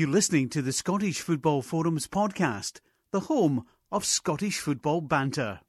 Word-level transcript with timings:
You're 0.00 0.08
listening 0.08 0.48
to 0.48 0.62
the 0.62 0.72
Scottish 0.72 1.20
Football 1.20 1.60
Forums 1.60 2.06
podcast, 2.06 2.80
the 3.10 3.20
home 3.20 3.66
of 3.92 4.06
Scottish 4.06 4.58
football 4.58 5.02
banter. 5.02 5.60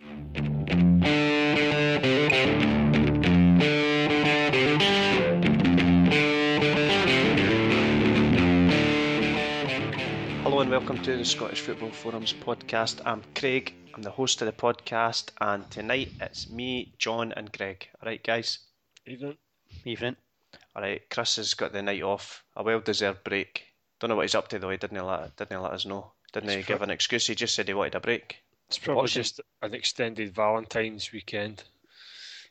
Hello 10.44 10.62
and 10.62 10.72
welcome 10.72 11.02
to 11.04 11.18
the 11.18 11.26
Scottish 11.26 11.60
Football 11.60 11.92
Forums 11.92 12.32
podcast. 12.32 13.02
I'm 13.06 13.24
Craig, 13.36 13.74
I'm 13.94 14.02
the 14.02 14.12
host 14.12 14.42
of 14.42 14.46
the 14.46 14.54
podcast, 14.54 15.32
and 15.42 15.70
tonight 15.70 16.08
it's 16.22 16.50
me, 16.50 16.94
John, 16.98 17.34
and 17.34 17.52
Greg. 17.52 17.90
Alright, 18.02 18.24
guys? 18.24 18.60
Evening. 19.06 19.36
Evening. 19.84 20.16
Alright, 20.74 21.10
Chris 21.10 21.36
has 21.36 21.54
got 21.54 21.74
the 21.74 21.82
night 21.82 22.02
off, 22.02 22.46
a 22.56 22.64
well 22.64 22.80
deserved 22.80 23.26
break. 23.26 23.66
Don't 24.02 24.10
know 24.10 24.16
what 24.18 24.24
he's 24.24 24.36
up 24.36 24.50
to 24.50 24.60
though. 24.60 24.70
He 24.72 24.78
didn't 24.78 25.06
let 25.06 25.36
didn't 25.38 25.62
let 25.62 25.72
us 25.72 25.86
know. 25.86 26.12
Didn't 26.34 26.50
It's 26.50 26.56
he 26.58 26.64
give 26.64 26.80
pro- 26.80 26.84
an 26.86 26.90
excuse? 26.92 27.28
He 27.28 27.36
just 27.36 27.56
said 27.56 27.68
he 27.70 27.74
wanted 27.74 27.96
a 27.96 28.00
break. 28.02 28.38
It's 28.68 28.78
probably 28.80 29.02
Watching. 29.04 29.22
just 29.22 29.40
an 29.62 29.74
extended 29.74 30.34
Valentine's 30.36 31.12
weekend. 31.14 31.64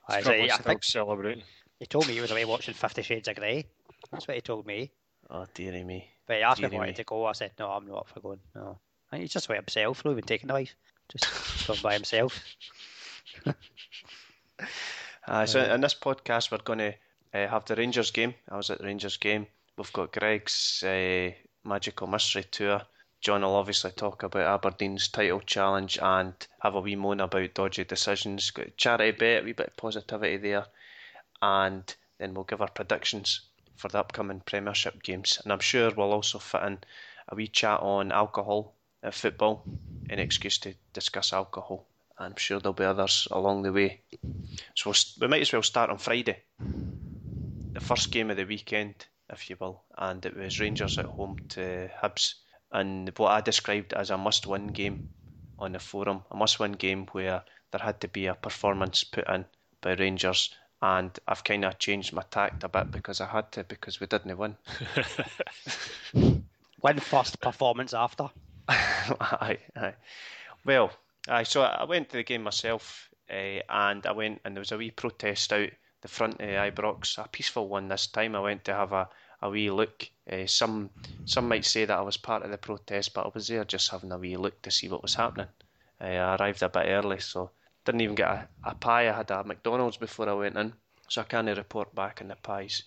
Aye, 0.09 0.19
It's 0.19 0.25
so 0.27 0.31
probably 0.33 0.51
I 0.51 0.55
still 0.55 0.65
think 0.65 0.85
celebrating. 0.85 1.43
he 1.79 1.87
told 1.87 2.07
me 2.07 2.15
he 2.15 2.21
was 2.21 2.31
away 2.31 2.45
watching 2.45 2.73
Fifty 2.75 3.03
Shades 3.03 3.29
of 3.29 3.37
Grey. 3.37 3.67
That's 4.13 4.27
what 4.29 4.35
he 4.37 4.41
told 4.41 4.67
me. 4.67 4.91
Oh 5.29 5.47
dearie 5.55 5.85
me. 5.85 6.09
But 6.27 6.37
he 6.37 6.43
asked 6.43 6.61
me 6.61 6.67
if 6.67 6.69
I 6.69 6.71
Dearie 6.71 6.79
wanted 6.81 6.97
to 6.97 7.05
go. 7.05 7.27
I 7.27 7.33
said, 7.33 7.53
no, 7.59 7.69
I'm 7.71 7.87
not 7.87 7.99
up 7.99 8.09
for 8.09 8.21
going. 8.21 8.41
No. 8.55 8.79
I 9.09 9.17
think 9.17 9.23
he's 9.23 9.33
just 9.33 9.49
away 9.49 9.57
himself, 9.57 10.05
not 10.05 10.13
even 10.13 10.23
taking 10.25 10.47
the 10.47 10.55
wife. 10.55 10.75
Just 11.09 11.67
gone 11.67 11.79
by 11.83 11.95
himself. 11.95 12.41
Uh, 15.27 15.47
so 15.47 15.61
in 15.63 15.81
this 15.81 15.95
podcast, 15.95 16.51
we're 16.51 16.59
going 16.59 16.79
to 16.79 16.95
uh, 17.35 17.47
have 17.49 17.65
the 17.67 17.77
Rangers 17.77 18.11
game. 18.11 18.35
I 18.49 18.57
was 18.57 18.71
at 18.71 18.79
the 18.79 18.85
Rangers 18.85 19.17
game. 19.17 19.47
We've 19.81 19.93
got 19.95 20.13
Greg's 20.13 20.83
uh, 20.83 21.31
Magical 21.65 22.07
Mystery 22.07 22.45
Tour. 22.45 22.83
John 23.23 23.41
will 23.41 23.55
obviously 23.55 23.93
talk 23.93 24.23
about 24.23 24.63
Aberdeen's 24.63 25.09
title 25.09 25.41
challenge 25.41 25.99
and 26.03 26.35
have 26.61 26.75
a 26.75 26.81
wee 26.83 26.97
moan 26.97 27.21
about 27.21 27.55
dodgy 27.55 27.85
decisions. 27.85 28.51
Got 28.51 28.67
a 28.67 28.71
charity 28.73 29.13
bet, 29.13 29.41
a 29.41 29.45
wee 29.47 29.55
bit 29.55 29.69
of 29.69 29.77
positivity 29.79 30.37
there. 30.37 30.67
And 31.41 31.95
then 32.19 32.35
we'll 32.35 32.45
give 32.45 32.61
our 32.61 32.69
predictions 32.69 33.41
for 33.75 33.89
the 33.89 34.01
upcoming 34.01 34.43
Premiership 34.45 35.03
games. 35.03 35.41
And 35.43 35.51
I'm 35.51 35.61
sure 35.61 35.91
we'll 35.97 36.13
also 36.13 36.39
fit 36.39 36.63
in 36.63 36.79
a 37.31 37.35
wee 37.35 37.49
chat 37.49 37.81
on 37.81 38.13
alcohol 38.13 38.75
and 39.03 39.15
football, 39.15 39.65
an 40.11 40.19
excuse 40.19 40.59
to 40.59 40.75
discuss 40.93 41.33
alcohol. 41.33 41.87
I'm 42.19 42.37
sure 42.37 42.61
there'll 42.61 42.75
be 42.75 42.85
others 42.85 43.27
along 43.31 43.63
the 43.63 43.73
way. 43.73 44.03
So 44.75 44.91
we'll, 44.91 44.97
we 45.23 45.29
might 45.29 45.41
as 45.41 45.55
well 45.55 45.63
start 45.63 45.89
on 45.89 45.97
Friday, 45.97 46.43
the 47.73 47.81
first 47.81 48.11
game 48.11 48.31
of 48.31 48.37
the 48.37 48.45
weekend, 48.45 49.07
if 49.33 49.49
you 49.51 49.57
will, 49.61 49.83
and 49.97 50.25
it 50.25 50.37
was 50.37 50.61
Rangers 50.61 50.99
at 50.99 51.07
home 51.07 51.37
to 51.51 51.91
Hibs, 52.03 52.35
and 52.73 53.11
what 53.17 53.33
I 53.33 53.41
described 53.41 53.93
as 53.93 54.11
a 54.11 54.19
must-win 54.19 54.69
game 54.69 55.09
on 55.59 55.73
the 55.73 55.79
forum, 55.79 56.25
a 56.31 56.37
must-win 56.37 56.73
game 56.73 57.07
where 57.13 57.43
there 57.71 57.81
had 57.81 58.01
to 58.01 58.09
be 58.09 58.27
a 58.27 58.35
performance 58.35 59.05
put 59.05 59.29
in 59.29 59.45
by 59.81 59.95
Rangers, 59.95 60.55
and 60.83 61.19
I've 61.29 61.45
kind 61.45 61.65
of 61.65 61.79
changed 61.79 62.13
my 62.13 62.23
tact 62.31 62.65
a 62.65 62.69
bit 62.69 62.91
because 62.93 63.21
I 63.21 63.27
had 63.27 63.53
to 63.53 63.65
because 63.65 64.01
we 64.01 64.07
didn't 64.07 64.37
win. 64.39 64.57
Win 66.83 66.99
first, 66.99 67.41
performance 67.41 67.93
after. 67.93 68.31
aye, 68.69 69.59
aye. 69.77 69.95
Well, 70.65 70.91
aye, 71.29 71.43
so 71.43 71.63
I 71.63 71.85
went 71.85 72.09
to 72.09 72.17
the 72.17 72.23
game 72.23 72.43
myself, 72.43 73.11
uh, 73.31 73.61
and 73.69 74.07
I 74.07 74.13
went 74.13 74.41
and 74.45 74.57
there 74.57 74.63
was 74.63 74.73
a 74.73 74.79
wee 74.79 74.91
protest 74.91 75.53
out 75.53 75.69
the 76.03 76.09
front 76.09 76.41
of 76.41 76.49
Ibrox, 76.49 77.19
a 77.19 77.29
peaceful 77.29 77.69
one 77.69 77.89
this 77.89 78.07
time. 78.07 78.35
I 78.35 78.41
went 78.41 78.65
to 78.65 78.75
have 78.75 78.93
a, 78.93 79.09
a 79.43 79.51
wee 79.51 79.71
look. 79.71 80.09
Uh, 80.31 80.47
some 80.47 80.91
some 81.25 81.49
might 81.49 81.65
say 81.65 81.85
that 81.85 81.99
I 81.99 82.03
was 82.03 82.17
part 82.17 82.43
of 82.43 82.51
the 82.51 82.59
protest, 82.59 83.15
but 83.15 83.27
I 83.27 83.31
was 83.35 83.49
there 83.49 83.65
just 83.65 83.91
having 83.91 84.13
a 84.13 84.19
wee 84.19 84.37
look 84.37 84.63
to 84.63 84.71
see 84.71 84.89
what 84.89 85.03
was 85.03 85.15
happening. 85.15 85.49
Uh, 86.01 86.05
I 86.05 86.37
arrived 86.37 86.63
a 86.63 86.69
bit 86.69 86.87
early, 86.87 87.21
so 87.21 87.51
didn't 87.85 88.01
even 88.01 88.15
get 88.15 88.29
a, 88.29 88.49
a 88.65 88.75
pie. 88.75 89.09
I 89.09 89.13
had 89.13 89.31
a 89.31 89.45
McDonald's 89.45 89.97
before 89.97 90.29
I 90.29 90.35
went 90.35 90.57
in, 90.57 90.73
so 91.09 91.21
I 91.21 91.25
can't 91.25 91.49
report 91.57 91.95
back 91.95 92.21
on 92.21 92.29
the 92.29 92.37
pies. 92.37 92.85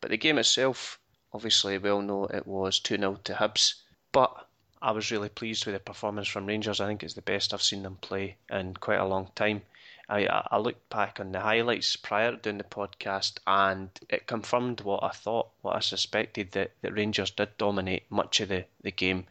But 0.00 0.10
the 0.10 0.16
game 0.16 0.38
itself, 0.38 0.98
obviously, 1.32 1.78
we 1.78 1.90
all 1.90 2.02
know 2.02 2.24
it 2.26 2.46
was 2.46 2.80
2 2.80 2.96
0 2.96 3.20
to 3.24 3.34
Hibs. 3.34 3.74
But 4.12 4.46
I 4.82 4.92
was 4.92 5.10
really 5.10 5.28
pleased 5.28 5.66
with 5.66 5.74
the 5.74 5.80
performance 5.80 6.28
from 6.28 6.46
Rangers. 6.46 6.80
I 6.80 6.86
think 6.86 7.02
it's 7.02 7.14
the 7.14 7.22
best 7.22 7.52
I've 7.52 7.62
seen 7.62 7.82
them 7.82 7.96
play 7.96 8.36
in 8.50 8.74
quite 8.74 9.00
a 9.00 9.04
long 9.04 9.30
time. 9.34 9.62
I, 10.08 10.26
I 10.26 10.58
looked 10.58 10.88
back 10.88 11.18
on 11.18 11.32
the 11.32 11.40
highlights 11.40 11.96
prior 11.96 12.30
to 12.30 12.36
doing 12.36 12.58
the 12.58 12.64
podcast 12.64 13.38
and 13.44 13.90
it 14.08 14.28
confirmed 14.28 14.80
what 14.82 15.02
I 15.02 15.10
thought, 15.10 15.48
what 15.62 15.74
I 15.74 15.80
suspected 15.80 16.52
that, 16.52 16.70
that 16.82 16.94
Rangers 16.94 17.32
did 17.32 17.58
dominate 17.58 18.08
much 18.08 18.40
of 18.40 18.50
the, 18.50 18.66
the 18.82 18.92
game 18.92 19.26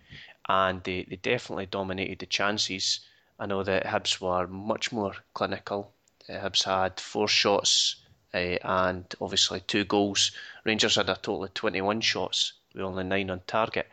and 0.50 0.84
they, 0.84 1.04
they 1.04 1.16
definitely 1.16 1.68
dominated 1.68 2.20
the 2.20 2.26
chances. 2.26 3.00
I 3.40 3.46
know 3.46 3.64
that 3.64 3.86
Hibs 3.86 4.20
were 4.20 4.48
much 4.48 4.92
more 4.92 5.14
clinical. 5.34 5.94
Uh, 6.28 6.34
Hibs 6.34 6.66
had 6.66 7.00
four 7.00 7.30
shots 7.30 7.96
uh, 8.34 8.58
and 8.62 9.06
obviously 9.22 9.62
two 9.62 9.86
goals. 9.86 10.32
Rangers 10.66 10.96
had 10.96 11.10
a 11.10 11.16
total 11.16 11.46
of 11.46 11.54
21 11.54 12.02
shots 12.02 12.52
with 12.74 12.84
only 12.84 13.06
nine 13.06 13.30
on 13.30 13.42
target. 13.48 13.88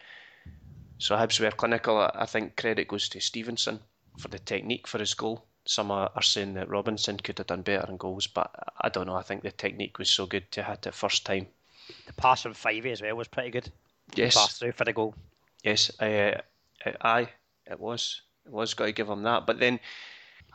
So 0.98 1.15
Hibs 1.15 1.38
were 1.38 1.53
clinical. 1.53 2.10
I 2.12 2.26
think 2.26 2.56
credit 2.56 2.88
goes 2.88 3.09
to 3.10 3.21
Stevenson 3.21 3.78
for 4.19 4.26
the 4.28 4.41
technique 4.41 4.88
for 4.88 4.98
his 4.98 5.15
goal. 5.15 5.44
Some 5.64 5.90
are 5.90 6.10
are 6.14 6.22
saying 6.22 6.54
that 6.54 6.68
Robinson 6.68 7.18
could 7.18 7.38
have 7.38 7.46
done 7.46 7.62
better 7.62 7.88
in 7.88 7.96
goals, 7.96 8.26
but 8.26 8.50
I 8.80 8.88
don't 8.88 9.06
know. 9.06 9.14
I 9.14 9.22
think 9.22 9.42
the 9.42 9.52
technique 9.52 9.98
was 9.98 10.10
so 10.10 10.26
good 10.26 10.50
to 10.52 10.62
hit 10.62 10.86
it 10.86 10.94
first 10.94 11.24
time. 11.24 11.46
The 12.06 12.12
pass 12.14 12.42
from 12.42 12.54
Fyvie 12.54 12.92
as 12.92 13.02
well 13.02 13.16
was 13.16 13.28
pretty 13.28 13.50
good. 13.50 13.70
Yes. 14.14 14.34
Pass 14.34 14.58
through 14.58 14.72
for 14.72 14.84
the 14.84 14.92
goal. 14.92 15.14
Yes, 15.62 15.90
uh, 16.00 16.40
aye, 17.00 17.28
it 17.66 17.78
was. 17.78 18.22
It 18.44 18.52
was 18.52 18.74
got 18.74 18.86
to 18.86 18.92
give 18.92 19.08
him 19.08 19.22
that. 19.22 19.46
But 19.46 19.60
then 19.60 19.78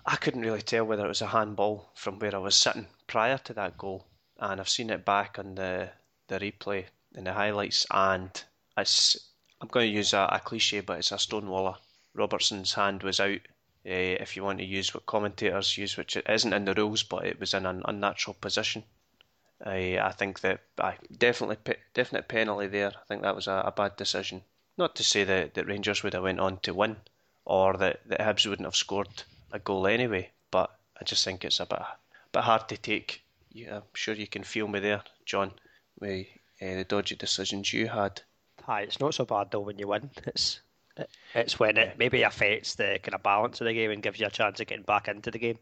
I 0.05 0.15
couldn't 0.17 0.41
really 0.41 0.61
tell 0.61 0.85
whether 0.85 1.05
it 1.05 1.09
was 1.09 1.21
a 1.21 1.27
handball 1.27 1.89
from 1.95 2.19
where 2.19 2.35
I 2.35 2.39
was 2.39 2.55
sitting 2.55 2.87
prior 3.07 3.37
to 3.39 3.53
that 3.53 3.77
goal, 3.77 4.05
and 4.39 4.59
I've 4.59 4.69
seen 4.69 4.89
it 4.89 5.05
back 5.05 5.39
on 5.39 5.55
the 5.55 5.89
the 6.27 6.39
replay 6.39 6.85
in 7.15 7.23
the 7.23 7.33
highlights, 7.33 7.85
and 7.91 8.43
it's. 8.77 9.17
I'm 9.59 9.69
going 9.69 9.89
to 9.89 9.95
use 9.95 10.13
a, 10.13 10.29
a 10.31 10.39
cliche, 10.39 10.81
but 10.81 10.99
it's 10.99 11.11
a 11.11 11.15
stonewaller. 11.15 11.77
Robertson's 12.13 12.73
hand 12.73 13.01
was 13.01 13.19
out. 13.19 13.39
Uh, 13.87 14.19
if 14.19 14.35
you 14.35 14.43
want 14.43 14.59
to 14.59 14.65
use 14.65 14.93
what 14.93 15.05
commentators 15.05 15.77
use, 15.77 15.95
which 15.97 16.17
isn't 16.17 16.53
in 16.53 16.65
the 16.65 16.73
rules, 16.73 17.03
but 17.03 17.25
it 17.25 17.39
was 17.39 17.53
in 17.53 17.65
an 17.65 17.81
unnatural 17.85 18.35
position. 18.41 18.83
I 19.65 19.97
I 19.99 20.11
think 20.11 20.41
that 20.41 20.61
I 20.79 20.97
definitely 21.17 21.75
definite 21.93 22.27
penalty 22.27 22.67
there. 22.67 22.89
I 22.89 23.05
think 23.07 23.21
that 23.21 23.35
was 23.35 23.47
a, 23.47 23.63
a 23.65 23.71
bad 23.71 23.95
decision. 23.95 24.43
Not 24.77 24.95
to 24.95 25.03
say 25.03 25.23
that, 25.23 25.53
that 25.53 25.67
Rangers 25.67 26.03
would 26.03 26.13
have 26.13 26.23
went 26.23 26.39
on 26.39 26.57
to 26.59 26.73
win, 26.73 26.97
or 27.45 27.77
that, 27.77 28.01
that 28.07 28.19
Hibs 28.19 28.45
wouldn't 28.45 28.65
have 28.67 28.75
scored 28.75 29.23
a 29.51 29.59
goal 29.59 29.87
anyway. 29.87 30.31
But 30.51 30.69
I 30.99 31.03
just 31.05 31.23
think 31.23 31.45
it's 31.45 31.59
a 31.59 31.65
bit 31.65 31.81
bit 32.31 32.43
hard 32.43 32.67
to 32.69 32.77
take. 32.77 33.23
Yeah, 33.51 33.77
I'm 33.77 33.83
sure 33.93 34.13
you 34.15 34.27
can 34.27 34.43
feel 34.43 34.67
me 34.67 34.79
there, 34.79 35.03
John, 35.25 35.53
with 35.99 36.27
uh, 36.61 36.75
the 36.75 36.83
dodgy 36.83 37.15
decisions 37.15 37.73
you 37.73 37.87
had. 37.87 38.21
Aye, 38.67 38.81
it's 38.81 38.99
not 38.99 39.13
so 39.13 39.25
bad 39.25 39.49
though 39.51 39.61
when 39.61 39.79
you 39.79 39.87
win. 39.87 40.09
It's 40.25 40.57
it- 40.57 40.61
it's 41.33 41.59
when 41.59 41.77
it 41.77 41.97
maybe 41.97 42.23
affects 42.23 42.75
the 42.75 42.99
kind 43.03 43.15
of 43.15 43.23
balance 43.23 43.61
of 43.61 43.65
the 43.67 43.73
game 43.73 43.91
and 43.91 44.03
gives 44.03 44.19
you 44.19 44.27
a 44.27 44.31
chance 44.31 44.59
of 44.59 44.67
getting 44.67 44.83
back 44.83 45.07
into 45.07 45.31
the 45.31 45.39
game. 45.39 45.57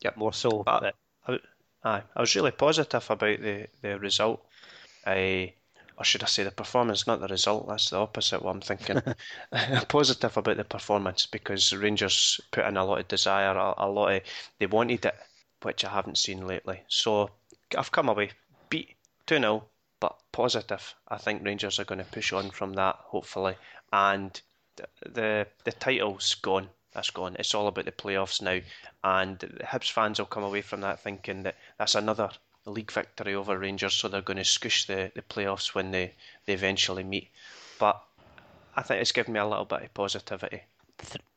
Yep. 0.00 0.16
More 0.16 0.32
so. 0.32 0.62
But- 0.64 0.94
but 1.26 1.42
I, 1.84 2.02
I 2.16 2.20
was 2.20 2.34
really 2.34 2.50
positive 2.50 3.08
about 3.10 3.40
the, 3.40 3.66
the 3.82 3.98
result. 3.98 4.44
I, 5.06 5.54
or 5.96 6.04
should 6.04 6.22
I 6.22 6.26
say 6.26 6.42
the 6.44 6.50
performance, 6.50 7.06
not 7.06 7.20
the 7.20 7.28
result. 7.28 7.68
That's 7.68 7.90
the 7.90 7.98
opposite 7.98 8.42
what 8.42 8.52
I'm 8.54 8.60
thinking. 8.60 9.02
Positive 9.88 10.36
about 10.36 10.56
the 10.56 10.64
performance 10.64 11.26
because 11.26 11.72
Rangers 11.74 12.40
put 12.50 12.66
in 12.66 12.76
a 12.76 12.84
lot 12.84 13.00
of 13.00 13.08
desire, 13.08 13.56
a, 13.56 13.74
a 13.78 13.88
lot 13.88 14.12
of 14.12 14.22
they 14.58 14.66
wanted 14.66 15.04
it, 15.04 15.14
which 15.62 15.84
I 15.84 15.90
haven't 15.90 16.18
seen 16.18 16.46
lately. 16.46 16.82
So 16.88 17.30
I've 17.76 17.92
come 17.92 18.08
away 18.08 18.30
beat 18.70 18.94
two 19.26 19.38
0 19.38 19.64
but 20.00 20.16
positive. 20.32 20.94
I 21.08 21.18
think 21.18 21.44
Rangers 21.44 21.78
are 21.80 21.84
going 21.84 21.98
to 21.98 22.04
push 22.04 22.32
on 22.32 22.50
from 22.50 22.74
that 22.74 22.96
hopefully, 23.00 23.56
and 23.92 24.40
the 25.04 25.46
the, 25.64 25.72
title's 25.72 26.34
gone. 26.34 26.68
That's 26.92 27.10
gone. 27.10 27.36
It's 27.38 27.54
all 27.54 27.68
about 27.68 27.84
the 27.84 27.92
playoffs 27.92 28.42
now, 28.42 28.60
and 29.04 29.38
the 29.38 29.48
Hibs 29.64 29.90
fans 29.90 30.18
will 30.18 30.26
come 30.26 30.42
away 30.42 30.62
from 30.62 30.80
that 30.80 31.00
thinking 31.00 31.42
that 31.44 31.56
that's 31.78 31.94
another 31.94 32.30
league 32.66 32.90
victory 32.92 33.34
over 33.34 33.58
Rangers, 33.58 33.94
so 33.94 34.08
they're 34.08 34.20
going 34.20 34.38
to 34.38 34.44
squish 34.44 34.86
the, 34.86 35.10
the 35.14 35.22
playoffs 35.22 35.74
when 35.74 35.90
they, 35.90 36.14
they 36.46 36.52
eventually 36.52 37.02
meet. 37.04 37.28
But 37.78 38.02
I 38.76 38.82
think 38.82 39.00
it's 39.00 39.12
given 39.12 39.32
me 39.32 39.40
a 39.40 39.46
little 39.46 39.64
bit 39.64 39.82
of 39.82 39.94
positivity. 39.94 40.62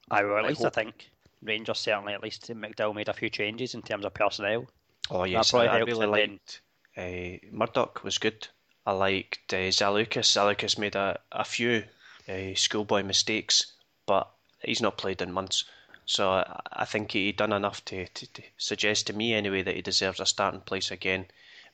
I 0.10 0.24
well, 0.24 0.38
at 0.38 0.46
I 0.46 0.48
least 0.50 0.66
I 0.66 0.70
think 0.70 1.10
Rangers 1.44 1.80
certainly 1.80 2.14
at 2.14 2.24
least 2.24 2.50
McDowall 2.50 2.96
made 2.96 3.10
a 3.10 3.14
few 3.14 3.30
changes 3.30 3.76
in 3.76 3.82
terms 3.82 4.06
of 4.06 4.14
personnel. 4.14 4.68
Oh 5.10 5.24
yes, 5.24 5.54
I 5.54 5.80
really 5.80 6.06
liked 6.06 6.62
uh, 6.98 7.38
Murdoch 7.52 8.04
was 8.04 8.18
good. 8.18 8.48
I 8.86 8.92
liked 8.92 9.54
uh, 9.54 9.72
Zaliukas. 9.72 10.32
Zaliukas 10.32 10.78
made 10.78 10.96
a, 10.96 11.20
a 11.32 11.44
few 11.44 11.84
uh, 12.28 12.56
schoolboy 12.56 13.04
mistakes, 13.04 13.74
but 14.06 14.30
he's 14.64 14.82
not 14.82 14.98
played 14.98 15.22
in 15.22 15.32
months. 15.32 15.64
So 16.06 16.44
I, 16.74 16.86
think 16.86 17.12
he'd 17.12 17.38
done 17.38 17.54
enough 17.54 17.86
to, 17.86 18.06
to, 18.08 18.28
to 18.34 18.42
suggest 18.58 19.08
to 19.08 19.14
me 19.14 19.34
anyway 19.34 19.62
that 19.62 19.76
he 19.76 19.82
deserves 19.82 20.20
a 20.20 20.26
starting 20.26 20.62
place 20.62 20.92
again. 20.92 21.28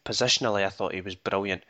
Positionally, 0.05 0.65
I 0.65 0.69
thought 0.69 0.93
he 0.93 1.01
was 1.01 1.15
brilliant. 1.15 1.63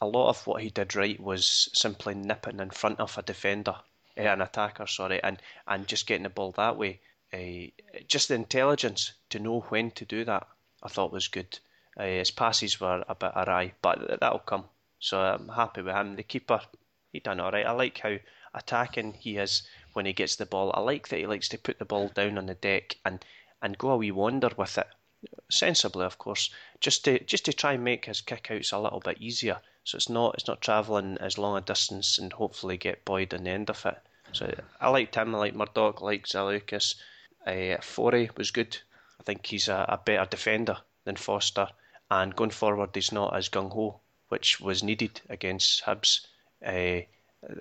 a 0.00 0.06
lot 0.06 0.28
of 0.28 0.46
what 0.46 0.62
he 0.62 0.70
did 0.70 0.94
right 0.94 1.18
was 1.18 1.68
simply 1.72 2.14
nipping 2.14 2.60
in 2.60 2.70
front 2.70 3.00
of 3.00 3.16
a 3.18 3.22
defender, 3.22 3.76
eh, 4.16 4.30
an 4.30 4.40
attacker, 4.40 4.86
sorry, 4.86 5.22
and, 5.22 5.40
and 5.66 5.88
just 5.88 6.06
getting 6.06 6.22
the 6.24 6.30
ball 6.30 6.52
that 6.52 6.76
way. 6.76 7.00
Uh, 7.32 7.70
just 8.06 8.28
the 8.28 8.34
intelligence 8.34 9.12
to 9.30 9.38
know 9.38 9.60
when 9.70 9.90
to 9.92 10.04
do 10.04 10.24
that, 10.24 10.46
I 10.82 10.88
thought 10.88 11.12
was 11.12 11.28
good. 11.28 11.58
Uh, 11.96 12.04
his 12.04 12.30
passes 12.30 12.80
were 12.80 13.04
a 13.08 13.14
bit 13.14 13.32
awry, 13.34 13.72
but 13.82 14.20
that'll 14.20 14.38
come. 14.38 14.64
So 14.98 15.20
I'm 15.20 15.48
happy 15.48 15.82
with 15.82 15.94
him. 15.94 16.16
The 16.16 16.22
keeper, 16.22 16.60
he 17.12 17.20
done 17.20 17.40
all 17.40 17.52
right. 17.52 17.66
I 17.66 17.72
like 17.72 17.98
how 17.98 18.16
attacking 18.54 19.12
he 19.14 19.36
is 19.36 19.62
when 19.92 20.06
he 20.06 20.12
gets 20.12 20.36
the 20.36 20.46
ball. 20.46 20.72
I 20.74 20.80
like 20.80 21.08
that 21.08 21.18
he 21.18 21.26
likes 21.26 21.48
to 21.50 21.58
put 21.58 21.78
the 21.78 21.84
ball 21.84 22.08
down 22.08 22.38
on 22.38 22.46
the 22.46 22.54
deck 22.54 22.96
and, 23.04 23.24
and 23.60 23.78
go 23.78 23.90
a 23.90 23.96
wee 23.96 24.10
wander 24.10 24.50
with 24.56 24.78
it, 24.78 24.88
sensibly, 25.50 26.04
of 26.04 26.18
course, 26.18 26.50
just 26.80 27.04
to 27.04 27.18
just 27.24 27.44
to 27.44 27.52
try 27.52 27.74
and 27.74 27.84
make 27.84 28.06
his 28.06 28.22
kickouts 28.22 28.72
a 28.72 28.78
little 28.78 29.00
bit 29.00 29.18
easier. 29.20 29.58
So 29.84 29.96
it's 29.96 30.08
not 30.08 30.34
it's 30.34 30.48
not 30.48 30.60
travelling 30.60 31.18
as 31.18 31.38
long 31.38 31.56
a 31.58 31.60
distance 31.60 32.18
and 32.18 32.32
hopefully 32.32 32.76
get 32.76 33.04
Boyd 33.04 33.34
on 33.34 33.44
the 33.44 33.50
end 33.50 33.68
of 33.68 33.84
it. 33.84 33.98
So 34.32 34.54
I 34.80 34.88
liked 34.88 35.14
him. 35.14 35.34
I 35.34 35.38
like 35.38 35.54
Murdoch. 35.54 35.98
I 36.00 36.04
like 36.04 36.26
Zaliukas. 36.26 36.94
Uh, 37.46 37.80
Forey 37.82 38.30
was 38.36 38.50
good. 38.50 38.78
I 39.20 39.22
think 39.24 39.46
he's 39.46 39.68
a, 39.68 39.84
a 39.88 39.98
better 39.98 40.28
defender 40.28 40.78
than 41.04 41.16
Foster, 41.16 41.68
and 42.10 42.34
going 42.34 42.50
forward, 42.50 42.90
he's 42.94 43.12
not 43.12 43.36
as 43.36 43.48
gung 43.48 43.72
ho, 43.72 44.00
which 44.28 44.60
was 44.60 44.82
needed 44.82 45.20
against 45.28 45.82
Hibs. 45.84 46.26
Uh, 46.64 47.02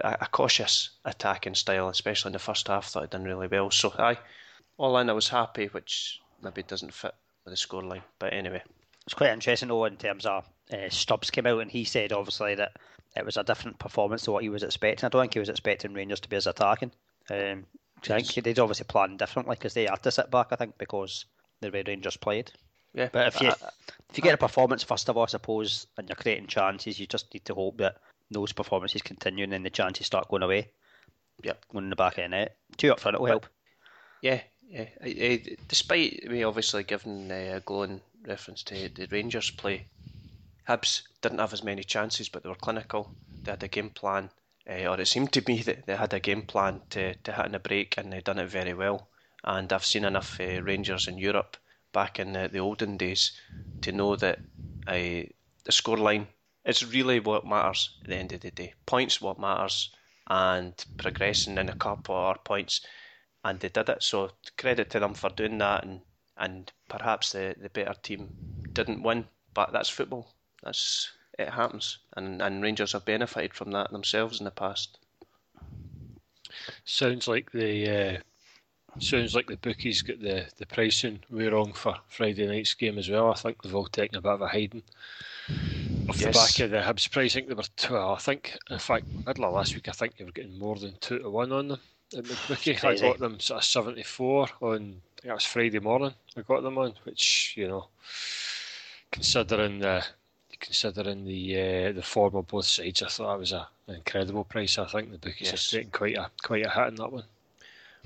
a, 0.02 0.18
a, 0.22 0.28
cautious 0.32 0.92
attacking 1.06 1.56
style, 1.56 1.90
especially 1.90 2.30
in 2.30 2.34
the 2.34 2.40
first 2.40 2.68
half, 2.68 2.88
thought 2.88 3.04
he'd 3.04 3.10
done 3.10 3.24
really 3.24 3.48
well. 3.48 3.72
So, 3.72 3.94
aye, 3.98 4.18
all 4.78 4.98
in, 4.98 5.10
I 5.10 5.14
was 5.14 5.30
happy, 5.30 5.68
which 5.68 6.20
maybe 6.44 6.64
doesn't 6.64 6.94
fit 6.94 7.16
with 7.46 7.54
the 7.54 7.58
scoreline. 7.58 8.04
But 8.20 8.34
anyway. 8.34 8.62
It's 9.06 9.16
quite 9.16 9.32
interesting, 9.32 9.70
though, 9.70 9.86
in 9.86 9.98
terms 9.98 10.26
of 10.26 10.48
uh, 10.72 10.90
Stubbs 10.90 11.32
came 11.32 11.48
out 11.48 11.60
and 11.60 11.72
he 11.72 11.84
said, 11.84 12.14
obviously, 12.14 12.56
that 12.56 12.74
it 13.16 13.26
was 13.26 13.38
a 13.38 13.44
different 13.44 13.80
performance 13.80 14.24
to 14.24 14.32
what 14.32 14.44
he 14.44 14.50
was 14.50 14.64
expecting. 14.64 15.06
I 15.06 15.10
don't 15.10 15.22
think 15.22 15.34
he 15.34 15.40
was 15.40 15.50
expecting 15.50 15.94
Rangers 15.94 16.20
to 16.22 16.30
be 16.30 16.36
as 16.36 16.48
attacking. 16.48 16.92
Um, 17.30 17.66
I 18.04 18.22
think 18.22 18.44
they'd 18.44 18.60
obviously 18.60 18.86
planned 18.86 19.20
differently 19.20 19.56
because 19.56 19.74
they 19.74 19.86
had 19.86 20.04
to 20.04 20.12
sit 20.12 20.32
back, 20.32 20.48
I 20.52 20.56
think, 20.56 20.78
because 20.78 21.26
the 21.60 21.70
way 21.72 21.84
Rangers 21.86 22.18
played. 22.18 22.52
Yeah, 22.94 23.10
but 23.12 23.28
if 23.28 23.42
you 23.42 23.50
I, 23.50 23.70
if 24.10 24.18
you 24.18 24.24
get 24.24 24.34
a 24.34 24.38
performance 24.38 24.84
first 24.84 25.08
of 25.08 25.18
all, 25.18 25.24
I 25.24 25.28
suppose, 25.28 25.88
and 25.98 26.10
you're 26.10 26.16
creating 26.16 26.48
chances, 26.48 27.00
you 27.00 27.08
just 27.08 27.34
need 27.34 27.46
to 27.46 27.54
hope 27.54 27.78
that 27.78 27.98
those 28.32 28.54
performances 28.54 29.02
continue 29.02 29.44
and 29.44 29.54
then 29.54 29.64
the 29.64 29.70
chances 29.70 30.08
start 30.08 30.30
going 30.30 30.44
away. 30.44 30.70
Yep, 31.44 31.66
going 31.72 31.86
in 31.86 31.90
the 31.90 31.96
back 31.96 32.18
of 32.18 32.24
the 32.24 32.30
net. 32.30 32.56
Two 32.78 32.92
up 32.92 33.00
front 33.00 33.20
will 33.20 33.28
help. 33.28 33.46
Yeah, 34.22 34.42
yeah. 34.68 35.38
Despite 35.68 36.30
me 36.30 36.44
obviously 36.44 36.84
giving 36.84 37.32
uh, 37.32 37.58
a 37.58 37.60
glowing 37.60 38.02
reference 38.26 38.64
to 38.64 38.90
the 38.90 39.08
Rangers 39.12 39.52
play, 39.52 39.88
Hibs 40.68 41.04
didn't 41.22 41.40
have 41.40 41.54
as 41.54 41.64
many 41.64 41.84
chances, 41.84 42.30
but 42.30 42.44
they 42.44 42.50
were 42.50 42.56
clinical. 42.56 43.12
They 43.44 43.52
had 43.52 43.64
a 43.64 43.68
game 43.68 43.90
plan, 43.90 44.30
uh, 44.70 44.86
or 44.86 45.02
it 45.02 45.08
seemed 45.08 45.34
to 45.34 45.44
me 45.48 45.62
that 45.64 45.86
they 45.86 45.96
had 45.96 46.14
a 46.14 46.20
game 46.20 46.44
plan 46.44 46.82
to, 46.92 47.16
to 47.16 47.32
hit 47.34 47.46
in 47.48 47.56
a 47.56 47.60
break, 47.60 47.98
and 47.98 48.14
they 48.14 48.22
done 48.22 48.40
it 48.40 48.50
very 48.50 48.74
well. 48.74 49.10
And 49.44 49.74
I've 49.74 49.86
seen 49.86 50.06
enough 50.06 50.40
uh, 50.40 50.62
Rangers 50.62 51.08
in 51.08 51.18
Europe 51.18 51.58
back 51.92 52.20
in 52.20 52.34
the, 52.34 52.48
the 52.48 52.60
olden 52.60 52.98
days 52.98 53.32
to 53.82 53.92
know 53.92 54.16
that 54.16 54.40
uh, 54.88 54.94
the 54.94 55.72
scoreline 55.72 56.28
is 56.66 56.94
really 56.94 57.20
what 57.20 57.46
matters 57.46 57.98
at 58.02 58.10
the 58.10 58.16
end 58.16 58.34
of 58.34 58.42
the 58.42 58.52
day. 58.52 58.74
Points 58.86 59.22
what 59.22 59.40
matters, 59.40 59.90
and 60.28 60.86
progressing 60.98 61.58
in 61.58 61.70
a 61.70 61.74
couple 61.74 62.16
or 62.16 62.36
points, 62.44 62.82
and 63.44 63.60
they 63.60 63.70
did 63.70 63.90
it. 63.90 64.04
So 64.04 64.32
credit 64.58 64.90
to 64.92 65.00
them 65.00 65.14
for 65.14 65.30
doing 65.30 65.58
that, 65.60 65.84
and 65.84 66.02
and 66.38 66.72
perhaps 66.88 67.32
the, 67.32 67.56
the 67.60 67.70
better 67.70 67.94
team 68.02 68.30
didn't 68.74 69.04
win, 69.04 69.26
but 69.54 69.72
that's 69.72 69.90
football. 69.90 70.34
That's 70.64 71.12
it 71.38 71.50
happens, 71.50 71.98
and 72.16 72.42
and 72.42 72.62
Rangers 72.62 72.94
have 72.94 73.06
benefited 73.06 73.54
from 73.54 73.72
that 73.72 73.92
themselves 73.92 74.40
in 74.40 74.46
the 74.46 74.52
past. 74.52 74.98
Sounds 76.86 77.28
like 77.28 77.52
the 77.52 77.90
uh, 77.90 78.18
sounds 79.00 79.36
like 79.36 79.48
the 79.48 79.58
bookies 79.58 80.02
got 80.02 80.22
the 80.22 80.46
the 80.58 80.66
pricing 80.66 81.24
wrong 81.30 81.74
for 81.74 81.96
Friday 82.08 82.48
night's 82.48 82.74
game 82.74 82.98
as 82.98 83.10
well. 83.10 83.32
I 83.32 83.36
think 83.36 83.62
they've 83.62 83.76
all 83.76 83.88
taken 83.88 84.18
a 84.18 84.22
bit 84.22 84.32
of 84.32 84.42
a 84.42 84.48
hiding 84.48 84.84
off 86.12 86.22
yes. 86.22 86.34
the 86.34 86.40
back 86.40 86.66
of 86.66 86.72
the 86.72 86.78
Hibs 86.78 87.12
price. 87.12 87.32
I 87.32 87.36
think 87.36 87.48
they 87.48 87.54
were 87.54 87.64
two. 87.76 87.98
I 87.98 88.18
think, 88.18 88.58
in 88.70 88.80
fact, 88.80 89.06
middle 89.26 89.46
of 89.46 89.54
last 89.54 89.74
week, 89.74 89.88
I 89.88 89.92
think 89.92 90.18
they 90.18 90.26
were 90.26 90.32
getting 90.32 90.60
more 90.60 90.76
than 90.76 90.96
two 91.00 91.20
to 91.20 91.30
one 91.30 91.52
on 91.52 91.70
them. 91.70 91.80
At 92.18 92.26
the 92.26 92.38
bookie, 92.48 92.78
I 92.78 92.98
got 92.98 93.20
them 93.20 93.40
sort 93.40 93.60
of 93.60 93.66
seventy 93.66 94.04
four 94.04 94.48
on. 94.62 94.76
I 94.76 95.22
think 95.22 95.24
that 95.24 95.34
was 95.34 95.46
Friday 95.46 95.80
morning. 95.80 96.14
I 96.36 96.42
got 96.42 96.64
them 96.64 96.78
on, 96.78 96.94
which 97.04 97.54
you 97.56 97.68
know, 97.68 97.88
considering 99.12 99.80
the 99.80 100.04
considering 100.60 101.26
the 101.26 101.62
uh, 101.62 101.92
the 101.94 102.04
form 102.04 102.36
of 102.36 102.48
both 102.48 102.66
sides, 102.66 103.02
I 103.02 103.08
thought 103.08 103.32
that 103.32 103.40
was 103.40 103.52
a, 103.54 103.68
an 103.88 103.96
incredible 103.96 104.44
price. 104.44 104.78
I 104.78 104.86
think 104.86 105.12
the 105.12 105.18
bookies 105.18 105.52
yes. 105.52 105.68
are 105.68 105.78
taking 105.78 105.92
quite 105.92 106.18
a 106.18 106.30
quite 106.44 106.66
a 106.66 106.70
hit 106.70 106.88
in 106.90 106.96
that 106.96 107.12
one. 107.12 107.24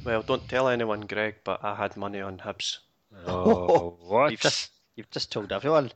Well, 0.03 0.23
don't 0.23 0.47
tell 0.47 0.67
anyone, 0.67 1.01
Greg, 1.01 1.35
but 1.43 1.63
I 1.63 1.75
had 1.75 1.95
money 1.95 2.19
on 2.19 2.39
Hibs. 2.39 2.79
Oh, 3.25 3.97
what? 4.01 4.31
You've 4.31 4.41
just, 4.41 4.71
you've 4.95 5.09
just 5.09 5.31
told 5.31 5.53
everyone. 5.53 5.91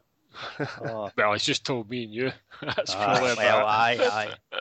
Oh. 0.85 1.09
Well, 1.17 1.33
he's 1.33 1.43
just 1.43 1.65
told 1.65 1.89
me 1.89 2.03
and 2.03 2.13
you. 2.13 2.31
That's 2.61 2.95
ah, 2.95 3.17
probably 3.17 3.35
well, 3.43 3.65
aye, 3.65 3.97
aye. 3.99 4.59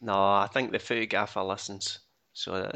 no, 0.00 0.14
I 0.14 0.48
think 0.52 0.72
the 0.72 0.78
footy 0.78 1.06
gaffer 1.06 1.42
listens. 1.42 2.00
So 2.32 2.52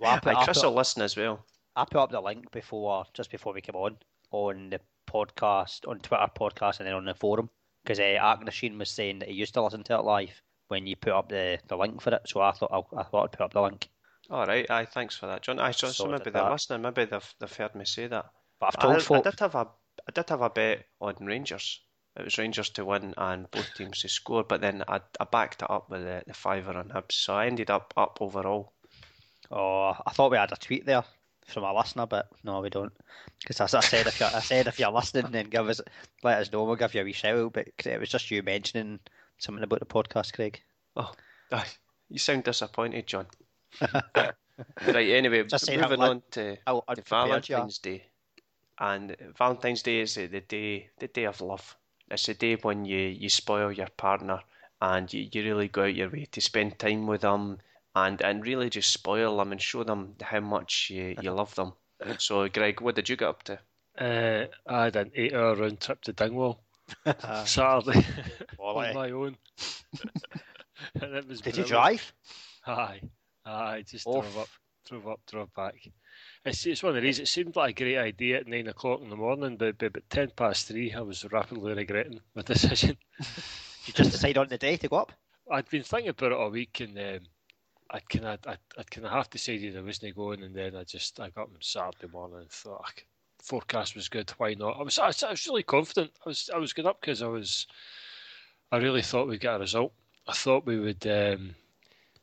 well, 0.00 0.10
I 0.14 0.18
put, 0.18 0.36
I 0.36 0.44
Chris 0.44 0.62
will 0.62 0.74
listen 0.74 1.02
as 1.02 1.16
well. 1.16 1.44
I 1.76 1.84
put 1.84 2.00
up 2.00 2.10
the 2.10 2.20
link 2.20 2.50
before, 2.50 3.04
just 3.14 3.30
before 3.30 3.52
we 3.52 3.60
came 3.60 3.76
on, 3.76 3.96
on 4.32 4.70
the 4.70 4.80
podcast, 5.08 5.86
on 5.86 6.00
Twitter 6.00 6.26
podcast, 6.38 6.80
and 6.80 6.86
then 6.86 6.94
on 6.94 7.04
the 7.04 7.14
forum. 7.14 7.48
Because 7.84 8.00
uh, 8.00 8.50
Sheen 8.50 8.78
was 8.78 8.90
saying 8.90 9.20
that 9.20 9.28
he 9.28 9.34
used 9.34 9.54
to 9.54 9.62
listen 9.62 9.84
to 9.84 9.94
it 9.94 10.04
live 10.04 10.42
when 10.68 10.86
you 10.86 10.96
put 10.96 11.12
up 11.12 11.28
the, 11.28 11.58
the 11.68 11.76
link 11.76 12.00
for 12.00 12.14
it. 12.14 12.22
So 12.26 12.40
I 12.40 12.52
thought 12.52 12.70
I, 12.72 13.00
I 13.00 13.02
thought 13.04 13.24
I'd 13.24 13.32
put 13.32 13.44
up 13.44 13.52
the 13.52 13.62
link. 13.62 13.88
All 14.30 14.46
right, 14.46 14.68
aye, 14.70 14.84
thanks 14.84 15.16
for 15.16 15.26
that, 15.26 15.42
John. 15.42 15.58
I 15.58 15.70
so, 15.70 15.88
so 15.88 16.06
maybe 16.06 16.24
they're 16.24 16.42
that. 16.42 16.52
listening. 16.52 16.82
Maybe 16.82 17.06
they've, 17.06 17.34
they've 17.40 17.56
heard 17.56 17.74
me 17.74 17.84
say 17.84 18.08
that. 18.08 18.26
But 18.60 18.66
I've 18.66 18.82
told 18.82 18.96
I, 18.96 18.98
folk... 18.98 19.26
I 19.26 19.30
did 19.30 19.40
have 19.40 19.54
a 19.54 19.68
I 20.06 20.12
did 20.12 20.28
have 20.28 20.42
a 20.42 20.50
bet 20.50 20.86
on 21.00 21.16
Rangers. 21.20 21.80
It 22.16 22.24
was 22.24 22.38
Rangers 22.38 22.70
to 22.70 22.84
win 22.84 23.14
and 23.16 23.50
both 23.50 23.74
teams 23.74 24.00
to 24.00 24.08
score, 24.08 24.42
but 24.42 24.60
then 24.60 24.82
I, 24.88 25.00
I 25.20 25.24
backed 25.24 25.62
it 25.62 25.70
up 25.70 25.88
with 25.88 26.02
the, 26.02 26.24
the 26.26 26.34
fiver 26.34 26.72
on 26.72 26.88
Hibs, 26.88 27.12
so 27.12 27.34
I 27.34 27.46
ended 27.46 27.70
up 27.70 27.94
up 27.96 28.18
overall. 28.20 28.72
Oh, 29.50 29.94
I 30.04 30.10
thought 30.10 30.30
we 30.32 30.36
had 30.36 30.52
a 30.52 30.56
tweet 30.56 30.84
there 30.84 31.04
from 31.46 31.64
a 31.64 31.72
listener, 31.72 32.06
but 32.06 32.28
no, 32.44 32.60
we 32.60 32.70
don't. 32.70 32.92
Because 33.40 33.60
as 33.60 33.74
I 33.74 33.80
said, 33.80 34.06
if 34.06 34.20
you're, 34.20 34.28
I 34.28 34.40
said 34.40 34.66
if 34.66 34.78
you're 34.78 34.90
listening, 34.90 35.30
then 35.30 35.48
give 35.48 35.68
us 35.68 35.80
let 36.22 36.38
us 36.38 36.52
know. 36.52 36.64
We'll 36.64 36.76
give 36.76 36.94
you 36.94 37.02
a 37.02 37.04
wee 37.04 37.12
shout 37.12 37.38
out. 37.38 37.52
But 37.52 37.68
it 37.84 38.00
was 38.00 38.08
just 38.08 38.30
you 38.30 38.42
mentioning 38.42 39.00
something 39.38 39.62
about 39.62 39.80
the 39.80 39.86
podcast, 39.86 40.34
Craig. 40.34 40.60
Oh, 40.96 41.12
you 42.08 42.18
sound 42.18 42.44
disappointed, 42.44 43.06
John. 43.06 43.26
right. 43.94 44.34
Anyway, 44.86 45.44
just 45.44 45.70
moving 45.70 46.00
on 46.00 46.22
to, 46.32 46.56
to 46.56 47.02
Valentine's 47.08 47.78
Day, 47.78 48.04
and 48.78 49.16
Valentine's 49.36 49.82
Day 49.82 50.00
is 50.00 50.14
the 50.14 50.28
day 50.28 50.90
the 50.98 51.08
day 51.08 51.24
of 51.24 51.40
love. 51.40 51.76
It's 52.10 52.26
the 52.26 52.34
day 52.34 52.56
when 52.56 52.84
you 52.84 52.98
you 52.98 53.28
spoil 53.28 53.72
your 53.72 53.88
partner 53.96 54.40
and 54.80 55.12
you, 55.12 55.28
you 55.32 55.42
really 55.44 55.68
go 55.68 55.82
out 55.84 55.94
your 55.94 56.10
way 56.10 56.26
to 56.26 56.40
spend 56.40 56.78
time 56.78 57.06
with 57.06 57.22
them 57.22 57.58
and 57.94 58.20
and 58.22 58.46
really 58.46 58.70
just 58.70 58.90
spoil 58.92 59.36
them 59.36 59.52
and 59.52 59.60
show 59.60 59.84
them 59.84 60.14
how 60.22 60.40
much 60.40 60.90
you, 60.90 61.16
you 61.20 61.30
love 61.32 61.54
them. 61.54 61.72
So, 62.18 62.48
Greg, 62.48 62.80
what 62.80 62.94
did 62.94 63.08
you 63.08 63.16
get 63.16 63.28
up 63.28 63.42
to? 63.44 63.58
Uh, 63.98 64.46
I 64.68 64.84
had 64.84 64.94
an 64.96 65.10
eight-hour 65.16 65.56
round 65.56 65.80
trip 65.80 66.00
to 66.02 66.12
Dingwall 66.12 66.60
Saturday 67.44 68.04
on 68.58 68.94
my 68.94 69.10
own. 69.10 69.36
and 71.00 71.14
it 71.14 71.28
was. 71.28 71.40
Did 71.40 71.54
brilliant. 71.54 71.70
you 71.70 71.74
drive? 71.74 72.12
Aye, 72.66 73.00
aye, 73.44 73.84
just 73.86 74.06
Oof. 74.06 74.14
drove 74.22 74.38
up, 74.38 74.48
drove 74.88 75.08
up, 75.08 75.20
drove 75.30 75.54
back. 75.54 75.74
It's, 76.48 76.64
it's 76.66 76.82
one 76.82 76.96
of 76.96 77.02
these. 77.02 77.18
It 77.18 77.28
seemed 77.28 77.56
like 77.56 77.78
a 77.78 77.84
great 77.84 77.98
idea 77.98 78.38
at 78.38 78.46
nine 78.46 78.68
o'clock 78.68 79.02
in 79.02 79.10
the 79.10 79.16
morning, 79.16 79.56
but 79.56 79.78
but, 79.78 79.92
but 79.92 80.08
ten 80.08 80.30
past 80.34 80.66
three, 80.66 80.92
I 80.92 81.00
was 81.00 81.24
rapidly 81.30 81.74
regretting 81.74 82.20
my 82.34 82.42
decision. 82.46 82.96
you 83.86 83.92
just 83.92 84.12
decide 84.12 84.38
on 84.38 84.48
the 84.48 84.58
day 84.58 84.76
to 84.78 84.88
go 84.88 84.96
up? 84.96 85.12
I'd 85.50 85.68
been 85.68 85.82
thinking 85.82 86.10
about 86.10 86.32
it 86.32 86.38
all 86.38 86.50
week, 86.50 86.80
and 86.80 86.98
um, 86.98 87.26
I'd 87.90 88.08
kind 88.08 88.24
of 88.24 88.38
I'd, 88.46 88.58
I'd 88.78 88.90
kind 88.90 89.06
of 89.06 89.12
half 89.12 89.30
decided 89.30 89.76
I 89.76 89.82
wasn't 89.82 90.16
going, 90.16 90.42
and 90.42 90.54
then 90.54 90.74
I 90.74 90.84
just 90.84 91.20
I 91.20 91.30
got 91.30 91.42
up 91.42 91.62
Saturday 91.62 92.10
morning 92.10 92.40
and 92.40 92.50
thought 92.50 92.82
oh, 92.82 93.02
forecast 93.42 93.94
was 93.94 94.08
good. 94.08 94.30
Why 94.38 94.54
not? 94.54 94.78
I 94.78 94.82
was 94.82 94.98
I, 94.98 95.12
I 95.26 95.30
was 95.30 95.46
really 95.46 95.62
confident. 95.62 96.12
I 96.24 96.28
was 96.30 96.50
I 96.54 96.58
was 96.58 96.72
good 96.72 96.86
up 96.86 97.00
because 97.00 97.22
I 97.22 97.28
was 97.28 97.66
I 98.72 98.78
really 98.78 99.02
thought 99.02 99.28
we'd 99.28 99.40
get 99.40 99.56
a 99.56 99.60
result. 99.60 99.92
I 100.26 100.32
thought 100.32 100.66
we 100.66 100.78
would 100.78 101.06
um, 101.06 101.54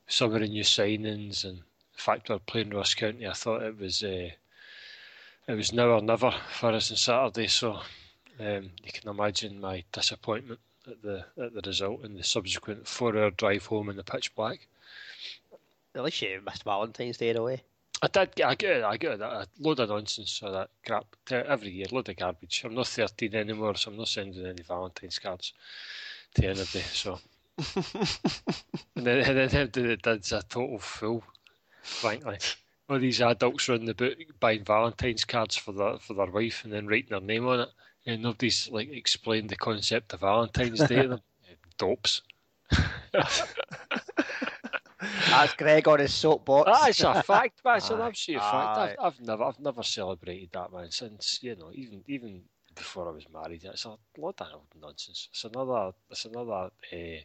some 0.07 0.33
of 0.33 0.41
the 0.41 0.47
new 0.47 0.63
signings 0.63 1.45
and 1.45 1.61
fact 1.95 2.29
we 2.29 2.35
are 2.35 2.39
playing 2.39 2.71
Ross 2.71 2.93
County. 2.93 3.27
I 3.27 3.33
thought 3.33 3.63
it 3.63 3.77
was 3.77 4.03
uh, 4.03 4.29
it 5.47 5.53
was 5.53 5.73
now 5.73 5.89
or 5.89 6.01
never 6.01 6.33
for 6.49 6.71
us 6.71 6.91
on 6.91 6.97
Saturday. 6.97 7.47
So 7.47 7.81
um, 8.39 8.71
you 8.83 8.91
can 8.93 9.09
imagine 9.09 9.61
my 9.61 9.83
disappointment 9.91 10.59
at 10.87 11.01
the 11.01 11.25
at 11.41 11.53
the 11.53 11.61
result 11.65 12.03
and 12.03 12.17
the 12.17 12.23
subsequent 12.23 12.87
four 12.87 13.17
hour 13.17 13.31
drive 13.31 13.65
home 13.65 13.89
in 13.89 13.95
the 13.95 14.03
pitch 14.03 14.35
black. 14.35 14.67
At 15.93 16.03
least 16.03 16.21
you 16.21 16.41
missed 16.45 16.63
Valentine's 16.63 17.17
Day 17.17 17.31
away. 17.33 17.61
I 18.01 18.07
did. 18.07 18.41
I 18.41 18.55
get. 18.55 18.83
I 18.83 18.97
get 18.97 19.21
a 19.21 19.47
load 19.59 19.79
of 19.79 19.89
nonsense 19.89 20.41
or 20.43 20.51
that 20.51 20.69
crap 20.85 21.05
every 21.31 21.71
year. 21.71 21.87
Load 21.91 22.09
of 22.09 22.17
garbage. 22.17 22.63
I'm 22.65 22.75
not 22.75 22.87
13 22.87 23.33
anymore, 23.33 23.75
so 23.75 23.91
I'm 23.91 23.97
not 23.97 24.09
sending 24.09 24.45
any 24.45 24.63
Valentine's 24.63 25.19
cards 25.19 25.53
to 26.35 26.45
anybody. 26.45 26.81
So, 26.81 27.19
and 28.95 29.05
then 29.05 29.37
and 29.37 29.49
then 29.49 29.69
the 29.73 29.97
dad's 29.97 30.33
a 30.33 30.43
total 30.43 30.79
fool, 30.79 31.23
frankly. 31.85 32.37
All 32.89 32.99
these 32.99 33.21
adults 33.21 33.67
running 33.67 33.85
the 33.85 33.93
book 33.93 34.17
buying 34.39 34.63
Valentine's 34.63 35.25
cards 35.25 35.55
for 35.55 35.71
their 35.71 35.97
for 35.97 36.13
their 36.13 36.29
wife 36.29 36.63
and 36.63 36.73
then 36.73 36.87
writing 36.87 37.09
their 37.09 37.21
name 37.21 37.47
on 37.47 37.61
it, 37.61 37.69
and 38.05 38.21
nobody's 38.21 38.69
like 38.69 38.91
explained 38.91 39.49
the 39.49 39.55
concept 39.55 40.13
of 40.13 40.19
Valentine's 40.19 40.79
Day 40.87 41.01
to 41.03 41.07
them. 41.07 41.21
Dopes. 41.77 42.21
That's 45.29 45.53
Greg 45.57 45.87
on 45.87 45.99
his 45.99 46.13
soapbox. 46.13 46.71
That's 46.71 47.01
a 47.01 47.21
fact, 47.23 47.59
man. 47.65 47.77
It's 47.77 47.89
an 47.89 48.01
Aye. 48.01 48.07
absolute 48.07 48.41
fact. 48.41 48.77
I've, 48.77 48.95
I've 49.01 49.19
never, 49.21 49.43
I've 49.43 49.59
never 49.59 49.83
celebrated 49.83 50.49
that, 50.53 50.71
man. 50.71 50.89
Since 50.91 51.39
you 51.43 51.55
know, 51.55 51.71
even 51.73 52.03
even 52.07 52.43
before 52.75 53.09
I 53.09 53.11
was 53.11 53.25
married, 53.33 53.63
it's 53.63 53.85
a 53.85 53.97
lot 54.17 54.41
of 54.41 54.47
old 54.53 54.67
nonsense. 54.79 55.29
It's 55.31 55.43
another, 55.43 55.91
it's 56.09 56.25
another 56.25 56.69
uh, 56.93 57.19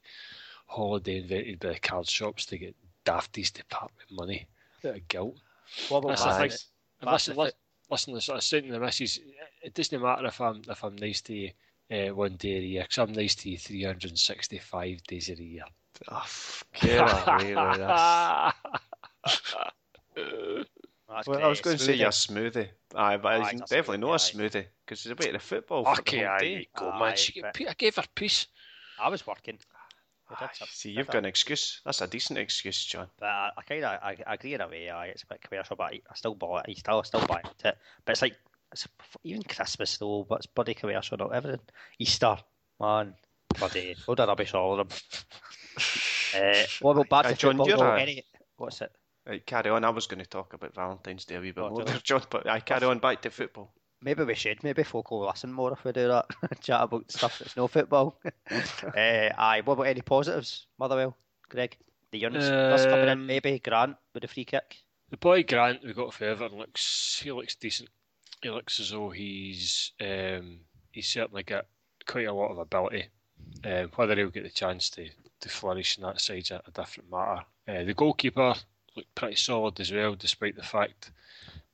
holiday 0.67 1.19
invented 1.19 1.61
by 1.61 1.69
the 1.75 1.79
card 1.81 2.09
shops 2.09 2.47
to 2.47 2.59
get 2.59 2.75
dafties 3.05 3.51
to 3.53 3.65
part 3.67 3.91
with 3.99 4.11
money 4.17 4.47
out 4.85 4.97
of 4.97 5.09
guilt. 5.09 5.37
What 5.89 5.99
about 5.99 6.09
That's 6.11 6.23
the 6.25 6.29
that? 6.31 6.39
thing. 6.39 6.49
That's 6.51 6.67
And 7.01 7.11
listen, 7.11 7.35
the 7.37 7.41
listen, 7.43 7.55
listen, 7.91 8.15
listen, 8.15 8.33
I 8.33 8.35
was 8.37 8.47
saying 8.47 8.65
to 8.67 8.73
the 8.73 8.81
missus, 8.81 9.19
it 9.63 9.75
doesn't 9.75 10.03
matter 10.03 10.27
if 10.27 10.41
I'm 10.41 10.63
if 10.69 10.85
I'm 10.85 10.97
nice 10.97 11.21
to 11.23 11.35
you 11.35 11.51
uh, 11.91 12.15
one 12.15 12.37
day 12.37 12.57
a 12.57 12.61
year, 12.61 12.83
'cause 12.89 12.99
I'm 12.99 13.13
nice 13.13 13.35
to 13.37 13.51
you 13.51 13.59
365 13.59 15.03
days 15.05 15.29
a 15.31 15.43
year. 15.43 15.65
Oh, 16.09 16.17
f- 16.19 16.65
get 16.81 17.01
away 17.29 17.55
with 17.55 17.79
this. 17.79 18.53
That's 21.09 21.27
Well, 21.27 21.43
I 21.45 21.49
was 21.49 21.61
Greg. 21.61 21.65
going 21.65 21.77
to 21.79 21.83
say 21.85 21.95
Smoothie. 21.95 21.99
your 21.99 22.11
smoothie. 22.11 22.69
Aye, 22.95 23.17
but 23.17 23.33
Aye, 23.33 23.39
it's 23.51 23.53
it's 23.63 23.73
a 23.73 23.75
definitely 23.75 23.99
not 23.99 24.13
a 24.13 24.17
smoothie, 24.17 24.51
smoothie 24.51 24.67
because 24.87 25.01
she's 25.01 25.13
away 25.13 25.33
to 25.33 25.39
football 25.41 25.85
for 25.85 25.95
the 25.97 26.01
Okay, 26.03 26.19
whole 26.19 26.27
I 26.29 26.39
day. 26.39 26.69
go, 26.77 26.91
Aye, 26.91 26.99
man. 27.01 27.17
She, 27.17 27.41
but- 27.41 27.61
I 27.69 27.75
gave 27.75 27.97
her 27.97 28.05
peace. 28.15 28.47
I 28.99 29.09
was 29.09 29.27
working. 29.27 29.59
See, 30.71 30.91
you've 30.91 31.07
got 31.07 31.17
an 31.17 31.25
excuse. 31.25 31.81
That's 31.85 32.01
a 32.01 32.07
decent 32.07 32.39
excuse, 32.39 32.85
John. 32.85 33.09
But 33.19 33.27
I, 33.27 33.51
I 33.57 33.63
kind 33.63 33.85
of 33.85 33.91
I, 34.03 34.17
I 34.27 34.35
agree 34.35 34.55
in 34.55 34.61
a 34.61 34.69
way. 34.69 34.89
I, 34.91 35.07
it's 35.07 35.23
a 35.23 35.27
bit 35.27 35.43
commercial, 35.43 35.77
but 35.77 35.93
I, 35.93 36.01
I 36.11 36.15
still 36.15 36.35
bought 36.35 36.69
it. 36.69 36.71
I 36.71 36.79
still 36.79 37.03
still 37.03 37.27
buy 37.27 37.41
it. 37.41 37.53
But 37.63 37.77
it's 38.07 38.23
like 38.23 38.37
it's 38.73 38.87
even 39.25 39.43
Christmas 39.43 39.99
though. 39.99 40.27
But 40.29 40.37
it's 40.39 40.47
bloody 40.47 40.75
commercial, 40.75 41.17
not 41.19 41.35
everything. 41.35 41.61
Easter, 41.99 42.37
man, 42.79 43.15
bloody 43.59 43.97
load 44.07 44.21
of 44.21 44.29
rubbish 44.29 44.55
all 44.55 44.81
of 44.81 44.89
them. 44.89 44.99
uh, 46.37 46.65
what 46.81 46.99
about 46.99 47.27
Aye, 47.27 47.33
to 47.33 47.37
John, 47.37 47.57
football? 47.57 47.79
you're 47.79 47.97
Any, 47.99 48.25
what's 48.57 48.81
it? 48.81 48.93
Right, 49.27 49.45
carry 49.45 49.71
on. 49.71 49.85
I 49.85 49.91
was 49.91 50.07
going 50.07 50.21
to 50.21 50.29
talk 50.29 50.55
about 50.55 50.75
Valentine's 50.75 51.25
Day 51.25 51.37
a 51.37 51.41
wee 51.41 51.51
bit 51.53 51.63
Oh, 51.63 51.71
more, 51.71 51.85
John, 52.03 52.23
but 52.31 52.49
I 52.49 52.61
carry 52.61 52.87
on 52.87 52.99
back 52.99 53.23
to 53.23 53.31
football. 53.31 53.73
Maybe 54.03 54.25
we 54.25 54.35
should. 54.35 54.63
Maybe 54.65 54.83
folk 54.83 55.11
will 55.11 55.27
listen 55.27 55.53
more 55.53 55.73
if 55.73 55.85
we 55.85 55.93
do 55.93 56.09
that. 56.09 56.27
Chat 56.61 56.83
about 56.83 57.11
stuff 57.11 57.39
that's 57.39 57.57
no 57.57 57.69
football. 57.69 58.19
uh, 58.51 58.59
aye. 58.97 59.63
What 59.65 59.75
about 59.75 59.87
any 59.87 60.01
positives, 60.01 60.67
Motherwell, 60.79 61.17
Greg? 61.49 61.77
The 62.11 62.19
youngsters 62.19 62.49
first 62.49 62.89
coming 62.89 63.05
in, 63.05 63.11
Um, 63.11 63.27
maybe 63.27 63.59
Grant 63.59 63.97
with 64.15 64.25
a 64.25 64.29
free 64.29 64.45
kick. 64.45 64.79
The 65.11 65.17
boy 65.17 65.43
Grant 65.45 65.85
we 65.85 65.93
got 65.93 66.15
for 66.15 66.25
Everton 66.25 66.59
looks 66.59 67.21
he 67.23 67.31
looks 67.31 67.55
decent. 67.55 67.89
He 68.43 68.51
looks 68.51 68.81
as 68.81 68.91
though 68.91 69.11
he's 69.11 69.93
um, 70.01 70.61
he's 70.93 71.09
certainly 71.09 71.43
got 71.43 71.67
quite 72.07 72.27
a 72.27 72.33
lot 72.33 72.51
of 72.51 72.59
ability. 72.59 73.07
Um, 73.65 73.91
whether 73.97 74.15
he'll 74.17 74.31
get 74.31 74.45
the 74.45 74.51
chance 74.51 74.91
to, 74.91 75.09
to 75.41 75.49
flourish 75.49 75.97
in 75.99 76.05
that 76.05 76.21
side's 76.21 76.51
a, 76.51 76.63
a 76.67 76.71
different 76.71 77.11
matter. 77.11 77.43
Uh, 77.69 77.85
the 77.85 77.95
goalkeeper 77.95 78.55
looked 78.97 79.15
pretty 79.15 79.37
solid 79.37 79.79
as 79.81 79.93
well, 79.93 80.15
despite 80.15 80.57
the 80.57 80.63
fact 80.63 81.11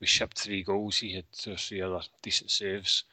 we 0.00 0.06
shipped 0.06 0.38
three 0.38 0.62
goals. 0.62 0.98
He 0.98 1.14
had 1.14 1.24
two 1.32 1.52
or 1.52 1.56
three 1.56 1.80
other 1.80 2.00
decent 2.22 2.50
saves. 2.50 3.04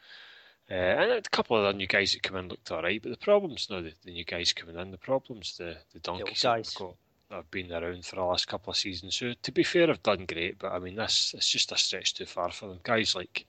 Uh, 0.70 0.74
and 0.74 1.12
a 1.12 1.22
couple 1.22 1.58
of 1.58 1.64
the 1.64 1.78
new 1.78 1.88
guys 1.88 2.14
that 2.14 2.24
come 2.24 2.38
in 2.38 2.48
looked 2.48 2.72
alright, 2.72 3.02
but 3.02 3.10
the 3.10 3.18
problem's 3.18 3.70
not 3.70 3.84
the, 3.84 3.94
the 4.06 4.12
new 4.12 4.24
guys 4.24 4.54
coming 4.54 4.78
in. 4.78 4.92
The 4.92 4.98
problem's 4.98 5.58
the, 5.58 5.78
the 5.94 6.00
donkeys 6.00 6.42
that 6.42 6.56
we've 6.56 6.74
got 6.76 6.96
that 7.30 7.36
have 7.36 7.52
been 7.52 7.72
around 7.72 8.06
for 8.06 8.16
the 8.16 8.24
last 8.24 8.48
couple 8.48 8.72
of 8.72 8.78
seasons. 8.78 9.16
So 9.16 9.34
to 9.42 9.52
be 9.52 9.64
fair, 9.64 9.88
have 9.88 10.04
done 10.04 10.26
great, 10.26 10.60
but 10.60 10.72
I 10.72 10.80
mean 10.80 10.96
this 10.96 11.34
it's 11.36 11.50
just 11.50 11.72
a 11.72 11.78
stretch 11.78 12.14
too 12.14 12.26
far 12.26 12.52
for 12.52 12.68
them. 12.68 12.80
Guys 12.84 13.16
like 13.16 13.46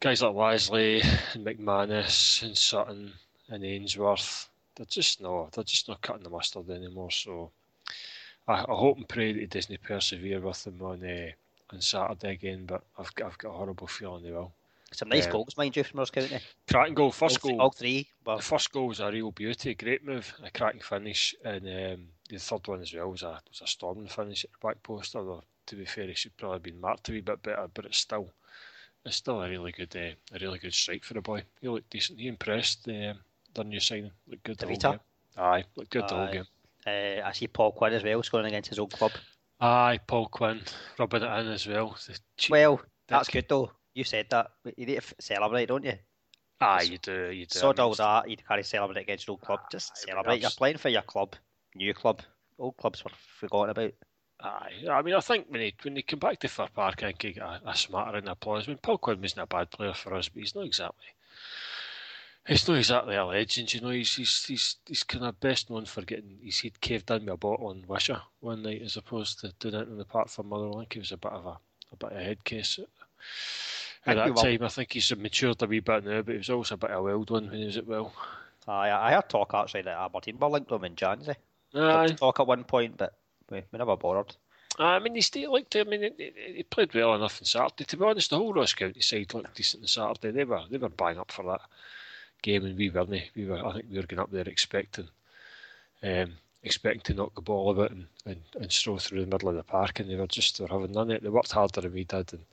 guys 0.00 0.22
like 0.22 0.34
Lasley 0.34 1.02
and 1.34 1.46
McManus 1.46 2.42
and 2.42 2.56
Sutton 2.56 3.12
and 3.48 3.64
Ainsworth, 3.64 4.48
they're 4.76 4.86
just 4.86 5.20
no, 5.20 5.48
they're 5.52 5.64
just 5.64 5.88
not 5.88 6.02
cutting 6.02 6.22
the 6.22 6.30
mustard 6.30 6.70
anymore. 6.70 7.10
So 7.10 7.50
I, 8.46 8.60
I 8.60 8.74
hope 8.74 8.98
and 8.98 9.08
pray 9.08 9.32
that 9.32 9.40
he 9.40 9.46
doesn't 9.46 9.82
persevere 9.82 10.40
with 10.40 10.62
them 10.64 10.80
on 10.82 11.04
uh, 11.04 11.30
on 11.70 11.80
Saturday 11.80 12.32
again. 12.32 12.64
But 12.66 12.82
I've 12.98 13.14
got, 13.14 13.26
I've 13.26 13.38
got 13.38 13.50
a 13.50 13.56
horrible 13.56 13.86
feeling 13.86 14.24
they 14.24 14.32
will. 14.32 14.52
It's 14.90 15.00
some 15.00 15.10
nice 15.10 15.26
um, 15.26 15.32
goals, 15.32 15.56
mind 15.56 15.76
you, 15.76 15.84
from 15.84 15.98
Ross 15.98 16.10
County. 16.10 16.38
Cracking 16.70 16.94
goal, 16.94 17.12
first 17.12 17.44
all, 17.44 17.50
goal. 17.50 17.60
all 17.60 17.70
three. 17.70 18.08
The 18.24 18.38
first 18.38 18.72
goal 18.72 18.88
was 18.88 19.00
a 19.00 19.10
real 19.10 19.30
beauty, 19.30 19.74
great 19.74 20.04
move, 20.04 20.32
a 20.42 20.50
cracking 20.50 20.80
finish, 20.80 21.34
and 21.44 21.66
um, 21.66 22.06
the 22.30 22.38
third 22.38 22.66
one 22.66 22.80
as 22.80 22.94
well 22.94 23.10
was 23.10 23.22
a 23.22 23.40
was 23.48 23.60
a 23.62 23.66
storming 23.66 24.08
finish 24.08 24.44
at 24.44 24.50
the 24.52 24.66
back 24.66 24.82
post. 24.82 25.14
Although 25.14 25.44
to 25.66 25.76
be 25.76 25.84
fair, 25.84 26.06
he 26.06 26.14
should 26.14 26.36
probably 26.38 26.56
have 26.56 26.62
been 26.62 26.80
marked 26.80 27.04
to 27.04 27.12
be 27.12 27.18
a 27.18 27.20
wee 27.20 27.22
bit 27.22 27.42
better, 27.42 27.68
but 27.72 27.84
it's 27.84 27.98
still 27.98 28.32
it's 29.04 29.16
still 29.16 29.42
a 29.42 29.48
really 29.48 29.72
good 29.72 29.94
uh, 29.94 30.34
a 30.34 30.38
really 30.40 30.58
good 30.58 30.72
strike 30.74 31.04
for 31.04 31.14
the 31.14 31.20
boy. 31.20 31.42
He 31.60 31.68
looked 31.68 31.90
decent. 31.90 32.18
He 32.18 32.28
impressed 32.28 32.84
the 32.84 33.10
um, 33.10 33.18
their 33.54 33.64
new 33.64 33.80
signing. 33.80 34.12
Looked 34.26 34.44
good 34.44 34.58
the 34.58 34.66
whole 34.66 34.76
game. 34.76 35.00
Aye, 35.36 35.64
looked 35.76 35.90
good 35.90 36.08
the 36.08 36.14
whole 36.14 36.24
Aye. 36.24 36.32
game. 36.32 36.46
uh, 36.86 37.26
I 37.28 37.32
see 37.32 37.46
Paul 37.46 37.72
Quinn 37.72 37.92
as 37.92 38.02
well 38.02 38.22
scoring 38.22 38.46
against 38.46 38.70
his 38.70 38.78
old 38.78 38.92
club. 38.92 39.12
Aye, 39.60 39.98
Paul 40.06 40.28
Quinn 40.28 40.60
rubbing 40.98 41.22
it 41.22 41.40
in 41.40 41.48
as 41.48 41.66
well. 41.66 41.96
Cheap- 42.36 42.50
Well, 42.50 42.80
that's 43.08 43.28
good 43.28 43.48
though. 43.48 43.72
You 43.94 44.04
said 44.04 44.26
that. 44.30 44.52
You 44.76 44.86
need 44.86 45.00
to 45.00 45.14
celebrate, 45.20 45.66
don't 45.66 45.84
you? 45.84 45.98
aye, 46.60 46.82
you 46.82 46.98
do, 46.98 47.30
you 47.30 47.46
do. 47.46 47.58
Sod 47.58 47.80
all 47.80 47.94
that. 47.94 48.28
You 48.28 48.36
can't 48.36 48.64
celebrate 48.64 49.02
against 49.02 49.26
your 49.26 49.32
old 49.32 49.40
club. 49.42 49.60
Just 49.70 49.92
Aye, 49.92 50.10
celebrate. 50.10 50.40
You're 50.40 50.50
playing 50.50 50.78
for 50.78 50.88
your 50.88 51.02
club, 51.02 51.34
new 51.74 51.94
club. 51.94 52.22
Old 52.58 52.76
clubs 52.76 53.04
were 53.04 53.10
forgotten 53.40 53.70
about. 53.70 53.92
Aye, 54.40 54.84
I 54.88 55.02
mean, 55.02 55.14
I 55.14 55.20
think 55.20 55.46
when 55.48 55.60
he 55.60 55.74
when 55.82 55.96
he 55.96 56.02
came 56.02 56.20
back 56.20 56.38
to 56.40 56.48
Fir 56.48 56.68
Park, 56.72 57.02
I 57.02 57.06
think 57.06 57.22
he 57.22 57.32
got 57.32 57.62
a, 57.64 57.70
a 57.70 57.76
smattering 57.76 58.24
of 58.24 58.32
applause. 58.32 58.64
I 58.66 58.70
mean, 58.70 58.78
Paul 58.78 58.98
Quinn 58.98 59.20
wasn't 59.20 59.42
a 59.42 59.46
bad 59.46 59.70
player 59.70 59.94
for 59.94 60.14
us, 60.14 60.28
but 60.28 60.40
he's 60.40 60.54
not 60.54 60.66
exactly. 60.66 61.06
He's 62.48 62.66
not 62.66 62.78
exactly 62.78 63.14
a 63.14 63.24
legend, 63.26 63.74
you 63.74 63.80
know. 63.82 63.90
He's 63.90 64.14
he's 64.16 64.44
he's, 64.46 64.76
he's 64.86 65.02
kind 65.04 65.24
of 65.26 65.38
best 65.38 65.68
known 65.68 65.84
for 65.84 66.00
getting 66.02 66.38
his 66.42 66.60
head 66.60 66.80
caved 66.80 67.10
in 67.10 67.26
with 67.26 67.34
a 67.34 67.36
bottle 67.36 67.68
on 67.68 67.84
Wishaw 67.86 68.20
one 68.40 68.62
night, 68.62 68.80
as 68.82 68.96
opposed 68.96 69.40
to 69.40 69.52
doing 69.60 69.74
it 69.74 69.88
in 69.88 69.98
the 69.98 70.04
park 70.06 70.28
for 70.30 70.42
Motherwell. 70.42 70.78
I 70.78 70.80
think 70.80 70.94
he 70.94 70.98
was 71.00 71.12
a 71.12 71.18
bit 71.18 71.32
of 71.32 71.44
a 71.44 71.58
a 71.92 71.96
bit 71.98 72.10
of 72.12 72.16
a 72.18 72.22
head 72.24 72.44
case 72.44 72.78
at, 72.78 72.86
that 74.16 74.26
time. 74.42 74.62
I 74.62 74.68
think 74.68 74.92
he's 74.94 75.14
matured 75.16 75.62
a 75.62 75.66
wee 75.66 75.80
bit 75.80 76.04
now, 76.04 76.22
but 76.22 76.32
he 76.32 76.38
was 76.38 76.50
also 76.50 76.74
a 76.74 76.78
bit 76.78 76.90
of 76.90 76.98
a 77.00 77.02
wild 77.02 77.30
one 77.30 77.50
when 77.50 77.58
he 77.58 77.66
was 77.66 77.76
at 77.76 77.86
Will. 77.86 78.12
Aye, 78.66 78.90
I 78.92 79.12
heard 79.12 79.28
talk 79.28 79.52
actually 79.54 79.82
that 79.82 79.98
Aberdeen 79.98 80.38
were 80.38 80.48
linked 80.48 80.68
to 80.70 80.74
him 80.76 80.84
in 80.84 80.96
January. 80.96 81.36
Aye, 81.74 82.08
Talk 82.16 82.40
at 82.40 82.46
one 82.46 82.64
point, 82.64 82.96
but 82.96 83.14
we, 83.50 83.62
we 83.70 83.78
never 83.78 83.96
bothered. 83.96 84.36
I 84.78 84.98
mean, 85.00 85.14
he 85.14 85.20
still 85.22 85.52
looked. 85.52 85.74
I 85.76 85.84
mean, 85.84 86.02
he, 86.02 86.10
he- 86.16 86.52
he 86.56 86.62
played 86.62 86.94
well 86.94 87.14
enough 87.14 87.40
on 87.40 87.44
Saturday. 87.46 87.84
To 87.84 87.96
be 87.96 88.04
honest, 88.04 88.30
the 88.30 88.36
whole 88.38 88.52
Ross 88.54 88.72
County 88.74 89.00
side 89.00 89.34
looked 89.34 89.54
decent 89.54 89.82
on 89.84 89.88
Saturday. 89.88 90.30
They 90.30 90.44
were 90.44 90.62
they 90.70 90.78
were 90.78 90.88
bang 90.88 91.18
up 91.18 91.30
for 91.32 91.44
that 91.44 91.60
game, 92.42 92.64
and 92.64 92.76
we 92.76 92.90
weren't. 92.90 93.10
We 93.34 93.46
were. 93.46 93.64
I 93.64 93.72
think 93.72 93.86
we 93.90 93.96
were 93.96 94.06
going 94.06 94.20
up 94.20 94.30
there 94.30 94.48
expecting, 94.48 95.08
um, 96.02 96.34
expecting 96.62 97.02
to 97.02 97.14
knock 97.14 97.34
the 97.34 97.40
ball 97.40 97.70
about 97.70 97.90
and, 97.90 98.06
and, 98.26 98.40
and 98.60 98.72
stroll 98.72 98.98
through 98.98 99.20
the 99.20 99.30
middle 99.30 99.48
of 99.48 99.56
the 99.56 99.62
park, 99.62 100.00
and 100.00 100.10
they 100.10 100.16
were 100.16 100.26
just 100.26 100.58
they 100.58 100.64
were 100.64 100.68
having 100.70 100.92
none 100.92 101.10
of 101.10 101.16
it. 101.16 101.22
They 101.22 101.28
worked 101.28 101.52
harder 101.52 101.80
than 101.80 101.92
we 101.92 102.04
did 102.04 102.32
and 102.32 102.44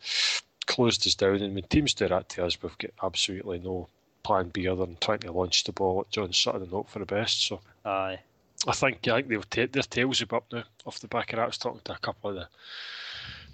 closed 0.65 1.06
us 1.08 1.15
down. 1.15 1.36
And 1.36 1.56
when 1.56 1.63
teams 1.63 1.94
do 1.94 2.08
that 2.08 2.30
to 2.30 2.46
us, 2.46 2.62
we've 2.62 2.77
got 2.77 2.92
absolutely 3.04 3.60
no 3.60 3.88
plan 4.24 4.50
B 4.50 4.68
other 4.68 4.86
than 4.86 4.98
trying 5.00 5.20
to 5.20 5.32
launch 5.32 5.63
the 5.63 5.72
ball 5.72 6.01
at 6.01 6.12
John 6.12 6.34
Sutton 6.34 6.63
and 6.63 6.72
hope 6.72 6.89
for 6.89 7.00
the 7.00 7.06
best. 7.06 7.46
So. 7.46 7.62
Aye. 7.86 8.20
I 8.68 8.72
think 8.72 9.08
I 9.08 9.18
think 9.18 9.27
they'll 9.27 9.44
ta- 9.44 9.72
their 9.72 9.84
tails 9.84 10.24
up 10.32 10.46
now 10.51 10.63
off 10.86 11.00
the 11.00 11.08
back 11.08 11.34
of 11.34 11.38
that. 11.38 11.44
I 11.44 11.48
was 11.48 11.58
talking 11.58 11.82
to 11.84 11.94
a 11.94 12.00
couple 12.00 12.32
of 12.32 12.36
the 12.38 12.48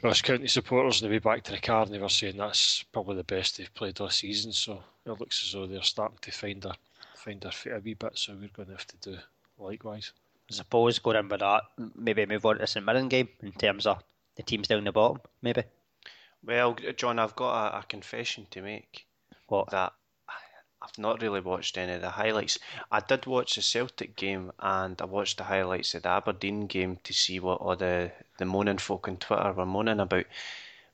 Ross 0.03 0.21
County 0.21 0.47
supporters 0.47 1.01
on 1.01 1.09
the 1.09 1.13
way 1.15 1.19
back 1.19 1.43
to 1.43 1.51
the 1.51 1.59
car, 1.59 1.83
and 1.83 1.93
they 1.93 1.99
were 1.99 2.09
saying 2.09 2.37
that's 2.37 2.83
probably 2.91 3.15
the 3.17 3.23
best 3.23 3.57
they've 3.57 3.73
played 3.73 3.99
all 4.01 4.09
season. 4.09 4.51
So 4.51 4.81
it 5.05 5.11
looks 5.19 5.43
as 5.45 5.53
though 5.53 5.67
they're 5.67 5.83
starting 5.83 6.17
to 6.21 6.31
find 6.31 6.61
their 6.61 6.73
find 7.15 7.39
their 7.41 7.51
feet 7.51 7.73
a 7.73 7.79
wee 7.79 7.93
bit. 7.93 8.17
So 8.17 8.33
we're 8.33 8.49
going 8.49 8.67
to 8.69 8.73
have 8.73 8.87
to 8.87 8.97
do 8.97 9.17
likewise. 9.59 10.11
I 10.49 10.53
suppose 10.55 10.99
going 10.99 11.17
in 11.17 11.29
with 11.29 11.39
that, 11.41 11.63
maybe 11.95 12.25
move 12.25 12.45
on 12.45 12.55
to 12.55 12.61
the 12.61 12.67
St 12.67 12.85
Mirren 12.85 13.09
game 13.09 13.29
in 13.41 13.51
terms 13.51 13.85
of 13.85 14.03
the 14.35 14.43
teams 14.43 14.67
down 14.67 14.83
the 14.83 14.91
bottom, 14.91 15.21
maybe. 15.41 15.63
Well, 16.43 16.75
John, 16.97 17.19
I've 17.19 17.35
got 17.35 17.73
a, 17.75 17.79
a 17.79 17.83
confession 17.83 18.47
to 18.51 18.61
make 18.61 19.05
What? 19.47 19.69
that 19.69 19.93
I've 20.81 20.97
not 20.97 21.21
really 21.21 21.41
watched 21.41 21.77
any 21.77 21.93
of 21.93 22.01
the 22.01 22.09
highlights. 22.09 22.57
I 22.91 23.01
did 23.01 23.25
watch 23.27 23.55
the 23.55 23.61
Celtic 23.61 24.15
game 24.15 24.51
and 24.59 24.99
I 25.01 25.05
watched 25.05 25.37
the 25.37 25.43
highlights 25.43 25.93
of 25.93 26.03
the 26.03 26.09
Aberdeen 26.09 26.65
game 26.65 26.97
to 27.03 27.13
see 27.13 27.39
what 27.39 27.61
all 27.61 27.75
the, 27.75 28.11
the 28.39 28.45
moaning 28.45 28.79
folk 28.79 29.07
on 29.07 29.17
Twitter 29.17 29.53
were 29.53 29.65
moaning 29.65 29.99
about. 29.99 30.25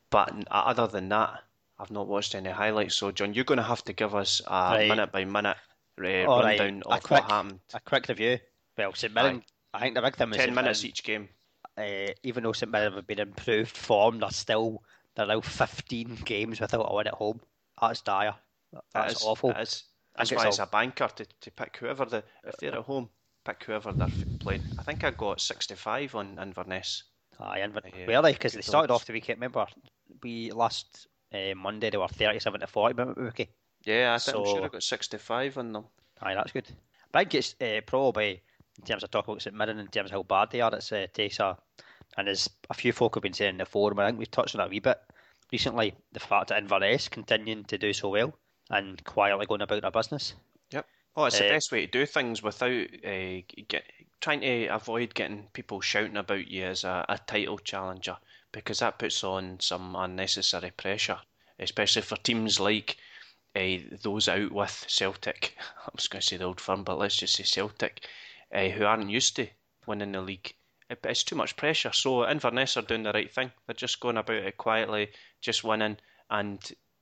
But 0.09 0.33
other 0.51 0.87
than 0.87 1.09
that, 1.09 1.43
I've 1.79 1.91
not 1.91 2.07
watched 2.07 2.35
any 2.35 2.49
highlights. 2.49 2.95
So, 2.95 3.11
John, 3.11 3.33
you're 3.33 3.45
going 3.45 3.57
to 3.59 3.63
have 3.63 3.83
to 3.85 3.93
give 3.93 4.13
us 4.15 4.41
a 4.45 4.71
Right. 4.73 4.87
minute 4.89 5.11
by 5.11 5.23
minute 5.25 5.57
uh, 5.99 6.01
right, 6.01 6.27
rundown 6.27 6.83
a 6.85 6.89
of 6.95 7.03
quick- 7.03 7.23
what 7.23 7.31
happened. 7.31 7.59
A 7.73 7.79
quick 7.79 8.07
review. 8.09 8.39
Well, 8.77 8.93
St 8.93 9.13
Mirren, 9.13 9.43
I 9.73 9.79
think 9.79 9.95
the 9.95 10.01
big 10.01 10.15
thing 10.15 10.29
was 10.29 10.37
Ten 10.37 10.47
St 10.47 10.55
minutes 10.55 10.81
Mirren, 10.83 10.89
each 10.89 11.03
game. 11.03 11.29
uh, 11.77 12.13
even 12.23 12.43
though 12.43 12.51
St 12.51 12.71
Mirren 12.71 12.93
have 12.93 13.07
been 13.07 13.19
improved 13.19 13.75
form, 13.75 14.19
they're 14.19 14.29
still 14.31 14.83
they're 15.15 15.25
now 15.25 15.41
15 15.41 16.15
games 16.25 16.59
without 16.59 16.85
a 16.91 16.93
win 16.95 17.07
at 17.07 17.13
home. 17.15 17.39
That's 17.81 18.01
dire. 18.01 18.35
That 18.73 18.83
That's 18.93 19.23
awful. 19.23 19.49
that 19.53 19.61
is- 19.61 19.83
That's 20.15 20.31
why 20.31 20.47
it's 20.47 20.59
a 20.59 20.65
banker 20.65 21.07
to, 21.07 21.25
to 21.25 21.51
pick 21.51 21.77
whoever 21.77 22.05
the 22.05 22.23
if 22.43 22.57
they're 22.57 22.73
at 22.75 22.85
home, 22.85 23.09
pick 23.45 23.63
whoever 23.63 23.93
they're 23.93 24.09
playing. 24.39 24.63
I 24.79 24.83
think 24.83 25.03
I 25.03 25.11
got 25.11 25.39
65 25.39 26.15
on 26.15 26.39
Inverness. 26.39 27.03
Aye, 27.39 27.61
Inverness. 27.61 27.93
Uh, 27.93 28.05
well, 28.07 28.23
because 28.23 28.53
they 28.53 28.61
started 28.61 28.91
off 28.91 29.05
the 29.05 29.13
weekend. 29.13 29.37
Remember, 29.39 29.67
we 30.23 30.51
last 30.51 31.07
uh, 31.33 31.53
Monday 31.55 31.91
they 31.91 31.97
were 31.97 32.07
37 32.07 32.61
to 32.61 32.67
40. 32.67 32.93
Remember, 32.95 33.33
Yeah, 33.85 34.15
I 34.15 34.17
think 34.17 34.35
so, 34.35 34.39
I'm 34.43 34.45
sure 34.55 34.65
I 34.65 34.69
got 34.69 34.83
65 34.83 35.57
on 35.59 35.71
them. 35.73 35.85
Aye, 36.21 36.33
that's 36.33 36.51
good. 36.51 36.67
But 37.11 37.19
I 37.19 37.23
think 37.23 37.35
it's 37.35 37.55
uh, 37.61 37.81
probably 37.85 38.41
in 38.79 38.85
terms 38.85 39.03
of 39.03 39.11
talking 39.11 39.33
about 39.33 39.41
St 39.43 39.55
Mirren, 39.55 39.79
in 39.79 39.87
terms 39.87 40.09
of 40.09 40.15
how 40.15 40.23
bad 40.23 40.49
they 40.51 40.61
are, 40.61 40.73
it's 40.73 40.91
uh, 40.91 41.05
takes 41.13 41.39
a 41.39 41.57
and 42.17 42.27
as 42.27 42.49
a 42.69 42.73
few 42.73 42.91
folk 42.91 43.15
have 43.15 43.21
been 43.23 43.33
saying 43.33 43.51
in 43.51 43.57
the 43.57 43.65
forum, 43.65 43.99
I 43.99 44.07
think 44.07 44.17
we've 44.17 44.31
touched 44.31 44.55
on 44.55 44.59
that 44.59 44.67
a 44.67 44.69
wee 44.69 44.79
bit 44.79 44.99
recently, 45.51 45.93
the 46.11 46.19
fact 46.19 46.47
that 46.49 46.57
Inverness 46.57 47.07
continuing 47.07 47.65
to 47.65 47.77
do 47.77 47.93
so 47.93 48.09
well 48.09 48.33
and 48.69 49.03
quietly 49.03 49.45
going 49.45 49.61
about 49.61 49.81
their 49.81 49.91
business. 49.91 50.33
Yep. 50.71 50.85
Oh, 51.15 51.25
it's 51.25 51.39
uh, 51.39 51.43
the 51.43 51.49
best 51.49 51.71
way 51.71 51.85
to 51.85 51.91
do 51.91 52.05
things 52.05 52.43
without 52.43 52.87
uh, 53.05 53.41
get, 53.67 53.83
trying 54.21 54.41
to 54.41 54.65
avoid 54.67 55.13
getting 55.13 55.47
people 55.53 55.81
shouting 55.81 56.17
about 56.17 56.47
you 56.47 56.65
as 56.65 56.83
a, 56.83 57.05
a 57.09 57.17
title 57.17 57.57
challenger 57.57 58.17
because 58.51 58.79
that 58.79 58.99
puts 58.99 59.23
on 59.23 59.59
some 59.59 59.95
unnecessary 59.95 60.71
pressure, 60.71 61.19
especially 61.59 62.01
for 62.01 62.17
teams 62.17 62.59
like 62.59 62.97
uh, 63.55 63.77
those 64.01 64.27
out 64.27 64.51
with 64.51 64.85
Celtic. 64.87 65.55
I 65.85 65.89
was 65.95 66.07
going 66.07 66.21
to 66.21 66.27
say 66.27 66.37
the 66.37 66.45
old 66.45 66.61
firm, 66.61 66.83
but 66.83 66.97
let's 66.97 67.17
just 67.17 67.35
say 67.35 67.43
Celtic, 67.43 68.05
uh, 68.53 68.69
who 68.69 68.85
aren't 68.85 69.09
used 69.09 69.35
to 69.37 69.47
winning 69.85 70.11
the 70.11 70.21
league. 70.21 70.53
It, 70.89 70.99
it's 71.03 71.23
too 71.23 71.35
much 71.35 71.55
pressure. 71.55 71.91
So 71.93 72.27
Inverness 72.27 72.77
are 72.77 72.81
doing 72.81 73.03
the 73.03 73.11
right 73.11 73.31
thing. 73.31 73.51
They're 73.65 73.73
just 73.73 73.99
going 73.99 74.17
about 74.17 74.37
it 74.37 74.57
quietly, 74.57 75.09
just 75.41 75.63
winning, 75.63 75.97
and 76.29 76.59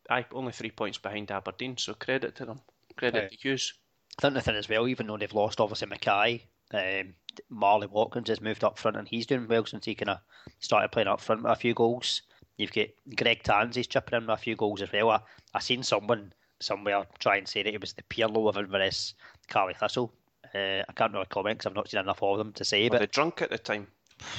I 0.10 0.26
only 0.32 0.52
three 0.52 0.72
points 0.72 0.98
behind 0.98 1.32
Aberdeen. 1.32 1.78
So 1.78 1.94
credit 1.94 2.36
to 2.36 2.46
them. 2.46 2.62
Credit 2.96 3.32
to 3.32 3.38
Hughes. 3.38 3.74
I 4.18 4.22
think 4.22 4.34
the 4.34 4.42
thing 4.42 4.56
as 4.56 4.70
well, 4.70 4.88
even 4.88 5.08
though 5.08 5.18
they've 5.18 5.34
lost 5.34 5.60
obviously 5.60 5.88
McKay, 5.88 6.42
um, 6.74 7.14
Marley 7.50 7.88
Watkins 7.88 8.30
has 8.30 8.42
moved 8.42 8.64
up 8.64 8.78
front 8.78 8.98
and 8.98 9.08
he's 9.08 9.26
doing 9.26 9.48
well 9.48 9.66
since 9.66 9.86
he 9.86 9.96
kind 9.96 10.10
of 10.10 10.20
started 10.60 10.92
playing 10.92 11.08
up 11.08 11.22
front 11.22 11.44
with 11.44 11.52
a 11.52 11.56
few 11.56 11.74
goals. 11.74 12.22
You've 12.58 12.72
got 12.72 12.88
Greg 13.16 13.44
Tansey's 13.44 13.88
chipping 13.88 14.18
in 14.18 14.28
with 14.28 14.40
a 14.40 14.42
few 14.42 14.56
goals 14.56 14.82
as 14.82 14.92
well. 14.92 15.12
I, 15.12 15.20
I 15.54 15.60
seen 15.60 15.84
someone 15.84 16.34
somewhere 16.62 17.06
try 17.20 17.38
and 17.38 17.48
say 17.48 17.64
that 17.64 17.74
it 17.74 17.82
was 17.82 17.94
the 17.94 18.04
Pirlo 18.04 18.48
of 18.48 18.58
Inverness, 18.58 19.14
Caley 19.48 19.74
Thistle. 19.74 20.14
Uh, 20.54 20.84
I 20.88 20.94
can't 20.96 21.12
really 21.12 21.26
comment 21.26 21.58
because 21.58 21.70
I've 21.70 21.76
not 21.76 21.90
seen 21.90 22.00
enough 22.00 22.24
of 22.24 22.38
them 22.38 22.54
to 22.54 22.64
say. 22.64 22.84
Were 22.84 22.92
but 22.92 23.00
they 23.00 23.08
drunk 23.08 23.42
at 23.42 23.50
the 23.50 23.58
time? 23.58 23.88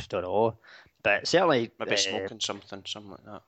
Don't 0.08 0.22
know, 0.22 0.56
but 1.02 1.28
certainly 1.28 1.70
maybe 1.78 1.92
uh, 1.92 1.96
smoking 1.96 2.40
something, 2.40 2.82
something 2.86 3.10
like 3.10 3.24
that. 3.24 3.42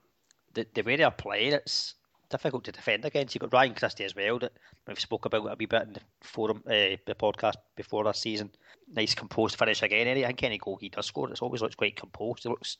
The, 0.53 0.67
the 0.75 0.81
way 0.83 0.95
they're 0.95 1.09
playing, 1.09 1.53
it's 1.53 1.95
difficult 2.29 2.63
to 2.65 2.71
defend 2.71 3.05
against. 3.05 3.35
You've 3.35 3.41
got 3.41 3.53
Ryan 3.53 3.73
Christie 3.73 4.05
as 4.05 4.15
well 4.15 4.39
that 4.39 4.53
we've 4.87 4.99
spoke 4.99 5.25
about 5.25 5.45
it 5.45 5.51
a 5.51 5.55
wee 5.57 5.65
bit 5.65 5.83
in 5.83 5.93
the 5.93 6.01
forum, 6.21 6.63
uh, 6.67 6.97
the 7.05 7.15
podcast 7.19 7.55
before 7.75 8.03
this 8.03 8.19
season. 8.19 8.51
Nice 8.93 9.15
composed 9.15 9.57
finish 9.57 9.81
again. 9.81 10.07
Any, 10.07 10.23
I 10.23 10.27
think 10.27 10.43
any 10.43 10.57
goal 10.57 10.77
he 10.79 10.89
does 10.89 11.07
score, 11.07 11.29
it 11.29 11.41
always 11.41 11.61
looks 11.61 11.75
quite 11.75 11.95
composed. 11.95 12.43
He 12.43 12.49
looks 12.49 12.77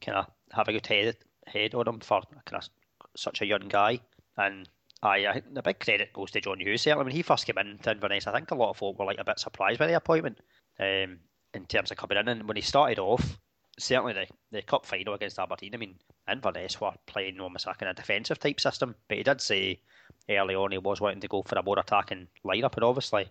kind 0.00 0.18
of 0.18 0.26
have 0.52 0.68
a 0.68 0.72
good 0.72 0.86
head 0.86 1.16
head 1.46 1.74
on 1.74 1.88
him 1.88 2.00
for 2.00 2.20
kind 2.44 2.62
of 2.62 2.68
such 3.16 3.40
a 3.40 3.46
young 3.46 3.68
guy. 3.68 4.00
And 4.36 4.68
I, 5.02 5.26
I 5.26 5.42
the 5.52 5.62
big 5.62 5.80
credit 5.80 6.12
goes 6.12 6.30
to 6.32 6.40
John 6.40 6.60
Hughes. 6.60 6.82
Certainly, 6.82 7.04
when 7.04 7.14
he 7.14 7.22
first 7.22 7.46
came 7.46 7.58
in 7.58 7.78
to 7.78 7.90
Inverness, 7.92 8.26
I 8.26 8.32
think 8.32 8.50
a 8.50 8.54
lot 8.54 8.70
of 8.70 8.76
folk 8.76 8.98
were 8.98 9.04
like 9.04 9.18
a 9.18 9.24
bit 9.24 9.38
surprised 9.38 9.78
by 9.78 9.86
the 9.86 9.96
appointment 9.96 10.38
um, 10.78 11.18
in 11.54 11.66
terms 11.68 11.90
of 11.90 11.96
coming 11.96 12.18
in. 12.18 12.28
And 12.28 12.46
when 12.46 12.56
he 12.56 12.62
started 12.62 12.98
off, 12.98 13.38
certainly 13.78 14.12
the, 14.12 14.26
the 14.50 14.62
cup 14.62 14.86
final 14.86 15.14
against 15.14 15.38
Aberdeen, 15.38 15.74
I 15.74 15.78
mean, 15.78 15.94
Inverness 16.30 16.80
were 16.80 16.92
playing 17.06 17.40
almost 17.40 17.66
like 17.66 17.82
in 17.82 17.88
a 17.88 17.94
defensive 17.94 18.38
type 18.38 18.60
system, 18.60 18.94
but 19.08 19.18
he 19.18 19.22
did 19.22 19.40
say 19.40 19.80
early 20.28 20.54
on 20.54 20.72
he 20.72 20.78
was 20.78 21.00
wanting 21.00 21.20
to 21.20 21.28
go 21.28 21.42
for 21.42 21.58
a 21.58 21.62
more 21.62 21.78
attacking 21.78 22.28
lineup, 22.44 22.74
and 22.74 22.84
obviously 22.84 23.28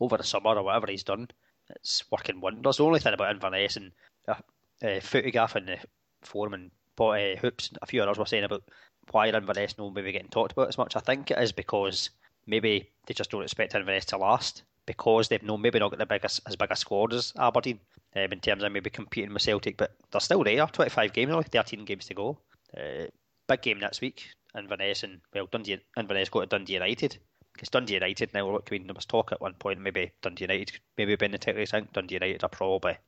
over 0.00 0.16
the 0.16 0.24
summer 0.24 0.56
or 0.56 0.62
whatever 0.62 0.86
he's 0.90 1.04
done, 1.04 1.28
it's 1.70 2.04
working 2.10 2.40
wonders. 2.40 2.76
The 2.76 2.84
only 2.84 3.00
thing 3.00 3.14
about 3.14 3.30
Inverness 3.34 3.76
and 3.76 3.92
uh, 4.28 4.34
uh, 4.82 5.00
Footygaff 5.00 5.54
and 5.54 5.68
the 5.68 5.78
forum 6.22 6.54
and 6.54 6.70
uh, 6.98 7.36
Hoops, 7.40 7.70
a 7.80 7.86
few 7.86 8.02
others 8.02 8.18
were 8.18 8.26
saying 8.26 8.44
about 8.44 8.62
why 9.10 9.28
Inverness 9.28 9.78
no 9.78 9.90
maybe 9.90 10.12
getting 10.12 10.28
talked 10.28 10.52
about 10.52 10.68
as 10.68 10.78
much. 10.78 10.96
I 10.96 11.00
think 11.00 11.30
it 11.30 11.38
is 11.38 11.52
because 11.52 12.10
maybe 12.46 12.90
they 13.06 13.14
just 13.14 13.30
don't 13.30 13.42
expect 13.42 13.74
Inverness 13.74 14.04
to 14.06 14.18
last 14.18 14.62
because 14.90 15.28
they've 15.28 15.42
no 15.44 15.56
maybe 15.56 15.78
not 15.78 15.90
got 15.90 16.00
the 16.00 16.06
biggest 16.06 16.40
as 16.46 16.56
big 16.56 16.70
a 16.72 16.76
squad 16.76 17.12
as 17.12 17.32
Aberdeen 17.38 17.78
um, 18.16 18.32
in 18.32 18.40
terms 18.40 18.64
of 18.64 18.72
maybe 18.72 18.90
competing 18.90 19.32
with 19.32 19.42
Celtic, 19.42 19.76
but 19.76 19.94
they're 20.10 20.20
still 20.20 20.42
there. 20.42 20.66
Twenty 20.66 20.90
five 20.90 21.12
games, 21.12 21.30
only 21.30 21.44
thirteen 21.44 21.84
games 21.84 22.06
to 22.06 22.14
go. 22.14 22.38
Uh, 22.76 23.06
big 23.46 23.62
game 23.62 23.78
next 23.78 24.00
week. 24.00 24.26
Inverness 24.56 25.04
and 25.04 25.20
well 25.32 25.46
Dundee 25.46 25.78
Inverness 25.96 26.28
go 26.28 26.40
to 26.40 26.46
Dundee 26.46 26.72
United. 26.72 27.18
Because 27.52 27.68
Dundee 27.68 27.94
United 27.94 28.34
now 28.34 28.50
look, 28.50 28.68
I 28.68 28.74
mean, 28.74 28.86
there 28.86 28.94
was 28.94 29.06
talk 29.06 29.30
at 29.30 29.40
one 29.40 29.54
point 29.54 29.80
maybe 29.80 30.10
Dundee 30.22 30.44
United 30.44 30.80
maybe 30.98 31.14
been 31.14 31.30
the 31.30 31.38
title. 31.38 31.62
I 31.62 31.66
think 31.66 31.92
Dundee 31.92 32.16
United 32.16 32.42
are 32.42 32.48
probably 32.48 32.98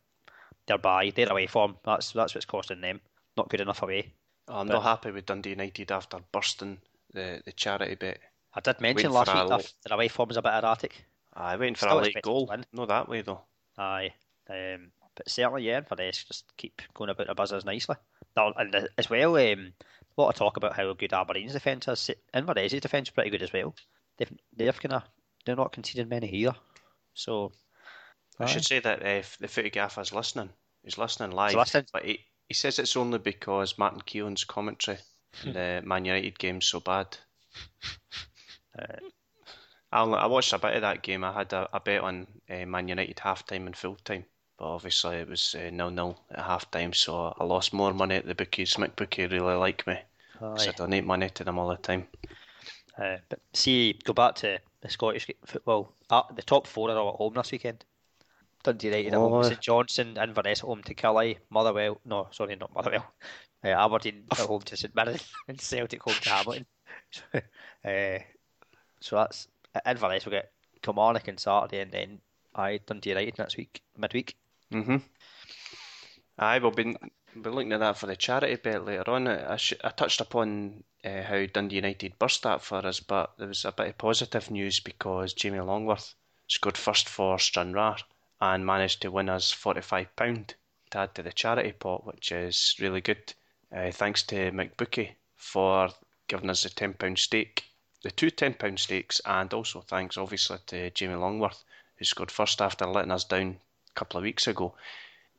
they're 0.68 0.78
by 0.78 1.10
their 1.10 1.30
away 1.30 1.48
form. 1.48 1.76
That's 1.84 2.12
that's 2.12 2.34
what's 2.34 2.46
costing 2.46 2.80
them. 2.80 3.00
Not 3.36 3.48
good 3.48 3.60
enough 3.60 3.82
away. 3.82 4.12
I'm 4.46 4.68
but, 4.68 4.74
not 4.74 4.82
happy 4.84 5.10
with 5.10 5.26
Dundee 5.26 5.50
United 5.50 5.90
after 5.90 6.18
bursting 6.30 6.78
the, 7.12 7.42
the 7.44 7.52
charity 7.52 7.96
bit. 7.96 8.20
I 8.54 8.60
did 8.60 8.80
mention 8.80 9.12
waiting 9.12 9.34
last 9.34 9.34
week 9.34 9.48
that 9.48 9.72
their 9.84 9.96
away 9.96 10.08
form 10.08 10.30
is 10.30 10.36
a 10.36 10.42
bit 10.42 10.52
erratic. 10.52 11.04
Aye, 11.34 11.56
waiting 11.56 11.74
for 11.74 11.86
Still 11.86 12.00
a 12.00 12.02
late 12.02 12.22
goal. 12.22 12.54
No, 12.72 12.86
that 12.86 13.08
way 13.08 13.22
though. 13.22 13.42
Aye, 13.78 14.12
um, 14.50 14.92
but 15.16 15.28
certainly 15.28 15.62
yeah, 15.62 15.80
for 15.82 15.96
this 15.96 16.24
just 16.24 16.44
keep 16.56 16.82
going 16.94 17.10
about 17.10 17.26
the 17.26 17.34
buzzers 17.34 17.64
nicely. 17.64 17.96
And 18.36 18.88
as 18.96 19.10
well, 19.10 19.36
um, 19.36 19.72
a 20.16 20.20
lot 20.20 20.30
of 20.30 20.34
talk 20.34 20.56
about 20.56 20.76
how 20.76 20.92
good 20.94 21.12
Aberdeen's 21.12 21.52
defence 21.52 21.88
is. 21.88 22.10
Inverness's 22.34 22.80
defence 22.80 23.08
is 23.08 23.14
pretty 23.14 23.30
good 23.30 23.42
as 23.42 23.52
well. 23.52 23.74
They've 24.18 24.32
they've 24.56 24.80
kind 24.80 24.94
of 24.94 25.02
they're 25.44 25.56
not 25.56 25.72
conceding 25.72 26.08
many 26.08 26.26
here. 26.26 26.54
So 27.14 27.52
I 28.38 28.46
should 28.46 28.64
say 28.64 28.80
that 28.80 29.02
if 29.02 29.36
the 29.38 29.48
footy 29.48 29.70
gaffer's 29.70 30.12
listening, 30.12 30.50
he's 30.82 30.98
listening 30.98 31.32
live. 31.32 31.50
He's 31.50 31.58
listening. 31.58 31.86
But 31.92 32.04
he, 32.04 32.20
he 32.48 32.54
says 32.54 32.78
it's 32.78 32.96
only 32.96 33.18
because 33.18 33.78
Martin 33.78 34.00
Keown's 34.00 34.44
commentary 34.44 34.98
in 35.44 35.52
the 35.54 35.82
Man 35.84 36.04
United 36.04 36.38
game's 36.38 36.66
so 36.66 36.80
bad. 36.80 37.16
Uh, 38.78 38.96
I 39.92 40.26
watched 40.26 40.52
a 40.52 40.58
bit 40.58 40.74
of 40.74 40.82
that 40.82 41.02
game. 41.02 41.22
I 41.22 41.32
had 41.32 41.52
a, 41.52 41.68
a 41.72 41.80
bet 41.80 42.00
on 42.00 42.26
uh, 42.50 42.64
Man 42.66 42.88
United 42.88 43.18
half 43.18 43.46
time 43.46 43.66
and 43.66 43.76
full 43.76 43.96
time, 43.96 44.24
but 44.58 44.66
obviously 44.66 45.16
it 45.16 45.28
was 45.28 45.54
uh, 45.54 45.70
nil 45.70 45.90
nil 45.90 46.18
at 46.30 46.44
half 46.44 46.70
time, 46.70 46.92
so 46.92 47.34
I 47.38 47.44
lost 47.44 47.72
more 47.72 47.92
money 47.92 48.16
at 48.16 48.26
the 48.26 48.34
bookies. 48.34 48.74
McBookie 48.74 49.30
really 49.30 49.54
like 49.54 49.86
me 49.86 49.98
because 50.32 50.68
I 50.68 50.72
donate 50.72 51.04
money 51.04 51.28
to 51.30 51.44
them 51.44 51.58
all 51.58 51.68
the 51.68 51.76
time. 51.76 52.06
Uh, 52.98 53.16
but 53.28 53.40
see, 53.52 53.98
go 54.04 54.12
back 54.12 54.34
to 54.36 54.58
the 54.80 54.88
Scottish 54.88 55.28
football. 55.46 55.92
Uh, 56.10 56.22
the 56.34 56.42
top 56.42 56.66
four 56.66 56.90
are 56.90 56.98
all 56.98 57.10
at 57.10 57.16
home 57.16 57.34
this 57.34 57.52
weekend. 57.52 57.84
Dundee 58.62 58.88
United 58.88 59.14
oh. 59.14 59.26
at 59.26 59.30
home, 59.30 59.44
St 59.44 59.60
Johnstone, 59.60 60.16
Inverness 60.16 60.60
at 60.60 60.66
home 60.66 60.82
to 60.84 60.94
Killie, 60.94 61.38
Motherwell. 61.50 62.00
No, 62.04 62.28
sorry, 62.30 62.56
not 62.56 62.74
Motherwell. 62.74 63.12
Uh, 63.64 63.68
Aberdeen 63.68 64.24
at 64.32 64.38
home 64.48 64.60
to 64.60 64.76
St 64.76 64.92
Mirren, 64.92 65.20
and 65.46 65.60
Celtic 65.60 66.02
home 66.02 66.16
to 66.20 66.28
Hamilton. 66.30 66.66
uh, 67.32 68.18
so 68.98 69.14
that's 69.14 69.46
Inverness 69.86 70.24
will 70.24 70.32
get 70.32 70.52
Kilmarnock 70.82 71.28
on 71.28 71.38
Saturday, 71.38 71.80
and 71.80 71.92
then 71.92 72.20
I 72.54 72.78
Dundee 72.86 73.10
United 73.10 73.38
next 73.38 73.56
week, 73.56 73.82
midweek. 73.96 74.36
Mhm. 74.70 75.02
I 76.38 76.58
will 76.58 76.70
be 76.70 76.96
be 77.40 77.48
looking 77.50 77.72
at 77.72 77.80
that 77.80 77.96
for 77.96 78.06
the 78.06 78.16
charity 78.16 78.56
bet 78.56 78.84
later 78.84 79.10
on. 79.10 79.26
I, 79.26 79.56
sh- 79.56 79.72
I 79.82 79.88
touched 79.90 80.20
upon 80.20 80.84
uh, 81.04 81.22
how 81.22 81.46
Dundee 81.46 81.76
United 81.76 82.18
burst 82.18 82.42
that 82.42 82.62
for 82.62 82.84
us, 82.86 83.00
but 83.00 83.32
there 83.38 83.48
was 83.48 83.64
a 83.64 83.72
bit 83.72 83.88
of 83.88 83.98
positive 83.98 84.50
news 84.50 84.80
because 84.80 85.32
Jamie 85.32 85.60
Longworth 85.60 86.14
scored 86.48 86.76
first 86.76 87.08
for 87.08 87.38
Stranraer 87.38 87.96
and 88.40 88.66
managed 88.66 89.00
to 89.02 89.10
win 89.10 89.30
us 89.30 89.52
£45 89.54 90.54
to 90.90 90.98
add 90.98 91.14
to 91.14 91.22
the 91.22 91.32
charity 91.32 91.72
pot, 91.72 92.04
which 92.04 92.32
is 92.32 92.74
really 92.78 93.00
good. 93.00 93.32
Uh, 93.74 93.90
thanks 93.90 94.22
to 94.24 94.50
McBookie 94.50 95.12
for 95.36 95.88
giving 96.28 96.50
us 96.50 96.66
a 96.66 96.70
£10 96.70 97.18
stake 97.18 97.64
the 98.02 98.10
two 98.10 98.30
£10 98.30 98.78
stakes, 98.78 99.20
and 99.24 99.52
also 99.54 99.80
thanks 99.80 100.16
obviously 100.16 100.58
to 100.66 100.90
Jamie 100.90 101.14
Longworth, 101.14 101.64
who 101.96 102.04
scored 102.04 102.30
first 102.30 102.60
after 102.60 102.86
letting 102.86 103.12
us 103.12 103.24
down 103.24 103.56
a 103.90 103.94
couple 103.94 104.18
of 104.18 104.24
weeks 104.24 104.46
ago. 104.46 104.74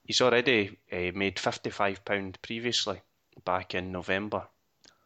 He's 0.05 0.21
already 0.21 0.77
uh, 0.91 1.11
made 1.13 1.35
£55 1.37 2.35
previously 2.41 3.01
back 3.45 3.75
in 3.75 3.91
November 3.91 4.43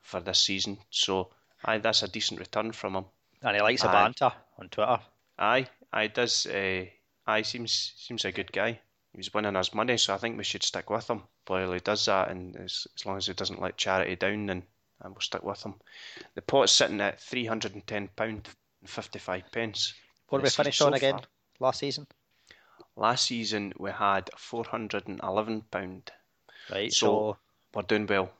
for 0.01 0.19
this 0.19 0.39
season, 0.39 0.77
so 0.89 1.29
aye, 1.65 1.79
that's 1.79 2.03
a 2.03 2.07
decent 2.07 2.39
return 2.39 2.71
from 2.71 2.95
him. 2.95 3.05
And 3.41 3.55
he 3.55 3.61
likes 3.61 3.83
a 3.83 3.87
banter 3.87 4.31
on 4.57 4.69
Twitter. 4.69 4.99
Aye, 5.37 5.67
aye, 5.93 6.07
does. 6.07 6.47
Uh, 6.47 6.85
aye, 7.27 7.41
seems 7.43 7.93
seems 7.97 8.25
a 8.25 8.31
good 8.31 8.51
guy. 8.51 8.79
He's 9.15 9.33
winning 9.33 9.55
us 9.55 9.73
money, 9.73 9.97
so 9.97 10.13
I 10.13 10.17
think 10.17 10.37
we 10.37 10.43
should 10.43 10.63
stick 10.63 10.89
with 10.89 11.09
him 11.09 11.23
while 11.47 11.71
he 11.71 11.79
does 11.79 12.05
that, 12.05 12.29
and 12.29 12.55
as, 12.55 12.87
as 12.95 13.05
long 13.05 13.17
as 13.17 13.27
he 13.27 13.33
doesn't 13.33 13.61
let 13.61 13.77
charity 13.77 14.15
down, 14.15 14.47
then 14.47 14.63
and 15.01 15.13
we'll 15.13 15.21
stick 15.21 15.43
with 15.43 15.61
them. 15.61 15.75
The 16.35 16.41
pot's 16.41 16.71
sitting 16.71 17.01
at 17.01 17.19
three 17.19 17.45
hundred 17.45 17.73
and 17.73 17.85
ten 17.85 18.09
pound 18.15 18.49
and 18.81 18.89
fifty 18.89 19.19
five 19.19 19.43
pence. 19.51 19.93
What 20.29 20.39
did 20.39 20.45
we 20.45 20.49
finish 20.49 20.77
so 20.77 20.87
on 20.87 20.93
again 20.93 21.15
far. 21.15 21.27
last 21.59 21.79
season? 21.79 22.07
Last 22.95 23.27
season 23.27 23.73
we 23.77 23.91
had 23.91 24.29
four 24.37 24.65
hundred 24.65 25.07
and 25.07 25.19
eleven 25.21 25.61
pound. 25.71 26.11
Right, 26.71 26.91
so, 26.91 27.05
so, 27.05 27.37
we're 27.73 27.83
doing 27.83 28.07
well. 28.07 28.31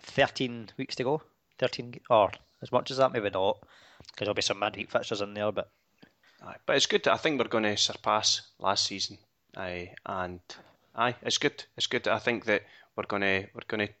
Thirteen 0.00 0.70
weeks 0.76 0.96
to 0.96 1.04
go. 1.04 1.22
Thirteen 1.58 2.00
or 2.10 2.30
as 2.62 2.72
much 2.72 2.90
as 2.90 2.96
that, 2.96 3.12
maybe 3.12 3.30
not. 3.30 3.58
because 3.98 4.26
there'll 4.26 4.34
be 4.34 4.42
some 4.42 4.58
midweek 4.58 4.90
fixtures 4.90 5.20
in 5.20 5.34
there. 5.34 5.52
But 5.52 5.70
Aye, 6.42 6.56
but 6.66 6.76
it's 6.76 6.86
good. 6.86 7.08
I 7.08 7.16
think 7.16 7.38
we're 7.38 7.48
going 7.48 7.64
to 7.64 7.76
surpass 7.76 8.42
last 8.58 8.86
season. 8.86 9.18
Aye, 9.56 9.94
and 10.04 10.40
aye, 10.94 11.16
it's 11.22 11.38
good. 11.38 11.64
It's 11.76 11.86
good. 11.86 12.06
I 12.08 12.18
think 12.18 12.44
that 12.44 12.62
we're 12.94 13.04
going 13.04 13.22
to 13.22 13.46
we're 13.54 13.62
going 13.68 13.88
to 13.88 13.92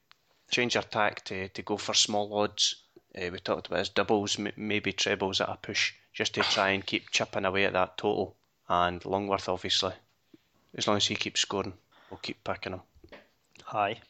change 0.50 0.76
our 0.76 0.82
tack 0.82 1.24
to, 1.26 1.48
to 1.48 1.62
go 1.62 1.76
for 1.76 1.94
small 1.94 2.38
odds. 2.38 2.76
Uh, 3.16 3.30
we 3.32 3.38
talked 3.38 3.66
about 3.66 3.80
as 3.80 3.88
doubles, 3.88 4.38
m- 4.38 4.52
maybe 4.56 4.92
trebles 4.92 5.40
at 5.40 5.48
a 5.48 5.56
push, 5.56 5.92
just 6.12 6.34
to 6.34 6.42
try 6.42 6.70
and 6.70 6.84
keep 6.84 7.10
chipping 7.10 7.44
away 7.44 7.64
at 7.64 7.72
that 7.72 7.96
total. 7.96 8.36
And 8.68 9.04
Longworth, 9.04 9.48
obviously, 9.48 9.92
as 10.74 10.86
long 10.86 10.96
as 10.96 11.06
he 11.06 11.14
keeps 11.14 11.40
scoring, 11.40 11.72
we'll 12.10 12.18
keep 12.18 12.42
picking 12.44 12.72
him. 12.72 12.80
Aye. 13.72 14.00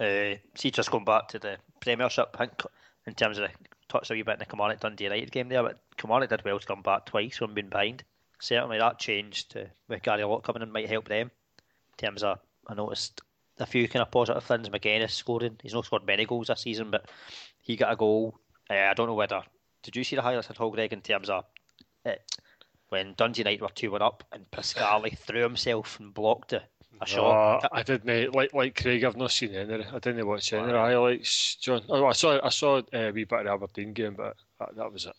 Uh, 0.00 0.36
see, 0.54 0.70
just 0.70 0.90
going 0.90 1.04
back 1.04 1.28
to 1.28 1.38
the 1.38 1.56
Premiership, 1.80 2.34
I 2.34 2.38
think 2.46 2.62
in 3.06 3.14
terms 3.14 3.38
of 3.38 3.48
the 3.48 3.54
touched 3.88 4.10
a 4.10 4.14
wee 4.14 4.22
bit 4.22 4.34
in 4.34 4.38
the 4.40 4.46
Kilmarnock 4.46 4.80
Dundee 4.80 5.04
United 5.04 5.30
game 5.30 5.48
there, 5.48 5.62
but 5.62 5.78
Kilmarnock 5.96 6.30
did 6.30 6.44
well 6.44 6.58
to 6.58 6.66
come 6.66 6.82
back 6.82 7.06
twice 7.06 7.36
from 7.36 7.54
being 7.54 7.68
behind. 7.68 8.02
Certainly 8.40 8.78
that 8.78 8.98
changed 8.98 9.52
to 9.52 9.70
with 9.88 10.02
Gary 10.02 10.24
Locke 10.24 10.44
coming 10.44 10.62
in 10.62 10.72
might 10.72 10.88
help 10.88 11.08
them. 11.08 11.30
In 11.60 11.96
terms 11.96 12.22
of, 12.22 12.40
I 12.66 12.74
noticed 12.74 13.20
a 13.58 13.66
few 13.66 13.88
kind 13.88 14.02
of 14.02 14.10
positive 14.10 14.42
things. 14.44 14.68
McGuinness 14.68 15.10
scoring. 15.10 15.58
He's 15.62 15.74
not 15.74 15.84
scored 15.84 16.06
many 16.06 16.24
goals 16.24 16.48
this 16.48 16.60
season, 16.60 16.90
but 16.90 17.08
he 17.60 17.76
got 17.76 17.92
a 17.92 17.96
goal. 17.96 18.38
Uh, 18.68 18.74
I 18.74 18.94
don't 18.94 19.06
know 19.06 19.14
whether 19.14 19.42
did 19.82 19.96
you 19.96 20.02
see 20.02 20.16
the 20.16 20.22
highlights 20.22 20.50
at 20.50 20.60
all, 20.60 20.70
Greg? 20.70 20.92
In 20.92 21.02
terms 21.02 21.30
of 21.30 21.44
it, 22.04 22.22
when 22.88 23.14
Dundee 23.16 23.40
United 23.40 23.60
were 23.60 23.68
two 23.68 23.92
one 23.92 24.02
up 24.02 24.24
and 24.32 24.50
Pascali 24.50 25.16
threw 25.16 25.42
himself 25.42 26.00
and 26.00 26.12
blocked 26.12 26.54
a, 26.54 26.62
a 27.00 27.06
shot. 27.06 27.64
Uh, 27.64 27.68
I 27.70 27.82
didn't 27.82 28.34
like 28.34 28.54
like 28.54 28.80
Craig. 28.80 29.04
I've 29.04 29.16
not 29.16 29.30
seen 29.30 29.54
any. 29.54 29.84
I 29.84 29.98
didn't 29.98 30.26
watch 30.26 30.52
any 30.52 30.62
of 30.62 30.68
the 30.68 30.78
highlights. 30.78 31.56
John, 31.56 31.82
oh, 31.88 32.06
I 32.06 32.12
saw 32.12 32.40
I 32.42 32.48
saw 32.48 32.80
a 32.92 33.10
wee 33.10 33.24
bit 33.24 33.40
of 33.40 33.44
the 33.44 33.52
Aberdeen 33.52 33.92
game, 33.92 34.14
but 34.14 34.36
that, 34.58 34.74
that 34.76 34.92
was 34.92 35.06
it. 35.06 35.16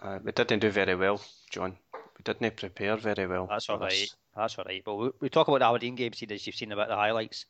Uh, 0.00 0.18
we 0.24 0.32
didn't 0.32 0.60
do 0.60 0.70
very 0.70 0.94
well, 0.94 1.20
John. 1.50 1.76
Didn't 2.24 2.56
prepare 2.56 2.96
very 2.96 3.26
well. 3.26 3.46
That's 3.48 3.68
all 3.68 3.78
right. 3.78 3.90
this. 3.90 4.14
That's 4.36 4.58
all 4.58 4.64
right. 4.66 4.82
But 4.84 4.94
we, 4.96 5.10
we 5.20 5.28
talk 5.28 5.48
about 5.48 5.58
the 5.60 5.66
Aberdeen 5.66 5.94
game, 5.94 6.12
see 6.12 6.26
as 6.30 6.46
you've 6.46 6.56
seen 6.56 6.72
about 6.72 6.88
the 6.88 6.96
highlights. 6.96 7.46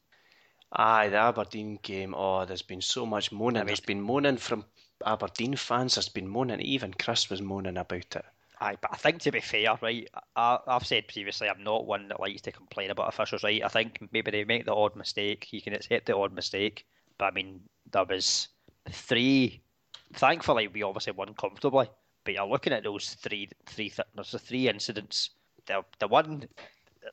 Aye, 0.72 1.08
the 1.08 1.18
Aberdeen 1.18 1.78
game. 1.82 2.14
Oh, 2.16 2.44
there's 2.44 2.62
been 2.62 2.80
so 2.80 3.04
much 3.04 3.30
moaning. 3.32 3.58
I 3.58 3.60
mean- 3.60 3.66
there's 3.66 3.80
been 3.80 4.00
moaning 4.00 4.38
from 4.38 4.64
Aberdeen 5.04 5.56
fans. 5.56 5.94
There's 5.96 6.08
been 6.08 6.28
moaning. 6.28 6.60
Even 6.60 6.94
Chris 6.94 7.28
was 7.28 7.42
moaning 7.42 7.76
about 7.76 8.16
it. 8.16 8.24
Aye, 8.60 8.76
but 8.80 8.92
I 8.92 8.96
think 8.96 9.20
to 9.22 9.32
be 9.32 9.40
fair, 9.40 9.76
right, 9.82 10.08
I, 10.36 10.58
I've 10.68 10.86
said 10.86 11.08
previously 11.08 11.48
I'm 11.48 11.64
not 11.64 11.84
one 11.84 12.06
that 12.08 12.20
likes 12.20 12.42
to 12.42 12.52
complain 12.52 12.90
about 12.92 13.08
officials, 13.08 13.42
right? 13.42 13.62
I 13.64 13.68
think 13.68 13.98
maybe 14.12 14.30
they 14.30 14.44
make 14.44 14.66
the 14.66 14.74
odd 14.74 14.94
mistake. 14.94 15.48
You 15.52 15.60
can 15.60 15.72
accept 15.74 16.06
the 16.06 16.16
odd 16.16 16.32
mistake, 16.32 16.86
but 17.18 17.24
I 17.24 17.30
mean 17.32 17.60
there 17.90 18.04
was 18.04 18.46
three. 18.88 19.62
Thankfully, 20.14 20.68
we 20.68 20.84
obviously 20.84 21.12
won 21.12 21.34
comfortably. 21.34 21.88
But 22.24 22.34
you're 22.34 22.46
looking 22.46 22.72
at 22.72 22.84
those 22.84 23.14
three, 23.14 23.48
three. 23.66 23.90
th- 23.90 24.06
There's 24.14 24.30
the 24.32 24.38
three 24.38 24.68
incidents. 24.68 25.30
The 25.66 25.84
the 25.98 26.08
one, 26.08 26.48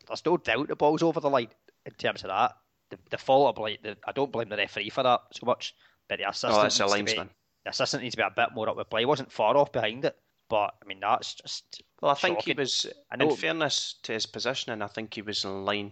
there's 0.08 0.26
no 0.26 0.38
doubt 0.38 0.68
the 0.68 0.76
ball's 0.76 1.04
over 1.04 1.20
the 1.20 1.30
line 1.30 1.50
in 1.86 1.94
terms 1.94 2.24
of 2.24 2.30
that. 2.30 2.56
The, 2.90 2.98
the 3.12 3.18
fault, 3.18 3.56
I 3.56 3.60
blame, 3.60 3.78
the, 3.84 3.98
I 4.08 4.12
don't 4.12 4.32
blame 4.32 4.50
the 4.50 4.58
referee 4.58 4.90
for 4.90 5.04
that 5.04 5.22
so 5.34 5.46
much, 5.46 5.76
but 6.08 6.18
the 6.20 6.28
assistant 6.30 6.54
Oh, 6.54 6.62
that's 6.64 6.80
a 6.80 6.84
needs 6.98 7.14
to 7.14 7.22
be- 7.24 7.30
the 7.66 7.70
assistant 7.72 8.04
needs 8.04 8.14
to 8.16 8.18
be 8.18 8.24
a 8.24 8.32
bit 8.36 8.54
more 8.56 8.70
up 8.70 8.78
with 8.78 8.90
play. 8.90 9.02
He 9.02 9.06
wasn't 9.06 9.32
far 9.32 9.56
off 9.58 9.72
behind 9.72 10.06
it, 10.06 10.16
but 10.50 10.74
I 10.82 10.86
mean 10.88 11.00
that's 11.00 11.36
just 11.36 11.82
Well, 12.02 12.12
I 12.12 12.16
think 12.16 12.38
shocking. 12.40 12.56
he 12.56 12.60
was. 12.60 12.86
I 13.12 13.16
know- 13.18 13.30
In 13.32 13.36
fairness 13.36 13.96
to 14.04 14.14
his 14.14 14.26
positioning, 14.26 14.82
I 14.82 14.88
think 14.88 15.14
he 15.14 15.22
was 15.22 15.44
in 15.44 15.66
line 15.66 15.92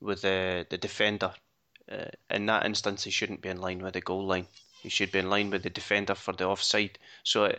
with 0.00 0.22
the 0.22 0.66
the 0.70 0.78
defender. 0.78 1.32
Uh, 1.90 2.06
in 2.30 2.46
that 2.46 2.66
instance, 2.66 3.04
he 3.04 3.10
shouldn't 3.12 3.42
be 3.42 3.48
in 3.48 3.60
line 3.60 3.78
with 3.80 3.94
the 3.94 4.00
goal 4.00 4.26
line. 4.26 4.46
He 4.82 4.88
should 4.88 5.10
be 5.12 5.20
in 5.20 5.30
line 5.30 5.50
with 5.50 5.62
the 5.62 5.70
defender 5.70 6.14
for 6.16 6.32
the 6.32 6.44
offside. 6.46 6.98
So, 7.22 7.52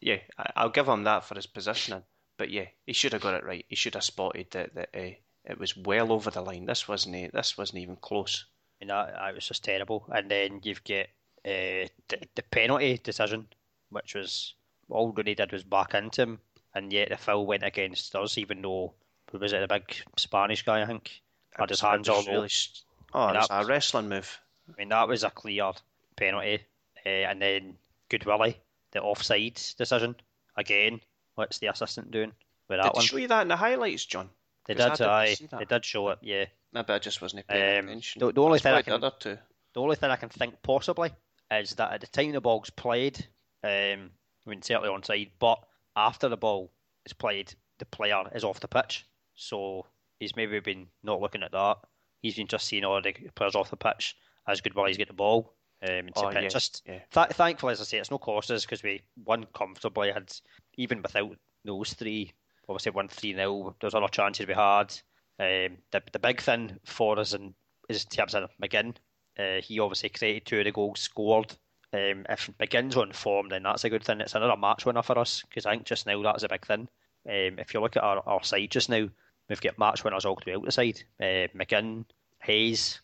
yeah, 0.00 0.18
I, 0.38 0.50
I'll 0.56 0.70
give 0.70 0.88
him 0.88 1.04
that 1.04 1.24
for 1.24 1.34
his 1.34 1.46
positioning. 1.46 2.02
But 2.36 2.50
yeah, 2.50 2.66
he 2.86 2.92
should 2.92 3.12
have 3.12 3.22
got 3.22 3.34
it 3.34 3.44
right. 3.44 3.64
He 3.68 3.76
should 3.76 3.94
have 3.94 4.04
spotted 4.04 4.46
that 4.52 4.74
that 4.74 4.88
uh, 4.94 5.10
it 5.44 5.58
was 5.58 5.76
well 5.76 6.12
over 6.12 6.30
the 6.30 6.40
line. 6.40 6.66
This 6.66 6.88
wasn't. 6.88 7.16
e- 7.16 7.30
This 7.32 7.56
wasn't 7.58 7.80
even 7.82 7.96
close. 7.96 8.46
I 8.80 8.84
mean, 8.84 8.88
that, 8.88 9.34
was 9.34 9.46
just 9.46 9.62
terrible. 9.64 10.06
And 10.14 10.30
then 10.30 10.60
you've 10.62 10.82
got 10.84 11.06
uh, 11.44 11.86
the, 12.08 12.18
the 12.34 12.42
penalty 12.50 12.98
decision, 13.02 13.46
which 13.90 14.14
was 14.14 14.54
all 14.88 15.12
Rooney 15.12 15.34
did 15.34 15.52
was 15.52 15.64
back 15.64 15.92
into 15.94 16.22
him, 16.22 16.38
and 16.74 16.90
yet 16.92 17.10
the 17.10 17.16
foul 17.18 17.44
went 17.46 17.62
against 17.62 18.14
us, 18.16 18.38
even 18.38 18.62
though 18.62 18.94
who 19.30 19.38
was 19.38 19.52
it 19.52 19.60
the 19.60 19.68
big 19.68 19.94
Spanish 20.16 20.62
guy? 20.64 20.80
I 20.82 20.86
think 20.86 21.20
had 21.58 21.68
his 21.68 21.80
hands 21.80 22.08
all 22.08 22.22
really. 22.22 22.36
over. 22.36 22.44
s- 22.46 22.84
Oh, 23.12 23.28
it 23.28 23.32
Yeah, 23.34 23.38
was 23.40 23.48
that 23.48 23.64
a 23.64 23.66
wrestling 23.66 24.08
move. 24.08 24.38
I 24.68 24.72
mean, 24.78 24.88
that 24.90 25.08
was 25.08 25.24
a 25.24 25.30
clear 25.30 25.72
penalty. 26.16 26.60
Uh, 27.04 27.08
and 27.08 27.42
then 27.42 27.76
Goodwillie, 28.08 28.56
the 28.92 29.00
offside 29.02 29.60
decision 29.76 30.16
again. 30.56 31.00
What's 31.34 31.58
the 31.58 31.68
assistant 31.68 32.10
doing 32.10 32.32
with 32.68 32.78
that 32.78 32.84
Did 32.84 32.92
they 32.94 32.96
one? 32.98 33.04
show 33.06 33.16
you 33.16 33.28
that 33.28 33.42
in 33.42 33.48
the 33.48 33.56
highlights, 33.56 34.04
John? 34.04 34.28
They 34.66 34.74
I 34.74 34.76
did, 34.76 34.90
didn't 34.98 35.08
aye. 35.10 35.34
see 35.34 35.46
that. 35.46 35.58
They 35.60 35.64
did 35.64 35.84
show 35.84 36.08
it, 36.10 36.18
yeah. 36.22 36.44
Maybe 36.72 36.92
I 36.92 36.98
just 36.98 37.22
wasn't 37.22 37.46
paying 37.46 37.78
Um, 37.80 37.88
attention. 37.88 38.20
the- 38.20 38.32
the 38.32 38.42
only 38.42 38.58
That's 38.58 38.62
thing 38.62 38.72
I 38.74 38.82
probably 38.82 39.08
the 39.08 39.16
can- 39.36 39.38
The 39.72 39.80
only 39.80 39.96
thing 39.96 40.10
I 40.10 40.16
can 40.16 40.28
think 40.28 40.62
possibly 40.62 41.10
is 41.50 41.74
that 41.76 41.92
at 41.92 42.00
the 42.00 42.06
time 42.08 42.32
the 42.32 42.40
ball's 42.40 42.70
played, 42.70 43.18
um, 43.64 44.10
I 44.46 44.50
mean 44.50 44.62
certainly 44.62 44.88
onside, 44.90 45.30
but 45.38 45.62
after 45.96 46.28
the 46.28 46.36
ball 46.36 46.70
is 47.06 47.12
played, 47.12 47.54
the 47.78 47.86
player 47.86 48.24
is 48.34 48.44
off 48.44 48.60
the 48.60 48.68
pitch. 48.68 49.06
So 49.34 49.86
he's 50.18 50.36
maybe 50.36 50.60
been 50.60 50.88
not 51.02 51.20
looking 51.20 51.42
at 51.42 51.52
that. 51.52 51.78
He's 52.20 52.36
been 52.36 52.46
just 52.46 52.66
seeing 52.66 52.84
all 52.84 53.00
the 53.00 53.12
players 53.34 53.54
off 53.54 53.70
the 53.70 53.76
pitch 53.76 54.16
as 54.46 54.60
good 54.60 54.74
while 54.74 54.86
he's 54.86 54.96
getting 54.98 55.12
the 55.14 55.16
ball. 55.16 55.54
Um, 55.82 55.90
and 55.90 56.12
Oh, 56.16 56.30
yeah, 56.30 56.48
just 56.48 56.82
yeah. 56.86 57.00
th- 57.10 57.28
thankfully, 57.30 57.72
as 57.72 57.80
I 57.80 57.84
say, 57.84 57.98
it's 57.98 58.10
no 58.10 58.18
cost 58.18 58.50
us 58.50 58.64
because 58.66 58.82
we 58.82 59.02
won 59.24 59.46
comfortably. 59.54 60.12
Had 60.12 60.30
even 60.76 61.00
without 61.02 61.36
those 61.64 61.94
three, 61.94 62.32
obviously 62.68 62.92
won 62.92 63.08
three 63.08 63.34
0 63.34 63.74
There's 63.80 63.94
other 63.94 64.08
chances 64.08 64.46
we 64.46 64.54
had. 64.54 64.92
Um, 65.38 65.78
the 65.90 66.02
the 66.12 66.18
big 66.18 66.40
thing 66.42 66.78
for 66.84 67.18
us 67.18 67.32
in, 67.32 67.54
is 67.88 68.04
in 68.04 68.10
terms 68.10 68.34
of 68.34 68.50
McGinn. 68.62 68.94
Uh, 69.38 69.62
he 69.62 69.80
obviously 69.80 70.10
created 70.10 70.44
two 70.44 70.58
of 70.58 70.64
the 70.64 70.72
goals, 70.72 71.00
scored. 71.00 71.56
Um, 71.92 72.26
if 72.28 72.50
McGinn's 72.60 72.96
on 72.96 73.12
form, 73.12 73.48
then 73.48 73.62
that's 73.62 73.84
a 73.84 73.90
good 73.90 74.04
thing. 74.04 74.20
It's 74.20 74.34
another 74.34 74.56
match 74.56 74.84
winner 74.84 75.02
for 75.02 75.18
us 75.18 75.42
because 75.48 75.64
I 75.66 75.72
think 75.72 75.84
just 75.84 76.06
now 76.06 76.22
that's 76.22 76.42
a 76.42 76.48
big 76.48 76.66
thing. 76.66 76.88
Um, 77.26 77.58
if 77.58 77.72
you 77.72 77.80
look 77.80 77.96
at 77.96 78.04
our, 78.04 78.22
our 78.28 78.44
side 78.44 78.70
just 78.70 78.90
now, 78.90 79.08
we've 79.48 79.60
got 79.60 79.78
match 79.78 80.04
winners 80.04 80.24
all 80.26 80.36
throughout 80.36 80.64
the 80.64 80.72
side. 80.72 81.02
Uh, 81.18 81.48
McGinn, 81.56 82.04
Hayes, 82.42 83.00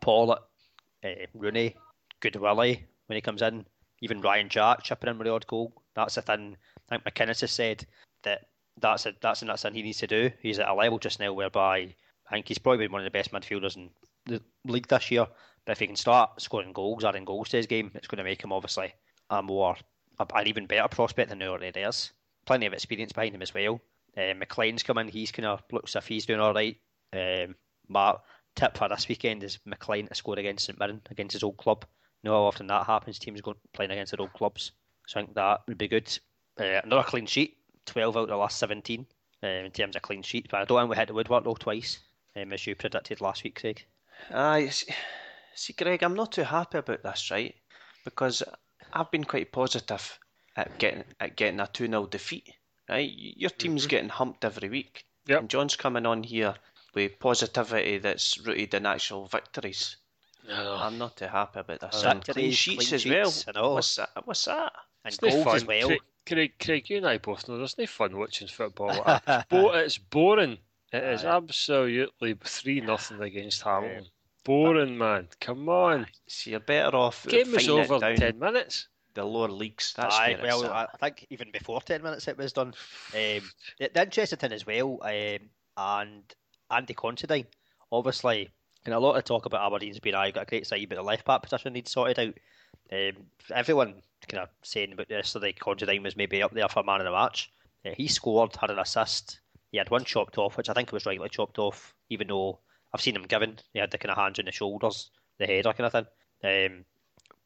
Pawlett, 0.00 0.38
uh, 1.04 1.26
Rooney, 1.34 1.76
Goodwillie 2.20 2.82
when 3.06 3.16
he 3.16 3.20
comes 3.20 3.42
in, 3.42 3.66
even 4.00 4.20
Ryan 4.20 4.48
Jack 4.48 4.82
chipping 4.82 5.10
in 5.10 5.18
with 5.18 5.26
the 5.26 5.32
odd 5.32 5.46
goal. 5.46 5.72
That's 5.94 6.14
the 6.14 6.22
thing. 6.22 6.56
I 6.88 6.98
think 6.98 7.04
McInnes 7.04 7.40
has 7.40 7.50
said 7.50 7.86
that 8.22 8.46
that's 8.80 9.06
a, 9.06 9.14
that's 9.20 9.40
the 9.40 9.56
thing 9.56 9.74
he 9.74 9.82
needs 9.82 9.98
to 9.98 10.06
do. 10.06 10.30
He's 10.40 10.58
at 10.58 10.68
a 10.68 10.74
level 10.74 10.98
just 10.98 11.20
now 11.20 11.32
whereby 11.32 11.94
I 12.28 12.32
think 12.32 12.48
he's 12.48 12.58
probably 12.58 12.86
been 12.86 12.92
one 12.92 13.02
of 13.02 13.04
the 13.04 13.10
best 13.10 13.32
midfielders 13.32 13.76
in 13.76 13.90
the 14.26 14.40
league 14.66 14.88
this 14.88 15.10
year. 15.10 15.26
But 15.64 15.72
if 15.72 15.80
he 15.80 15.86
can 15.86 15.96
start 15.96 16.40
scoring 16.40 16.72
goals, 16.72 17.04
adding 17.04 17.24
goals 17.24 17.50
to 17.50 17.56
his 17.56 17.66
game, 17.66 17.90
it's 17.94 18.06
going 18.06 18.18
to 18.18 18.24
make 18.24 18.42
him 18.42 18.52
obviously 18.52 18.94
a 19.28 19.42
more 19.42 19.76
a, 20.18 20.26
an 20.34 20.46
even 20.46 20.66
better 20.66 20.88
prospect 20.88 21.30
than 21.30 21.40
he 21.40 21.46
already 21.46 21.80
is. 21.80 22.12
Plenty 22.46 22.66
of 22.66 22.72
experience 22.72 23.12
behind 23.12 23.34
him 23.34 23.42
as 23.42 23.54
well. 23.54 23.80
Uh, 24.16 24.34
McLean's 24.34 24.82
come 24.82 24.98
in. 24.98 25.08
He's 25.08 25.32
kind 25.32 25.46
of 25.46 25.62
looks 25.70 25.96
if 25.96 26.06
he's 26.06 26.26
doing 26.26 26.40
all 26.40 26.54
right. 26.54 26.76
Um, 27.12 27.54
my 27.88 28.14
tip 28.56 28.76
for 28.76 28.88
this 28.88 29.08
weekend 29.08 29.42
is 29.42 29.58
McLean 29.64 30.08
to 30.08 30.14
score 30.14 30.38
against 30.38 30.66
St 30.66 30.78
Mirren 30.78 31.00
against 31.10 31.34
his 31.34 31.42
old 31.42 31.56
club. 31.56 31.84
You 32.22 32.30
know 32.30 32.36
how 32.36 32.42
often 32.44 32.66
that 32.66 32.86
happens. 32.86 33.18
Teams 33.18 33.40
going 33.40 33.56
playing 33.72 33.90
against 33.90 34.12
their 34.12 34.20
old 34.20 34.32
clubs. 34.32 34.72
So 35.06 35.18
I 35.20 35.22
think 35.24 35.34
that 35.34 35.62
would 35.66 35.78
be 35.78 35.88
good. 35.88 36.18
Uh, 36.58 36.80
another 36.84 37.02
clean 37.02 37.26
sheet. 37.26 37.56
Twelve 37.86 38.16
out 38.16 38.24
of 38.24 38.28
the 38.28 38.36
last 38.36 38.58
seventeen 38.58 39.06
um, 39.42 39.48
in 39.48 39.70
terms 39.70 39.96
of 39.96 40.02
clean 40.02 40.22
sheets. 40.22 40.48
But 40.50 40.60
I 40.60 40.64
don't 40.64 40.80
think 40.80 40.90
we 40.90 40.96
hit 40.96 41.08
the 41.08 41.14
woodwork 41.14 41.44
though 41.44 41.54
twice, 41.54 41.98
um, 42.36 42.52
as 42.52 42.66
you 42.66 42.74
predicted 42.74 43.20
last 43.20 43.42
week, 43.42 43.58
Craig. 43.58 43.84
Aye, 44.32 44.68
see, 44.68 44.94
see, 45.54 45.72
Greg, 45.72 46.02
I'm 46.02 46.14
not 46.14 46.32
too 46.32 46.42
happy 46.44 46.78
about 46.78 47.02
this, 47.02 47.30
right? 47.30 47.54
Because 48.04 48.42
I've 48.92 49.10
been 49.10 49.24
quite 49.24 49.50
positive 49.50 50.18
at 50.56 50.78
getting 50.78 51.04
at 51.18 51.36
getting 51.36 51.60
a 51.60 51.66
two 51.66 51.86
0 51.86 52.06
defeat. 52.06 52.52
Right, 52.88 53.10
your 53.16 53.50
team's 53.50 53.86
getting 53.86 54.08
humped 54.10 54.44
every 54.44 54.68
week, 54.68 55.06
Yep. 55.26 55.40
and 55.40 55.48
John's 55.48 55.76
coming 55.76 56.06
on 56.06 56.22
here 56.24 56.54
with 56.92 57.18
positivity 57.20 57.98
that's 57.98 58.36
rooted 58.44 58.74
in 58.74 58.84
actual 58.84 59.26
victories. 59.26 59.96
No. 60.48 60.76
I'm 60.80 60.98
not 60.98 61.16
too 61.16 61.26
happy 61.26 61.60
about 61.60 61.80
this. 61.80 62.04
Uh, 62.04 62.14
clean 62.20 62.52
sheets 62.52 62.88
clean 62.88 62.94
as 62.94 63.06
well. 63.06 63.30
sheets, 63.30 63.44
I 63.48 63.52
know. 63.60 63.70
What's 63.74 63.96
that? 63.96 64.10
What's 64.24 64.44
that? 64.46 64.72
And 65.04 65.12
It's 65.14 65.22
no 65.22 65.30
goals 65.30 65.44
fun. 65.44 65.56
as 65.56 65.66
well. 65.66 65.86
Craig, 65.88 66.00
Craig, 66.26 66.52
Craig, 66.60 66.90
you 66.90 66.96
and 66.98 67.06
I 67.06 67.18
both 67.18 67.48
know 67.48 67.58
there's 67.58 67.78
no 67.78 67.86
fun 67.86 68.16
watching 68.18 68.48
football. 68.48 68.90
it's, 69.26 69.44
bo- 69.48 69.72
it's 69.74 69.98
boring. 69.98 70.58
It 70.92 71.04
is 71.04 71.24
Aye. 71.24 71.36
absolutely 71.36 72.34
three 72.44 72.80
nothing 72.80 73.20
against 73.22 73.62
Hamilton. 73.62 74.06
Boring, 74.44 74.96
man. 74.98 75.28
Come 75.40 75.68
on. 75.68 76.06
See, 76.28 76.50
you're 76.50 76.60
better 76.60 76.96
off 76.96 77.26
Game 77.26 77.52
was 77.52 77.66
fighting 77.66 77.78
it 77.78 77.90
over 77.90 77.98
down 78.00 78.12
in 78.12 78.18
ten 78.20 78.38
minutes. 78.38 78.88
the 79.14 79.24
lower 79.24 79.48
leagues. 79.48 79.92
That's 79.96 80.14
Aye, 80.16 80.36
where 80.40 80.46
it's 80.52 80.62
well, 80.62 80.72
at. 80.72 80.90
I 80.94 80.96
think 80.96 81.26
even 81.30 81.50
before 81.52 81.80
10 81.80 82.02
minutes 82.02 82.26
it 82.26 82.38
was 82.38 82.52
done. 82.52 82.68
Um, 83.14 83.42
the, 83.78 83.90
the 83.92 84.02
interesting 84.02 84.38
thing 84.38 84.52
as 84.52 84.66
well, 84.66 84.98
um, 85.02 85.38
and 85.76 86.22
Andy 86.70 86.94
Considine, 86.94 87.46
obviously, 87.92 88.48
and 88.84 88.94
a 88.94 88.98
lot 88.98 89.16
of 89.16 89.24
talk 89.24 89.46
about 89.46 89.66
Aberdeen's 89.66 90.00
been, 90.00 90.14
I 90.14 90.30
got 90.30 90.44
a 90.44 90.46
great 90.46 90.66
side, 90.66 90.88
but 90.88 90.96
the 90.96 91.02
left 91.02 91.24
back 91.24 91.42
position 91.42 91.72
needs 91.72 91.90
sorted 91.90 92.18
out. 92.18 92.34
Um, 92.92 93.24
everyone 93.54 94.02
kind 94.28 94.42
of 94.42 94.48
saying 94.62 94.92
about 94.92 95.10
yesterday, 95.10 95.52
Considine 95.52 96.02
was 96.02 96.16
maybe 96.16 96.42
up 96.42 96.52
there 96.52 96.68
for 96.68 96.82
man 96.82 97.00
of 97.00 97.04
the 97.04 97.10
match. 97.10 97.52
Yeah, 97.84 97.94
he 97.96 98.08
scored, 98.08 98.56
had 98.56 98.70
an 98.70 98.78
assist. 98.78 99.40
He 99.70 99.78
had 99.78 99.90
one 99.90 100.04
chopped 100.04 100.38
off, 100.38 100.56
which 100.56 100.68
I 100.68 100.72
think 100.72 100.92
was 100.92 101.06
rightly 101.06 101.28
chopped 101.28 101.58
off, 101.58 101.94
even 102.08 102.28
though 102.28 102.58
I've 102.92 103.00
seen 103.00 103.16
him 103.16 103.22
given. 103.22 103.58
He 103.72 103.78
had 103.78 103.90
the 103.90 103.98
kind 103.98 104.10
of 104.10 104.18
hands 104.18 104.38
on 104.38 104.46
the 104.46 104.52
shoulders, 104.52 105.10
the 105.38 105.46
header 105.46 105.72
kind 105.72 105.86
of 105.86 105.92
thing. 105.92 106.06
Um, 106.42 106.84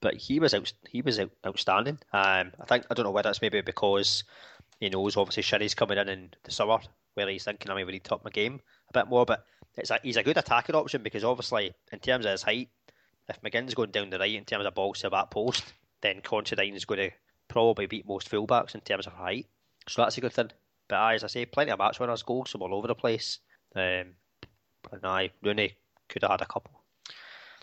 but 0.01 0.15
he 0.15 0.41
was 0.41 0.55
out, 0.55 0.73
he 0.89 1.03
was 1.03 1.19
out, 1.19 1.31
outstanding. 1.47 1.99
Um, 2.13 2.53
I 2.61 2.65
think 2.67 2.87
I 2.91 2.95
don't 2.95 3.05
know 3.05 3.11
whether 3.11 3.31
it's 3.31 3.43
maybe 3.43 3.61
because 3.61 4.25
he 4.81 4.89
knows 4.89 5.17
obviously 5.17 5.43
Shinnie's 5.43 5.75
coming 5.75 5.99
in 5.99 6.09
in 6.09 6.31
the 6.45 6.51
summer, 6.51 6.79
where 7.15 7.29
he's 7.29 7.45
thinking 7.45 7.71
I 7.71 7.75
maybe 7.75 7.93
need 7.93 8.05
to 8.05 8.15
up 8.15 8.25
my 8.25 8.31
game 8.31 8.61
a 8.91 8.93
bit 8.93 9.09
more. 9.09 9.25
But 9.25 9.45
it's 9.77 9.91
a, 9.91 9.99
he's 10.03 10.17
a 10.17 10.23
good 10.23 10.37
attacking 10.37 10.75
option 10.75 11.03
because 11.03 11.25
obviously 11.25 11.73
in 11.93 11.99
terms 11.99 12.25
of 12.25 12.33
his 12.33 12.43
height, 12.43 12.69
if 13.29 13.41
McGinn's 13.43 13.75
going 13.75 13.91
down 13.91 14.11
the 14.11 14.19
right 14.19 14.35
in 14.35 14.45
terms 14.45 14.67
of 14.67 14.75
balls 14.75 15.01
to 15.01 15.11
that 15.11 15.31
post, 15.31 15.65
then 16.01 16.21
Considine's 16.21 16.85
going 16.85 17.11
to 17.11 17.17
probably 17.49 17.87
beat 17.87 18.07
most 18.07 18.31
fullbacks 18.31 18.75
in 18.75 18.81
terms 18.83 19.07
of 19.07 19.15
height. 19.15 19.47
So 19.89 20.03
that's 20.03 20.19
a 20.19 20.21
good 20.21 20.33
thing. 20.33 20.51
But 20.89 21.15
as 21.15 21.25
I 21.25 21.29
say, 21.29 21.47
plenty 21.47 21.71
of 21.71 21.79
match 21.79 21.99
winners, 21.99 22.23
goals 22.23 22.51
from 22.51 22.63
all 22.63 22.75
over 22.75 22.87
the 22.87 22.95
place. 22.95 23.39
Um, 23.75 24.15
and 24.93 25.05
I 25.05 25.31
Rooney 25.43 25.75
could 26.09 26.23
have 26.23 26.33
had 26.33 26.43
a 26.43 26.47
couple. 26.47 26.83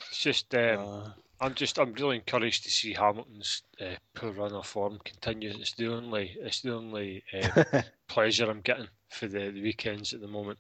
It's 0.10 0.20
just 0.20 0.54
um, 0.56 0.80
uh, 0.80 1.10
I'm 1.40 1.54
just 1.54 1.78
I'm 1.80 1.94
really 1.94 2.18
encouraged 2.18 2.64
to 2.64 2.72
see 2.72 2.94
Hamilton's 2.94 3.62
uh, 3.80 3.96
poor 4.16 4.32
run 4.32 4.54
of 4.54 4.66
form 4.66 5.00
continue. 5.04 5.54
It's 5.58 5.74
the 5.74 5.94
only 5.94 6.36
it's 6.40 6.62
the 6.62 6.74
only 6.74 7.24
uh, 7.34 7.64
pleasure 8.08 8.50
I'm 8.50 8.62
getting 8.62 8.88
for 9.10 9.28
the, 9.28 9.52
the 9.52 9.62
weekends 9.62 10.14
at 10.14 10.22
the 10.22 10.28
moment 10.28 10.60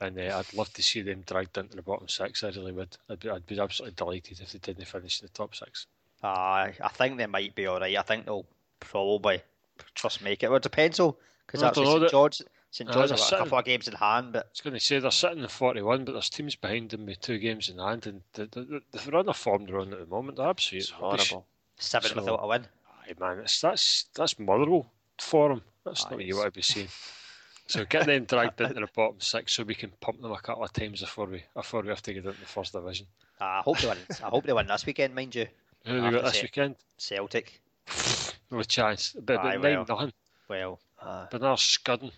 and 0.00 0.18
uh, 0.18 0.38
I'd 0.38 0.54
love 0.54 0.72
to 0.74 0.82
see 0.82 1.02
them 1.02 1.24
dragged 1.26 1.58
into 1.58 1.76
the 1.76 1.82
bottom 1.82 2.08
six. 2.08 2.44
I 2.44 2.48
really 2.48 2.72
would. 2.72 2.96
I'd 3.08 3.20
be, 3.20 3.30
I'd 3.30 3.46
be 3.46 3.58
absolutely 3.58 3.96
delighted 3.96 4.40
if 4.40 4.52
they 4.52 4.58
didn't 4.58 4.86
finish 4.86 5.20
in 5.20 5.26
the 5.26 5.32
top 5.32 5.54
six. 5.54 5.86
Uh, 6.22 6.26
I 6.26 6.90
think 6.92 7.16
they 7.16 7.26
might 7.26 7.54
be 7.54 7.66
all 7.66 7.80
right. 7.80 7.96
I 7.96 8.02
think 8.02 8.26
they'll 8.26 8.46
probably 8.80 9.42
just 9.94 10.22
make 10.22 10.42
it. 10.42 10.48
Well, 10.48 10.56
it 10.56 10.62
depends 10.62 10.98
though, 10.98 11.16
because 11.46 11.62
actually 11.62 11.86
St 11.86 12.10
George, 12.10 12.42
St 12.70 12.90
George 12.90 13.10
have 13.10 13.20
a 13.20 13.36
couple 13.36 13.58
of 13.58 13.64
games 13.64 13.88
in 13.88 13.94
hand. 13.94 14.32
But 14.32 14.46
I 14.46 14.48
was 14.50 14.60
going 14.60 14.74
to 14.74 14.80
say 14.80 14.98
they're 14.98 15.10
sitting 15.10 15.38
in 15.38 15.48
forty-one, 15.48 16.04
but 16.04 16.12
there's 16.12 16.30
teams 16.30 16.56
behind 16.56 16.90
them 16.90 17.06
with 17.06 17.20
two 17.20 17.38
games 17.38 17.68
in 17.68 17.78
hand, 17.78 18.06
and 18.06 18.22
the 18.32 18.46
the, 18.46 18.82
the 18.90 19.10
run 19.10 19.28
of 19.28 19.36
form 19.36 19.66
they're 19.66 19.78
on 19.78 19.92
at 19.92 20.00
the 20.00 20.06
moment, 20.06 20.38
they're 20.38 20.48
absolutely 20.48 20.92
horrible. 20.92 21.46
Seven 21.76 22.10
so, 22.10 22.16
without 22.16 22.40
a 22.42 22.46
win. 22.48 22.66
Aye, 23.08 23.14
man, 23.20 23.38
it's, 23.38 23.60
that's 23.60 24.06
that's 24.14 24.34
motherable 24.34 24.86
for 25.18 25.50
them. 25.50 25.62
That's 25.84 26.04
aye, 26.04 26.10
not 26.10 26.16
what 26.16 26.24
you 26.24 26.36
want 26.36 26.46
to 26.46 26.50
be 26.52 26.62
seeing. 26.62 26.88
So 27.68 27.84
get 27.84 28.06
them 28.06 28.24
dragged 28.24 28.60
into 28.62 28.80
the 28.80 28.88
bottom 28.94 29.20
six 29.20 29.52
so 29.52 29.62
we 29.62 29.74
can 29.74 29.92
pump 30.00 30.22
them 30.22 30.32
a 30.32 30.40
couple 30.40 30.64
of 30.64 30.72
times 30.72 31.00
before 31.00 31.26
we 31.26 31.44
before 31.54 31.82
we 31.82 31.88
have 31.88 32.00
to 32.02 32.14
get 32.14 32.24
into 32.24 32.38
the 32.38 32.46
first 32.46 32.72
division. 32.72 33.06
Uh, 33.38 33.44
I 33.44 33.60
hope 33.62 33.78
they 33.78 33.88
win. 33.88 33.98
I 34.10 34.28
hope 34.28 34.44
they 34.44 34.52
win 34.54 34.66
this 34.66 34.86
weekend, 34.86 35.14
mind 35.14 35.34
you. 35.34 35.46
Who 35.84 36.00
have 36.00 36.12
they 36.12 36.18
got 36.18 36.32
this 36.32 36.42
weekend? 36.42 36.76
Celtic. 36.96 37.60
no 38.50 38.62
chance. 38.62 39.14
But, 39.20 39.40
Aye, 39.40 39.56
nine 39.56 39.60
well, 39.60 39.86
nothing. 39.86 40.12
Well, 40.48 40.80
uh, 41.00 41.26
but 41.30 41.42
they're 41.42 41.56
scudding. 41.58 42.12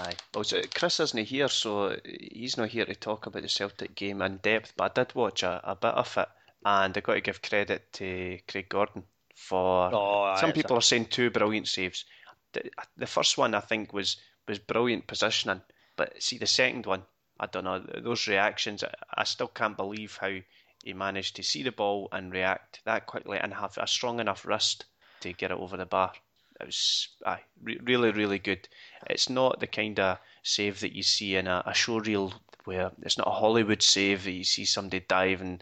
Aye. 0.00 0.14
Well, 0.34 0.44
so 0.44 0.62
Chris 0.74 0.98
isn't 0.98 1.24
here, 1.24 1.48
so 1.48 1.96
he's 2.04 2.56
not 2.56 2.70
here 2.70 2.86
to 2.86 2.94
talk 2.96 3.26
about 3.26 3.42
the 3.42 3.48
Celtic 3.48 3.94
game 3.94 4.20
in 4.22 4.38
depth. 4.38 4.72
But 4.76 4.98
I 4.98 5.04
did 5.04 5.14
watch 5.14 5.44
a, 5.44 5.60
a 5.62 5.76
bit 5.76 5.94
of 5.94 6.18
it, 6.18 6.28
and 6.64 6.96
I 6.96 7.00
got 7.00 7.14
to 7.14 7.20
give 7.20 7.40
credit 7.40 7.92
to 7.94 8.38
Craig 8.48 8.68
Gordon 8.68 9.04
for. 9.36 9.90
Oh, 9.92 10.36
some 10.40 10.52
people 10.52 10.76
are 10.76 10.82
saying 10.82 11.06
two 11.06 11.30
brilliant 11.30 11.68
saves 11.68 12.04
the, 12.96 13.06
first 13.06 13.38
one 13.38 13.54
I 13.54 13.60
think 13.60 13.92
was 13.92 14.16
was 14.46 14.58
brilliant 14.58 15.06
positioning, 15.06 15.62
but 15.96 16.22
see 16.22 16.38
the 16.38 16.46
second 16.46 16.86
one, 16.86 17.02
I 17.38 17.46
don't 17.46 17.64
know 17.64 17.78
those 17.78 18.26
reactions. 18.26 18.82
I, 19.14 19.24
still 19.24 19.48
can't 19.48 19.76
believe 19.76 20.16
how 20.20 20.38
he 20.82 20.92
managed 20.94 21.36
to 21.36 21.42
see 21.42 21.62
the 21.62 21.72
ball 21.72 22.08
and 22.12 22.32
react 22.32 22.80
that 22.84 23.06
quickly 23.06 23.38
and 23.38 23.52
have 23.52 23.76
a 23.76 23.86
strong 23.86 24.20
enough 24.20 24.46
wrist 24.46 24.86
to 25.20 25.32
get 25.32 25.50
it 25.50 25.58
over 25.58 25.76
the 25.76 25.84
bar. 25.84 26.12
It 26.60 26.66
was 26.66 27.08
aye, 27.26 27.42
re- 27.62 27.80
really, 27.82 28.10
really 28.10 28.38
good. 28.38 28.68
It's 29.08 29.28
not 29.28 29.60
the 29.60 29.66
kind 29.66 30.00
of 30.00 30.18
save 30.42 30.80
that 30.80 30.94
you 30.94 31.02
see 31.02 31.36
in 31.36 31.46
a, 31.46 31.62
a 31.66 31.74
show 31.74 31.98
reel 31.98 32.32
where 32.64 32.90
it's 33.02 33.18
not 33.18 33.28
a 33.28 33.32
Hollywood 33.32 33.82
save 33.82 34.24
that 34.24 34.32
you 34.32 34.44
see 34.44 34.64
somebody 34.64 35.04
diving 35.06 35.60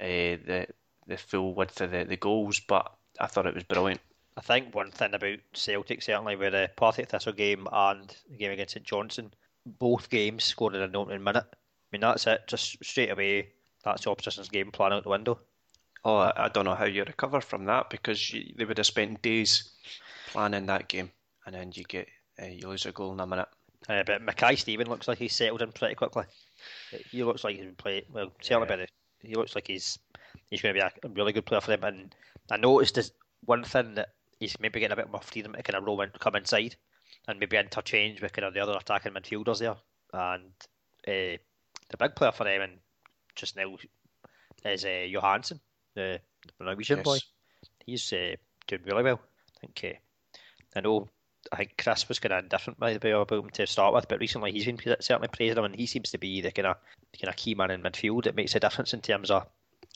uh, 0.00 0.40
the 0.46 0.66
the 1.06 1.16
full 1.18 1.54
width 1.54 1.80
of 1.80 1.90
the, 1.90 2.04
the 2.04 2.16
goals, 2.16 2.60
but 2.60 2.90
I 3.20 3.26
thought 3.26 3.46
it 3.46 3.54
was 3.54 3.64
brilliant. 3.64 4.00
I 4.36 4.40
think 4.40 4.74
one 4.74 4.90
thing 4.90 5.14
about 5.14 5.38
Celtic 5.52 6.02
certainly 6.02 6.36
with 6.36 6.52
the 6.52 6.70
Partick 6.76 7.08
Thistle 7.08 7.32
game 7.32 7.68
and 7.72 8.14
the 8.28 8.36
game 8.36 8.50
against 8.50 8.74
St 8.74 8.84
Johnstone, 8.84 9.32
both 9.64 10.10
games 10.10 10.44
scored 10.44 10.74
in 10.74 10.82
an 10.82 10.96
opening 10.96 11.22
minute. 11.22 11.46
I 11.52 11.56
mean 11.92 12.00
that's 12.00 12.26
it, 12.26 12.42
just 12.46 12.84
straight 12.84 13.10
away. 13.10 13.48
That's 13.84 14.04
the 14.04 14.10
opposition's 14.10 14.48
game 14.48 14.72
plan 14.72 14.92
out 14.92 15.04
the 15.04 15.10
window. 15.10 15.38
Oh, 16.04 16.32
I 16.36 16.50
don't 16.52 16.64
know 16.64 16.74
how 16.74 16.84
you 16.84 17.04
recover 17.04 17.40
from 17.40 17.64
that 17.66 17.88
because 17.88 18.32
you, 18.32 18.52
they 18.56 18.64
would 18.64 18.78
have 18.78 18.86
spent 18.86 19.22
days 19.22 19.70
planning 20.28 20.66
that 20.66 20.88
game, 20.88 21.10
and 21.46 21.54
then 21.54 21.72
you 21.74 21.84
get 21.84 22.08
uh, 22.42 22.46
you 22.46 22.68
lose 22.68 22.84
a 22.84 22.92
goal 22.92 23.12
in 23.12 23.20
a 23.20 23.26
minute. 23.26 23.48
Uh, 23.88 24.02
but 24.04 24.22
Mackay 24.22 24.56
Steven 24.56 24.88
looks 24.88 25.08
like 25.08 25.18
he's 25.18 25.34
settled 25.34 25.62
in 25.62 25.72
pretty 25.72 25.94
quickly. 25.94 26.24
He 27.10 27.22
looks 27.22 27.44
like 27.44 27.56
he's 27.56 27.64
been 27.64 27.74
playing 27.74 28.04
well. 28.12 28.32
Certainly, 28.40 28.80
yeah. 28.80 29.28
he 29.28 29.34
looks 29.34 29.54
like 29.54 29.66
he's 29.66 29.98
he's 30.50 30.60
going 30.60 30.74
to 30.74 30.80
be 30.80 31.08
a, 31.08 31.12
really 31.12 31.32
good 31.32 31.46
player 31.46 31.60
for 31.60 31.76
them. 31.76 31.84
And 31.84 32.14
I 32.50 32.56
noticed 32.56 32.96
this 32.96 33.12
one 33.44 33.64
thing 33.64 33.94
that 33.94 34.10
he's 34.44 34.60
maybe 34.60 34.80
getting 34.80 34.92
a 34.92 34.96
bit 34.96 35.10
more 35.10 35.22
freedom 35.22 35.52
to 35.52 35.62
kind 35.62 35.76
of 35.76 35.84
roam 35.84 36.00
and 36.00 36.12
come 36.20 36.36
inside 36.36 36.76
and 37.26 37.38
maybe 37.38 37.56
interchange 37.56 38.20
with 38.20 38.32
kind 38.32 38.44
of 38.44 38.54
the 38.54 38.60
other 38.60 38.76
attacking 38.78 39.12
midfielders 39.12 39.58
there. 39.58 39.76
And 40.12 40.52
uh, 41.08 41.38
the 41.88 41.96
big 41.98 42.14
player 42.14 42.32
for 42.32 42.44
them 42.44 42.62
and 42.62 42.72
just 43.34 43.56
now 43.56 43.76
is 44.64 44.84
uh, 44.84 45.06
Johansen, 45.08 45.60
the, 45.94 46.20
the 46.58 46.64
Norwegian 46.64 46.98
yes. 46.98 47.04
boy. 47.04 47.18
He's 47.86 48.12
uh, 48.12 48.36
doing 48.66 48.82
really 48.84 49.02
well. 49.02 49.20
I 49.56 49.60
think. 49.60 49.80
Uh, 49.84 50.78
I 50.78 50.80
know. 50.80 51.08
I 51.52 51.56
think 51.56 51.74
Chris 51.76 52.08
was 52.08 52.18
kind 52.18 52.32
of 52.32 52.42
indifferent 52.42 52.80
by 52.80 52.94
the 52.94 53.06
way 53.06 53.12
about 53.12 53.30
him 53.30 53.50
to 53.50 53.66
start 53.66 53.94
with, 53.94 54.08
but 54.08 54.18
recently 54.18 54.52
he's 54.52 54.64
been 54.64 54.78
certainly 55.00 55.28
praising 55.28 55.58
him, 55.58 55.64
and 55.64 55.76
he 55.76 55.86
seems 55.86 56.10
to 56.10 56.18
be 56.18 56.40
the 56.40 56.50
kind 56.50 56.66
of 56.66 56.76
kind 57.20 57.28
of 57.28 57.36
key 57.36 57.54
man 57.54 57.70
in 57.70 57.82
midfield. 57.82 58.26
It 58.26 58.34
makes 58.34 58.54
a 58.54 58.60
difference 58.60 58.94
in 58.94 59.02
terms 59.02 59.30
of 59.30 59.46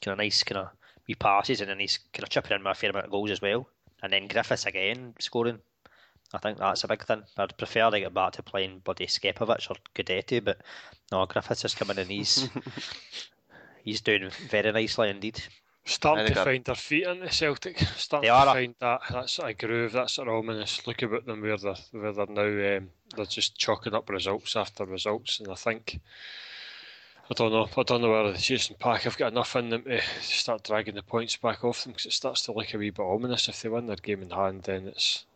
kind 0.05 0.13
of 0.13 0.19
nice 0.19 0.43
kind 0.43 0.59
of 0.59 0.69
wee 1.07 1.15
passes, 1.15 1.61
and 1.61 1.71
then 1.71 1.79
he's 1.79 1.99
kind 2.13 2.23
of 2.23 2.29
chipping 2.29 2.55
in 2.55 2.65
with 2.65 2.77
a 2.77 2.79
fair 2.79 2.91
amount 2.91 3.07
of 3.07 3.11
goals 3.11 3.31
as 3.31 3.41
well. 3.41 3.67
And 4.03 4.13
then 4.13 4.29
Griffiths 4.29 4.67
again 4.67 5.15
scoring. 5.19 5.59
I 6.33 6.39
think 6.39 6.59
that's 6.59 6.85
a 6.85 6.89
big 6.89 7.05
thing. 7.05 7.23
I'd 7.37 7.57
prefer 7.57 7.91
to 7.91 8.01
get 8.01 8.13
back 8.13 8.33
to 8.33 8.43
playing 8.43 8.81
bloody 8.81 9.07
Scepovic 9.07 9.71
or 9.71 9.77
Guidetti, 9.95 10.45
but 10.45 10.59
no, 11.11 11.25
Griffiths 11.27 11.65
is 11.65 11.75
coming 11.75 11.99
in. 11.99 12.09
He's 12.09 12.49
he's 13.83 14.03
doing 14.03 14.31
very 14.49 14.71
nicely 14.71 15.09
indeed. 15.09 15.43
Starting 15.87 16.27
to 16.27 16.45
find 16.45 16.65
their 16.67 16.75
feet 16.75 17.07
in 17.07 17.21
the 17.21 17.31
Celtic. 17.31 17.79
Starting 17.97 18.29
to 18.29 18.45
find 18.45 18.75
that 18.79 19.01
that 19.11 19.31
sort 19.31 19.51
of 19.51 19.59
groove, 19.59 19.93
that 19.93 20.11
sort 20.11 20.29
of 20.29 20.35
ominous 20.35 20.87
look 20.87 21.01
about 21.01 21.25
them 21.25 21.41
where 21.41 21.57
they're 21.57 21.75
where 21.93 22.13
they're 22.13 22.27
now 22.27 22.77
um, 22.77 22.91
they're 23.17 23.25
just 23.25 23.57
chalking 23.57 23.95
up 23.95 24.11
results 24.11 24.55
after 24.55 24.85
results, 24.85 25.41
and 25.41 25.51
I 25.51 25.55
think 25.55 25.99
I 27.31 27.35
don't 27.35 27.53
know. 27.53 27.69
I 27.77 27.83
don't 27.83 28.01
know 28.01 28.11
whether 28.11 28.33
the 28.33 28.39
Jason 28.39 28.77
Pack 28.79 29.03
have 29.03 29.19
got 29.19 29.33
enough 29.33 29.55
in 29.55 29.69
them 29.69 29.83
to 29.83 30.01
start 30.23 30.65
dragging 30.65 30.95
the 30.95 31.03
points 31.03 31.37
back 31.37 31.63
off 31.63 31.85
them 31.85 31.93
because 31.93 32.07
it 32.07 32.13
starts 32.13 32.43
to 32.43 32.53
look 32.53 32.73
a 32.73 32.79
wee 32.79 32.89
bit 32.89 33.03
ominous. 33.03 33.49
If 33.49 33.61
they 33.61 33.69
win 33.69 33.87
their 33.87 33.97
game 33.97 34.23
in 34.23 34.31
hand, 34.31 34.63
then 34.63 34.89
it's 34.89 35.27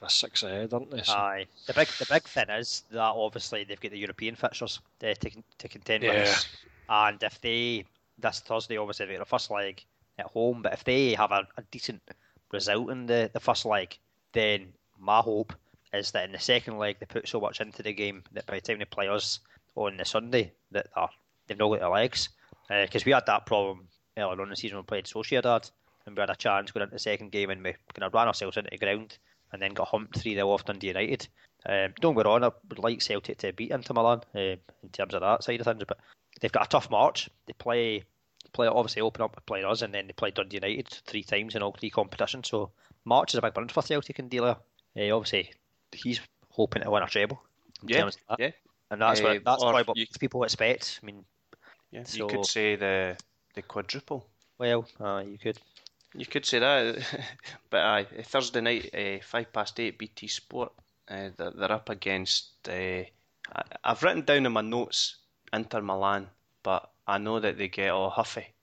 they're 0.00 0.08
six 0.08 0.42
ahead, 0.42 0.72
aren't 0.72 0.90
they? 0.90 1.02
So. 1.02 1.12
Aye. 1.12 1.46
The 1.66 1.74
big 1.74 1.88
the 1.98 2.06
big 2.10 2.24
thing 2.24 2.50
is 2.50 2.82
that 2.90 3.00
obviously 3.00 3.64
they've 3.64 3.80
got 3.80 3.92
the 3.92 3.98
European 3.98 4.34
fixtures 4.34 4.80
uh, 5.02 5.14
to 5.14 5.30
to 5.58 5.68
contend 5.68 6.02
yeah. 6.02 6.22
with, 6.22 6.46
and 6.88 7.22
if 7.22 7.40
they 7.40 7.84
this 8.18 8.40
Thursday 8.40 8.76
obviously 8.76 9.06
they've 9.06 9.18
got 9.18 9.24
the 9.24 9.30
first 9.30 9.50
leg 9.50 9.84
at 10.18 10.26
home, 10.26 10.62
but 10.62 10.72
if 10.72 10.82
they 10.82 11.14
have 11.14 11.30
a, 11.30 11.46
a 11.56 11.62
decent 11.70 12.02
result 12.50 12.90
in 12.90 13.06
the, 13.06 13.30
the 13.32 13.40
first 13.40 13.64
leg, 13.64 13.96
then 14.32 14.72
my 14.98 15.20
hope 15.20 15.52
is 15.92 16.10
that 16.10 16.24
in 16.24 16.32
the 16.32 16.38
second 16.38 16.78
leg 16.78 16.96
they 16.98 17.06
put 17.06 17.28
so 17.28 17.40
much 17.40 17.60
into 17.60 17.82
the 17.82 17.92
game 17.92 18.24
that 18.32 18.46
by 18.46 18.54
the 18.54 18.60
time 18.60 18.78
they 18.78 18.84
play 18.84 19.06
us 19.06 19.38
on 19.76 19.96
the 19.96 20.04
Sunday 20.04 20.50
that 20.72 20.88
they're 20.94 21.08
they've 21.48 21.58
not 21.58 21.70
got 21.70 21.80
their 21.80 21.88
legs. 21.88 22.28
Because 22.68 23.02
uh, 23.02 23.06
we 23.06 23.12
had 23.12 23.26
that 23.26 23.46
problem 23.46 23.88
earlier 24.16 24.40
on 24.40 24.42
in 24.42 24.50
the 24.50 24.56
season 24.56 24.76
when 24.76 24.84
we 24.84 24.86
played 24.86 25.06
Sociedad, 25.06 25.70
and 26.06 26.16
we 26.16 26.20
had 26.20 26.30
a 26.30 26.36
chance 26.36 26.70
going 26.70 26.82
into 26.82 26.94
the 26.94 26.98
second 26.98 27.32
game 27.32 27.50
and 27.50 27.62
we 27.62 27.74
kind 27.94 28.04
of 28.04 28.14
ran 28.14 28.26
ourselves 28.26 28.56
into 28.56 28.70
the 28.70 28.78
ground 28.78 29.18
and 29.52 29.62
then 29.62 29.74
got 29.74 29.88
humped 29.88 30.18
3 30.18 30.34
0 30.34 30.50
off 30.50 30.64
Dundee 30.64 30.88
United. 30.88 31.28
Um, 31.66 31.92
don't 32.00 32.16
get 32.16 32.26
on, 32.26 32.44
I 32.44 32.50
would 32.68 32.78
like 32.78 33.02
Celtic 33.02 33.38
to 33.38 33.52
beat 33.52 33.70
Inter 33.70 33.94
Milan 33.94 34.20
uh, 34.34 34.38
in 34.38 34.88
terms 34.92 35.14
of 35.14 35.20
that 35.20 35.44
side 35.44 35.60
of 35.60 35.66
things, 35.66 35.84
but 35.86 35.98
they've 36.40 36.52
got 36.52 36.66
a 36.66 36.68
tough 36.68 36.90
march. 36.90 37.28
They 37.46 37.52
play, 37.54 38.04
play 38.52 38.66
obviously 38.66 39.02
open 39.02 39.22
up 39.22 39.34
with 39.34 39.46
playing 39.46 39.66
us, 39.66 39.82
and 39.82 39.92
then 39.92 40.06
they 40.06 40.12
play 40.12 40.30
Dundee 40.30 40.56
United 40.56 40.88
three 41.06 41.22
times 41.22 41.54
in 41.54 41.62
all 41.62 41.72
three 41.72 41.90
competitions. 41.90 42.48
So 42.48 42.70
March 43.04 43.34
is 43.34 43.38
a 43.38 43.42
big 43.42 43.54
bunch 43.54 43.72
for 43.72 43.82
Celtic 43.82 44.18
and 44.18 44.30
Deila. 44.30 44.56
Uh, 44.96 45.14
obviously, 45.14 45.52
he's 45.92 46.20
hoping 46.50 46.82
to 46.82 46.90
win 46.90 47.02
a 47.02 47.06
treble. 47.06 47.42
Yeah, 47.86 48.10
yeah. 48.38 48.50
And 48.90 49.02
that's 49.02 49.20
uh, 49.20 49.24
what 49.24 49.44
that's 49.44 49.62
probably 49.62 49.82
what 49.82 49.96
you, 49.96 50.06
people 50.18 50.44
expect. 50.44 51.00
I 51.02 51.06
mean, 51.06 51.24
yeah, 51.90 52.04
so, 52.04 52.16
you 52.16 52.26
could 52.26 52.46
say 52.46 52.76
the 52.76 53.16
the 53.54 53.62
quadruple. 53.62 54.26
Well, 54.58 54.86
uh, 55.00 55.22
you 55.26 55.38
could. 55.38 55.58
You 56.14 56.26
could 56.26 56.46
say 56.46 56.58
that, 56.58 57.04
but 57.70 57.78
uh, 57.78 58.04
Thursday 58.22 58.60
night, 58.60 58.94
uh, 58.94 59.22
five 59.22 59.52
past 59.52 59.78
eight, 59.78 59.98
BT 59.98 60.26
Sport. 60.26 60.72
Uh, 61.06 61.30
they're, 61.36 61.50
they're, 61.50 61.72
up 61.72 61.90
against. 61.90 62.68
Uh, 62.68 63.04
I, 63.54 63.62
I've 63.84 64.02
written 64.02 64.24
down 64.24 64.46
in 64.46 64.52
my 64.52 64.62
notes 64.62 65.16
Inter 65.52 65.82
Milan, 65.82 66.28
but 66.62 66.90
I 67.06 67.18
know 67.18 67.40
that 67.40 67.58
they 67.58 67.68
get 67.68 67.90
all 67.90 68.10
huffy 68.10 68.54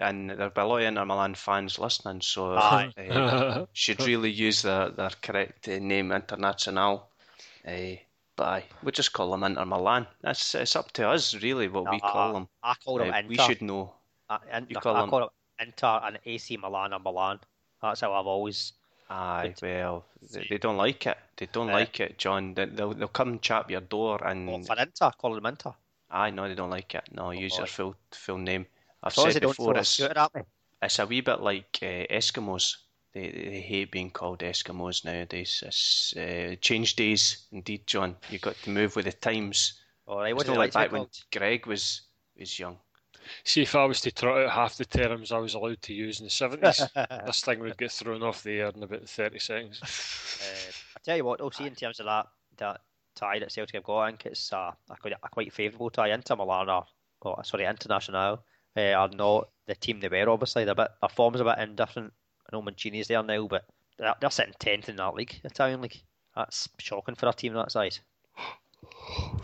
and 0.00 0.30
there'll 0.30 0.50
be 0.50 0.60
a 0.60 0.64
lot 0.64 0.78
of 0.78 0.84
Inter 0.84 1.04
Milan 1.04 1.34
fans 1.34 1.78
listening, 1.78 2.20
so 2.20 2.54
Aye. 2.54 2.92
uh, 2.96 3.66
should 3.72 4.00
really 4.00 4.30
use 4.30 4.62
their, 4.62 4.90
their 4.90 5.10
correct 5.20 5.68
uh, 5.68 5.78
name, 5.78 6.10
Internazionale. 6.10 7.02
Uh, 8.32 8.34
but 8.36 8.46
aye, 8.48 8.64
we 8.82 8.92
just 8.92 9.12
call 9.12 9.30
them 9.30 9.44
Inter 9.44 9.64
Milan. 9.64 10.06
That's 10.22 10.54
it's 10.54 10.76
up 10.76 10.92
to 10.92 11.08
us, 11.08 11.34
really, 11.42 11.68
what 11.68 11.90
we 11.90 12.00
Uh, 12.00 12.12
call 12.12 12.32
them. 12.32 12.48
I 12.62 12.74
call 12.84 12.98
them 12.98 13.12
Uh, 13.12 13.18
Inter. 13.18 13.28
we 13.28 13.36
should 13.36 13.62
know. 13.62 13.94
I, 14.28 14.38
Inter, 14.52 14.66
you 14.70 14.76
call 14.80 14.96
I 14.96 15.00
them- 15.00 15.10
call 15.10 15.20
them 15.20 15.28
Inter 15.60 16.00
and 16.04 16.18
AC 16.24 16.56
Milan 16.56 16.92
or 16.92 16.98
Milan. 17.00 17.40
That's 17.80 18.00
how 18.00 18.12
I've 18.12 18.26
always. 18.26 18.72
Aye, 19.10 19.54
well, 19.60 20.06
they, 20.32 20.46
they 20.48 20.58
don't 20.58 20.78
like 20.78 21.06
it. 21.06 21.18
They 21.36 21.46
don't 21.46 21.68
Uh, 21.68 21.74
like 21.74 22.00
it, 22.00 22.16
John. 22.18 22.54
They, 22.54 22.64
they'll 22.64 22.94
they'll 22.94 23.08
come 23.08 23.28
and 23.30 23.42
chap 23.42 23.70
your 23.70 23.82
door, 23.82 24.18
Well, 24.22 24.30
and 24.30 24.66
for 24.66 24.76
Inter, 24.78 25.10
call 25.18 25.34
them 25.34 25.44
Inter. 25.46 25.74
aye, 26.10 26.30
no, 26.30 26.48
they 26.48 26.54
don't 26.54 26.70
like 26.70 26.94
it. 26.94 27.04
No, 27.12 27.30
use 27.30 27.58
your 27.58 27.66
full 27.66 27.94
full 28.12 28.38
name. 28.38 28.66
I've 29.02 29.12
said 29.14 29.40
before, 29.42 29.76
it's, 29.76 29.90
scooter 29.90 30.18
at 30.18 30.34
me. 30.34 30.42
it's 30.80 30.98
a 30.98 31.04
wee 31.06 31.20
bit 31.20 31.40
like 31.40 31.78
uh, 31.82 32.06
Eskimos. 32.08 32.76
They, 33.14 33.30
they 33.30 33.60
hate 33.60 33.90
being 33.90 34.10
called 34.10 34.40
Eskimos 34.40 35.04
nowadays. 35.04 35.62
It's 35.66 36.14
uh, 36.16 36.56
change 36.60 36.96
days, 36.96 37.46
indeed, 37.52 37.86
John. 37.86 38.16
You've 38.30 38.40
got 38.40 38.56
to 38.62 38.70
move 38.70 38.96
with 38.96 39.04
the 39.04 39.12
times. 39.12 39.80
All 40.06 40.18
right, 40.18 40.34
what 40.34 40.42
It's 40.42 40.50
do 40.50 40.52
not 40.52 40.54
you 40.54 40.58
like 40.60 40.74
like 40.74 40.90
back 40.90 40.98
when? 40.98 41.08
Greg 41.30 41.66
was 41.66 42.02
was 42.38 42.58
young. 42.58 42.78
See, 43.44 43.62
if 43.62 43.76
I 43.76 43.84
was 43.84 44.00
to 44.00 44.10
trot 44.10 44.44
out 44.44 44.50
half 44.50 44.76
the 44.76 44.84
terms 44.84 45.30
I 45.30 45.38
was 45.38 45.54
allowed 45.54 45.80
to 45.82 45.94
use 45.94 46.20
in 46.20 46.26
the 46.26 46.30
70s, 46.30 47.26
this 47.26 47.40
thing 47.40 47.60
would 47.60 47.76
get 47.76 47.92
thrown 47.92 48.22
off 48.22 48.42
the 48.42 48.60
air 48.60 48.72
in 48.74 48.82
about 48.82 49.08
30 49.08 49.38
seconds. 49.38 49.80
Uh, 49.80 50.72
I 50.96 51.00
tell 51.04 51.16
you 51.16 51.24
what, 51.24 51.38
though, 51.38 51.50
see 51.50 51.66
in 51.66 51.74
terms 51.74 52.00
of 52.00 52.06
that 52.06 52.26
that 52.58 52.80
tie 53.14 53.38
that 53.38 53.52
Celtic 53.52 53.74
have 53.74 53.84
got, 53.84 54.00
I 54.00 54.10
think 54.10 54.26
it's 54.26 54.52
uh, 54.52 54.72
a, 54.90 54.96
quite, 54.96 55.12
a 55.12 55.28
quite 55.28 55.52
favourable 55.52 55.90
tie. 55.90 56.08
Inter 56.12 56.36
Milan 56.36 56.68
are, 56.68 56.86
or 57.20 57.42
sorry, 57.44 57.64
Internazionale 57.64 58.40
uh, 58.76 58.80
are 58.80 59.08
not 59.08 59.48
the 59.66 59.74
team 59.74 60.00
they 60.00 60.08
were. 60.08 60.30
Obviously, 60.30 60.64
they're 60.64 60.72
a 60.72 60.76
bit, 60.76 60.90
their 61.00 61.08
form's 61.08 61.40
a 61.40 61.44
bit 61.44 61.58
indifferent. 61.58 62.12
I 62.52 62.56
know 62.56 62.62
Mancini's 62.62 63.08
there 63.08 63.22
now, 63.22 63.46
but 63.46 63.64
they're, 63.98 64.14
they're 64.20 64.30
sitting 64.30 64.54
tenth 64.58 64.88
in 64.88 64.96
that 64.96 65.14
league, 65.14 65.40
Italian 65.44 65.80
league. 65.80 66.00
That's 66.36 66.68
shocking 66.78 67.14
for 67.14 67.28
a 67.28 67.32
team 67.32 67.54
that 67.54 67.72
size. 67.72 68.00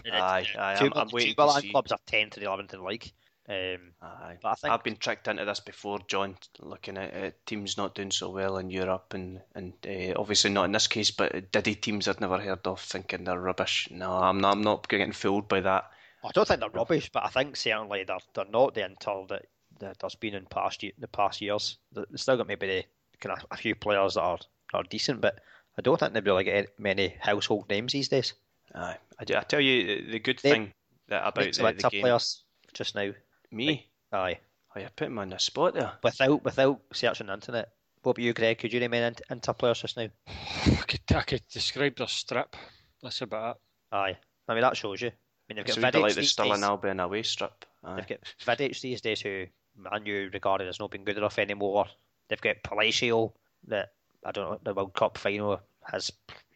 And 0.04 0.06
it's- 0.06 0.22
Aye, 0.22 0.46
aye, 0.58 0.76
two, 0.78 0.86
I'm, 0.86 0.92
I'm 0.94 1.08
waiting 1.12 1.34
to 1.34 1.40
Milan 1.42 1.62
see. 1.62 1.70
clubs 1.70 1.92
are 1.92 1.98
tenth 2.06 2.36
and 2.36 2.44
eleventh 2.46 2.72
in 2.74 2.80
the 2.80 2.86
league. 2.86 3.10
Um, 3.50 3.92
Aye. 4.02 4.36
but 4.42 4.48
I 4.50 4.54
think 4.56 4.72
I've 4.74 4.84
been 4.84 4.96
tricked 4.96 5.26
into 5.26 5.44
this 5.46 5.60
before, 5.60 6.00
John, 6.06 6.36
looking 6.60 6.98
at 6.98 7.14
uh, 7.14 7.30
teams 7.46 7.78
not 7.78 7.94
doing 7.94 8.10
so 8.10 8.28
well 8.28 8.58
in 8.58 8.68
Europe 8.68 9.14
and, 9.14 9.40
and 9.54 9.72
uh, 9.86 10.12
obviously 10.20 10.50
not 10.50 10.64
in 10.64 10.72
this 10.72 10.86
case, 10.86 11.10
but 11.10 11.50
Diddy 11.50 11.74
teams 11.74 12.08
I'd 12.08 12.20
never 12.20 12.38
heard 12.38 12.66
of 12.66 12.78
thinking 12.80 13.24
they're 13.24 13.40
rubbish. 13.40 13.88
No, 13.90 14.12
I'm 14.18 14.38
not, 14.42 14.52
I'm 14.52 14.60
not 14.62 14.86
getting 14.88 15.12
fooled 15.12 15.48
by 15.48 15.60
that. 15.60 15.90
I 16.22 16.30
don't 16.32 16.46
think 16.46 16.60
they're 16.60 16.68
rubbish, 16.68 17.10
but 17.10 17.24
I 17.24 17.28
think 17.28 17.56
certainly 17.56 18.04
they're 18.04 18.18
they're 18.34 18.44
not 18.50 18.74
the 18.74 18.84
Inter 18.84 19.24
that, 19.28 19.46
that 19.78 19.98
there's 19.98 20.14
been 20.16 20.34
in 20.34 20.44
past 20.46 20.82
ye- 20.82 20.92
the 20.98 21.08
past 21.08 21.40
years. 21.40 21.78
They 21.92 22.02
they 22.10 22.16
still 22.18 22.36
got 22.36 22.48
maybe 22.48 22.66
the, 22.66 22.84
kind 23.20 23.36
of 23.38 23.46
a 23.50 23.56
few 23.56 23.74
players 23.74 24.14
that 24.14 24.22
are, 24.22 24.38
are 24.74 24.82
decent, 24.84 25.20
but 25.20 25.40
I 25.78 25.82
don't 25.82 25.98
think 25.98 26.12
they've 26.12 26.24
really 26.24 26.44
got 26.44 26.54
any- 26.54 26.66
many 26.78 27.08
household 27.20 27.68
names 27.68 27.92
these 27.92 28.08
days. 28.08 28.34
Aye. 28.74 28.96
I, 29.18 29.24
do- 29.24 29.36
I 29.36 29.40
tell 29.42 29.60
you, 29.60 30.10
the 30.10 30.18
good 30.18 30.38
They- 30.38 30.50
thing 30.50 30.72
that 31.08 31.26
about 31.26 31.44
Mix 31.44 31.58
the, 31.58 31.72
the 31.72 31.88
game. 31.90 32.02
players 32.02 32.42
just 32.74 32.94
now. 32.94 33.10
Me? 33.50 33.88
Aye, 34.12 34.38
Oh, 34.76 34.80
you 34.80 34.88
put 34.94 35.10
me 35.10 35.18
on 35.18 35.30
the 35.30 35.38
spot 35.38 35.74
there. 35.74 35.92
without 36.02 36.44
without 36.44 36.80
searching 36.92 37.28
the 37.28 37.32
internet. 37.32 37.70
What 38.02 38.12
about 38.12 38.22
you, 38.22 38.32
Greg? 38.34 38.58
Could 38.58 38.72
you 38.72 38.80
name 38.80 38.92
any 38.94 39.06
Int- 39.06 39.22
Inter 39.30 39.54
players 39.54 39.80
just 39.80 39.96
now? 39.96 40.08
I 40.28 40.82
could, 40.86 41.00
I 41.16 41.22
could 41.22 41.42
describe 41.48 41.96
their 41.96 42.06
strip. 42.06 42.54
That's 43.02 43.22
about 43.22 43.56
it. 43.56 43.96
Aye, 43.96 44.16
I 44.46 44.52
mean 44.54 44.60
that 44.62 44.76
shows 44.76 45.00
you. 45.00 45.08
I 45.08 45.12
mean 45.48 45.56
they've 45.56 45.64
It's 45.66 45.76
got 45.76 45.78
a 45.78 45.86
wee 45.86 45.90
bit 45.90 45.98
Vidic 45.98 46.02
like 46.02 46.14
the 46.14 46.20
these 46.20 46.30
Stirling 46.32 46.52
days. 46.56 46.62
Albion 46.64 47.00
away 47.00 47.22
strip. 47.22 47.64
Aye. 47.84 47.96
They've 47.96 48.06
got 48.08 48.34
Vidic 48.58 48.80
these 48.82 49.00
days, 49.00 49.20
who 49.22 49.46
Manu 49.76 50.28
regarded 50.32 50.68
as 50.68 50.78
not 50.78 50.90
being 50.90 51.04
good 51.04 51.16
enough 51.16 51.38
anymore. 51.38 51.86
They've 52.28 52.40
got 52.40 52.62
Palacio, 52.62 53.32
that 53.66 53.92
I 54.24 54.32
don't 54.32 54.50
know 54.50 54.60
the 54.62 54.74
World 54.74 54.94
Cup 54.94 55.18
final 55.18 55.60
has 55.90 56.12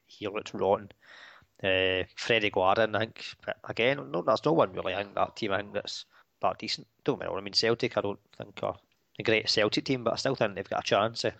he 0.06 0.28
looked 0.28 0.54
rotten. 0.54 0.90
Uh, 1.62 2.04
Fredy 2.16 2.50
Guarin, 2.50 2.96
I 2.96 3.00
think, 3.00 3.24
but 3.46 3.56
again, 3.68 4.10
no, 4.10 4.22
that's 4.22 4.44
no 4.44 4.52
one 4.52 4.72
really. 4.72 4.94
I 4.94 5.02
think 5.02 5.14
that 5.14 5.36
team, 5.36 5.52
I 5.52 5.58
think 5.58 5.74
that's 5.74 6.04
that 6.40 6.58
decent. 6.58 6.86
Don't 7.04 7.20
get 7.20 7.28
wrong. 7.28 7.38
I 7.38 7.40
mean, 7.40 7.52
Celtic, 7.52 7.96
I 7.96 8.00
don't 8.00 8.18
think 8.36 8.62
are 8.62 8.76
the 9.16 9.22
great 9.22 9.48
Celtic 9.48 9.84
team, 9.84 10.04
but 10.04 10.14
I 10.14 10.16
still 10.16 10.34
think 10.34 10.54
they've 10.54 10.68
got 10.68 10.80
a 10.80 10.86
chance 10.86 11.24
eh, 11.24 11.30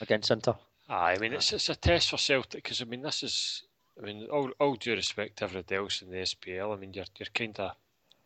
against 0.00 0.30
Inter. 0.32 0.56
Aye, 0.88 1.14
I 1.14 1.18
mean, 1.18 1.34
it's, 1.34 1.52
it's 1.52 1.68
a 1.68 1.76
test 1.76 2.10
for 2.10 2.18
Celtic 2.18 2.64
because, 2.64 2.82
I 2.82 2.84
mean, 2.84 3.02
this 3.02 3.22
is, 3.22 3.62
I 4.00 4.04
mean, 4.04 4.26
all, 4.26 4.50
all 4.58 4.74
due 4.74 4.94
respect 4.94 5.38
to 5.38 5.44
everybody 5.44 5.76
else 5.76 6.02
in 6.02 6.10
the 6.10 6.16
SPL, 6.16 6.74
I 6.74 6.80
mean, 6.80 6.92
you're, 6.92 7.04
you're 7.18 7.28
kind 7.32 7.58
of 7.60 7.72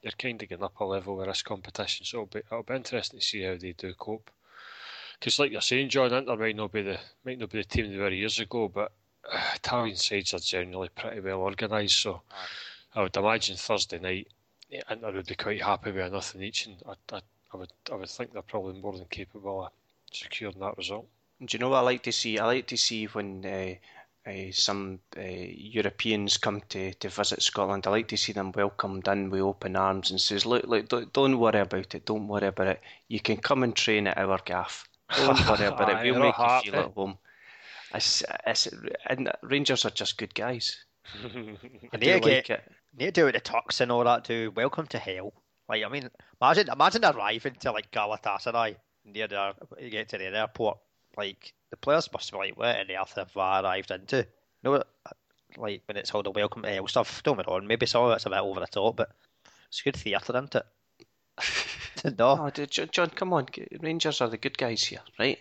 you're 0.03 0.13
kind 0.13 0.43
of 0.43 0.49
getting 0.49 0.65
up 0.65 0.81
a 0.81 0.85
level 0.85 1.17
with 1.17 1.29
this 1.29 1.43
competition, 1.43 2.05
so 2.05 2.19
it'll 2.19 2.27
be, 2.27 2.39
it'll 2.41 2.63
be 2.65 2.75
interesting 2.75 3.21
to 3.21 3.25
see 3.25 3.43
how 3.43 3.57
they 3.57 3.73
do 3.73 3.95
cope. 3.95 4.31
Because, 5.23 5.39
like 5.39 5.53
you're 5.53 5.61
saying, 5.61 5.89
John, 5.89 6.13
Inter 6.13 6.35
might 6.35 6.57
not 6.57 6.73
be 6.73 6.83
the 6.83 6.99
might 7.25 7.39
not 7.39 7.51
be 7.51 7.59
the 7.59 7.65
team 7.65 7.93
they 7.93 7.97
were 7.97 8.11
years 8.11 8.41
ago, 8.41 8.67
but 8.67 8.91
uh, 9.33 9.41
Italian 9.55 9.95
sides 9.95 10.35
are 10.35 10.41
generally 10.41 10.89
pretty 10.89 11.21
well 11.21 11.43
organised. 11.43 12.03
So, 12.03 12.23
I 12.93 13.03
would 13.03 13.17
imagine 13.17 13.57
Thursday 13.57 14.01
night, 14.01 14.27
yeah, 14.69 14.83
Inter 14.91 15.13
would 15.13 15.29
be 15.29 15.37
quite 15.37 15.63
happy 15.63 15.93
with 15.93 16.07
a 16.07 16.11
nothing 16.11 16.43
each, 16.43 16.67
and 16.67 16.83
I, 16.85 16.95
I, 17.15 17.21
I 17.55 17.57
would 17.57 17.73
I 17.93 17.95
would 17.95 18.09
think 18.09 18.33
they're 18.33 18.43
probably 18.43 18.81
more 18.81 18.95
than 18.95 19.05
capable 19.05 19.67
of 19.67 19.71
securing 20.11 20.59
that 20.59 20.77
result. 20.77 21.07
Do 21.39 21.47
you 21.53 21.61
know 21.61 21.69
what 21.69 21.79
I 21.79 21.83
like 21.83 22.03
to 22.03 22.13
see? 22.13 22.41
I 22.41 22.47
like 22.47 22.67
to 22.67 22.77
see 22.77 23.05
when 23.05 23.47
uh, 23.47 24.29
uh, 24.29 24.51
some 24.51 24.99
uh, 25.17 25.21
Europeans 25.21 26.37
come 26.37 26.63
to, 26.71 26.95
to 26.95 27.09
visit 27.09 27.43
Scotland. 27.43 27.87
I 27.87 27.91
like 27.91 28.09
to 28.09 28.17
see 28.17 28.33
them 28.33 28.51
welcomed 28.51 29.07
in 29.07 29.31
with 29.31 29.43
open 29.43 29.77
arms 29.77 30.11
and 30.11 30.21
says, 30.21 30.45
"Look, 30.45 30.65
look, 30.67 30.89
don't, 30.89 31.13
don't 31.13 31.39
worry 31.39 31.61
about 31.61 31.95
it. 31.95 32.07
Don't 32.07 32.27
worry 32.27 32.49
about 32.49 32.67
it. 32.67 32.81
You 33.07 33.21
can 33.21 33.37
come 33.37 33.63
and 33.63 33.77
train 33.77 34.09
at 34.09 34.19
our 34.19 34.41
gaff. 34.45 34.89
Don't 35.17 35.49
worry 35.49 35.67
about 35.67 35.89
it. 35.91 36.03
We'll 36.03 36.21
make 36.21 36.39
you 36.39 36.73
feel 36.73 36.81
at 36.81 36.93
home." 36.93 37.19
It's, 37.95 38.23
it's, 38.47 38.69
and 39.07 39.31
Rangers 39.43 39.85
are 39.85 39.91
just 39.91 40.17
good 40.17 40.35
guys. 40.35 40.85
I 41.25 41.29
And 41.93 42.01
do 42.01 42.07
they 42.07 42.15
like 42.15 42.23
get 42.47 42.51
it. 42.51 42.73
need 42.97 43.07
to 43.07 43.21
do 43.21 43.25
with 43.27 43.35
the 43.35 43.41
tux 43.41 43.81
and 43.81 43.93
all 43.93 44.05
that 44.05 44.25
too. 44.25 44.53
Welcome 44.57 44.87
to 44.89 44.99
hell. 44.99 45.33
Like 45.69 45.85
I 45.85 45.89
mean, 45.89 46.09
imagine 46.41 46.69
imagine 46.71 47.05
arriving 47.05 47.57
to 47.61 47.73
like 47.73 47.91
Galatasaray 47.91 48.77
near 49.05 49.29
the 49.29 49.55
you 49.81 49.91
get 49.91 50.09
to 50.11 50.19
the 50.19 50.25
airport. 50.37 50.79
Like 51.17 51.53
the 51.71 51.77
players 51.77 52.11
must 52.13 52.31
be 52.33 52.39
like, 52.39 52.57
what 52.57 52.77
on 52.79 52.91
earth 52.91 53.15
have 53.17 53.37
I 53.37 53.61
arrived 53.61 53.91
into? 53.91 54.27
No, 54.63 54.83
like 55.59 55.83
when 55.87 55.97
it's 55.97 56.13
all 56.15 56.23
the 56.23 56.31
welcome 56.31 56.63
to 56.63 56.71
hell 56.71 56.87
stuff. 56.89 57.23
Don't 57.23 57.37
get 57.37 57.47
me 57.47 57.53
wrong, 57.53 57.67
maybe 57.67 57.87
some 57.87 58.05
of 58.05 58.13
it's 58.13 58.25
a 58.27 58.31
bit 58.31 58.39
over 58.39 58.61
the 58.61 58.67
top, 58.67 58.97
but 58.97 59.11
it's 59.69 59.83
good 59.83 59.97
theatre, 59.97 60.33
isn't 60.37 60.55
it? 60.55 60.65
no, 62.19 62.39
Oh, 62.41 62.51
dude, 62.51 62.71
Jo- 62.71 62.87
John, 62.87 63.11
come 63.11 63.33
on. 63.33 63.47
Rangers 63.81 64.21
are 64.21 64.29
the 64.29 64.37
good 64.39 64.57
guys 64.59 64.83
here, 64.85 65.01
right? 65.19 65.39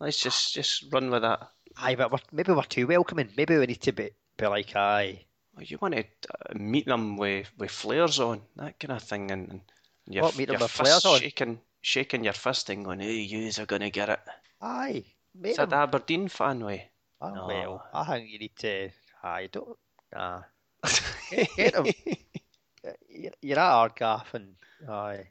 Let's 0.00 0.18
just 0.20 0.54
just 0.54 0.84
run 0.92 1.10
with 1.10 1.22
that. 1.22 1.40
aye, 1.76 1.94
but 1.94 2.10
we're, 2.12 2.18
maybe 2.32 2.52
we're 2.52 2.62
too 2.64 2.86
welcoming. 2.86 3.30
Maybe 3.36 3.56
we 3.56 3.66
need 3.66 3.80
to 3.82 3.92
be 3.92 4.10
be 4.36 4.46
like, 4.46 4.74
aye, 4.76 5.24
Well, 5.54 5.64
You 5.64 5.78
want 5.80 5.94
to 5.94 6.00
uh, 6.02 6.54
meet 6.54 6.86
them 6.86 7.16
with, 7.16 7.48
with 7.58 7.70
flares 7.70 8.18
on, 8.18 8.42
that 8.56 8.78
kind 8.80 8.92
of 8.92 9.02
thing, 9.02 9.30
and, 9.30 9.48
and 9.50 9.60
your, 10.06 10.24
What, 10.24 10.36
meet 10.36 10.48
them 10.48 10.60
with 10.60 10.70
flares 10.70 11.04
on? 11.04 11.20
shaking, 11.20 11.60
shaking 11.82 12.24
your 12.24 12.32
fist 12.32 12.70
and 12.70 12.84
going, 12.84 13.00
"Hey, 13.00 13.20
yous 13.20 13.58
are 13.58 13.66
gonna 13.66 13.90
get 13.90 14.08
it." 14.08 14.20
aye. 14.60 15.04
Is 15.44 15.56
that 15.56 15.70
the. 15.70 15.76
Aberdeen 15.76 16.28
fan 16.28 16.64
way? 16.64 16.90
Ah, 17.20 17.30
No. 17.30 17.46
Well, 17.46 17.86
I 17.94 18.04
think 18.04 18.28
you 18.30 18.38
need 18.38 18.56
to. 18.58 18.90
Aye, 19.22 19.48
don't. 19.52 19.78
Nah. 20.12 20.42
Get 21.56 21.74
'em. 21.76 21.86
You're 23.08 23.32
you're 23.40 23.58
at 23.58 23.64
our 23.72 23.88
gaff 23.90 24.34
and 24.34 24.56
aye. 24.88 25.28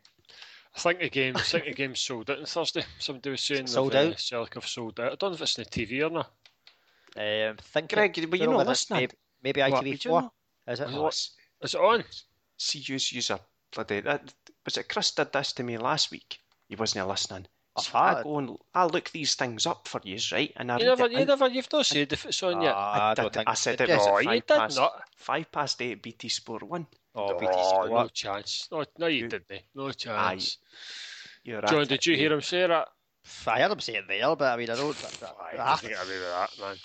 I 0.75 0.79
think 0.79 0.99
the 0.99 1.09
game, 1.09 1.35
I 1.35 1.41
think 1.41 1.65
the 1.65 1.73
game's 1.73 1.99
sold 1.99 2.29
out 2.29 2.39
on 2.39 2.45
Thursday. 2.45 2.83
Somebody 2.99 3.31
was 3.31 3.41
saying 3.41 3.67
Sold 3.67 3.91
they've, 3.91 4.09
uh, 4.09 4.11
out? 4.11 4.19
Celtic 4.19 4.53
have 4.55 4.67
sold 4.67 4.99
out. 4.99 5.11
I 5.11 5.15
don't 5.15 5.31
know 5.31 5.35
if 5.35 5.41
it's 5.41 5.59
on 5.59 5.65
the 5.69 5.85
TV 5.85 6.05
or 6.05 6.09
not. 6.09 6.31
Um, 7.15 7.57
think 7.57 7.91
Greg, 7.91 8.17
were 8.29 8.37
you 8.37 8.47
not 8.47 8.67
listening? 8.67 9.01
Maybe, 9.01 9.13
maybe 9.43 9.61
What, 9.71 9.83
Did 9.83 10.05
you 10.05 10.11
ITV4. 10.11 10.21
know? 10.21 10.31
Is 10.67 10.79
it? 10.79 10.89
What? 10.91 11.27
Is 11.61 11.73
it 11.75 11.81
on? 11.81 12.03
See, 12.57 12.79
yous, 12.79 13.11
yous 13.11 13.31
are 13.31 13.39
bloody. 13.73 13.99
That, 13.99 14.33
was 14.63 14.77
it 14.77 14.87
Chris 14.87 15.11
did 15.11 15.33
this 15.33 15.51
to 15.53 15.63
me 15.63 15.77
last 15.77 16.09
week? 16.11 16.39
He 16.69 16.75
wasn't 16.75 17.07
listening. 17.07 17.47
I've 17.77 17.83
So 17.85 17.97
I 17.97 18.13
had- 18.15 18.23
go 18.23 18.37
and 18.37 18.57
I 18.73 18.85
look 18.85 19.09
these 19.11 19.35
things 19.35 19.65
up 19.65 19.87
for 19.87 20.01
you, 20.03 20.17
right? 20.31 20.51
And 20.57 20.71
I 20.71 20.77
You 20.77 20.89
read 20.89 20.97
never, 20.99 21.11
you 21.11 21.17
in- 21.19 21.27
never, 21.27 21.47
you've 21.47 21.71
not 21.71 21.85
said 21.85 22.11
if 22.11 22.25
it's 22.25 22.43
on 22.43 22.61
yet. 22.61 22.73
Ah, 22.75 22.91
I 22.91 23.11
I, 23.11 23.13
don't 23.13 23.25
did, 23.25 23.33
think 23.33 23.49
I 23.49 23.53
said 23.53 23.79
it 23.81 23.89
was 23.89 23.89
you? 23.89 23.95
at 23.95 24.05
No, 24.05 24.13
five 24.13 24.23
you 24.25 24.31
did 24.41 24.47
past, 24.47 24.77
not. 24.77 25.03
five 25.15 25.51
past 25.51 25.81
eight 25.81 26.01
BT 26.03 26.29
Sport 26.29 26.63
1. 26.63 26.87
Oh, 27.15 27.39
BT 27.39 27.53
Sport. 27.53 27.89
no 27.91 28.07
chance. 28.09 28.67
No, 28.71 28.83
no, 28.97 29.07
you 29.07 29.19
You- 29.23 29.27
didn't. 29.29 29.61
No 29.73 29.91
chance. 29.91 30.57
You're 31.43 31.61
John, 31.61 31.79
did 31.87 31.91
it, 31.93 32.05
you 32.05 32.15
hear 32.17 32.33
him 32.33 32.41
say 32.41 32.67
that? 32.67 32.87
I 33.47 33.61
heard 33.61 33.71
him 33.71 33.79
say 33.79 33.95
it 33.95 34.05
there, 34.07 34.35
but 34.35 34.53
I 34.53 34.57
mean, 34.57 34.69
I 34.69 34.75
don't. 34.75 34.97
I 35.23 35.55
half, 35.57 35.81
think 35.81 35.95
I 35.97 36.01
agree 36.01 36.15
with 36.19 36.27
that, 36.27 36.49
man. 36.59 36.77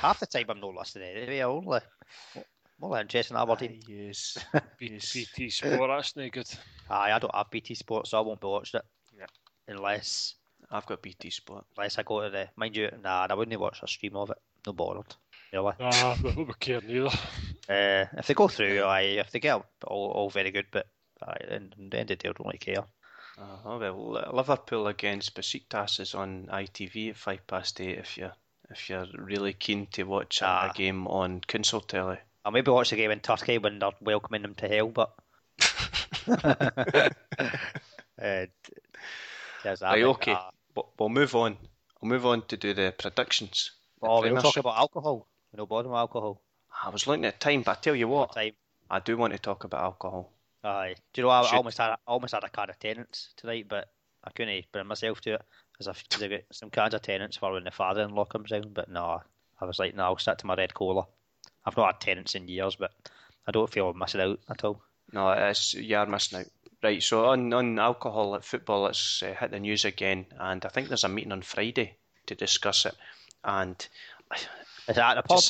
half 0.00 0.20
the 0.20 0.26
time 0.26 0.46
I'm 0.48 0.60
not 0.60 0.74
listening 0.74 1.16
anyway. 1.16 1.40
I 1.40 1.42
only 1.42 1.80
more 2.78 3.00
interested 3.00 3.34
in 3.34 3.40
Aberdeen. 3.40 3.80
Aye, 3.82 3.92
yes. 3.92 4.38
B- 4.78 4.90
yes. 4.94 5.12
BT 5.12 5.50
Sport, 5.50 5.90
that's 5.90 6.16
no 6.16 6.28
good. 6.30 6.48
Aye, 6.90 7.12
I 7.12 7.18
don't 7.18 7.34
have 7.34 7.50
BT 7.50 7.74
Sport, 7.74 8.06
so 8.06 8.18
I 8.18 8.20
won't 8.22 8.40
be 8.40 8.46
watching 8.46 8.78
it 8.80 8.84
Yeah. 8.84 8.90
Unless 9.68 10.34
I've 10.70 10.86
got 10.86 11.02
BT 11.02 11.30
Sport. 11.30 11.64
unless 11.76 11.98
I 11.98 12.02
go 12.02 12.22
to 12.22 12.30
the. 12.30 12.48
Mind 12.56 12.76
you, 12.76 12.90
nah, 13.02 13.26
I 13.28 13.34
wouldn't 13.34 13.60
watch 13.60 13.80
a 13.82 13.86
stream 13.88 14.16
of 14.16 14.30
it. 14.30 14.38
No 14.66 14.72
bothered. 14.72 15.14
Really. 15.52 15.72
Ah, 15.80 16.16
we 16.22 16.32
won't 16.32 16.48
be 16.48 16.54
caring 16.58 16.90
either. 16.90 17.06
Uh, 17.68 18.06
if 18.18 18.26
they 18.26 18.34
go 18.34 18.48
through, 18.48 18.82
aye, 18.82 19.18
if 19.20 19.30
they 19.30 19.38
get 19.40 19.54
all, 19.86 20.10
all 20.10 20.30
very 20.30 20.50
good, 20.50 20.66
but 20.72 20.86
aye, 21.22 21.36
in, 21.48 21.72
in 21.78 21.90
the 21.90 21.98
end 21.98 22.10
of 22.10 22.18
the 22.18 22.22
day, 22.24 22.28
I 22.28 22.32
don't 22.32 22.46
really 22.46 22.58
care. 22.58 22.84
Uh, 23.38 23.78
well, 23.78 24.30
Liverpool 24.32 24.86
against 24.88 25.34
Besiktas 25.36 26.00
is 26.00 26.14
on 26.14 26.48
ITV 26.52 27.10
at 27.10 27.16
five 27.16 27.46
past 27.46 27.80
eight. 27.80 27.98
If 27.98 28.16
you're 28.16 28.32
if 28.70 28.88
you're 28.88 29.06
really 29.16 29.52
keen 29.52 29.86
to 29.92 30.04
watch 30.04 30.40
a, 30.40 30.46
Ah. 30.46 30.70
a 30.70 30.74
game 30.76 31.06
on 31.06 31.40
console 31.46 31.80
telly. 31.82 32.18
I'll 32.44 32.52
maybe 32.52 32.70
watch 32.70 32.90
the 32.90 32.96
game 32.96 33.10
in 33.10 33.20
Turkey 33.20 33.58
when 33.58 33.78
they're 33.78 33.90
welcoming 34.00 34.42
them 34.42 34.54
to 34.56 34.68
hell, 34.68 34.88
but. 34.88 35.12
uh, 38.22 38.46
there's 39.64 39.80
that, 39.80 39.92
Right, 39.92 40.02
okay. 40.04 40.32
uh, 40.32 40.50
But 40.74 40.86
we'll 40.98 41.08
move 41.08 41.34
on. 41.34 41.56
We'll 42.00 42.10
move 42.10 42.26
on 42.26 42.42
to 42.46 42.56
do 42.56 42.72
the 42.74 42.94
predictions. 42.96 43.72
The 44.00 44.06
oh, 44.08 44.20
we'll 44.22 44.40
talk 44.40 44.56
about 44.58 44.76
alcohol. 44.78 45.26
We 45.56 45.64
bother 45.64 45.88
with 45.88 45.96
alcohol. 45.96 46.40
I 46.84 46.90
was 46.90 47.06
looking 47.06 47.24
at 47.24 47.40
time, 47.40 47.62
but 47.62 47.78
I 47.78 47.80
tell 47.80 47.94
you 47.96 48.08
what, 48.08 48.34
Time. 48.34 48.52
I 48.90 48.98
do 49.00 49.16
want 49.16 49.32
to 49.32 49.38
talk 49.38 49.64
about 49.64 49.82
alcohol. 49.82 50.30
Aye. 50.62 50.94
Do 51.12 51.20
you 51.20 51.26
know, 51.26 51.30
I, 51.30 51.40
I 51.40 51.46
Should- 51.46 51.56
almost 51.56 51.78
had 51.78 51.90
I 51.90 51.96
almost 52.06 52.34
had 52.34 52.44
a 52.44 52.48
card 52.48 52.70
of 52.70 52.78
Tennent's 52.78 53.28
tonight, 53.36 53.66
but 53.68 53.88
I 54.24 54.30
couldn't 54.30 54.64
bring 54.72 54.86
myself 54.86 55.20
to 55.22 55.34
it. 55.34 55.42
Because 55.72 55.88
I've 55.88 56.30
got 56.30 56.40
some 56.52 56.70
cards 56.70 56.94
of 56.94 57.02
Tennent's 57.02 57.36
for 57.36 57.52
when 57.52 57.64
the 57.64 57.70
father-in-law 57.72 58.26
comes 58.26 58.50
round, 58.52 58.72
but 58.74 58.88
no, 58.88 59.22
I 59.60 59.64
was 59.64 59.78
like, 59.80 59.94
no, 59.96 60.04
I'll 60.04 60.18
stick 60.18 60.38
to 60.38 60.46
my 60.46 60.54
Red 60.54 60.72
Kola. 60.72 61.06
I've 61.66 61.76
not 61.76 61.86
had 61.94 62.00
Tennent's 62.00 62.34
in 62.36 62.46
years, 62.46 62.76
but 62.76 62.92
I 63.46 63.50
don't 63.50 63.68
feel 63.70 63.88
I'm 63.90 63.98
missing 63.98 64.20
out 64.20 64.38
at 64.48 64.62
all. 64.64 64.80
No, 65.12 65.30
it's 65.30 65.74
you 65.74 65.96
are 65.96 66.06
missing 66.06 66.40
out. 66.40 66.46
Right, 66.84 67.02
so 67.02 67.24
on, 67.24 67.50
on 67.54 67.78
alcohol 67.78 68.34
at 68.34 68.44
football, 68.44 68.86
it's 68.88 69.22
uh, 69.22 69.32
hit 69.32 69.52
the 69.52 69.58
news 69.58 69.86
again, 69.86 70.26
and 70.38 70.62
I 70.66 70.68
think 70.68 70.88
there's 70.88 71.02
a 71.02 71.08
meeting 71.08 71.32
on 71.32 71.40
Friday 71.40 71.96
to 72.26 72.34
discuss 72.34 72.84
it. 72.84 72.94
And 73.42 73.74
Is 74.86 74.96
that 74.96 75.16
at 75.16 75.26
the 75.26 75.34
pub? 75.34 75.42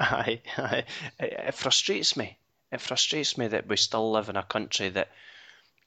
aye, 0.00 0.40
it, 0.58 0.86
it 1.18 1.54
frustrates 1.54 2.16
me. 2.16 2.38
It 2.70 2.80
frustrates 2.80 3.36
me 3.36 3.48
that 3.48 3.66
we 3.66 3.76
still 3.76 4.12
live 4.12 4.28
in 4.28 4.36
a 4.36 4.44
country 4.44 4.90
that 4.90 5.08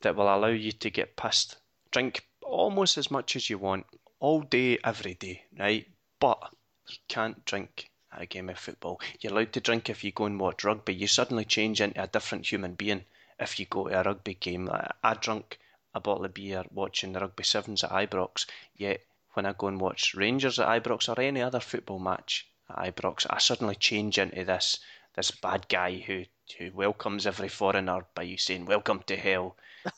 that 0.01 0.17
will 0.17 0.25
allow 0.25 0.47
you 0.47 0.73
to 0.73 0.89
get 0.89 1.15
pissed, 1.15 1.55
drink 1.91 2.27
almost 2.41 2.97
as 2.97 3.09
much 3.09 3.37
as 3.37 3.49
you 3.49 3.57
want, 3.57 3.85
all 4.19 4.41
day, 4.41 4.79
every 4.83 5.13
day, 5.13 5.43
right? 5.57 5.87
But 6.19 6.43
you 6.89 6.97
can't 7.07 7.45
drink 7.45 7.89
at 8.11 8.23
a 8.23 8.25
game 8.25 8.49
of 8.49 8.59
football. 8.59 8.99
You're 9.21 9.31
allowed 9.31 9.53
to 9.53 9.61
drink 9.61 9.89
if 9.89 10.03
you 10.03 10.11
go 10.11 10.25
and 10.25 10.37
watch 10.37 10.65
rugby. 10.65 10.93
You 10.93 11.07
suddenly 11.07 11.45
change 11.45 11.79
into 11.79 12.03
a 12.03 12.07
different 12.07 12.51
human 12.51 12.73
being 12.73 13.05
if 13.39 13.59
you 13.59 13.65
go 13.65 13.87
to 13.87 13.99
a 13.99 14.03
rugby 14.03 14.35
game. 14.35 14.69
I, 14.69 14.91
I 15.03 15.13
drunk 15.15 15.59
a 15.93 15.99
bottle 15.99 16.25
of 16.25 16.33
beer 16.33 16.63
watching 16.71 17.13
the 17.13 17.19
rugby 17.21 17.43
sevens 17.43 17.83
at 17.83 17.91
Ibrox, 17.91 18.45
yet 18.75 19.01
when 19.33 19.45
I 19.45 19.53
go 19.53 19.67
and 19.67 19.79
watch 19.81 20.13
Rangers 20.15 20.59
at 20.59 20.67
Ibrox 20.67 21.09
or 21.09 21.19
any 21.21 21.41
other 21.41 21.59
football 21.59 21.99
match 21.99 22.47
at 22.69 22.77
Ibrox, 22.95 23.25
I 23.29 23.39
suddenly 23.39 23.75
change 23.75 24.17
into 24.19 24.43
this 24.45 24.79
this 25.15 25.31
bad 25.31 25.67
guy 25.69 25.97
who 25.97 26.25
who 26.57 26.71
welcomes 26.73 27.25
every 27.27 27.49
foreigner 27.49 28.05
by 28.15 28.23
you 28.23 28.37
saying 28.37 28.65
"Welcome 28.65 29.03
to 29.03 29.15
hell," 29.17 29.55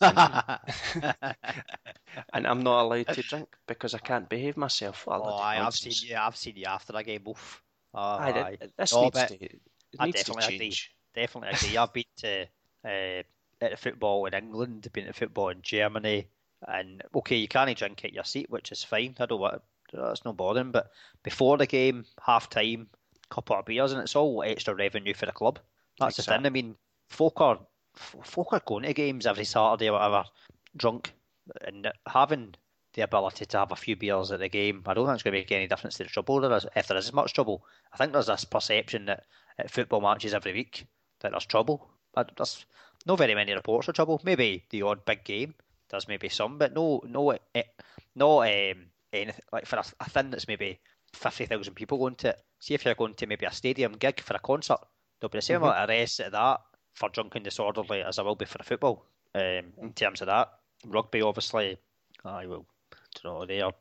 and 0.09 0.41
I'm 2.33 2.61
not 2.61 2.81
allowed 2.83 3.11
to 3.13 3.23
drink 3.23 3.55
because 3.67 3.93
I 3.93 3.99
can't 3.99 4.29
behave 4.29 4.57
myself. 4.57 5.07
Oh, 5.07 5.35
aye, 5.37 5.59
I've 5.59 5.75
seen 5.75 5.97
you. 6.01 6.15
I've 6.15 6.35
seen 6.37 6.55
you 6.57 6.65
after 6.65 6.93
a 6.95 7.03
game. 7.03 7.27
Oof. 7.27 7.61
Oh, 7.93 7.99
Aye, 8.17 8.31
aye. 8.33 8.57
this 8.77 8.91
No, 8.91 9.01
needs 9.01 9.23
to 9.25 9.35
it 9.43 9.61
I 9.99 10.07
needs 10.07 10.23
to 10.23 10.33
definitely 10.33 10.43
agree. 10.45 10.79
change. 10.79 10.93
Definitely 11.13 11.49
agree. 11.49 11.77
I've 11.77 11.93
been 11.93 12.03
to 12.17 12.47
uh, 12.85 13.23
at 13.61 13.79
football 13.79 14.25
in 14.25 14.33
England, 14.33 14.87
been 14.93 15.05
to 15.05 15.13
football 15.13 15.49
in 15.49 15.61
Germany, 15.61 16.27
and 16.67 17.03
okay, 17.15 17.37
you 17.37 17.47
can't 17.47 17.75
drink 17.77 18.05
at 18.05 18.13
your 18.13 18.23
seat, 18.23 18.49
which 18.49 18.71
is 18.71 18.83
fine. 18.83 19.15
I 19.19 19.25
don't 19.25 19.39
want 19.39 19.61
that's 19.93 20.25
no 20.25 20.33
bothering. 20.33 20.71
But 20.71 20.91
before 21.23 21.57
the 21.57 21.65
game, 21.65 22.05
half 22.25 22.49
time, 22.49 22.87
couple 23.29 23.55
of 23.55 23.65
beers, 23.65 23.91
and 23.91 24.01
it's 24.01 24.15
all 24.15 24.43
extra 24.43 24.75
revenue 24.75 25.13
for 25.13 25.25
the 25.25 25.31
club. 25.31 25.59
That's 25.99 26.17
the 26.17 26.23
thing. 26.23 26.45
I 26.45 26.49
mean, 26.49 26.75
folk 27.09 27.41
are 27.41 27.59
folk 27.95 28.53
are 28.53 28.61
going 28.65 28.83
to 28.83 28.93
games 28.93 29.25
every 29.25 29.45
Saturday 29.45 29.89
or 29.89 29.93
whatever, 29.93 30.23
drunk, 30.77 31.13
and 31.61 31.91
having 32.07 32.55
the 32.93 33.01
ability 33.01 33.45
to 33.45 33.57
have 33.57 33.71
a 33.71 33.75
few 33.75 33.95
beers 33.95 34.31
at 34.31 34.39
the 34.39 34.49
game, 34.49 34.83
I 34.85 34.93
don't 34.93 35.05
think 35.05 35.15
it's 35.15 35.23
going 35.23 35.33
to 35.33 35.39
make 35.39 35.51
any 35.51 35.67
difference 35.67 35.95
to 35.97 36.03
the 36.03 36.09
trouble 36.09 36.41
there 36.41 36.55
is, 36.55 36.65
if 36.75 36.87
there 36.87 36.97
is 36.97 37.07
as 37.07 37.13
much 37.13 37.33
trouble. 37.33 37.65
I 37.93 37.97
think 37.97 38.11
there's 38.11 38.27
this 38.27 38.43
perception 38.43 39.05
that 39.05 39.25
at 39.57 39.71
football 39.71 40.01
matches 40.01 40.33
every 40.33 40.53
week 40.53 40.85
that 41.21 41.31
there's 41.31 41.45
trouble. 41.45 41.89
But 42.13 42.31
there's 42.35 42.65
not 43.05 43.17
very 43.17 43.35
many 43.35 43.53
reports 43.53 43.87
of 43.87 43.95
trouble. 43.95 44.21
Maybe 44.23 44.63
the 44.69 44.81
odd 44.83 45.05
big 45.05 45.23
game, 45.23 45.55
there's 45.89 46.07
maybe 46.07 46.29
some, 46.29 46.57
but 46.57 46.73
no, 46.73 47.01
no, 47.07 47.37
eh, 47.55 47.63
no, 48.15 48.41
um, 48.41 48.85
anything 49.13 49.41
like 49.51 49.65
for 49.65 49.77
a, 49.77 49.83
a 49.99 50.09
thing 50.09 50.29
that's 50.31 50.47
maybe 50.47 50.79
fifty 51.13 51.45
thousand 51.45 51.73
people 51.73 51.97
going 51.97 52.15
to 52.15 52.29
it. 52.29 52.41
See 52.59 52.73
if 52.73 52.85
you're 52.85 52.95
going 52.95 53.15
to 53.15 53.27
maybe 53.27 53.45
a 53.45 53.51
stadium 53.51 53.93
gig 53.93 54.21
for 54.21 54.35
a 54.35 54.39
concert, 54.39 54.79
there'll 55.19 55.31
be 55.31 55.37
the 55.37 55.41
same 55.41 55.57
amount 55.57 55.77
of 55.77 55.89
arrests 55.89 56.19
at 56.19 56.31
that 56.31 56.61
for 56.93 57.09
drunken 57.09 57.43
disorderly 57.43 58.01
as 58.01 58.17
there 58.17 58.25
will 58.25 58.35
be 58.35 58.45
for 58.45 58.57
the 58.57 58.63
football. 58.63 59.05
Um, 59.33 59.73
in 59.81 59.93
terms 59.95 60.21
of 60.21 60.27
that, 60.27 60.51
rugby 60.85 61.21
obviously, 61.21 61.77
I 62.25 62.45
will, 62.45 62.65
don't 63.23 63.39
know, 63.39 63.45
they 63.45 63.61
are 63.61 63.73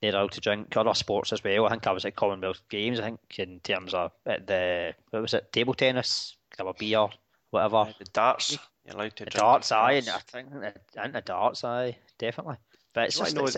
they're 0.00 0.12
allowed 0.12 0.32
to 0.32 0.40
drink 0.40 0.76
other 0.76 0.94
sports 0.94 1.32
as 1.32 1.44
well. 1.44 1.66
I 1.66 1.70
think 1.70 1.86
I 1.86 1.92
was 1.92 2.04
at 2.04 2.16
Commonwealth 2.16 2.60
Games. 2.68 2.98
I 2.98 3.04
think 3.04 3.20
in 3.38 3.60
terms 3.60 3.94
of 3.94 4.10
at 4.26 4.46
the 4.46 4.94
what 5.10 5.22
was 5.22 5.34
it, 5.34 5.52
table 5.52 5.74
tennis, 5.74 6.36
have 6.58 6.66
a 6.66 6.74
beer, 6.74 7.06
whatever. 7.52 7.94
The 7.98 8.04
darts, 8.06 8.58
you're 8.84 8.94
allowed 8.96 9.14
to 9.16 9.24
The 9.24 9.30
drink. 9.30 9.42
darts, 9.42 9.70
at 9.72 9.78
aye, 9.78 9.92
and. 9.92 10.08
I 10.08 10.18
think 10.18 10.50
the, 10.50 10.74
think 10.92 11.12
the 11.12 11.20
darts, 11.20 11.62
aye, 11.64 11.96
definitely. 12.18 12.56
But 12.92 13.04
it's 13.04 13.18
just 13.18 13.36
it's, 13.36 13.56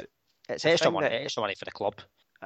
it's 0.48 0.64
extra 0.66 0.90
money, 0.90 1.08
that- 1.08 1.22
extra 1.22 1.40
money 1.40 1.54
for 1.54 1.64
the 1.64 1.70
club. 1.70 1.94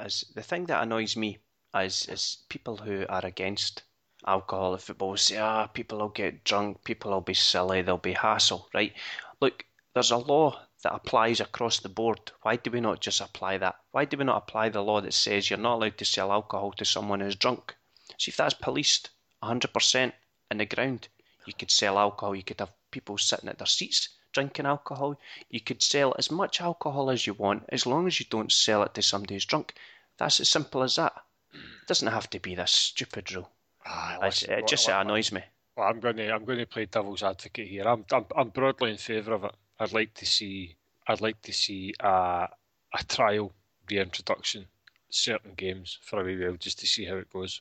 is 0.07 0.25
the 0.35 0.43
thing 0.43 0.67
that 0.67 0.83
annoys 0.83 1.17
me 1.17 1.39
is 1.75 2.07
is 2.07 2.39
people 2.49 2.77
who 2.77 3.05
are 3.09 3.27
against 3.27 3.83
alcohol 4.27 4.75
at 4.75 4.83
football 4.83 5.17
say, 5.17 5.37
ah, 5.39 5.67
people 5.67 5.99
will 5.99 6.09
get 6.09 6.45
drunk, 6.45 6.83
people 6.85 7.11
will 7.11 7.21
be 7.21 7.35
silly, 7.35 7.83
there'll 7.83 7.99
be 7.99 8.13
hassle, 8.13 8.69
right? 8.75 8.93
Look, 9.41 9.65
there's 9.95 10.11
a 10.11 10.17
law 10.17 10.61
that 10.83 10.95
applies 10.95 11.41
across 11.41 11.81
the 11.81 11.89
board. 11.89 12.21
Why 12.43 12.57
do 12.57 12.71
we 12.71 12.81
not 12.81 13.01
just 13.01 13.21
apply 13.21 13.59
that? 13.59 13.77
Why 13.93 14.05
do 14.05 14.17
we 14.17 14.25
not 14.25 14.37
apply 14.43 14.69
the 14.71 14.83
law 14.83 15.01
that 15.01 15.13
says 15.15 15.51
you're 15.51 15.59
not 15.59 15.75
allowed 15.77 15.99
to 15.99 16.05
sell 16.05 16.31
alcohol 16.33 16.73
to 16.73 16.85
someone 16.85 17.21
who's 17.21 17.37
drunk? 17.37 17.75
See, 18.19 18.31
if 18.31 18.37
that's 18.37 18.55
policed 18.55 19.11
100% 19.43 20.13
in 20.51 20.59
the 20.59 20.67
ground, 20.67 21.09
you 21.49 21.55
could 21.59 21.71
sell 21.71 21.99
alcohol, 21.99 22.35
you 22.37 22.43
could 22.45 22.61
have 22.61 22.73
people 22.91 23.19
sitting 23.19 23.49
at 23.49 23.59
their 23.59 23.67
seats 23.67 24.11
drinking 24.33 24.67
alcohol, 24.67 25.19
you 25.51 25.61
could 25.61 25.83
sell 25.83 26.15
as 26.19 26.31
much 26.31 26.61
alcohol 26.61 27.11
as 27.11 27.27
you 27.27 27.33
want 27.35 27.65
as 27.71 27.87
long 27.87 28.07
as 28.07 28.21
you 28.21 28.27
don't 28.31 28.53
sell 28.53 28.83
it 28.83 28.95
to 28.95 29.03
somebody 29.03 29.35
who's 29.35 29.45
drunk. 29.47 29.75
That's 30.19 30.39
as 30.41 30.49
simple 30.49 30.83
as 30.83 30.97
that. 30.97 31.15
It 31.53 31.87
doesn't 31.87 32.09
have 32.09 32.29
to 32.31 32.39
be 32.41 32.55
this 32.55 32.71
stupid 32.71 33.33
rule. 33.33 33.51
It's- 33.85 34.43
listen, 34.43 34.53
it 34.53 34.69
just 34.69 34.89
annoys 34.89 35.33
me. 35.33 35.43
Well, 35.77 35.89
I'm 35.89 36.01
going 36.01 36.17
to 36.17 36.31
I'm 36.31 36.45
going 36.45 36.59
to 36.59 36.67
play 36.67 36.87
devil's 36.87 37.23
advocate 37.23 37.69
here. 37.69 37.87
I'm 37.87 38.05
I'm, 38.13 38.27
I'm 38.37 38.49
broadly 38.51 38.91
in 38.91 38.97
favour 38.97 39.33
of 39.33 39.45
it. 39.45 39.55
I'd 39.79 39.93
like 39.93 40.13
to 40.15 40.27
see 40.27 40.77
I'd 41.07 41.21
like 41.21 41.41
to 41.43 41.53
see 41.53 41.95
a 42.01 42.49
a 42.95 43.05
trial 43.09 43.53
reintroduction 43.89 44.67
certain 45.11 45.55
games 45.55 45.99
for 46.03 46.21
a 46.21 46.25
wee 46.25 46.39
while 46.39 46.57
just 46.57 46.79
to 46.81 46.87
see 46.87 47.05
how 47.07 47.17
it 47.17 47.33
goes. 47.33 47.61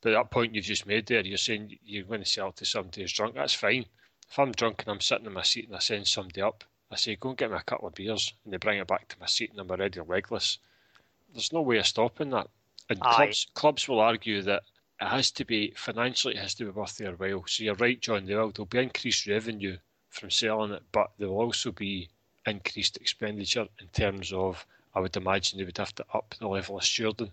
But 0.00 0.12
that 0.12 0.30
point 0.30 0.54
you've 0.54 0.64
just 0.64 0.86
made 0.86 1.06
there, 1.06 1.24
you're 1.24 1.38
saying 1.38 1.78
you're 1.84 2.04
going 2.04 2.22
to 2.22 2.28
sell 2.28 2.52
to 2.52 2.64
somebody 2.64 3.02
who's 3.02 3.12
drunk. 3.12 3.34
That's 3.34 3.54
fine. 3.54 3.86
If 4.30 4.38
I'm 4.38 4.52
drunk 4.52 4.82
and 4.82 4.92
I'm 4.92 5.00
sitting 5.00 5.26
in 5.26 5.32
my 5.32 5.42
seat 5.42 5.66
and 5.66 5.76
I 5.76 5.80
send 5.80 6.06
somebody 6.06 6.40
up, 6.40 6.64
I 6.90 6.96
say 6.96 7.16
go 7.16 7.30
and 7.30 7.38
get 7.38 7.50
me 7.50 7.56
a 7.56 7.62
couple 7.62 7.88
of 7.88 7.94
beers, 7.94 8.32
and 8.44 8.52
they 8.52 8.58
bring 8.58 8.78
it 8.78 8.86
back 8.86 9.08
to 9.08 9.18
my 9.18 9.26
seat 9.26 9.50
and 9.50 9.60
I'm 9.60 9.70
already 9.70 10.00
legless. 10.00 10.58
There's 11.32 11.52
no 11.52 11.62
way 11.62 11.78
of 11.78 11.86
stopping 11.86 12.30
that. 12.30 12.48
And 12.88 13.02
Aye. 13.02 13.14
clubs 13.14 13.46
clubs 13.54 13.88
will 13.88 14.00
argue 14.00 14.40
that 14.42 14.62
it 15.00 15.08
has 15.08 15.30
to 15.32 15.44
be 15.44 15.72
financially 15.72 16.34
it 16.34 16.40
has 16.40 16.54
to 16.54 16.64
be 16.64 16.70
worth 16.70 16.96
their 16.96 17.12
while. 17.12 17.44
So 17.46 17.64
you're 17.64 17.74
right, 17.74 18.00
John. 18.00 18.24
There 18.26 18.40
will 18.40 18.50
there'll 18.50 18.66
be 18.66 18.78
increased 18.78 19.26
revenue 19.26 19.78
from 20.08 20.30
selling 20.30 20.72
it, 20.72 20.82
but 20.92 21.10
there 21.18 21.28
will 21.28 21.40
also 21.40 21.72
be 21.72 22.08
increased 22.46 22.96
expenditure 22.96 23.68
in 23.80 23.88
terms 23.88 24.32
of 24.32 24.64
I 24.94 25.00
would 25.00 25.16
imagine 25.16 25.58
they 25.58 25.64
would 25.64 25.78
have 25.78 25.94
to 25.96 26.06
up 26.14 26.34
the 26.38 26.48
level 26.48 26.78
of 26.78 26.84
stewarding 26.84 27.32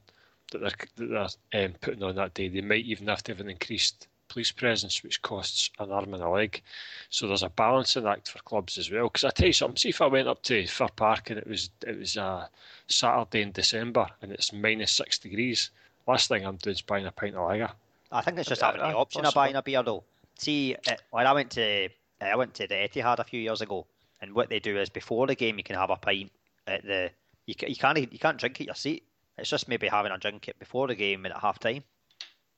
that 0.51 0.59
they're, 0.59 1.07
that 1.07 1.35
they're 1.51 1.65
um, 1.65 1.73
putting 1.81 2.03
on 2.03 2.15
that 2.15 2.33
day. 2.33 2.47
They 2.47 2.61
might 2.61 2.85
even 2.85 3.07
have 3.07 3.23
to 3.23 3.31
have 3.31 3.41
an 3.41 3.49
increased 3.49 4.07
police 4.27 4.51
presence, 4.51 5.03
which 5.03 5.21
costs 5.21 5.69
an 5.79 5.91
arm 5.91 6.13
and 6.13 6.23
a 6.23 6.29
leg. 6.29 6.61
So 7.09 7.27
there's 7.27 7.43
a 7.43 7.49
balancing 7.49 8.05
act 8.05 8.29
for 8.29 8.39
clubs 8.39 8.77
as 8.77 8.91
well. 8.91 9.05
Because 9.05 9.23
I 9.23 9.29
tell 9.29 9.47
you 9.47 9.53
something, 9.53 9.77
see 9.77 9.89
if 9.89 10.01
I 10.01 10.07
went 10.07 10.27
up 10.27 10.41
to 10.43 10.65
Fir 10.67 10.87
Park 10.95 11.29
and 11.29 11.39
it 11.39 11.47
was 11.47 11.69
it 11.85 11.97
was 11.97 12.17
a 12.17 12.49
Saturday 12.87 13.41
in 13.41 13.51
December 13.51 14.07
and 14.21 14.31
it's 14.31 14.51
minus 14.51 14.91
six 14.91 15.17
degrees. 15.17 15.71
Last 16.07 16.27
thing 16.27 16.45
I'm 16.45 16.57
doing 16.57 16.75
is 16.75 16.81
buying 16.81 17.05
a 17.05 17.11
pint 17.11 17.35
of 17.35 17.47
lager. 17.47 17.71
I 18.11 18.21
think 18.21 18.37
it's 18.37 18.49
just 18.49 18.61
Uh, 18.61 18.67
having 18.67 18.81
the 18.81 18.97
uh, 18.97 19.01
option 19.01 19.25
of 19.25 19.33
buying 19.33 19.55
a 19.55 19.61
beer 19.61 19.83
though. 19.83 20.03
See, 20.37 20.75
uh, 20.87 20.95
when 21.11 21.27
I 21.27 21.33
went 21.33 21.51
to 21.51 21.89
I 22.21 22.35
went 22.35 22.53
to 22.55 22.67
the 22.67 22.75
Etihad 22.75 23.19
a 23.19 23.23
few 23.23 23.39
years 23.39 23.61
ago, 23.61 23.85
and 24.21 24.33
what 24.33 24.49
they 24.49 24.59
do 24.59 24.77
is 24.77 24.89
before 24.89 25.27
the 25.27 25.35
game 25.35 25.57
you 25.57 25.63
can 25.63 25.75
have 25.75 25.89
a 25.89 25.95
pint 25.95 26.31
at 26.67 26.83
the 26.83 27.11
you 27.45 27.55
you 27.67 27.75
can't 27.75 27.97
you 27.97 28.19
can't 28.19 28.37
drink 28.37 28.59
at 28.59 28.65
your 28.65 28.75
seat. 28.75 29.03
It's 29.37 29.49
just 29.49 29.67
maybe 29.67 29.87
having 29.87 30.11
a 30.11 30.17
drink 30.17 30.47
it 30.47 30.57
before 30.59 30.87
the 30.87 30.95
game 30.95 31.25
and 31.25 31.33
at 31.33 31.41
half 31.41 31.59
time. 31.59 31.83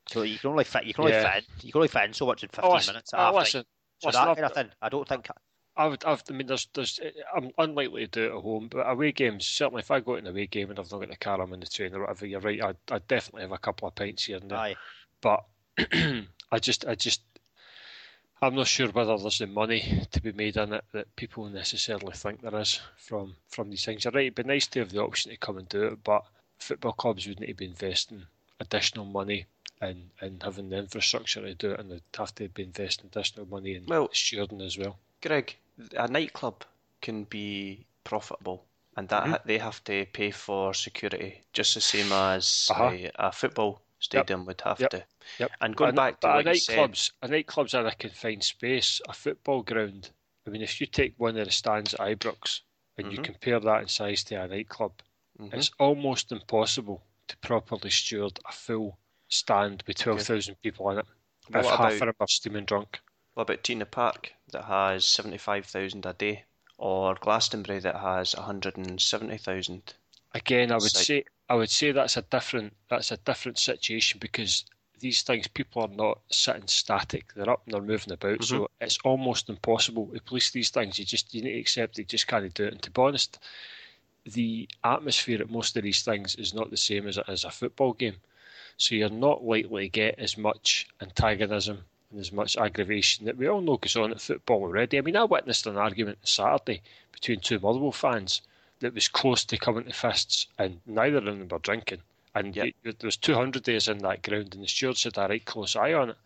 So 0.09 0.21
you 0.21 0.37
can 0.39 0.51
only 0.51 0.63
fit 0.63 0.85
you 0.85 0.93
can 0.93 1.03
only 1.05 1.13
Yeah. 1.15 1.33
fit 1.33 1.43
in, 1.43 1.65
you 1.65 1.71
can 1.71 1.79
only 1.79 1.87
fit 1.89 2.03
in 2.05 2.13
so 2.13 2.25
much 2.25 2.43
in 2.43 2.49
oh, 2.53 2.55
fifteen 2.55 2.71
Oh, 2.71 2.93
minutes 2.93 3.13
at 3.13 3.19
oh, 3.19 3.23
half 3.23 3.35
listen, 3.35 3.65
So 3.99 4.07
listen, 4.07 4.21
that 4.21 4.27
I've- 4.29 4.35
kind 4.41 4.45
of 4.45 4.53
thing, 4.53 4.71
I 4.81 4.89
don't 4.89 5.07
think 5.07 5.27
I 5.75 5.85
would, 5.85 6.03
I've, 6.05 6.23
I 6.27 6.33
mean, 6.33 6.47
there's, 6.47 6.67
there's, 6.73 6.99
I'm 7.35 7.51
unlikely 7.59 8.01
to 8.01 8.07
do 8.07 8.23
it 8.23 8.35
at 8.37 8.41
home, 8.41 8.67
but 8.67 8.89
away 8.89 9.11
games, 9.11 9.45
certainly 9.45 9.81
if 9.81 9.91
I 9.91 9.99
go 9.99 10.13
to 10.13 10.19
an 10.21 10.25
away 10.27 10.47
game 10.47 10.71
and 10.71 10.79
I've 10.79 10.91
not 10.91 11.01
got 11.01 11.09
the 11.09 11.15
car, 11.17 11.39
I'm 11.39 11.53
on 11.53 11.59
the 11.59 11.67
train 11.67 11.93
or 11.93 12.01
whatever, 12.01 12.25
you're 12.25 12.39
right, 12.39 12.63
I'd, 12.63 12.77
I'd 12.89 13.07
definitely 13.07 13.43
have 13.43 13.51
a 13.51 13.59
couple 13.59 13.87
of 13.87 13.93
pints 13.93 14.25
here 14.25 14.37
and 14.37 14.49
there. 14.49 14.57
aye. 14.57 14.75
But 15.21 15.43
I 16.51 16.57
just, 16.59 16.83
I 16.87 16.95
just, 16.95 17.21
I'm 18.41 18.55
not 18.55 18.65
sure 18.65 18.87
whether 18.89 19.17
there's 19.19 19.37
the 19.37 19.45
money 19.45 20.01
to 20.11 20.19
be 20.21 20.31
made 20.31 20.57
in 20.57 20.73
it 20.73 20.83
that 20.93 21.15
people 21.15 21.45
necessarily 21.47 22.13
think 22.13 22.41
there 22.41 22.59
is 22.59 22.79
from 22.97 23.35
from 23.47 23.69
these 23.69 23.85
things. 23.85 24.03
You're 24.05 24.13
right, 24.13 24.21
it'd 24.25 24.35
be 24.35 24.43
nice 24.43 24.65
to 24.67 24.79
have 24.79 24.89
the 24.91 25.01
option 25.03 25.29
to 25.31 25.37
come 25.37 25.57
and 25.59 25.69
do 25.69 25.83
it, 25.83 26.03
but 26.03 26.23
football 26.59 26.93
clubs 26.93 27.27
would 27.27 27.39
need 27.39 27.47
to 27.47 27.53
be 27.53 27.65
investing 27.65 28.23
additional 28.59 29.05
money 29.05 29.45
in, 29.81 30.09
in 30.21 30.39
having 30.41 30.69
the 30.69 30.77
infrastructure 30.77 31.41
to 31.41 31.53
do 31.53 31.71
it, 31.71 31.79
and 31.79 31.91
they'd 31.91 32.01
have 32.17 32.33
to 32.35 32.49
be 32.49 32.63
investing 32.63 33.05
additional 33.11 33.45
money 33.45 33.75
in 33.75 33.85
Well- 33.85 34.07
stewarding 34.09 34.65
as 34.65 34.77
well. 34.77 34.97
Greg, 35.21 35.55
a 35.95 36.07
nightclub 36.07 36.63
can 37.01 37.23
be 37.25 37.85
profitable, 38.03 38.65
and 38.95 39.07
that 39.09 39.23
Mhm. 39.23 39.43
they 39.45 39.57
have 39.59 39.83
to 39.85 40.05
pay 40.13 40.31
for 40.31 40.73
security 40.73 41.41
just 41.53 41.75
the 41.75 41.81
same 41.81 42.11
as 42.11 42.67
Uh-huh. 42.71 42.89
a, 42.91 43.11
a 43.15 43.31
football 43.31 43.81
stadium 43.99 44.45
would 44.45 44.61
have 44.61 44.79
Yep. 44.79 44.89
to. 44.91 45.03
Yep. 45.39 45.51
And 45.61 45.75
going 45.75 45.89
And- 45.89 45.95
back 45.95 46.19
to 46.21 46.27
but 46.27 46.45
you 46.45 46.55
said, 46.55 46.77
nightclub's 46.77 47.11
a 47.21 47.27
nightclub's 47.27 47.73
in 47.73 47.85
a 47.85 47.95
confined 47.95 48.43
space. 48.43 49.01
A 49.07 49.13
football 49.13 49.61
ground. 49.63 50.11
I 50.45 50.49
mean, 50.49 50.61
if 50.61 50.79
you 50.79 50.87
take 50.87 51.13
one 51.17 51.37
of 51.37 51.45
the 51.45 51.51
stands 51.51 51.93
at 51.95 51.99
Ibrox 51.99 52.61
and 52.97 53.11
you 53.11 53.19
Mhm. 53.19 53.23
compare 53.25 53.59
that 53.59 53.81
in 53.81 53.87
size 53.89 54.23
to 54.25 54.35
a 54.35 54.47
nightclub, 54.47 55.01
Mhm. 55.39 55.53
it's 55.53 55.71
almost 55.79 56.31
impossible 56.31 57.03
to 57.27 57.37
properly 57.37 57.89
steward 57.89 58.39
a 58.45 58.51
full 58.51 58.97
stand 59.29 59.83
with 59.85 59.97
twelve 59.97 60.21
thousand 60.23 60.55
people 60.61 60.89
in 60.89 60.99
it. 60.99 61.05
But 61.49 61.65
if 61.65 61.71
half 61.71 62.01
about- 62.01 62.15
are 62.19 62.27
steaming 62.27 62.65
drunk. 62.65 62.99
what 63.33 63.43
about 63.43 63.63
T 63.63 63.73
in 63.73 63.79
the 63.79 63.85
Park 63.85 64.33
that 64.51 64.65
has 64.65 65.05
seventy-five 65.05 65.65
thousand 65.65 66.05
a 66.05 66.13
day, 66.13 66.45
or 66.77 67.15
Glastonbury 67.15 67.79
that 67.79 67.97
has 67.97 68.33
hundred 68.33 68.77
and 68.77 69.01
seventy 69.01 69.37
thousand? 69.37 69.93
Again, 70.33 70.71
I 70.71 70.75
would 70.75 70.91
say 70.91 71.23
I 71.49 71.55
would 71.55 71.69
say 71.69 71.91
that's 71.91 72.17
a 72.17 72.21
different 72.23 72.75
that's 72.89 73.11
a 73.11 73.17
different 73.17 73.59
situation 73.59 74.19
because 74.19 74.65
these 74.99 75.21
things 75.21 75.47
people 75.47 75.83
are 75.83 75.87
not 75.87 76.19
sitting 76.31 76.67
static; 76.67 77.33
they're 77.35 77.49
up 77.49 77.61
and 77.65 77.73
they're 77.73 77.81
moving 77.81 78.11
about. 78.13 78.43
So 78.43 78.55
Mm-hmm. 78.63 78.83
it's 78.83 78.97
almost 79.05 79.49
impossible 79.49 80.07
to 80.07 80.19
police 80.21 80.49
these 80.51 80.69
things. 80.71 80.97
You 80.99 81.05
just 81.05 81.33
you 81.33 81.43
need 81.43 81.53
to 81.53 81.59
accept 81.59 81.95
they 81.95 82.03
just 82.03 82.27
can't 82.27 82.51
do 82.53 82.65
it. 82.65 82.73
And 82.73 82.81
to 82.81 82.91
be 82.91 83.01
honest, 83.01 83.39
the 84.33 84.67
atmosphere 84.83 85.41
at 85.41 85.49
most 85.49 85.75
of 85.77 85.83
these 85.83 86.03
things 86.03 86.35
is 86.35 86.53
not 86.53 86.69
the 86.69 86.77
same 86.77 87.07
as 87.07 87.17
it 87.17 87.27
is 87.27 87.43
a 87.43 87.51
football 87.51 87.93
game. 87.93 88.15
So 88.77 88.95
you're 88.95 89.09
not 89.09 89.43
likely 89.43 89.85
to 89.85 89.89
get 89.89 90.19
as 90.19 90.37
much 90.37 90.87
antagonism 91.01 91.83
and 92.11 92.19
as 92.19 92.31
much 92.31 92.55
aggravation 92.57 93.25
that 93.25 93.37
we 93.37 93.47
all 93.47 93.61
know 93.61 93.77
goes 93.77 93.95
on 93.95 94.11
at 94.11 94.21
football 94.21 94.61
already. 94.61 94.97
I 94.97 95.01
mean, 95.01 95.15
I 95.17 95.23
witnessed 95.23 95.65
an 95.65 95.77
argument 95.77 96.19
Saturday 96.27 96.81
between 97.11 97.39
two 97.39 97.59
Motherwell 97.59 97.91
fans 97.91 98.41
that 98.79 98.93
was 98.93 99.07
close 99.07 99.43
to 99.45 99.57
coming 99.57 99.85
to 99.85 99.93
fists, 99.93 100.47
and 100.59 100.79
neither 100.85 101.17
of 101.17 101.25
them 101.25 101.47
were 101.47 101.57
drinking. 101.59 102.01
And 102.35 102.55
Yep. 102.55 102.65
you, 102.65 102.73
there 102.83 102.93
was 103.07 103.17
200 103.17 103.63
days 103.63 103.87
in 103.87 103.97
that 103.99 104.21
ground, 104.21 104.53
and 104.53 104.63
the 104.63 104.67
stewards 104.67 105.03
had 105.03 105.17
a 105.17 105.27
right 105.27 105.43
close 105.43 105.75
eye 105.75 105.93
on 105.93 106.11
it. 106.11 106.17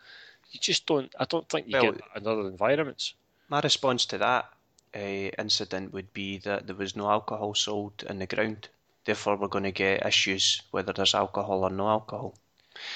You 0.51 0.59
just 0.59 0.85
don't. 0.85 1.13
I 1.17 1.23
don't 1.23 1.47
think 1.47 1.67
you 1.67 1.73
Well, 1.73 1.93
get 1.93 1.97
that 1.99 2.21
in 2.21 2.27
other 2.27 2.47
environments. 2.47 3.13
My 3.47 3.61
response 3.61 4.05
to 4.07 4.17
that 4.17 4.51
uh, 4.95 4.99
incident 5.39 5.93
would 5.93 6.11
be 6.13 6.37
that 6.39 6.67
there 6.67 6.75
was 6.75 6.95
no 6.95 7.09
alcohol 7.09 7.53
sold 7.55 8.03
in 8.09 8.19
the 8.19 8.27
ground. 8.27 8.69
Therefore, 9.05 9.35
we're 9.35 9.47
going 9.47 9.63
to 9.63 9.71
get 9.71 10.05
issues 10.05 10.61
whether 10.71 10.93
there's 10.93 11.15
alcohol 11.15 11.63
or 11.63 11.69
no 11.69 11.87
alcohol. 11.89 12.35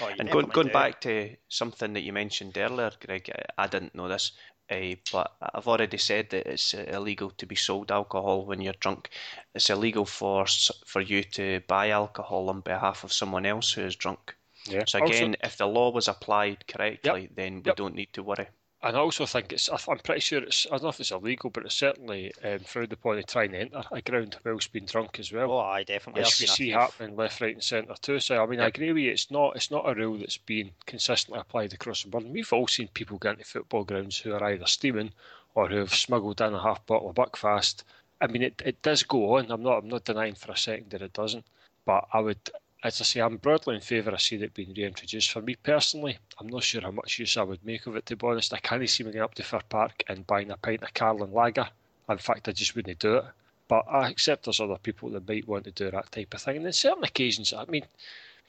Oh, 0.01 0.07
And 0.19 0.29
going 0.29 0.47
going 0.47 0.67
do. 0.67 0.73
back 0.73 1.01
to 1.01 1.35
something 1.49 1.93
that 1.93 2.01
you 2.03 2.13
mentioned 2.13 2.57
earlier, 2.57 2.91
Greg, 3.05 3.29
I- 3.33 3.63
I 3.63 3.67
didn't 3.67 3.93
know 3.95 4.07
this, 4.07 4.31
uh, 4.69 4.95
but 5.11 5.35
I've 5.53 5.67
already 5.67 5.97
said 5.97 6.29
that 6.29 6.47
it's 6.47 6.73
illegal 6.73 7.29
to 7.31 7.45
be 7.45 7.55
sold 7.55 7.91
alcohol 7.91 8.45
when 8.45 8.61
you're 8.61 8.79
drunk. 8.79 9.09
It's 9.53 9.69
illegal 9.69 10.05
for 10.05 10.45
for 10.85 11.01
you 11.01 11.23
to 11.23 11.59
buy 11.67 11.89
alcohol 11.89 12.49
on 12.49 12.61
behalf 12.61 13.03
of 13.03 13.11
someone 13.13 13.45
else 13.45 13.71
who 13.73 13.81
is 13.81 13.95
drunk. 13.95 14.35
Yeah. 14.65 14.83
So 14.87 14.99
Also- 14.99 15.13
again, 15.13 15.35
if 15.43 15.57
the 15.57 15.67
law 15.67 15.91
was 15.91 16.07
applied 16.07 16.65
correctly, 16.67 17.29
then 17.35 17.55
we 17.57 17.69
Yep. 17.69 17.75
don't 17.75 17.95
need 17.95 18.13
to 18.13 18.23
worry. 18.23 18.47
And 18.83 18.95
I 18.95 18.99
also 18.99 19.25
think 19.25 19.51
it's, 19.51 19.67
I'm 19.67 19.97
pretty 19.99 20.21
sure 20.21 20.43
it's, 20.43 20.67
I 20.67 20.71
don't 20.71 20.83
know 20.83 20.89
if 20.89 20.99
it's 20.99 21.09
illegal, 21.09 21.49
but 21.49 21.65
it's 21.65 21.73
certainly 21.73 22.31
um, 22.43 22.59
frowned 22.59 22.93
upon 22.93 23.15
to 23.15 23.23
try 23.23 23.45
and 23.45 23.55
enter 23.55 23.81
a 23.91 24.01
ground 24.01 24.37
whilst 24.45 24.71
being 24.71 24.85
drunk 24.85 25.17
as 25.19 25.31
well. 25.31 25.53
Oh, 25.53 25.59
I 25.59 25.83
definitely. 25.83 26.21
Which 26.21 26.39
we 26.39 26.45
see 26.45 26.69
happening 26.69 27.15
left, 27.15 27.41
right, 27.41 27.55
and 27.55 27.63
centre 27.63 27.95
too. 27.99 28.19
So 28.19 28.43
I 28.43 28.45
mean, 28.45 28.59
I 28.59 28.67
agree 28.67 28.91
with 28.93 29.01
you. 29.01 29.11
It's 29.11 29.31
not 29.31 29.55
it's 29.55 29.71
not 29.71 29.89
a 29.89 29.95
rule 29.95 30.19
that's 30.19 30.37
been 30.37 30.71
consistently 30.85 31.39
applied 31.39 31.73
across 31.73 32.03
the 32.03 32.09
board. 32.09 32.25
And 32.25 32.33
we've 32.33 32.53
all 32.53 32.67
seen 32.67 32.89
people 32.89 33.17
get 33.17 33.33
into 33.33 33.45
football 33.45 33.85
grounds 33.85 34.19
who 34.19 34.33
are 34.33 34.43
either 34.43 34.67
steaming 34.67 35.13
or 35.55 35.67
who 35.67 35.77
have 35.77 35.95
smuggled 35.95 36.41
in 36.41 36.53
a 36.53 36.61
half 36.61 36.85
bottle 36.85 37.09
of 37.09 37.15
Buckfast. 37.15 37.83
I 38.21 38.27
mean, 38.27 38.43
it, 38.43 38.61
it 38.63 38.81
does 38.83 39.01
go 39.03 39.37
on. 39.37 39.51
I'm 39.51 39.63
not 39.63 39.79
I'm 39.79 39.89
not 39.89 40.03
denying 40.05 40.35
for 40.35 40.51
a 40.51 40.57
second 40.57 40.91
that 40.91 41.01
it 41.01 41.13
doesn't. 41.13 41.45
But 41.85 42.07
I 42.13 42.19
would, 42.19 42.39
as 42.85 43.01
I 43.01 43.03
say, 43.03 43.19
I'm 43.19 43.37
broadly 43.37 43.73
in 43.73 43.81
favour 43.81 44.11
of 44.11 44.21
seeing 44.21 44.43
it 44.43 44.53
being 44.53 44.71
reintroduced. 44.71 45.31
For 45.31 45.41
me 45.41 45.55
personally, 45.55 46.19
I'm 46.39 46.45
not 46.45 46.61
sure 46.61 46.81
how 46.81 46.91
much 46.91 47.17
use 47.17 47.35
I 47.35 47.41
would 47.41 47.65
make 47.65 47.87
of 47.87 47.95
it. 47.95 48.05
To 48.05 48.15
be 48.15 48.27
honest, 48.27 48.53
I 48.53 48.59
can't 48.59 48.87
see 48.87 49.03
me 49.03 49.11
going 49.11 49.23
up 49.23 49.33
to 49.35 49.43
Fir 49.43 49.61
Park 49.67 50.03
and 50.07 50.27
buying 50.27 50.51
a 50.51 50.57
pint 50.57 50.83
of 50.83 50.93
Carling 50.93 51.33
Lager. 51.33 51.67
In 52.07 52.19
fact, 52.19 52.47
I 52.47 52.51
just 52.51 52.75
wouldn't 52.75 52.99
do 52.99 53.15
it. 53.15 53.25
But 53.67 53.85
I 53.89 54.09
accept 54.09 54.45
there's 54.45 54.59
other 54.59 54.77
people 54.77 55.09
that 55.09 55.27
might 55.27 55.47
want 55.47 55.63
to 55.63 55.71
do 55.71 55.89
that 55.89 56.11
type 56.11 56.35
of 56.35 56.41
thing. 56.43 56.57
And 56.57 56.67
on 56.67 56.73
certain 56.73 57.03
occasions, 57.03 57.53
I 57.53 57.65
mean, 57.65 57.85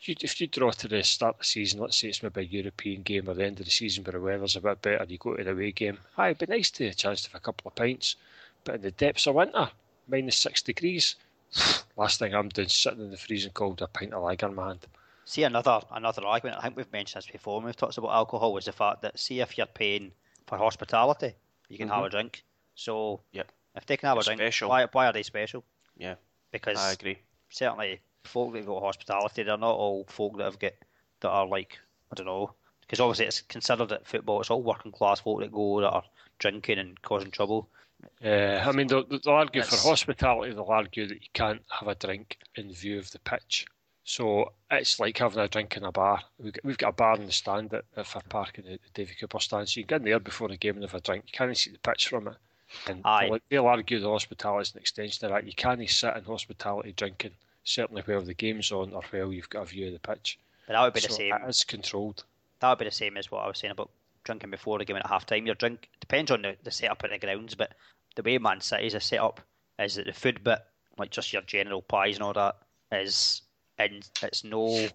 if 0.03 0.39
you, 0.39 0.47
draw 0.49 0.71
to 0.71 0.87
the 0.87 1.03
start 1.03 1.37
of 1.37 1.39
the 1.39 1.45
season, 1.47 1.81
let's 1.81 1.97
say 1.97 2.09
it's 2.09 2.23
maybe 2.23 2.43
a 2.43 2.45
European 2.45 3.05
game 3.05 3.31
or 3.31 3.35
the 3.35 3.47
end 3.47 3.61
of 3.61 3.65
the 3.65 3.71
season 3.71 4.05
where 4.05 4.13
the 4.13 4.21
weather's 4.21 4.57
a 4.57 4.61
bit 4.61 4.83
better 4.83 4.97
and 4.99 5.11
you 5.11 5.17
go 5.17 5.35
to 5.35 5.45
the 5.45 5.53
away 5.53 5.73
game, 5.73 5.97
aye, 6.19 6.29
it'd 6.29 6.47
be 6.47 6.55
nice 6.55 6.71
to 6.73 6.85
have 6.85 6.93
a 6.93 6.97
chance 6.97 7.23
to 7.23 7.31
have 7.31 7.41
a 7.41 7.45
couple 7.45 7.69
of 7.69 7.75
pints. 7.75 8.17
But 8.65 8.75
in 8.75 8.83
the 8.83 8.91
depths 8.91 9.27
of 9.27 9.35
winter, 9.35 9.71
minus 10.07 10.37
six 10.37 10.61
degrees, 10.61 11.17
last 11.97 12.19
thing 12.19 12.35
I'm 12.35 12.49
doing 12.49 12.67
is 12.67 12.75
sitting 12.75 13.01
in 13.01 13.11
the 13.11 13.17
freezing 13.17 13.53
cold 13.53 13.81
with 13.81 13.89
a 13.89 13.93
pint 13.93 14.13
of 14.15 14.23
lager 14.23 14.47
in 14.47 14.55
my 14.55 14.69
hand. 14.69 14.87
See 15.25 15.43
another 15.43 15.81
another 15.91 16.25
argument. 16.25 16.59
I 16.59 16.63
think 16.63 16.77
we've 16.77 16.93
mentioned 16.93 17.23
this 17.25 17.31
before 17.31 17.57
when 17.57 17.67
we've 17.67 17.77
talked 17.77 17.99
about 17.99 18.13
alcohol. 18.13 18.57
Is 18.59 18.67
the 18.67 18.73
fact 18.73 19.03
that 19.03 19.19
see 19.19 19.41
if 19.41 19.59
you're 19.59 19.67
paying 19.67 20.13
for 20.47 20.57
hospitality, 20.59 21.35
you 21.69 21.79
can 21.79 21.89
have 21.89 21.99
mm-hmm. 21.99 22.07
a 22.07 22.11
drink. 22.11 22.45
So 22.77 23.21
Yep. 23.33 23.51
if 23.75 23.87
they 23.87 23.97
can 23.97 24.09
have 24.09 24.17
They're 24.17 24.35
a 24.35 24.37
drink, 24.37 24.41
special. 24.41 24.69
why 24.69 24.87
why 24.93 25.07
are 25.07 25.13
they 25.13 25.25
special? 25.25 25.65
Yeah, 25.97 26.15
Because 26.53 26.79
I 26.79 26.93
agree. 26.93 27.19
certainly 27.49 28.01
folk 28.25 28.53
that 28.53 28.67
go 28.67 28.79
to 28.79 28.85
hospitality, 28.85 29.43
they're 29.43 29.57
not 29.57 29.75
all 29.75 30.05
folk 30.09 30.37
that 30.37 30.45
have 30.45 30.59
got 30.59 30.75
that 31.21 31.29
are 31.29 31.47
like 31.47 31.79
I 32.13 32.15
don't 32.15 32.27
know. 32.27 32.53
Because 32.83 33.01
obviously 33.01 33.27
it's 33.27 33.41
considered 33.41 33.91
at 33.91 34.07
football, 34.07 34.41
it's 34.41 34.51
all 34.51 34.63
working 34.63 34.93
class 34.93 35.21
folk 35.21 35.41
that 35.41 35.51
go 35.51 35.81
that 35.81 35.91
are 35.91 36.05
drinking 36.39 36.79
and 36.79 37.03
causing 37.03 37.33
trouble. 37.33 37.69
Uh, 38.25 38.63
I 38.65 38.73
mean, 38.73 38.87
they'll, 38.87 39.05
they'll 39.05 39.21
argue 39.35 39.63
for 39.63 39.77
hospitality, 39.77 40.53
they'll 40.53 40.65
argue 40.65 41.07
that 41.07 41.23
you 41.23 41.29
can't 41.33 41.63
have 41.71 41.89
a 41.89 41.95
drink 41.95 42.39
in 42.55 42.73
view 42.73 42.99
of 42.99 43.11
the 43.11 43.19
pitch. 43.19 43.67
So 44.05 44.53
it's 44.71 45.01
like 45.01 45.19
having 45.19 45.41
a 45.41 45.49
drink 45.49 45.77
in 45.77 45.85
a 45.85 45.91
bar. 45.91 46.21
We've 46.39 46.53
got, 46.53 46.65
we've 46.65 46.79
got 46.79 46.89
a 46.91 46.93
bar 46.93 47.17
in 47.17 47.27
the 47.27 47.33
stand 47.33 47.75
at, 47.75 47.85
at 47.97 48.07
Fir 48.07 48.21
Park 48.29 48.59
in 48.59 48.65
the, 48.65 48.71
the 48.71 48.91
Davie 48.95 49.17
Cooper 49.19 49.41
stand, 49.41 49.69
so 49.69 49.81
you 49.81 49.85
can 49.85 49.99
get 49.99 50.05
in 50.07 50.11
there 50.11 50.21
before 50.21 50.49
the 50.49 50.57
game 50.57 50.77
and 50.77 50.85
have 50.85 50.95
a 50.95 51.01
drink. 51.01 51.25
You 51.27 51.33
can't 51.37 51.57
see 51.57 51.71
the 51.71 51.79
pitch 51.79 52.09
from 52.09 52.29
it. 52.29 52.35
And 52.89 53.03
they'll, 53.21 53.39
they'll 53.51 53.67
argue 53.67 53.99
the 54.01 54.09
hospitality 54.09 54.63
is 54.63 54.75
an 54.75 54.81
extension 54.81 55.27
of 55.27 55.33
that. 55.33 55.47
You 55.47 55.53
can't 55.55 55.89
sit 55.89 56.17
in 56.17 56.25
hospitality 56.25 56.93
drinking, 56.93 57.33
certainly 57.65 58.03
where 58.03 58.21
the 58.21 58.35
game's 58.35 58.71
on 58.73 58.93
or 58.93 59.03
where 59.11 59.33
you've 59.33 59.51
got 59.51 59.63
a 59.63 59.67
view 59.67 59.87
of 59.89 59.93
the 59.93 59.99
pitch. 59.99 60.39
But 60.67 60.75
that 60.75 60.83
would 60.83 60.95
be 60.95 61.01
so 61.01 61.09
the 61.09 61.15
same. 61.15 61.35
it 61.35 61.49
is 61.49 61.65
controlled. 61.65 62.25
That 62.61 62.71
would 62.71 62.79
be 62.79 62.85
the 62.87 62.91
same 62.91 63.17
as 63.17 63.31
what 63.31 63.45
I 63.45 63.49
was 63.49 63.59
saying 63.59 63.73
about 63.73 63.91
drinking 64.27 64.51
before 64.51 64.79
the 64.79 64.85
game 64.85 64.97
at 64.97 65.07
half 65.07 65.25
time. 65.25 65.47
Your 65.47 65.55
drink 65.55 65.89
depends 66.01 66.31
on 66.31 66.43
the, 66.43 66.57
the 66.63 66.71
setup 66.71 67.05
in 67.05 67.11
the 67.11 67.19
grounds, 67.19 67.55
but 67.55 67.73
the 68.17 68.23
way 68.23 68.37
Man 68.37 68.61
City's 68.61 68.95
are 68.95 69.01
set 69.01 69.21
up 69.21 69.41
is 69.79 69.95
that 69.95 70.07
the 70.07 70.13
food 70.13 70.45
bit, 70.45 70.59
like 70.99 71.11
just 71.11 71.33
your 71.33 71.43
general 71.43 71.81
pies 71.81 72.17
and 72.17 72.25
all 72.25 72.35
that, 72.35 72.57
is 72.93 73.43
and 73.79 74.09
it's 74.23 74.45
no 74.45 74.89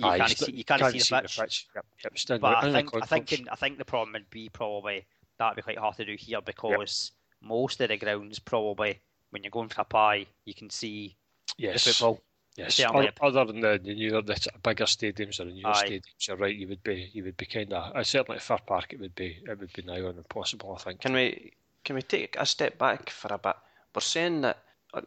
you 0.00 0.06
Aye, 0.06 0.18
can't 0.18 0.38
see 0.38 0.52
you 0.52 0.64
can't, 0.64 0.80
see, 0.92 0.98
the 0.98 1.22
pitch. 1.22 1.66
Yep, 1.74 1.86
yep, 2.04 2.40
But 2.40 2.64
I 2.64 2.72
think 2.72 2.90
I 2.94 3.06
think 3.06 3.32
in, 3.32 3.48
I 3.48 3.56
think 3.56 3.78
the 3.78 3.84
problem 3.84 4.12
would 4.12 4.30
be 4.30 4.48
probably 4.48 5.06
that'd 5.38 5.56
be 5.56 5.62
quite 5.62 5.78
hard 5.78 5.96
to 5.96 6.04
do 6.04 6.14
here 6.18 6.40
because 6.42 7.12
most 7.40 7.80
of 7.80 7.88
the 7.88 7.96
grounds 7.96 8.38
probably 8.38 9.00
when 9.30 9.42
you're 9.42 9.50
going 9.50 9.68
for 9.68 9.80
a 9.80 9.84
pie 9.84 10.26
you 10.44 10.54
can 10.54 10.68
see 10.68 11.16
yes. 11.56 11.84
the 11.84 11.92
football. 11.92 12.20
Yes, 12.56 12.74
Certainly. 12.74 13.10
other 13.22 13.46
than 13.46 13.60
the, 13.60 13.80
the 13.82 13.94
newer, 13.94 14.20
the 14.20 14.46
bigger 14.62 14.84
stadiums 14.84 15.40
or 15.40 15.44
the 15.44 15.52
newer 15.52 15.68
Aye. 15.68 15.86
stadiums, 15.88 16.28
you're 16.28 16.36
right. 16.36 16.54
You 16.54 16.68
would 16.68 16.82
be, 16.82 17.08
you 17.14 17.24
would 17.24 17.36
be 17.38 17.46
kind 17.46 17.72
of. 17.72 17.96
Uh, 17.96 18.04
certainly 18.04 18.36
at 18.36 18.42
Fir 18.42 18.58
Park, 18.66 18.92
it 18.92 19.00
would 19.00 19.14
be, 19.14 19.38
it 19.48 19.58
would 19.58 19.72
be 19.72 19.82
nigh 19.82 20.02
on 20.02 20.18
impossible. 20.18 20.76
I 20.78 20.82
think. 20.82 21.00
Can 21.00 21.14
we 21.14 21.52
can 21.84 21.96
we 21.96 22.02
take 22.02 22.36
a 22.38 22.44
step 22.44 22.76
back 22.78 23.08
for 23.08 23.32
a 23.32 23.38
bit? 23.38 23.56
We're 23.94 24.02
saying 24.02 24.42
that, 24.42 24.58
uh, 24.92 25.00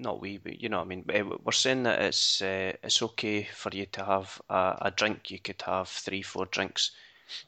not 0.00 0.20
we, 0.20 0.38
but 0.38 0.60
you 0.60 0.68
know 0.68 0.78
what 0.78 0.86
I 0.86 0.88
mean. 0.88 1.04
uh, 1.08 1.36
We're 1.44 1.52
saying 1.52 1.84
that 1.84 2.00
it's 2.02 2.42
uh, 2.42 2.72
it's 2.82 3.00
okay 3.00 3.44
for 3.44 3.70
you 3.72 3.86
to 3.86 4.04
have 4.04 4.42
a, 4.50 4.76
a 4.82 4.90
drink. 4.90 5.30
You 5.30 5.38
could 5.38 5.62
have 5.62 5.88
three, 5.88 6.22
four 6.22 6.46
drinks, 6.46 6.90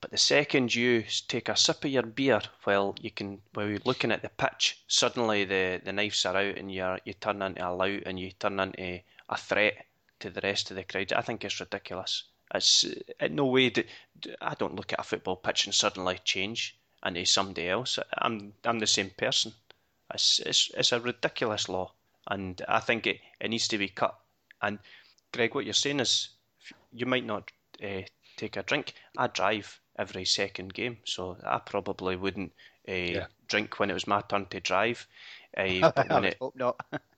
but 0.01 0.13
the 0.13 0.19
second 0.19 0.75
you 0.77 1.05
take 1.27 1.49
a 1.49 1.57
sip 1.57 1.85
of 1.85 1.91
your 1.91 2.05
beer 2.05 2.41
while 2.63 2.95
you 3.01 3.11
can 3.11 3.41
while 3.55 3.69
you're 3.69 3.81
looking 3.85 4.13
at 4.13 4.23
the 4.23 4.29
pitch, 4.29 4.79
suddenly 4.87 5.45
the, 5.45 5.81
the 5.85 5.93
knives 5.93 6.25
are 6.25 6.37
out 6.37 6.57
and 6.57 6.73
you 6.73 6.97
you 7.05 7.15
turn 7.15 7.43
into 7.43 7.69
a 7.69 7.75
lout 7.75 8.05
and 8.07 8.21
you 8.21 8.31
turn 8.31 8.61
into 8.61 9.01
a 9.31 9.37
threat 9.39 9.87
to 10.21 10.31
the 10.31 10.43
rest 10.43 10.71
of 10.71 10.77
the 10.77 10.85
crowd. 10.85 11.13
I 11.15 11.23
think 11.23 11.45
it's 11.45 11.61
ridiculous. 11.61 12.25
It's 12.55 12.85
in 13.21 13.37
no 13.37 13.47
way. 13.47 13.71
Do, 13.71 13.85
I 14.43 14.55
don't 14.55 14.75
look 14.77 14.93
at 14.93 15.01
a 15.01 15.05
football 15.05 15.37
pitch 15.37 15.67
and 15.67 15.75
suddenly 15.75 16.19
change 16.25 16.77
and 17.03 17.17
into 17.17 17.31
somebody 17.31 17.69
else. 17.69 17.99
I'm 18.19 18.53
I'm 18.65 18.79
the 18.81 18.87
same 18.87 19.11
person. 19.17 19.53
It's 20.13 20.41
it's, 20.41 20.71
it's 20.77 20.93
a 20.93 21.01
ridiculous 21.01 21.69
law, 21.69 21.93
and 22.29 22.61
I 22.69 22.81
think 22.81 23.07
it, 23.07 23.21
it 23.41 23.49
needs 23.49 23.69
to 23.69 23.79
be 23.79 23.89
cut. 23.89 24.19
And 24.61 24.79
Greg, 25.33 25.55
what 25.55 25.65
you're 25.65 25.75
saying 25.75 26.01
is, 26.01 26.31
you 26.93 27.07
might 27.07 27.25
not 27.25 27.51
uh, 27.83 28.03
take 28.37 28.57
a 28.57 28.63
drink. 28.63 28.95
I 29.17 29.29
drive. 29.29 29.81
every 29.99 30.25
second 30.25 30.73
game, 30.75 30.97
so 31.05 31.37
I 31.45 31.59
probably 31.59 32.17
wouldn't 32.17 32.53
uh, 32.89 32.93
Yeah. 32.93 33.27
drink 33.49 33.79
when 33.79 33.91
it 33.91 33.95
was 33.95 34.07
my 34.07 34.23
turn 34.23 34.47
to 34.47 34.61
drive. 34.61 35.07
Uh, 35.57 35.85
but 35.95 36.09
I 36.11 36.21
when 36.21 36.25
it, 36.25 36.39
hope 36.41 36.57
not. 36.57 36.81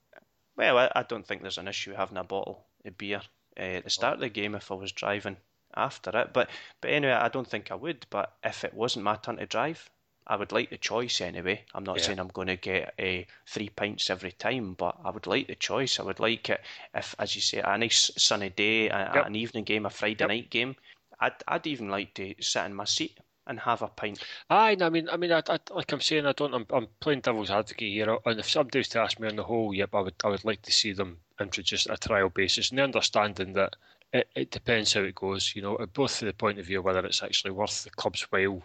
well, 0.57 0.79
I, 0.79 0.91
I 0.95 1.03
don't 1.03 1.27
think 1.27 1.43
there's 1.43 1.59
an 1.59 1.69
issue 1.69 1.95
having 1.95 2.17
a 2.19 2.25
bottle 2.25 2.67
of 2.85 2.97
beer 2.99 3.23
uh, 3.59 3.61
at 3.61 3.85
the 3.85 3.91
start 3.91 4.15
of 4.15 4.21
the 4.21 4.29
game 4.29 4.55
if 4.55 4.71
I 4.71 4.75
was 4.75 4.93
driving 4.93 5.37
after 5.75 6.11
it. 6.19 6.33
But 6.33 6.51
but 6.81 6.91
anyway, 6.91 7.13
I 7.13 7.29
don't 7.29 7.49
think 7.49 7.71
I 7.71 7.75
would. 7.75 8.07
But 8.11 8.37
if 8.45 8.65
it 8.65 8.75
wasn't 8.75 9.05
my 9.05 9.17
turn 9.17 9.37
to 9.37 9.47
drive, 9.47 9.91
I 10.27 10.37
would 10.37 10.53
like 10.53 10.71
the 10.71 10.79
choice 10.79 11.21
anyway. 11.21 11.65
I'm 11.75 11.85
not 11.85 12.01
Yeah. 12.01 12.03
saying 12.03 12.19
I'm 12.19 12.29
going 12.29 12.49
to 12.49 12.57
get 12.57 12.95
a 12.99 13.27
three 13.47 13.69
pints 13.71 14.11
every 14.11 14.33
time, 14.33 14.75
but 14.75 14.97
I 15.05 15.11
would 15.11 15.27
like 15.27 15.47
the 15.49 15.55
choice. 15.57 15.99
I 15.99 16.05
would 16.05 16.21
like 16.21 16.49
it 16.51 16.61
if, 16.95 17.15
as 17.19 17.35
you 17.35 17.41
say, 17.41 17.59
a 17.59 17.77
nice 17.79 18.11
sunny 18.17 18.51
day, 18.51 18.89
a, 18.89 18.97
Yep. 19.13 19.27
an 19.27 19.35
evening 19.35 19.65
game, 19.65 19.87
a 19.87 19.91
Friday 19.91 20.25
Yep. 20.25 20.27
night 20.27 20.51
game. 20.51 20.77
I'd 21.21 21.35
I'd 21.49 21.67
even 21.67 21.89
like 21.89 22.15
to 22.15 22.35
sit 22.41 22.65
in 22.67 22.75
my 22.75 22.85
seat 22.85 23.19
and 23.47 23.61
have 23.61 23.83
a 23.83 23.89
pint. 23.89 24.23
Aye, 24.51 24.77
no, 24.77 24.87
I 24.87 24.91
mean, 24.91 25.09
I 25.09 25.17
mean, 25.17 25.33
I, 25.33 25.43
I, 25.49 25.59
like 25.71 25.93
I'm 25.93 26.01
saying, 26.01 26.27
I 26.27 26.33
don't. 26.33 26.55
I'm, 26.55 26.67
I'm 26.71 26.89
playing 27.01 27.21
devil's 27.21 27.51
advocate 27.51 27.93
here. 27.93 28.11
Uh, 28.11 28.19
and 28.27 28.39
if 28.39 28.49
somebody 28.49 28.79
was 28.79 28.89
to 28.91 29.01
ask 29.01 29.19
me 29.19 29.29
on 29.29 29.37
the 29.37 29.43
whole, 29.45 29.75
yep, 29.75 29.95
I 29.95 30.01
would, 30.01 30.15
I 30.25 30.29
would 30.29 30.45
like 30.45 30.63
to 30.63 30.73
see 30.73 30.93
them 30.93 31.19
introduced 31.41 31.89
a 31.91 31.97
trial 31.97 32.29
basis, 32.29 32.71
and 32.71 32.79
the 32.79 32.85
understanding 32.85 33.53
that 33.55 33.77
it, 34.13 34.29
it 34.35 34.51
depends 34.51 34.93
how 34.93 35.01
it 35.01 35.15
goes. 35.15 35.55
You 35.57 35.63
know, 35.63 35.87
both 35.93 36.17
from 36.17 36.29
the 36.29 36.35
point 36.35 36.59
of 36.59 36.67
view 36.67 36.79
of 36.79 36.85
whether 36.85 37.05
it's 37.05 37.23
actually 37.23 37.51
worth 37.53 37.85
the 37.85 37.91
club's 37.91 38.23
while 38.31 38.63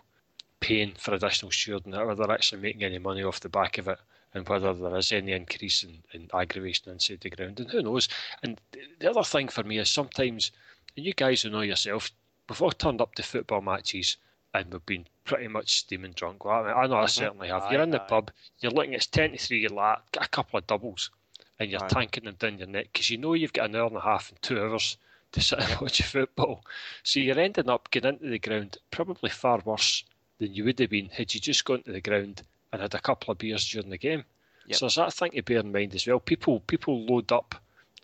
paying 0.60 0.94
for 0.98 1.14
additional 1.14 1.52
stewarding, 1.52 1.94
whether 2.06 2.16
they're 2.16 2.36
actually 2.36 2.62
making 2.62 2.84
any 2.84 3.00
money 3.00 3.24
off 3.24 3.40
the 3.40 3.50
back 3.50 3.78
of 3.78 3.88
it, 3.88 4.00
and 4.34 4.48
whether 4.48 4.74
there 4.74 4.98
is 4.98 5.12
any 5.12 5.32
increase 5.32 5.84
in, 5.84 6.04
in 6.14 6.30
aggravation 6.34 6.92
inside 6.92 7.22
the 7.22 7.30
ground, 7.30 7.60
and 7.60 7.72
who 7.72 7.82
knows. 7.82 8.08
And 8.44 8.60
the 9.00 9.10
other 9.10 9.24
thing 9.24 9.48
for 9.48 9.64
me 9.64 9.80
is 9.80 9.90
sometimes, 9.90 10.52
and 10.96 11.06
you 11.06 11.14
guys 11.14 11.44
will 11.44 11.52
know 11.52 11.62
yourself, 11.62 12.12
all 12.60 12.72
turned 12.72 13.02
up 13.02 13.14
to 13.16 13.24
football 13.24 13.62
matches 13.62 14.18
and 14.54 14.72
we've 14.72 14.86
been 14.86 15.06
pretty 15.26 15.48
much 15.48 15.80
steaming 15.80 16.14
drunk. 16.14 16.46
Well, 16.46 16.64
I, 16.64 16.68
mean, 16.68 16.74
I 16.76 16.88
know 16.88 16.96
I 16.96 17.00
uh-huh. 17.00 17.08
certainly 17.08 17.48
have. 17.50 17.72
You're 17.72 17.82
in 17.82 17.92
the 17.92 18.02
aye. 18.02 18.08
pub, 18.08 18.32
you're 18.60 18.72
looking, 18.72 18.94
it's 18.94 19.08
10 19.08 19.32
to 19.32 19.38
3, 19.38 19.60
you're 19.60 19.70
like, 19.70 20.00
get 20.12 20.26
a 20.26 20.30
couple 20.30 20.58
of 20.58 20.68
doubles, 20.68 21.12
and 21.60 21.70
you're 21.70 21.84
Aye. 21.84 21.90
tanking 21.90 22.24
them 22.26 22.36
down 22.40 22.58
your 22.58 22.68
neck 22.68 22.90
because 22.92 23.10
you 23.10 23.18
know 23.18 23.34
you've 23.34 23.54
got 23.54 23.70
an 23.70 23.76
hour 23.76 23.88
and 23.88 23.98
a 23.98 24.02
half 24.02 24.30
and 24.30 24.42
two 24.42 24.62
hours 24.62 24.98
to 25.32 25.42
sit 25.42 25.60
and 25.60 25.82
watch 25.82 26.00
your 26.00 26.08
football. 26.08 26.64
So 27.04 27.20
you're 27.20 27.40
ending 27.40 27.70
up 27.70 27.92
getting 27.92 28.14
into 28.14 28.30
the 28.30 28.40
ground 28.40 28.78
probably 28.92 29.30
far 29.30 29.62
worse 29.66 30.04
than 30.40 30.54
you 30.54 30.64
would 30.66 30.80
have 30.80 30.90
been 30.90 31.10
had 31.10 31.34
you 31.34 31.40
just 31.40 31.66
gone 31.66 31.84
to 31.84 31.92
the 31.92 32.02
ground 32.02 32.44
and 32.72 32.82
had 32.82 32.94
a 32.94 33.00
couple 33.00 33.32
of 33.32 33.38
beers 33.38 33.68
during 33.68 33.90
the 33.90 33.98
game. 33.98 34.24
Yep. 34.68 34.78
So 34.78 34.86
there's 34.86 34.96
that 34.96 35.14
thing 35.14 35.32
to 35.32 35.42
bear 35.42 35.60
in 35.60 35.72
mind 35.72 35.96
as 35.96 36.06
well. 36.08 36.20
People 36.20 36.60
people 36.62 37.06
load 37.06 37.32
up 37.32 37.56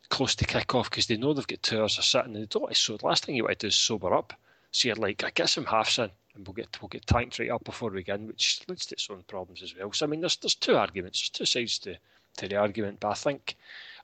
close 0.09 0.35
to 0.35 0.45
kick 0.45 0.75
off 0.75 0.89
because 0.89 1.07
they 1.07 1.17
know 1.17 1.33
they've 1.33 1.47
got 1.47 1.63
two 1.63 1.81
hours 1.81 1.97
of 1.97 2.05
sitting 2.05 2.35
and 2.35 2.43
they 2.43 2.47
don't 2.47 2.63
want 2.63 2.75
to 2.75 2.79
so 2.79 2.97
the 2.97 3.05
last 3.05 3.25
thing 3.25 3.35
you 3.35 3.43
want 3.43 3.59
to 3.59 3.65
do 3.65 3.67
is 3.67 3.75
sober 3.75 4.13
up. 4.13 4.33
So 4.71 4.87
you're 4.87 4.95
like, 4.95 5.23
I 5.23 5.29
get 5.29 5.49
some 5.49 5.65
halves 5.65 5.99
in 5.99 6.09
and 6.35 6.47
we'll 6.47 6.53
get 6.53 6.81
we'll 6.81 6.89
get 6.89 7.05
tanked 7.05 7.39
right 7.39 7.49
up 7.49 7.63
before 7.63 7.89
we 7.89 7.99
begin, 7.99 8.27
which 8.27 8.61
leads 8.67 8.85
to 8.87 8.95
its 8.95 9.09
own 9.09 9.23
problems 9.27 9.61
as 9.61 9.75
well. 9.75 9.91
So 9.93 10.05
I 10.05 10.09
mean 10.09 10.21
there's 10.21 10.37
there's 10.37 10.55
two 10.55 10.75
arguments, 10.75 11.21
there's 11.21 11.29
two 11.29 11.45
sides 11.45 11.79
to, 11.79 11.97
to 12.37 12.47
the 12.47 12.55
argument, 12.55 12.99
but 12.99 13.09
I 13.09 13.13
think 13.13 13.55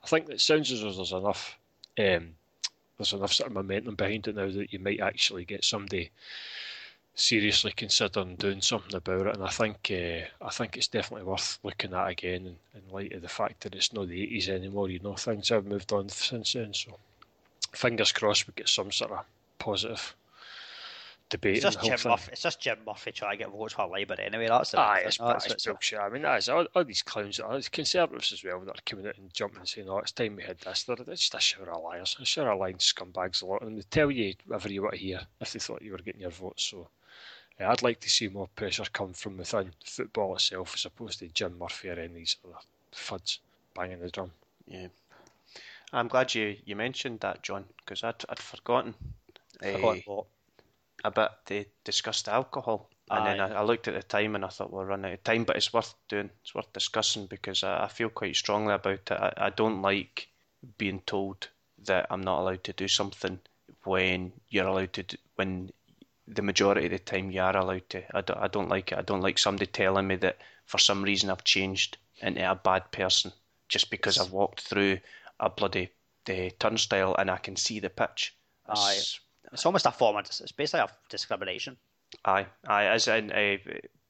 I 0.04 0.08
think 0.08 0.30
it 0.30 0.42
sounds 0.42 0.72
as 0.72 0.82
though 0.82 0.94
there's 0.94 1.12
enough 1.12 1.58
um, 1.98 2.36
there's 2.98 3.14
enough 3.14 3.34
sort 3.34 3.48
of 3.50 3.56
momentum 3.56 3.96
behind 3.96 4.28
it 4.28 4.36
now 4.36 4.50
that 4.50 4.74
you 4.74 4.80
might 4.80 5.00
actually 5.00 5.46
get 5.46 5.64
somebody 5.64 6.12
seriously 7.16 7.74
considering 7.76 8.36
doing 8.36 8.62
something 8.62 8.96
about 8.96 9.28
it. 9.28 9.36
And 9.36 9.44
I 9.44 9.50
think 9.50 9.92
uh, 9.92 10.46
I 10.46 10.50
think 10.52 10.78
it's 10.78 10.88
definitely 10.88 11.26
worth 11.26 11.60
looking 11.64 11.94
at 11.94 12.08
again 12.08 12.46
in, 12.46 12.56
in 12.76 12.94
light 12.94 13.14
of 13.14 13.22
the 13.22 13.30
fact 13.30 13.62
that 13.62 13.76
it's 13.76 13.94
not 13.94 14.08
the 14.08 14.22
80s 14.22 14.50
anymore. 14.50 14.90
You 14.90 15.00
know, 15.00 15.16
things 15.16 15.50
have 15.50 15.66
moved 15.66 15.92
on 15.92 16.10
since 16.10 16.54
then. 16.54 16.74
So 16.74 16.98
fingers 17.74 18.12
crossed 18.12 18.48
we 18.48 18.54
get 18.56 18.70
some 18.70 18.92
sort 18.92 19.12
of 19.12 19.26
positive 19.60 20.16
debate. 21.30 21.56
It's 21.58 21.64
just 21.64 21.78
on 21.80 21.86
Jim 21.86 21.98
thing. 21.98 22.12
Murphy. 22.12 22.30
It's 22.32 22.42
just 22.42 22.60
Jim 22.60 22.80
Murphy 22.86 23.12
trying 23.12 23.38
to 23.38 23.44
get 23.44 23.52
votes 23.52 23.74
for 23.74 23.88
Labour 23.88 24.16
anyway. 24.20 24.48
That's 24.48 24.72
the 24.72 24.80
Aye, 24.80 25.04
it's, 25.06 25.18
That's 25.18 25.46
it's, 25.46 25.54
what's- 25.54 25.66
bullshit. 25.66 26.00
I 26.00 26.10
mean, 26.10 26.24
that 26.24 26.38
is 26.40 26.50
all, 26.50 26.66
all 26.76 26.84
these 26.84 27.02
clowns, 27.04 27.40
all 27.40 27.56
these 27.56 27.70
conservatives 27.70 28.32
as 28.34 28.44
well, 28.44 28.60
that 28.62 28.78
are 28.80 28.82
coming 28.86 29.08
out 29.08 29.18
and 29.18 29.34
jumping 29.34 29.60
and 29.60 29.68
saying, 29.68 29.88
"Oh, 29.90 30.00
it's 30.00 30.12
time 30.12 30.36
we 30.36 30.44
had 30.44 30.60
this." 30.60 30.84
They're, 30.84 30.96
they're 30.96 31.16
just 31.16 31.36
a 31.36 31.40
shower 31.40 31.70
of 31.72 31.84
liars, 31.84 32.18
a 32.20 32.26
shower 32.26 32.52
of 32.52 32.60
lying 32.60 32.78
scumbags. 32.78 33.42
A 33.42 33.46
lot, 33.46 33.62
and 33.62 33.78
they 33.78 33.84
tell 33.84 34.12
you 34.12 34.34
whatever 34.46 34.72
you 34.72 34.82
want 34.82 34.96
to 34.96 35.00
hear 35.00 35.22
if 35.40 35.54
they 35.54 35.60
thought 35.60 35.82
you 35.82 35.92
were 35.92 35.98
getting 36.00 36.22
your 36.22 36.32
votes. 36.32 36.64
So, 36.64 36.88
yeah, 37.60 37.72
I'd 37.72 37.84
like 37.84 38.00
to 38.02 38.10
see 38.10 38.28
more 38.28 38.48
pressure 38.56 38.86
come 38.92 39.14
from 39.14 39.38
within 39.38 39.72
football 39.86 40.36
itself, 40.36 40.74
as 40.76 40.86
opposed 40.86 41.20
to 41.20 41.28
Jim 41.28 41.58
Murphy 41.60 41.90
or 41.90 41.94
any 41.94 42.06
of 42.06 42.14
these 42.16 42.38
other 42.46 42.56
fuds 42.94 43.40
banging 43.76 44.00
the 44.02 44.10
drum. 44.10 44.32
Yeah, 44.68 44.88
I'm 45.94 46.08
glad 46.08 46.34
you, 46.36 46.56
you 46.66 46.76
mentioned 46.76 47.20
that, 47.22 47.44
John, 47.44 47.66
because 47.78 48.04
I'd 48.04 48.24
I'd 48.30 48.40
forgotten. 48.40 48.94
Forgot 49.62 49.98
eh, 49.98 50.02
what. 50.06 50.26
A 51.04 51.12
bit 51.12 51.30
to 51.48 51.66
discuss 51.84 52.22
the 52.24 52.34
alcohol. 52.34 52.90
And 53.12 53.26
then 53.26 53.40
I, 53.40 53.60
I 53.60 53.64
looked 53.64 53.88
at 53.88 53.96
the 53.96 54.04
time 54.04 54.36
and 54.36 54.46
I 54.46 54.50
thought 54.50 54.72
we're 54.72 54.86
running 54.86 55.12
out 55.12 55.18
of 55.18 55.24
time, 55.24 55.44
but 55.44 55.56
it's 55.56 55.74
worth 55.74 55.96
doing. 56.10 56.30
It's 56.44 56.54
worth 56.54 56.72
discussing 56.74 57.26
because 57.26 57.64
I, 57.64 57.86
I 57.86 57.88
feel 57.88 58.10
quite 58.10 58.36
strongly 58.36 58.74
about 58.74 58.94
it. 58.94 59.12
I, 59.12 59.34
I 59.38 59.50
don't 59.50 59.82
like 59.82 60.28
being 60.78 61.02
told 61.08 61.48
that 61.86 62.06
I'm 62.12 62.22
not 62.22 62.42
allowed 62.42 62.64
to 62.66 62.74
do 62.74 62.88
something 62.88 63.40
when 63.84 64.32
you're 64.50 64.68
allowed 64.68 64.94
to. 64.94 65.04
Do, 65.04 65.18
when 65.36 65.72
the 66.28 66.42
majority 66.44 66.86
of 66.86 66.92
the 66.92 67.00
time 67.00 67.32
you 67.32 67.42
are 67.42 67.58
allowed 67.58 67.90
to. 67.90 68.04
I 68.16 68.22
don't, 68.22 68.40
I 68.40 68.48
don't 68.48 68.70
like 68.70 68.92
it. 68.92 68.98
I 68.98 69.02
don't 69.02 69.22
like 69.22 69.40
somebody 69.40 69.66
telling 69.66 70.08
me 70.08 70.16
that 70.18 70.38
for 70.66 70.78
some 70.78 71.02
reason 71.02 71.30
I've 71.30 71.44
changed 71.44 71.98
into 72.22 72.50
a 72.50 72.56
bad 72.56 72.92
person 72.92 73.32
just 73.68 73.90
because 73.90 74.20
I've 74.20 74.32
walked 74.32 74.62
through 74.62 75.00
a 75.40 75.50
bloody 75.50 75.90
the 76.26 76.52
turnstile 76.52 77.16
and 77.18 77.32
I 77.32 77.38
can 77.38 77.56
see 77.56 77.80
the 77.80 77.90
pitch. 77.90 78.36
Aye. 78.68 79.02
It's- 79.50 79.60
It's 79.60 79.66
almost 79.66 79.86
a 79.86 79.92
form 79.92 80.18
of. 80.18 80.26
It's 80.26 80.52
basically 80.52 80.82
a 80.82 80.90
discrimination. 81.10 81.78
Aye, 82.26 82.48
aye. 82.68 82.86
As 82.86 83.08
in, 83.08 83.32
uh, 83.32 83.58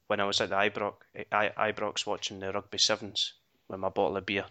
when 0.06 0.20
I 0.20 0.24
was 0.24 0.40
at 0.40 0.48
the 0.50 0.56
Ibrox, 0.56 0.94
I, 1.32 1.70
Ibrox 1.72 2.06
watching 2.06 2.40
the 2.40 2.52
rugby 2.52 2.78
sevens 2.78 3.34
with 3.68 3.80
my 3.80 3.88
bottle 3.90 4.16
of 4.16 4.26
beer, 4.26 4.46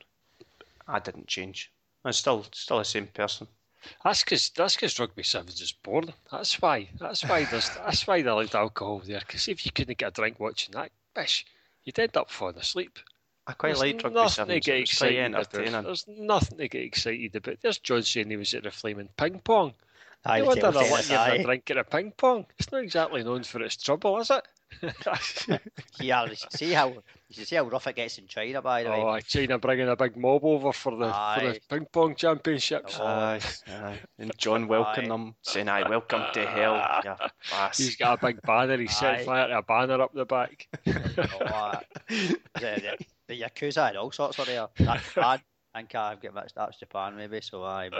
I 0.87 0.99
didn't 0.99 1.27
change. 1.27 1.71
I'm 2.05 2.13
still 2.13 2.45
still 2.53 2.77
the 2.77 2.85
same 2.85 3.07
person. 3.07 3.47
That's 4.03 4.23
because 4.23 4.49
that's 4.49 4.75
because 4.75 4.99
rugby 4.99 5.23
sevens 5.23 5.61
is 5.61 5.71
boring. 5.71 6.13
That's 6.31 6.61
why. 6.61 6.89
That's 6.99 7.23
why 7.23 7.45
there's 7.45 7.69
that's 7.75 8.05
why 8.07 8.21
they 8.21 8.29
allowed 8.29 8.55
alcohol 8.55 8.99
there. 9.05 9.19
Because 9.19 9.47
if 9.47 9.65
you 9.65 9.71
couldn't 9.71 9.97
get 9.97 10.09
a 10.09 10.11
drink 10.21 10.39
watching 10.39 10.73
that, 10.73 10.91
bish, 11.13 11.45
you'd 11.83 11.99
end 11.99 12.15
up 12.17 12.29
falling 12.29 12.57
asleep. 12.57 12.99
I 13.47 13.53
quite 13.53 13.69
There's 13.69 13.79
liked 13.79 14.03
rugby 14.03 14.15
nothing 14.15 14.29
to 14.29 14.33
sevens. 14.35 14.65
get 14.65 14.75
It 14.77 14.81
was 14.81 14.97
quite 14.97 15.11
excited 15.13 15.69
about. 15.69 15.83
There's 15.85 16.07
nothing 16.07 16.57
to 16.59 16.67
get 16.67 16.81
excited 16.83 17.35
about. 17.35 17.57
There's 17.61 17.79
John 17.79 18.03
saying 18.03 18.29
he 18.29 18.37
was 18.37 18.53
at 18.53 18.63
the 18.63 18.71
flaming 18.71 19.09
ping 19.17 19.39
pong. 19.39 19.73
Aye, 20.25 20.39
no 20.39 20.43
the 20.43 20.47
wonder 20.47 20.61
table 20.61 20.71
they're 20.73 20.83
tennis, 20.89 21.09
letting 21.09 21.11
you 21.11 21.17
have 21.31 21.39
a 21.39 21.43
drink 21.43 21.71
at 21.71 21.77
a 21.77 21.83
ping 21.83 22.11
pong. 22.17 22.45
It's 22.57 22.71
not 22.71 22.83
exactly 22.83 23.23
known 23.23 23.43
for 23.43 23.61
its 23.63 23.77
trouble, 23.77 24.19
is 24.19 24.29
it? 24.31 24.45
Yeah, 25.99 26.25
you 26.25 26.35
should 26.35 26.53
see 26.53 26.71
how 26.71 26.89
you 26.89 27.01
should 27.31 27.47
see 27.47 27.55
how 27.55 27.63
rough 27.63 27.87
it 27.87 27.95
gets 27.95 28.17
in 28.17 28.27
China. 28.27 28.61
By 28.61 28.83
the 28.83 28.91
way, 28.91 29.01
oh, 29.01 29.19
China 29.19 29.57
bringing 29.57 29.89
a 29.89 29.95
big 29.95 30.15
mob 30.15 30.45
over 30.45 30.71
for 30.71 30.95
the, 30.95 31.11
for 31.11 31.39
the 31.53 31.59
ping 31.69 31.85
pong 31.91 32.15
championships. 32.15 32.97
Oh, 32.99 33.05
Aye, 33.05 33.39
aye. 33.67 33.99
And 34.19 34.31
John 34.37 34.67
welcoming 34.67 35.09
them, 35.09 35.35
saying, 35.41 35.67
"Aye, 35.69 35.89
welcome 35.89 36.23
to 36.33 36.45
hell, 36.45 37.01
you 37.03 37.11
He's 37.75 37.89
bass." 37.89 37.95
got 37.97 38.21
a 38.21 38.25
big 38.27 38.41
banner. 38.43 38.77
He's 38.77 38.95
set 38.95 39.21
Aye. 39.21 39.25
fire 39.25 39.47
to 39.47 39.57
a 39.57 39.63
banner 39.63 40.01
up 40.01 40.13
the 40.13 40.25
back. 40.25 40.67
oh, 40.87 41.45
uh, 41.45 41.79
the, 42.07 42.37
the, 42.53 42.97
the 43.27 43.41
Yakuza 43.41 43.87
had 43.87 43.95
all 43.95 44.11
sorts 44.11 44.37
of 44.39 44.45
there. 44.45 44.67
That's 44.77 45.03
Japan. 45.13 45.41
I 45.73 45.79
think 45.79 45.95
I've 45.95 46.21
got 46.21 46.33
mixed. 46.33 46.55
That's 46.55 46.77
Japan, 46.77 47.15
maybe. 47.17 47.41
So 47.41 47.63
aye, 47.63 47.89
but 47.89 47.99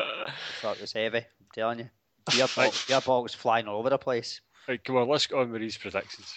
it's, 0.56 0.64
not- 0.64 0.80
it's 0.80 0.94
heavy. 0.94 1.18
I'm 1.20 1.48
telling 1.54 1.80
you, 1.80 1.90
beer, 2.30 2.48
box, 2.56 2.86
beer 2.86 3.02
box 3.02 3.34
flying 3.34 3.68
all 3.68 3.80
over 3.80 3.90
the 3.90 3.98
place. 3.98 4.42
Right, 4.68 4.84
come 4.84 4.98
on, 4.98 5.08
let's 5.08 5.28
go 5.28 5.40
on 5.40 5.52
with 5.52 5.62
these 5.62 5.78
predictions. 5.78 6.34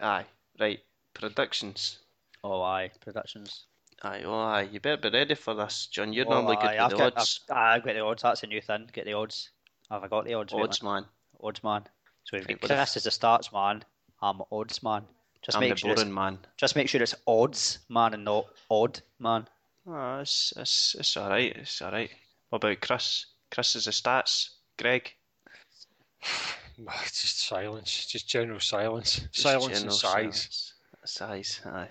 Aye, 0.00 0.24
right. 0.58 0.80
Predictions. 1.14 1.98
Oh 2.44 2.62
aye, 2.62 2.90
predictions. 3.00 3.64
Aye, 4.02 4.22
oh 4.24 4.34
aye. 4.34 4.68
You 4.70 4.80
better 4.80 5.10
be 5.10 5.16
ready 5.16 5.34
for 5.34 5.54
this, 5.54 5.86
John. 5.86 6.12
You're 6.12 6.26
oh, 6.28 6.34
normally 6.34 6.56
good 6.56 6.66
aye, 6.66 6.84
I've 6.84 6.92
with 6.92 6.98
the 6.98 7.04
got, 7.10 7.16
odds. 7.18 7.40
I've, 7.50 7.56
I've 7.56 7.84
got 7.84 7.94
the 7.94 8.00
odds. 8.00 8.22
That's 8.22 8.42
a 8.42 8.46
new 8.46 8.60
thing. 8.60 8.88
Get 8.92 9.04
the 9.04 9.14
odds. 9.14 9.50
Have 9.90 10.04
I 10.04 10.08
got 10.08 10.24
the 10.24 10.34
odds? 10.34 10.52
wait 10.52 10.62
Odds, 10.62 10.82
man. 10.82 10.94
minute. 10.94 11.08
Odds 11.42 11.64
man. 11.64 11.82
So 12.24 12.36
we've 12.36 12.46
got 12.46 12.62
what 12.62 12.68
Chris 12.68 12.96
as 12.96 13.04
the 13.04 13.10
starts 13.10 13.52
man. 13.52 13.84
I'm 14.20 14.42
odds 14.52 14.82
man. 14.82 15.04
Just 15.42 15.56
I'm 15.56 15.60
make 15.60 15.70
the 15.70 15.76
sure 15.76 15.92
it's, 15.92 16.02
boring 16.02 16.14
man. 16.14 16.38
just 16.56 16.76
make 16.76 16.88
sure 16.88 17.02
it's 17.02 17.14
odds 17.26 17.78
man 17.88 18.14
and 18.14 18.24
not 18.24 18.46
odd 18.70 19.00
man. 19.18 19.46
Oh, 19.86 20.18
it's, 20.20 20.52
it's, 20.56 20.96
it's 20.98 21.16
alright, 21.16 21.56
it's 21.56 21.80
alright. 21.80 22.10
What 22.50 22.64
about 22.64 22.80
Chris? 22.80 23.26
Chris 23.50 23.76
is 23.76 23.84
the 23.84 23.92
stats. 23.92 24.50
Greg? 24.78 25.14
Just 27.04 27.40
silence, 27.46 28.06
just 28.06 28.28
general 28.28 28.60
silence. 28.60 29.20
Just 29.32 29.42
silence 29.42 29.66
and 29.66 29.74
general 29.74 29.96
sighs. 29.96 30.00
silence. 30.04 30.74
Sighs, 31.04 31.60
aye. 31.66 31.88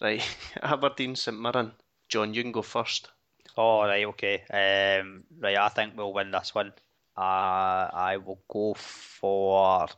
Right, 0.00 0.22
Aberdeen 0.62 1.14
St 1.14 1.38
Mirren. 1.38 1.72
John, 2.08 2.32
you 2.32 2.42
can 2.42 2.52
go 2.52 2.62
first. 2.62 3.08
Oh, 3.56 3.82
right, 3.82 4.06
okay. 4.06 4.44
Um, 4.50 5.24
right, 5.38 5.58
I 5.58 5.68
think 5.68 5.94
we'll 5.96 6.12
win 6.12 6.30
this 6.30 6.54
one. 6.54 6.72
Uh, 7.16 7.90
I 7.92 8.18
will 8.24 8.40
go 8.48 8.74
for 8.74 9.88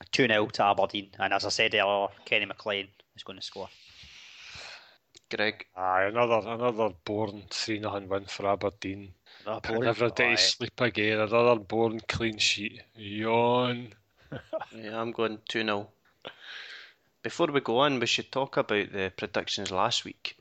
a 0.00 0.04
2 0.12 0.28
0 0.28 0.46
to 0.46 0.64
Aberdeen. 0.64 1.10
And 1.18 1.34
as 1.34 1.44
I 1.44 1.48
said 1.48 1.74
earlier, 1.74 2.08
Kenny 2.24 2.46
McLean 2.46 2.88
is 3.16 3.24
going 3.24 3.38
to 3.38 3.44
score. 3.44 3.68
Greg? 5.28 5.66
Aye, 5.76 6.04
another 6.04 6.48
another 6.48 6.90
boring 7.04 7.44
three 7.50 7.80
0 7.80 8.06
win 8.08 8.26
for 8.26 8.46
Aberdeen. 8.46 9.12
Putting 9.46 9.84
every 9.84 10.10
day 10.10 10.34
to 10.34 10.42
sleep 10.42 10.80
again. 10.80 11.20
Another 11.20 11.60
boring 11.60 12.00
clean 12.08 12.38
sheet. 12.38 12.82
Yawn. 12.96 13.92
Yeah, 14.74 15.00
I'm 15.00 15.12
going 15.12 15.38
2 15.48 15.62
0. 15.62 15.88
Before 17.22 17.46
we 17.46 17.60
go 17.60 17.78
on, 17.78 18.00
we 18.00 18.06
should 18.06 18.32
talk 18.32 18.56
about 18.56 18.92
the 18.92 19.12
predictions 19.16 19.70
last 19.70 20.04
week. 20.04 20.36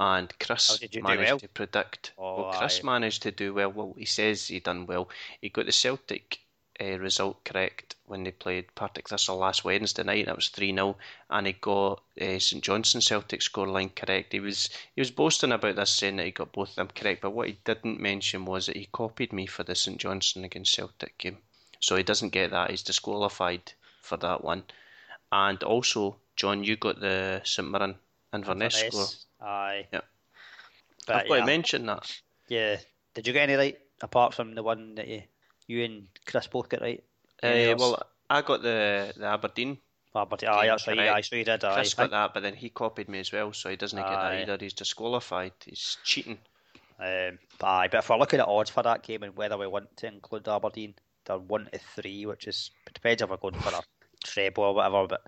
And 0.00 0.32
Chris 0.40 0.78
did 0.78 0.94
you 0.94 1.00
do 1.00 1.06
managed 1.08 1.30
well? 1.30 1.38
to 1.38 1.48
predict. 1.48 2.12
Oh, 2.18 2.42
well, 2.42 2.52
Chris 2.52 2.80
aye. 2.80 2.86
managed 2.86 3.22
to 3.22 3.30
do 3.30 3.54
well. 3.54 3.70
Well, 3.70 3.94
he 3.96 4.04
says 4.04 4.48
he 4.48 4.58
done 4.58 4.86
well. 4.86 5.08
He 5.40 5.48
got 5.48 5.66
the 5.66 5.72
Celtic 5.72 6.40
uh, 6.80 6.98
result 6.98 7.44
correct 7.44 7.96
when 8.06 8.24
they 8.24 8.30
played 8.30 8.74
Partick 8.74 9.08
Thistle 9.08 9.36
last 9.36 9.64
Wednesday 9.64 10.02
night. 10.02 10.26
That 10.26 10.36
was 10.36 10.48
3 10.48 10.72
0. 10.72 10.96
And 11.30 11.46
he 11.46 11.52
got 11.54 12.02
uh, 12.20 12.38
St 12.38 12.62
Johnstone 12.62 13.02
Celtic 13.02 13.40
scoreline 13.40 13.94
correct. 13.94 14.32
He 14.32 14.40
was 14.40 14.70
he 14.94 15.00
was 15.00 15.10
boasting 15.10 15.52
about 15.52 15.76
this, 15.76 15.90
saying 15.90 16.16
that 16.16 16.26
he 16.26 16.32
got 16.32 16.52
both 16.52 16.70
of 16.70 16.76
them 16.76 16.88
correct. 16.94 17.22
But 17.22 17.30
what 17.30 17.48
he 17.48 17.58
didn't 17.64 18.00
mention 18.00 18.44
was 18.44 18.66
that 18.66 18.76
he 18.76 18.88
copied 18.92 19.32
me 19.32 19.46
for 19.46 19.62
the 19.62 19.74
St 19.74 19.98
Johnstone 19.98 20.44
against 20.44 20.74
Celtic 20.74 21.18
game. 21.18 21.38
So 21.80 21.96
he 21.96 22.02
doesn't 22.02 22.30
get 22.30 22.50
that. 22.50 22.70
He's 22.70 22.82
disqualified 22.82 23.72
for 24.00 24.16
that 24.18 24.42
one. 24.42 24.64
And 25.30 25.62
also, 25.62 26.16
John, 26.36 26.64
you 26.64 26.76
got 26.76 27.00
the 27.00 27.40
St 27.44 27.68
Mirren 27.68 27.96
Inverness 28.32 28.76
score. 28.76 29.06
Aye. 29.40 29.86
Yep. 29.92 30.04
But 31.06 31.16
I've 31.16 31.28
got 31.28 31.34
yeah, 31.34 31.40
to 31.40 31.46
mention 31.46 31.86
that. 31.86 32.20
yeah. 32.48 32.76
Did 33.14 33.26
you 33.26 33.32
get 33.32 33.48
any 33.48 33.54
right 33.54 33.78
apart 34.00 34.34
from 34.34 34.54
the 34.54 34.62
one 34.62 34.94
that 34.94 35.08
you, 35.08 35.22
you 35.68 35.84
and 35.84 36.08
Chris 36.26 36.48
both 36.48 36.68
get 36.68 36.80
right? 36.80 37.04
Uh, 37.42 37.76
well, 37.78 38.02
I 38.28 38.42
got 38.42 38.62
the, 38.62 39.12
the 39.16 39.26
Aberdeen. 39.26 39.78
Ah, 40.14 40.24
but 40.24 40.42
aye, 40.42 40.66
that's 40.66 40.88
right. 40.88 40.98
Aye, 40.98 41.20
so 41.20 41.36
you 41.36 41.44
did. 41.44 41.62
Aye. 41.62 41.74
Chris 41.74 41.94
got 41.94 42.10
that, 42.10 42.34
but 42.34 42.42
then 42.42 42.54
he 42.54 42.70
copied 42.70 43.08
me 43.08 43.20
as 43.20 43.30
well, 43.30 43.52
so 43.52 43.68
he 43.68 43.76
doesn't 43.76 43.98
get 43.98 44.08
that 44.08 44.42
either. 44.42 44.56
He's 44.58 44.72
disqualified. 44.72 45.52
He's 45.64 45.98
cheating. 46.02 46.38
Um, 46.98 47.38
but 47.58 47.66
aye, 47.66 47.88
but 47.92 47.98
if 47.98 48.08
we're 48.08 48.16
looking 48.16 48.40
at 48.40 48.48
odds 48.48 48.70
for 48.70 48.82
that 48.82 49.04
game 49.04 49.22
and 49.22 49.36
whether 49.36 49.56
we 49.56 49.68
want 49.68 49.96
to 49.98 50.08
include 50.08 50.48
Aberdeen, 50.48 50.94
they're 51.26 51.38
one 51.38 51.68
to 51.72 51.78
three, 51.78 52.26
which 52.26 52.48
is 52.48 52.72
depends 52.92 53.22
if 53.22 53.30
we're 53.30 53.36
going 53.36 53.54
for 53.54 53.68
a 53.68 53.82
treble 54.24 54.64
or 54.64 54.74
whatever. 54.74 55.06
But 55.06 55.20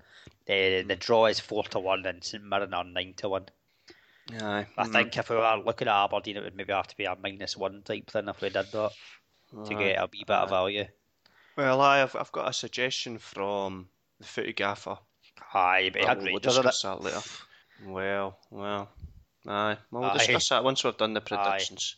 uh, 0.49 0.83
the 0.85 0.97
draw 0.99 1.27
is 1.27 1.39
four 1.39 1.63
to 1.65 1.79
one 1.79 2.05
and 2.05 2.21
St 2.23 2.43
Mirren 2.43 2.73
are 2.73 2.83
nine 2.83 3.13
to 3.17 3.29
one. 3.29 3.45
Aye. 4.41 4.67
I 4.77 4.87
think 4.87 5.17
if 5.17 5.29
we 5.29 5.37
were 5.37 5.61
looking 5.65 5.87
at 5.87 6.03
Aberdeen, 6.03 6.37
it 6.37 6.43
would 6.43 6.55
maybe 6.55 6.73
have 6.73 6.87
to 6.87 6.97
be 6.97 7.05
a 7.05 7.15
minus 7.21 7.55
one 7.55 7.83
type 7.83 8.09
thing 8.09 8.27
if 8.27 8.41
we 8.41 8.49
did 8.49 8.65
that 8.71 8.91
to 9.65 9.75
get 9.75 9.97
a 9.97 10.09
wee 10.11 10.23
bit 10.25 10.35
of 10.35 10.49
value. 10.49 10.85
Well, 11.57 11.81
I've, 11.81 12.15
I've 12.15 12.31
got 12.31 12.49
a 12.49 12.53
suggestion 12.53 13.17
from 13.17 13.87
the 14.19 14.25
footy 14.27 14.53
gaffer. 14.53 14.97
Aye, 15.53 15.89
but 15.91 16.01
he 16.01 16.07
had 16.07 16.17
we'll, 16.17 16.25
we'll 16.25 16.33
Rangers 16.35 16.55
discuss 16.55 16.81
that 16.83 17.01
later. 17.01 17.21
Well, 17.85 18.37
well, 18.49 18.89
aye. 19.47 19.77
Well, 19.91 20.01
we'll 20.01 20.11
Aye. 20.11 20.17
discuss 20.17 20.49
that 20.49 20.63
once 20.63 20.83
we've 20.83 20.97
done 20.97 21.13
the 21.13 21.21
predictions. 21.21 21.95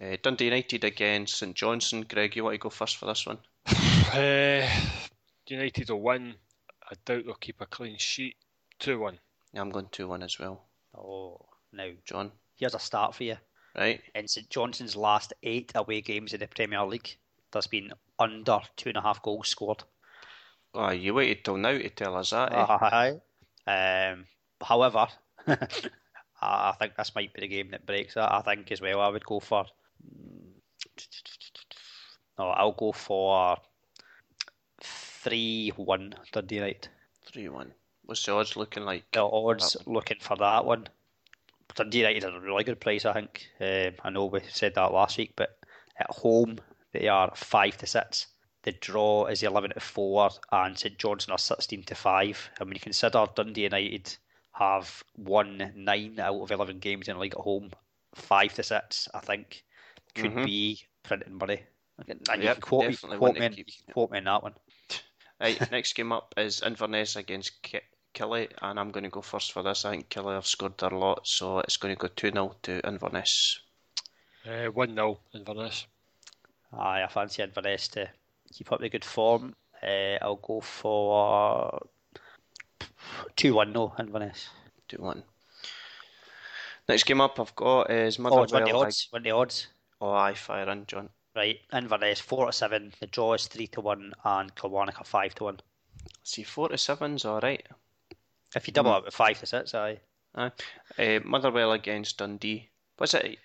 Uh, 0.00 0.16
Dundee 0.22 0.46
United 0.46 0.84
against 0.84 1.38
St 1.38 1.54
Johnstone. 1.54 2.02
Greg, 2.08 2.34
you 2.34 2.44
want 2.44 2.54
to 2.54 2.58
go 2.58 2.70
first 2.70 2.96
for 2.96 3.06
this 3.06 3.26
one? 3.26 3.38
Uh, 4.12 4.68
United 5.46 5.88
will 5.88 6.00
win. 6.00 6.34
I 6.90 6.94
doubt 7.04 7.24
they'll 7.24 7.34
keep 7.34 7.60
a 7.60 7.66
clean 7.66 7.96
sheet. 7.96 8.34
2 8.80 8.98
1. 8.98 9.18
Yeah, 9.52 9.60
I'm 9.60 9.70
going 9.70 9.86
2 9.92 10.08
1 10.08 10.22
as 10.24 10.36
well. 10.36 10.64
Oh, 10.98 11.40
now 11.72 11.90
John, 12.04 12.32
here's 12.56 12.74
a 12.74 12.80
start 12.80 13.14
for 13.14 13.22
you. 13.22 13.36
Right? 13.76 14.00
In 14.14 14.26
St 14.26 14.50
Johnstone's 14.50 14.96
last 14.96 15.32
eight 15.42 15.72
away 15.74 16.00
games 16.00 16.32
in 16.32 16.40
the 16.40 16.48
Premier 16.48 16.84
League, 16.84 17.16
there's 17.52 17.66
been 17.66 17.92
under 18.18 18.60
two 18.76 18.90
and 18.90 18.98
a 18.98 19.02
half 19.02 19.22
goals 19.22 19.48
scored. 19.48 19.84
Oh, 20.74 20.90
you 20.90 21.14
waited 21.14 21.44
till 21.44 21.56
now 21.56 21.72
to 21.72 21.90
tell 21.90 22.16
us 22.16 22.30
that. 22.30 22.52
Eh? 22.52 23.18
Aye. 23.66 24.10
Um, 24.12 24.26
however, 24.62 25.08
I 26.42 26.72
think 26.78 26.96
this 26.96 27.14
might 27.14 27.32
be 27.32 27.40
the 27.42 27.48
game 27.48 27.70
that 27.70 27.86
breaks 27.86 28.14
that. 28.14 28.32
I 28.32 28.40
think 28.42 28.70
as 28.70 28.80
well. 28.80 29.00
I 29.00 29.08
would 29.08 29.24
go 29.24 29.40
for. 29.40 29.66
No, 32.38 32.48
I'll 32.48 32.72
go 32.72 32.92
for 32.92 33.58
three-one 34.80 36.14
Dundee 36.32 36.56
United. 36.56 36.88
3 37.26 37.48
1. 37.48 37.72
What's 38.04 38.24
the 38.24 38.32
odds 38.32 38.56
looking 38.56 38.84
like? 38.84 39.04
The 39.12 39.22
odds 39.22 39.76
looking 39.86 40.18
for 40.20 40.36
that 40.36 40.64
one. 40.64 40.88
Dundee 41.74 41.98
United 41.98 42.24
are 42.24 42.36
a 42.36 42.40
really 42.40 42.64
good 42.64 42.80
price, 42.80 43.04
I 43.04 43.12
think. 43.12 43.48
Um, 43.60 43.94
I 44.04 44.10
know 44.10 44.26
we 44.26 44.40
said 44.48 44.74
that 44.74 44.92
last 44.92 45.18
week, 45.18 45.34
but 45.36 45.58
at 45.98 46.10
home 46.10 46.58
they 46.92 47.08
are 47.08 47.32
five 47.34 47.76
to 47.78 47.86
six. 47.86 48.26
The 48.62 48.72
draw 48.72 49.26
is 49.26 49.42
eleven 49.42 49.70
to 49.70 49.80
four, 49.80 50.30
and 50.52 50.78
St 50.78 50.98
Johnstone 50.98 51.34
are 51.34 51.38
sixteen 51.38 51.82
to 51.84 51.94
five. 51.94 52.50
And 52.58 52.68
when 52.68 52.76
you 52.76 52.80
consider 52.80 53.26
Dundee 53.34 53.62
United 53.62 54.16
have 54.52 55.02
won 55.16 55.72
nine 55.74 56.20
out 56.20 56.40
of 56.40 56.50
eleven 56.50 56.78
games 56.78 57.08
in 57.08 57.14
the 57.14 57.20
league 57.20 57.34
at 57.34 57.40
home, 57.40 57.70
five 58.14 58.52
to 58.54 58.62
six, 58.62 59.08
I 59.14 59.20
think 59.20 59.64
could 60.14 60.32
Mhm. 60.32 60.44
be 60.44 60.82
printing 61.02 61.38
money. 61.38 61.62
And 62.08 62.42
you 62.42 62.48
Yep, 62.48 62.54
can 62.54 62.60
quote, 62.62 62.88
me, 62.88 62.96
quote, 62.96 63.38
me 63.38 63.48
keep. 63.48 63.68
quote 63.92 64.10
me 64.10 64.18
in 64.18 64.24
that 64.24 64.42
one. 64.42 64.54
Right, 65.40 65.70
next 65.70 65.94
game 65.94 66.12
up 66.12 66.34
is 66.36 66.60
Inverness 66.60 67.16
against 67.16 67.62
Killie, 68.14 68.48
and 68.62 68.78
I'm 68.78 68.90
going 68.90 69.04
to 69.04 69.10
go 69.10 69.20
first 69.20 69.52
for 69.52 69.62
this. 69.62 69.84
I 69.84 69.90
think 69.92 70.08
Killie 70.08 70.34
have 70.34 70.46
scored 70.46 70.76
their 70.78 70.90
lot, 70.90 71.26
so 71.26 71.58
it's 71.60 71.76
going 71.76 71.94
to 71.94 71.98
go 72.00 72.08
2 72.08 72.30
0 72.30 72.56
to 72.62 72.80
Inverness. 72.86 73.60
Uh, 74.46 74.66
1 74.66 74.94
0 74.94 75.18
Inverness. 75.34 75.86
Aye, 76.72 77.02
I 77.02 77.06
fancy 77.08 77.42
Inverness 77.42 77.88
to 77.88 78.08
keep 78.52 78.70
up 78.72 78.80
the 78.80 78.88
good 78.88 79.04
form. 79.04 79.54
Uh, 79.82 80.16
I'll 80.22 80.36
go 80.36 80.60
for 80.60 81.80
2 83.36 83.54
1 83.54 83.72
no 83.72 83.94
Inverness. 83.98 84.48
2 84.88 84.96
1. 84.98 85.22
Next 86.88 87.04
game 87.04 87.20
up 87.20 87.38
I've 87.38 87.54
got 87.54 87.90
is 87.90 88.18
Oh, 88.18 88.42
it's 88.42 88.52
one 88.52 88.64
the 88.64 88.72
Motherwell. 88.72 88.86
odds. 88.86 89.06
One 89.10 89.22
the 89.22 89.30
odds. 89.30 89.68
oh, 90.00 90.10
aye, 90.10 90.34
fire 90.34 90.68
in, 90.70 90.86
John. 90.86 91.08
Right, 91.36 91.60
Inverness 91.72 92.20
4 92.20 92.46
to 92.46 92.52
7. 92.52 92.92
The 92.98 93.06
draw 93.06 93.34
is 93.34 93.46
3 93.46 93.68
to 93.68 93.80
1, 93.80 94.12
and 94.24 94.54
Kilmarnock 94.56 95.00
are 95.00 95.04
5 95.04 95.34
to 95.36 95.44
1. 95.44 95.60
See, 96.24 96.42
4 96.42 96.70
to 96.70 96.74
7's 96.74 97.24
alright. 97.24 97.66
If 98.54 98.66
you 98.66 98.72
double 98.72 98.92
up 98.92 99.04
with 99.04 99.14
5 99.14 99.40
to 99.40 99.46
6, 99.46 99.74
aye. 99.74 100.00
Aye. 100.34 100.50
Uh, 100.98 101.20
Motherwell 101.24 101.72
against 101.72 102.18
Dundee. 102.18 102.68
Was 102.98 103.14
it, 103.14 103.38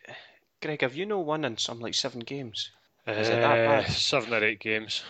Greg, 0.62 0.82
have 0.82 0.96
you 0.96 1.06
no 1.06 1.20
won 1.20 1.46
in 1.46 1.58
some 1.58 1.80
like 1.80 1.94
seven 1.94 2.20
games? 2.22 2.72
Is 3.08 3.30
it 3.30 3.32
that 3.42 3.60
Uh, 3.60 3.82
bad? 3.84 3.92
seven 3.92 4.34
or 4.34 4.44
eight 4.44 4.60
games. 4.60 5.04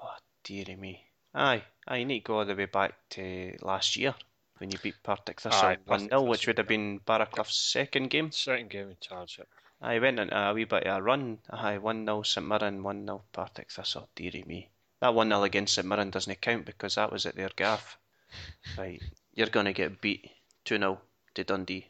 Oh, 0.00 0.14
dearie 0.44 0.76
me. 0.76 1.04
Aye, 1.34 1.62
aye, 1.88 1.96
you 1.96 2.04
need 2.04 2.20
to 2.20 2.24
go 2.26 2.38
all 2.38 2.44
the 2.44 2.54
way 2.54 2.66
back 2.66 2.94
to 3.10 3.56
last 3.62 3.96
year 3.96 4.14
when 4.58 4.70
you 4.70 4.78
beat 4.78 5.02
Partick 5.02 5.40
Thistle 5.40 5.60
Aye, 5.60 5.78
1 5.86 6.08
0, 6.08 6.22
which 6.22 6.46
would 6.46 6.58
have 6.58 6.68
been 6.68 7.00
Baraclough's 7.00 7.56
second 7.56 8.10
game. 8.10 8.30
Second 8.30 8.70
game 8.70 8.90
in 8.90 8.96
charge. 9.00 9.38
yeah. 9.38 9.44
I 9.80 9.98
went 9.98 10.20
into 10.20 10.38
a 10.38 10.54
wee 10.54 10.64
bit 10.64 10.86
of 10.86 10.98
a 10.98 11.02
run. 11.02 11.38
Aye, 11.50 11.78
1 11.78 12.06
0 12.06 12.22
St 12.22 12.46
Mirren, 12.46 12.82
1 12.84 13.06
0 13.06 13.22
Partick 13.32 13.70
Thistle. 13.72 14.08
Dearie 14.14 14.44
me. 14.46 14.70
That 15.00 15.14
1 15.14 15.28
0 15.28 15.42
against 15.42 15.74
St 15.74 15.86
Mirren 15.88 16.10
doesn't 16.10 16.40
count 16.40 16.64
because 16.64 16.94
that 16.94 17.10
was 17.10 17.26
at 17.26 17.34
their 17.34 17.50
gaff. 17.56 17.98
Right, 18.78 19.02
you're 19.34 19.48
going 19.48 19.66
to 19.66 19.72
get 19.72 20.00
beat 20.00 20.30
2 20.64 20.78
0 20.78 21.00
to 21.34 21.44
Dundee. 21.44 21.86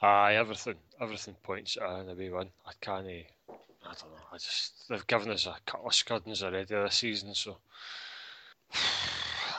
Aye, 0.00 0.34
everything, 0.34 0.74
everything 1.00 1.36
points 1.42 1.76
at 1.76 1.88
an 1.88 2.10
away 2.10 2.30
win. 2.30 2.48
I 2.66 2.72
can't. 2.80 3.06
I 3.06 3.94
don't 3.94 4.12
know. 4.12 4.26
I 4.32 4.36
just 4.36 4.88
they've 4.88 5.06
given 5.06 5.30
us 5.30 5.46
a 5.46 5.56
couple 5.66 5.88
of 5.88 5.92
scuddings 5.92 6.42
already 6.42 6.64
this 6.64 6.96
season, 6.96 7.34
so 7.34 7.58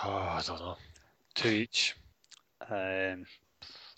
oh, 0.03 0.09
I 0.09 0.41
don't 0.45 0.59
know. 0.59 0.77
Two 1.35 1.49
each. 1.49 1.95
Um, 2.69 3.25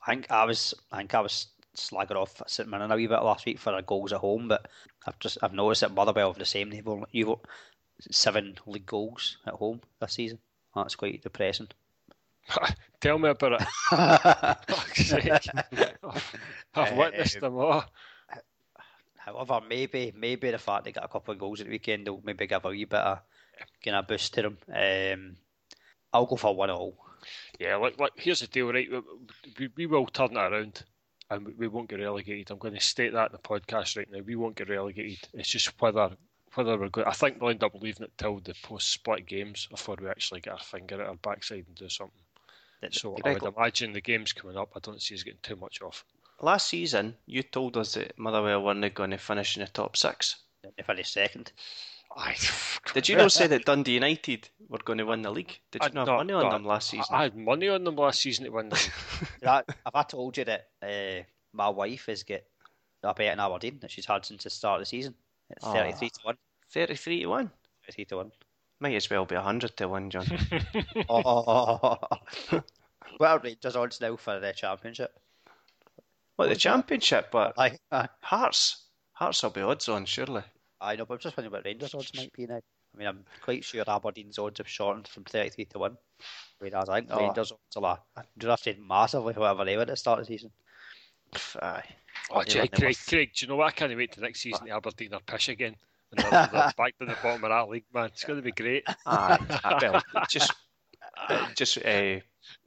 I 0.06 0.12
think 0.12 0.32
I 0.32 0.46
was, 0.46 0.74
I 0.92 0.98
think 0.98 1.14
I 1.14 1.22
was 1.22 1.48
slagging 1.76 2.16
off 2.16 2.42
St 2.48 2.70
Mirren 2.70 2.92
a 2.92 2.96
wee 2.96 3.08
bit 3.08 3.22
last 3.22 3.46
week 3.46 3.60
for 3.60 3.74
our 3.74 3.82
goals 3.82 4.14
at 4.14 4.20
home, 4.20 4.48
but 4.48 4.68
I've 5.06 5.20
just 5.20 5.38
I've 5.42 5.54
noticed 5.54 5.82
that 5.82 5.94
Motherwell 5.94 6.30
have 6.30 6.40
the 6.40 6.46
same. 6.46 6.70
They've 6.70 6.88
only, 6.88 7.08
you've 7.12 7.28
got 7.28 7.46
seven 8.12 8.58
league 8.66 8.86
goals 8.86 9.38
at 9.46 9.54
home 9.54 9.82
this 10.00 10.14
season. 10.14 10.40
That's 10.76 10.96
quite 10.96 11.24
depressing. 11.24 11.70
Tell 13.02 13.18
me 13.18 13.30
about 13.30 13.62
it. 13.62 13.68
Fuck's 13.90 15.06
sake. 15.08 15.48
I've 16.76 16.98
witnessed 16.98 17.40
them 17.40 17.58
all. 17.58 17.86
However, 19.18 19.60
maybe 19.68 20.14
maybe 20.16 20.52
the 20.52 20.58
fact 20.58 20.86
they 20.86 20.92
got 20.92 21.06
a 21.06 21.08
couple 21.08 21.34
of 21.34 21.40
goals 21.40 21.60
at 21.60 21.66
the 21.66 21.72
weekend 21.72 22.08
will 22.08 22.22
maybe 22.24 22.46
give 22.46 22.64
a 22.64 22.70
wee 22.70 22.86
bit 22.86 23.00
of 23.00 23.20
kind 23.84 23.98
of 23.98 24.08
boost 24.08 24.34
to 24.36 24.42
them. 24.44 24.58
Um, 24.72 25.36
I'll 26.14 26.28
go 26.28 26.36
for 26.36 26.56
one 26.56 26.70
all. 26.70 26.96
Yeah, 27.60 27.78
look, 27.78 28.00
look, 28.00 28.12
here's 28.16 28.42
the 28.42 28.48
deal, 28.48 28.72
right? 28.72 28.88
We, 28.92 29.00
we, 29.60 29.70
we 29.76 29.86
will 29.88 30.06
turn 30.06 30.32
it 30.32 30.38
around 30.38 30.84
and 31.30 31.46
we, 31.46 31.54
we 31.54 31.68
won't 31.68 31.90
get 31.90 32.00
relegated. 32.00 32.52
I'm 32.52 32.60
going 32.60 32.76
to 32.76 32.80
state 32.80 33.14
that 33.14 33.32
in 33.32 33.32
the 33.32 33.40
podcast 33.40 33.98
right 33.98 34.08
now. 34.12 34.20
We 34.26 34.36
won't 34.36 34.56
get 34.56 34.70
relegated. 34.70 35.28
It's 35.34 35.50
just 35.50 35.74
whether 35.82 36.12
whether 36.54 36.78
we're 36.78 36.90
going. 36.90 37.08
I 37.08 37.12
think 37.12 37.42
we'll 37.42 37.52
end 37.52 37.64
up 37.64 37.74
leaving 37.76 38.06
it 38.06 38.18
till 38.18 38.40
the 38.40 38.56
post 38.64 38.92
split 38.92 39.26
games 39.26 39.68
before 39.70 39.98
we 40.00 40.08
actually 40.08 40.42
get 40.42 40.54
our 40.54 40.60
finger 40.60 41.02
at 41.02 41.08
our 41.08 41.16
backside 41.16 41.66
and 41.68 41.76
do 41.76 41.90
something. 41.90 42.25
So 42.94 43.18
I 43.24 43.34
would 43.34 43.44
imagine 43.44 43.94
the 43.94 44.02
games 44.02 44.34
coming 44.34 44.58
up, 44.58 44.72
I 44.76 44.80
don't 44.80 45.02
see 45.02 45.16
us 45.16 45.24
getting 45.24 45.40
too 45.42 45.56
much 45.56 45.82
off. 45.82 46.06
Last 46.42 46.68
season, 46.68 47.16
you 47.26 47.44
told 47.44 47.78
us 47.78 47.94
that 47.94 48.18
Motherwell 48.18 48.64
weren't 48.64 48.94
going 48.94 49.12
to 49.12 49.18
finish 49.18 49.56
in 49.56 49.64
the 49.64 49.70
top 49.70 49.96
six. 49.96 50.36
They 50.64 50.84
finished 50.84 51.14
second. 51.14 51.52
I, 52.16 52.36
Did 52.94 53.10
you 53.10 53.18
not 53.18 53.32
say 53.32 53.48
that 53.48 53.66
Dundee 53.66 53.94
United 53.94 54.50
were 54.70 54.80
going 54.80 55.00
to 55.00 55.06
win 55.06 55.22
the 55.22 55.32
league? 55.32 55.60
Did 55.72 55.84
you 55.84 55.90
I- 55.90 55.94
not 55.94 56.08
no, 56.08 56.12
have 56.14 56.20
money 56.20 56.34
on 56.34 56.44
no, 56.44 56.52
them 56.52 56.66
last 56.66 56.90
season? 56.90 57.14
I 57.14 57.24
had 57.24 57.36
money 57.36 57.68
on 57.68 57.84
them 57.84 57.96
last 57.96 58.22
season 58.22 58.46
to 58.46 58.52
win 58.52 58.70
the 58.70 58.76
league. 58.76 59.30
That, 59.42 59.66
have 59.68 59.96
I 59.96 60.04
told 60.04 60.38
you 60.38 60.46
that 60.46 60.68
uh, 60.82 61.24
my 61.54 61.70
wife 61.70 62.06
has 62.08 62.24
got 62.24 62.42
a 63.04 63.14
bet 63.14 63.34
in 63.34 63.40
Aberdeen 63.40 63.80
that 63.82 63.92
she's 63.92 64.06
had 64.06 64.26
since 64.26 64.44
the 64.44 64.50
start 64.50 64.76
of 64.76 64.82
the 64.82 64.86
season? 64.86 65.14
It's 65.50 65.66
Aw. 65.66 65.74
33 65.74 66.10
to 66.10 66.20
1. 66.24 66.38
33 66.72 67.22
to 67.22 67.26
1. 67.28 67.52
33 67.86 68.06
to 68.06 68.18
1. 68.18 68.32
Might 68.80 68.96
as 68.96 69.10
well 69.10 69.26
be 69.26 69.36
100 69.36 69.78
to 69.78 69.88
1, 69.88 70.10
John. 70.10 70.26
oh, 71.10 71.98
what 73.18 73.30
are 73.30 73.40
Rangers 73.40 73.76
odds 73.76 74.02
now 74.02 74.16
for 74.16 74.40
the 74.40 74.52
championship? 74.54 75.12
What, 76.36 76.50
the 76.50 76.56
championship? 76.56 77.30
But 77.32 77.54
Aye, 77.58 77.78
aye. 77.92 78.08
Hearts. 78.22 78.88
Hearts 79.14 79.42
will 79.44 79.50
be 79.52 79.62
odds 79.62 79.88
on, 79.88 80.06
surely. 80.06 80.44
I 80.82 80.96
know, 80.98 81.06
but 81.06 81.16
I'm 81.16 81.20
just 81.22 81.38
wondering 81.38 81.54
what 81.54 81.66
Rangers 81.66 81.96
odds 81.96 82.12
might 82.16 82.34
be 82.34 82.46
now. 82.46 82.58
I 82.94 82.98
mean, 82.98 83.08
I'm 83.08 83.26
quite 83.42 83.64
sure 83.64 83.84
Aberdeen's 83.88 84.38
odds 84.40 84.58
have 84.60 84.68
shortened 84.68 85.08
from 85.08 85.24
33 85.24 85.66
to 85.66 85.80
1. 85.80 85.98
Whereas 86.60 86.90
I 86.90 87.00
think 87.00 87.10
Oh. 87.12 87.20
Rangers 87.20 87.52
odds 87.52 87.76
are 87.78 87.82
like, 87.82 88.00
drafted 88.38 88.80
massively, 88.80 89.34
however 89.34 89.66
they 89.66 89.76
were 89.76 89.84
at 89.84 89.88
the 89.90 89.96
start 89.96 90.20
of 90.20 90.28
the 90.28 90.34
season. 90.34 90.52
Aye. 91.62 91.84
Oh, 92.32 92.44
gee, 92.44 92.60
were- 92.60 92.68
Craig, 92.68 92.82
were- 92.98 93.10
Craig, 93.10 93.32
do 93.36 93.46
you 93.46 93.50
know 93.50 93.56
what? 93.58 93.68
I 93.68 93.72
can't 93.72 93.96
wait 93.96 94.12
to 94.14 94.22
next 94.22 94.42
season. 94.42 94.66
The 94.66 94.72
Aberdeen 94.76 95.14
are 95.14 95.20
pish 95.22 95.50
again. 95.50 95.76
And 96.12 96.20
they're, 96.20 96.30
they're 96.52 96.74
back 96.78 96.98
to 97.00 97.06
the 97.06 97.18
bottom 97.24 97.44
of 97.44 97.50
that 97.50 97.70
league, 97.70 97.86
man. 97.94 98.06
It's 98.06 98.24
going 98.24 98.40
to 98.40 98.44
be 98.44 98.52
great. 98.52 98.84
Aye. 99.06 99.38
Aye, 99.64 99.90
well, 100.14 100.26
just 100.30 100.54
uh, 101.30 101.48
just 101.56 101.78
uh, 101.80 102.20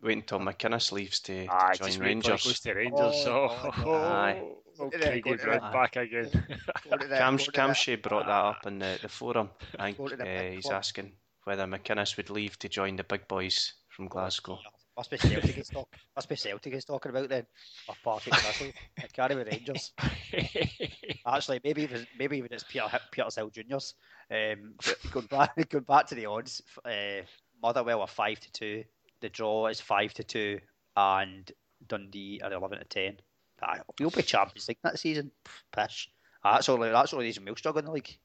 wait 0.03 0.19
until 0.19 0.39
McInnes 0.41 0.93
leaves 0.93 1.21
to, 1.21 1.47
to 1.47 1.53
Aye, 1.53 1.75
join 1.75 1.89
just 1.89 2.01
wait 2.01 2.23
goes 2.23 2.31
Rangers. 2.31 2.61
to 2.61 2.73
Rangers. 2.75 3.25
Oh, 3.27 3.71
Oh, 3.85 3.95
Aye. 3.95 4.43
oh, 4.81 4.91
to 4.91 4.99
the- 4.99 5.05
Craigie 5.05 5.21
go 5.23 5.37
to 5.37 5.43
Brown 5.45 5.73
back 5.73 5.97
again. 5.97 6.31
Cam, 7.11 7.39
Camshay 7.39 8.01
brought 8.03 8.27
that 8.27 8.33
up 8.33 8.67
in 8.67 8.79
the, 8.79 8.99
the 9.03 9.09
forum. 9.09 9.51
I 9.79 9.93
think 9.93 10.19
the 10.19 10.23
uh, 10.29 10.51
he's 10.53 10.65
club. 10.65 10.77
asking 10.77 11.13
whether 11.45 11.65
McInnes 11.67 12.17
would 12.17 12.31
leave 12.31 12.59
to 12.61 12.69
join 12.69 12.97
the 12.97 13.05
big 13.05 13.27
boys 13.29 13.73
from 13.89 14.07
Glasgow. 14.09 14.59
Must 14.97 15.11
be 15.11 15.17
Celtic 15.17 15.55
he's 15.55 15.69
talk, 15.69 15.89
Must 16.17 16.29
be 16.29 16.35
Celtic 16.35 16.73
he's 16.75 16.85
talking 16.85 17.11
about 17.11 17.29
then. 17.29 17.47
Or 17.89 17.95
Partick 18.03 18.35
Thistle. 18.35 18.73
It 18.97 19.13
can't 19.13 19.31
be 19.31 19.37
Rangers. 19.37 19.93
Actually, 21.27 21.61
maybe 21.63 21.83
even 21.83 22.07
maybe 22.19 22.37
even 22.39 22.53
it's 22.53 22.65
Peter 22.65 22.87
Petershill 23.13 23.53
Juniors. 23.53 23.95
Um, 24.31 24.75
going 25.13 25.27
back 25.27 25.69
going 25.69 25.85
back 25.85 26.07
to 26.09 26.15
the 26.17 26.27
odds, 26.27 26.63
uh, 26.85 27.23
Motherwell 27.63 28.01
are 28.01 28.09
five 28.09 28.41
to 28.41 28.53
two. 28.53 28.85
The 29.21 29.29
draw 29.29 29.67
is 29.67 29.81
five 29.81 30.15
to 30.15 30.25
two, 30.25 30.61
and 30.97 31.51
Dundee 31.87 32.41
are 32.43 32.53
eleven 32.53 32.79
to 32.79 32.85
ten. 32.85 33.19
Aye, 33.63 33.81
we'll 33.99 34.11
be 34.11 34.23
champions 34.23 34.69
league 34.69 34.79
that 34.85 34.99
season. 34.99 35.33
Pish. 35.75 36.09
Ah, 36.45 36.55
That's 36.55 36.69
only 36.69 36.91
that's 36.91 37.13
only 37.13 37.27
reason 37.27 37.45
we'll 37.45 37.57
struggle 37.57 37.81
in 37.81 37.87
the 37.87 37.93
league. 37.93 38.17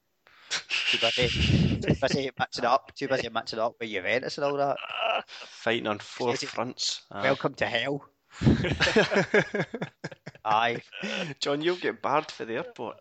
Too 0.49 0.99
busy, 0.99 1.79
too 1.81 1.95
busy 1.99 2.29
mixing 2.37 2.63
it 2.63 2.67
up. 2.67 2.93
Too 2.95 3.07
busy 3.07 3.25
it 3.27 3.59
up 3.59 3.75
with 3.79 3.89
Juventus 3.89 4.37
and 4.37 4.45
all 4.45 4.57
that. 4.57 4.77
Fighting 5.27 5.87
on 5.87 5.97
four 5.97 6.35
fronts. 6.35 7.01
Aye. 7.11 7.23
Welcome 7.23 7.55
to 7.55 7.65
hell. 7.65 8.05
Aye, 10.45 10.81
John, 11.39 11.61
you'll 11.61 11.77
get 11.77 12.01
barred 12.01 12.29
for 12.29 12.45
the 12.45 12.55
airport. 12.55 12.97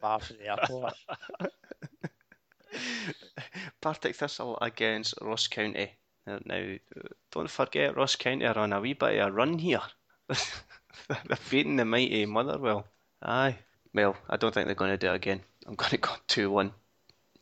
Barred 0.00 0.22
for 0.22 0.32
the 0.34 0.48
airport. 0.48 0.94
Partick 3.80 4.16
Thistle 4.16 4.58
against 4.60 5.14
Ross 5.22 5.46
County. 5.46 5.92
Now, 6.26 6.76
don't 7.30 7.50
forget 7.50 7.96
Ross 7.96 8.16
County 8.16 8.46
are 8.46 8.58
on 8.58 8.72
a 8.72 8.80
wee 8.80 8.94
bit 8.94 9.18
of 9.20 9.28
a 9.28 9.32
run 9.32 9.58
here. 9.58 9.82
they're 10.28 11.38
beating 11.50 11.76
the 11.76 11.84
mighty 11.84 12.26
Motherwell. 12.26 12.86
Aye. 13.22 13.58
Well, 13.94 14.16
I 14.28 14.36
don't 14.36 14.52
think 14.52 14.66
they're 14.66 14.74
going 14.74 14.90
to 14.90 14.96
do 14.96 15.12
it 15.12 15.16
again. 15.16 15.40
I'm 15.66 15.74
going 15.74 15.90
to 15.90 15.98
go 15.98 16.12
2 16.26 16.50
1 16.50 16.72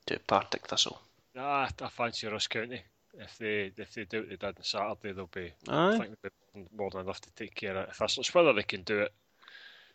to 0.07 0.19
Partick 0.21 0.67
Thistle. 0.67 1.01
Nah, 1.35 1.69
I 1.81 1.89
fancy 1.89 2.27
Ross 2.27 2.47
County. 2.47 2.83
If 3.15 3.39
they 3.39 3.73
if 3.77 3.95
they 3.95 4.05
do 4.05 4.21
what 4.21 4.29
they 4.29 4.37
did 4.37 4.45
on 4.45 4.63
Saturday, 4.63 5.13
they'll 5.13 5.27
be, 5.27 5.53
I 5.69 5.99
think 5.99 6.17
they'll 6.21 6.63
be 6.63 6.69
more 6.77 6.91
than 6.91 7.03
enough 7.03 7.21
to 7.23 7.31
take 7.35 7.55
care 7.55 7.77
of 7.77 7.95
Thistle. 7.95 8.21
It's 8.21 8.35
whether 8.35 8.53
they 8.53 8.63
can 8.65 8.83
do 8.83 9.01
it 9.01 9.13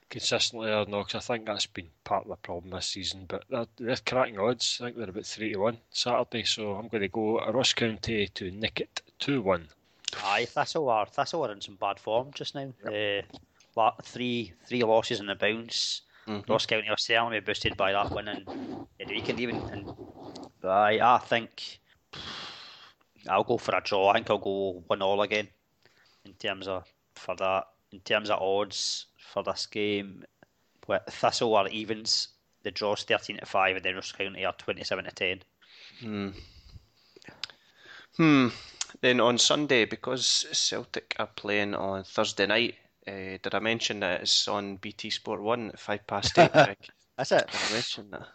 consistently 0.10 0.72
or 0.72 0.86
not. 0.86 1.10
'cause 1.10 1.30
I 1.30 1.34
think 1.36 1.45
that's 1.45 1.66
been 1.68 1.89
part 2.03 2.24
of 2.24 2.30
the 2.30 2.36
problem 2.38 2.72
this 2.72 2.88
season. 2.88 3.26
But 3.26 3.43
they're, 3.49 3.68
they're 3.78 3.95
cracking 3.97 4.39
odds. 4.39 4.80
I 4.82 4.86
think 4.86 4.97
they're 4.97 5.10
about 5.10 5.26
three 5.26 5.53
to 5.53 5.60
one 5.60 5.78
Saturday. 5.91 6.43
So 6.43 6.76
I'm 6.76 6.88
going 6.88 7.01
to 7.01 7.07
go 7.07 7.39
Ross 7.51 7.74
County 7.74 8.28
to 8.28 8.51
nick 8.51 8.80
it 8.82 9.01
two 9.20 9.41
one. 9.41 9.70
Aye, 10.24 10.45
Thistle 10.45 10.89
are 10.89 11.05
Thistle 11.05 11.45
are 11.45 11.51
in 11.51 11.62
some 11.62 11.76
bad 11.76 11.99
form 11.99 12.32
just 12.34 12.55
now. 12.55 12.74
Uh, 12.86 13.22
three 14.03 14.53
three 14.68 14.84
losses 14.84 15.20
in 15.20 15.30
a 15.30 15.36
bounce. 15.36 16.01
Mhm. 16.28 16.47
Ross 16.49 16.66
County 16.66 16.89
are 16.89 16.97
certainly 16.97 17.39
boosted 17.39 17.78
by 17.78 17.91
that 17.91 18.12
win 18.12 18.28
in 18.28 18.88
in 18.99 19.07
the 19.07 19.14
weekend 19.14 19.39
even. 19.39 19.57
And 19.72 19.93
aye, 20.64 20.99
I 21.01 21.20
think 21.20 21.80
I'll 23.28 23.43
go 23.43 23.57
for 23.57 23.76
a 23.76 23.82
draw. 23.82 24.10
I 24.10 24.14
think 24.14 24.30
I'll 24.30 24.38
go 24.39 24.84
one 24.88 25.01
all 25.01 25.22
again 25.22 25.49
in 26.26 26.34
terms 26.34 26.68
of 26.68 26.91
for 27.16 27.36
that. 27.36 27.68
In 27.91 27.99
terms 28.01 28.30
of 28.30 28.39
odds 28.41 29.07
for 29.32 29.43
this 29.43 29.65
game, 29.65 30.25
what 30.86 31.11
Thistle 31.11 31.55
are 31.55 31.67
evens. 31.67 32.30
The 32.63 32.71
draw's 32.71 33.03
thirteen 33.03 33.38
to 33.38 33.45
five, 33.45 33.75
and 33.75 33.86
then 33.86 33.95
Ross 33.95 34.11
County 34.11 34.45
are 34.45 34.53
twenty 34.53 34.84
seven 34.84 35.05
to 35.05 35.11
ten. 35.11 35.41
Hmm. 35.99 36.30
Hmm. 38.17 38.47
Then 39.01 39.19
on 39.19 39.38
Sunday, 39.38 39.86
because 39.86 40.45
Celtic 40.51 41.15
are 41.19 41.27
playing 41.27 41.73
on 41.73 42.03
Thursday 42.03 42.47
night, 42.47 42.75
uh, 43.07 43.38
did 43.41 43.53
I 43.53 43.59
mention 43.59 44.01
that 44.01 44.21
it's 44.21 44.47
on 44.47 44.77
BT 44.77 45.09
Sport 45.11 45.41
1 45.41 45.69
at 45.69 45.80
5 45.80 46.07
past 46.07 46.38
8? 46.38 46.51
That's 47.17 47.32
it. 47.32 47.47
Did 47.47 47.61
I 47.69 47.73
mention 47.73 48.11
that? 48.11 48.27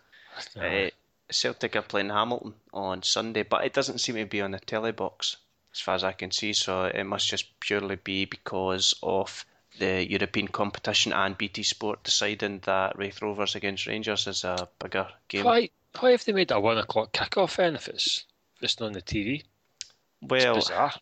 Uh, 0.56 0.90
Celtic 1.30 1.76
are 1.76 1.82
playing 1.82 2.10
Hamilton 2.10 2.54
on 2.72 3.02
Sunday, 3.02 3.42
but 3.42 3.64
it 3.64 3.72
doesn't 3.72 3.98
seem 3.98 4.14
to 4.14 4.24
be 4.26 4.40
on 4.40 4.52
the 4.52 4.60
telly 4.60 4.92
box 4.92 5.36
as 5.74 5.80
far 5.80 5.96
as 5.96 6.04
I 6.04 6.12
can 6.12 6.30
see, 6.30 6.52
so 6.52 6.84
it 6.84 7.04
must 7.04 7.28
just 7.28 7.58
purely 7.60 7.96
be 7.96 8.24
because 8.24 8.94
of 9.02 9.44
the 9.78 10.08
European 10.08 10.48
competition 10.48 11.12
and 11.12 11.36
BT 11.36 11.62
Sport 11.62 12.02
deciding 12.04 12.60
that 12.60 12.96
Raith 12.96 13.20
Rovers 13.22 13.54
against 13.54 13.86
Rangers 13.86 14.26
is 14.26 14.44
a 14.44 14.68
bigger 14.78 15.08
game. 15.28 15.44
Why 15.44 15.70
why 15.98 16.12
have 16.12 16.24
they 16.24 16.32
made 16.32 16.50
a 16.50 16.60
one 16.60 16.78
o'clock 16.78 17.12
kickoff 17.12 17.56
then 17.56 17.76
if 17.76 17.88
it's 17.88 18.24
if 18.56 18.62
it's 18.62 18.80
not 18.80 18.86
on 18.86 18.92
the 18.92 19.02
TV? 19.02 19.40
It's 19.40 19.44
Well, 20.22 20.54
bizarre. 20.56 20.92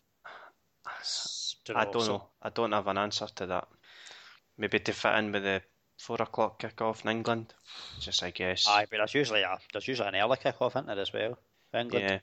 I 1.75 1.85
don't 1.85 2.07
know. 2.07 2.27
I 2.41 2.49
don't 2.49 2.71
have 2.71 2.87
an 2.87 2.97
answer 2.97 3.27
to 3.35 3.45
that. 3.47 3.67
Maybe 4.57 4.79
to 4.79 4.93
fit 4.93 5.15
in 5.15 5.31
with 5.31 5.43
the 5.43 5.61
four 5.97 6.21
o'clock 6.21 6.59
kick-off 6.59 7.05
in 7.05 7.11
England. 7.11 7.53
Just 7.99 8.21
I 8.23 8.31
guess. 8.31 8.67
Aye, 8.67 8.85
but 8.89 8.97
there's 8.97 9.13
usually 9.13 9.41
a 9.41 9.57
there's 9.71 9.87
usually 9.87 10.09
an 10.09 10.15
early 10.15 10.37
kick 10.37 10.61
off 10.61 10.75
in 10.75 10.85
there 10.85 10.99
as 10.99 11.13
well. 11.13 11.37
for 11.71 11.79
England. 11.79 12.05
Yeah. 12.09 12.19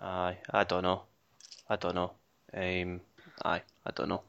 Aye. 0.00 0.38
I 0.50 0.64
don't 0.64 0.82
know. 0.82 1.02
I 1.68 1.76
don't 1.76 1.94
know. 1.94 2.12
Um. 2.54 3.00
Aye. 3.44 3.62
I 3.86 3.90
don't 3.94 4.08
know. 4.08 4.22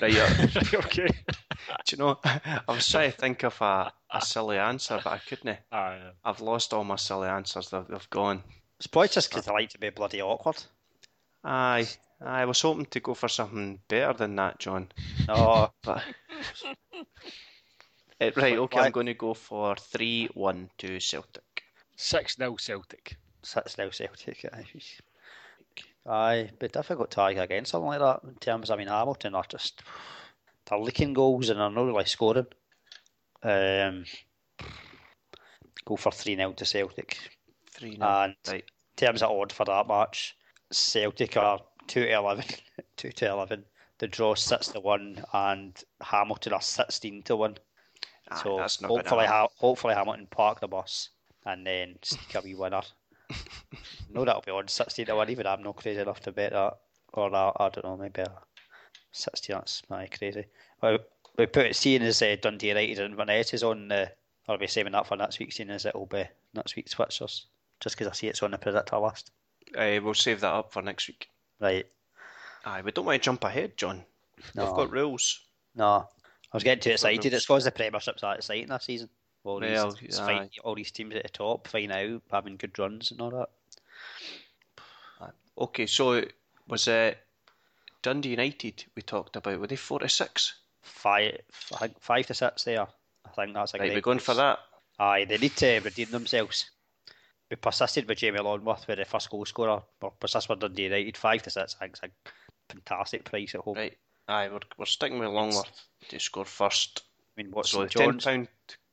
Right. 0.00 0.12
Yeah. 0.12 0.46
okay. 0.74 1.06
Do 1.86 1.96
you 1.96 1.98
know? 1.98 2.18
I 2.24 2.60
was 2.68 2.88
trying 2.88 3.12
to 3.12 3.16
think 3.16 3.42
of 3.44 3.60
a, 3.60 3.92
a 4.12 4.20
silly 4.22 4.58
answer, 4.58 5.00
but 5.02 5.12
I 5.12 5.18
couldn't. 5.18 5.58
Ah, 5.70 5.76
aye. 5.76 6.00
I've 6.24 6.40
lost 6.40 6.72
all 6.72 6.84
my 6.84 6.96
silly 6.96 7.28
answers. 7.28 7.70
They've, 7.70 7.86
they've 7.86 8.10
gone. 8.10 8.42
It's 8.78 8.86
probably 8.86 9.08
just 9.08 9.30
because 9.30 9.46
uh, 9.46 9.52
I 9.52 9.54
like 9.54 9.70
to 9.70 9.78
be 9.78 9.90
bloody 9.90 10.20
awkward. 10.22 10.62
Aye. 11.44 11.86
I 12.22 12.44
was 12.44 12.60
hoping 12.60 12.86
to 12.86 13.00
go 13.00 13.14
for 13.14 13.28
something 13.28 13.80
better 13.88 14.12
than 14.12 14.36
that, 14.36 14.58
John. 14.58 14.88
No, 15.26 15.70
But 15.84 16.02
right, 18.36 18.58
okay, 18.58 18.78
Why- 18.78 18.84
I'm 18.86 18.92
going 18.92 19.06
to 19.06 19.14
go 19.14 19.32
for 19.34 19.76
three-one 19.76 20.68
to 20.78 21.00
Celtic. 21.00 21.62
Six 21.96 22.36
0 22.36 22.56
Celtic. 22.56 23.16
sits 23.42 23.78
now 23.78 23.88
Celtic. 23.90 24.44
Aye, 24.52 24.66
aye, 26.06 26.50
but 26.58 26.72
difficult 26.72 27.10
to 27.12 27.20
argue 27.20 27.42
against 27.42 27.70
something 27.72 27.88
like 27.88 28.00
that. 28.00 28.20
In 28.28 28.34
terms, 28.36 28.70
I 28.70 28.76
mean, 28.76 28.88
Hamilton 28.88 29.34
are 29.34 29.44
just 29.48 29.82
they're 30.66 30.78
leaking 30.78 31.12
goals 31.14 31.48
and 31.48 31.58
they're 31.60 31.70
not 31.70 31.82
really 31.84 32.04
scoring. 32.04 32.46
Um, 33.42 34.04
go 35.84 35.96
for 35.96 36.12
three 36.12 36.36
0 36.36 36.52
to 36.52 36.64
Celtic. 36.64 37.18
Three 37.70 37.96
And 38.00 38.36
Right. 38.46 38.64
in 38.64 38.96
terms 38.96 39.22
of 39.22 39.30
odd 39.30 39.52
for 39.52 39.64
that 39.64 39.86
match, 39.88 40.36
Celtic 40.70 41.36
are 41.36 41.60
two 41.86 42.02
to 42.04 42.12
eleven. 42.12 42.44
Two 42.96 43.12
to 43.12 43.26
eleven. 43.30 43.64
The 43.98 44.06
draw 44.08 44.34
six 44.34 44.68
to 44.68 44.80
one, 44.80 45.24
and 45.32 45.82
Hamilton 46.02 46.52
are 46.52 46.60
sixteen 46.60 47.22
to 47.24 47.36
one. 47.36 47.56
Aye, 48.30 48.42
So 48.42 48.58
hopefully, 48.86 49.26
ha- 49.26 49.48
hopefully 49.56 49.94
Hamilton 49.94 50.26
park 50.30 50.60
the 50.60 50.68
bus 50.68 51.08
and 51.46 51.66
then 51.66 51.96
sneak 52.02 52.34
a 52.34 52.40
wee 52.42 52.54
winner. 52.54 52.82
no, 54.12 54.24
that'll 54.24 54.42
be 54.42 54.50
on 54.50 54.68
sixteen 54.68 55.06
to 55.06 55.16
one. 55.16 55.30
Even 55.30 55.46
I'm 55.46 55.62
not 55.62 55.76
crazy 55.76 56.00
enough 56.00 56.20
to 56.20 56.32
bet 56.32 56.52
that, 56.52 56.78
or 57.12 57.30
that, 57.30 57.52
I 57.56 57.68
don't 57.68 57.84
know, 57.84 57.96
maybe 57.96 58.22
a 58.22 58.32
sixteen. 59.12 59.56
That's 59.56 59.82
my 59.88 60.06
crazy. 60.06 60.46
Well, 60.82 60.98
we 61.36 61.46
put 61.46 61.66
it 61.66 61.76
seeing 61.76 62.02
as 62.02 62.22
uh, 62.22 62.36
Dundee 62.40 62.68
United 62.68 62.98
and 62.98 63.12
Inverness 63.12 63.54
is 63.54 63.62
on 63.62 63.88
the. 63.88 64.10
I'll 64.48 64.58
be 64.58 64.66
saving 64.66 64.92
that 64.92 65.06
for 65.06 65.16
next 65.16 65.38
week, 65.38 65.52
seeing 65.52 65.70
as 65.70 65.86
it'll 65.86 66.06
be 66.06 66.24
next 66.54 66.76
week's 66.76 66.94
fixtures. 66.94 67.46
Just 67.78 67.96
because 67.96 68.10
I 68.10 68.14
see 68.14 68.28
it's 68.28 68.42
on 68.42 68.50
the 68.50 68.58
predictor 68.58 68.98
list. 68.98 69.30
Uh, 69.76 70.00
we'll 70.02 70.14
save 70.14 70.40
that 70.40 70.52
up 70.52 70.72
for 70.72 70.82
next 70.82 71.08
week. 71.08 71.28
Right. 71.60 71.86
Aye, 72.64 72.82
we 72.82 72.90
don't 72.90 73.06
want 73.06 73.22
to 73.22 73.24
jump 73.24 73.44
ahead, 73.44 73.76
John. 73.76 74.04
No. 74.54 74.64
We've 74.64 74.74
got 74.74 74.90
rules. 74.90 75.40
No, 75.74 76.08
I 76.52 76.56
was 76.56 76.64
getting 76.64 76.82
too 76.82 76.90
excited. 76.90 77.32
It's 77.32 77.44
because 77.44 77.64
the 77.64 77.70
Premiership's 77.70 78.22
that 78.22 78.38
exciting 78.38 78.68
this 78.68 78.84
season. 78.84 79.08
All 79.44 79.60
these, 79.60 79.70
Well, 79.78 79.96
it's 80.02 80.18
aye. 80.18 80.50
all 80.64 80.74
these 80.74 80.90
teams 80.90 81.14
at 81.14 81.22
the 81.22 81.28
top, 81.30 81.66
fighting 81.66 81.92
out, 81.92 82.22
having 82.30 82.56
good 82.56 82.78
runs 82.78 83.10
and 83.10 83.20
all 83.20 83.30
that. 83.30 83.48
Okay, 85.58 85.86
so 85.86 86.24
was 86.68 86.88
it 86.88 87.18
Dundee 88.02 88.30
United 88.30 88.84
we 88.94 89.02
talked 89.02 89.36
about? 89.36 89.60
Were 89.60 89.66
they 89.66 89.76
four 89.76 89.98
to 90.00 90.08
six? 90.08 90.54
Five, 90.80 91.38
I 91.74 91.76
think 91.78 92.00
five 92.00 92.26
to 92.28 92.34
six 92.34 92.64
there. 92.64 92.86
I 93.26 93.30
think 93.36 93.52
that's 93.54 93.74
a 93.74 93.78
Right, 93.78 93.88
great 93.88 93.94
we're 93.96 94.00
going 94.00 94.18
for 94.20 94.34
that. 94.34 94.58
Aye, 94.98 95.24
they 95.26 95.36
need 95.36 95.56
to 95.56 95.80
redeem 95.80 96.10
themselves. 96.10 96.70
we 97.50 97.56
persisted 97.56 98.08
with 98.08 98.18
Jamie 98.18 98.40
Longworth 98.40 98.86
with 98.88 98.98
the 98.98 99.04
first 99.04 99.28
goal 99.28 99.44
scorer. 99.44 99.82
We 100.00 100.08
persisted 100.18 100.48
with 100.50 100.60
Dundee 100.60 100.84
United 100.84 101.16
five 101.18 101.42
to 101.42 101.50
six. 101.50 101.76
I 101.76 101.84
think 101.88 101.98
it's 102.02 102.02
a 102.04 102.10
fantastic 102.72 103.24
price 103.24 103.54
at 103.54 103.60
home. 103.60 103.76
Right. 103.76 103.98
Aye, 104.28 104.48
we're, 104.48 104.60
we're 104.78 104.86
sticking 104.86 105.18
with 105.18 105.28
Longworth 105.30 105.70
to 106.08 106.18
score 106.18 106.44
first. 106.46 107.02
I 107.36 107.42
mean, 107.42 107.52
what's 107.52 107.70
So 107.70 107.82
the 107.82 107.88
ten 107.90 108.18
John's? 108.18 108.24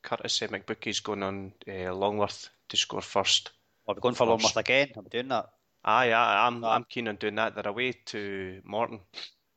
Pound 0.08 0.20
courtesy 0.22 0.48
McBookie's 0.48 1.00
going 1.00 1.24
on 1.24 1.54
uh, 1.68 1.94
Longworth 1.94 2.50
to 2.70 2.78
score 2.78 3.02
first. 3.02 3.52
Are 3.88 3.96
we 3.96 4.02
going 4.02 4.16
for 4.16 4.20
first. 4.26 4.30
Longworth 4.30 4.58
again? 4.58 4.90
I'm 4.96 5.06
doing 5.06 5.28
that. 5.30 5.46
Aye, 5.84 6.12
aye, 6.12 6.48
I'm 6.48 6.64
Ah. 6.64 6.74
I'm 6.76 6.84
keen 6.86 7.08
on 7.08 7.16
doing 7.16 7.36
that. 7.36 7.56
They're 7.56 7.68
away 7.68 7.94
to 8.08 8.62
Morton, 8.66 9.00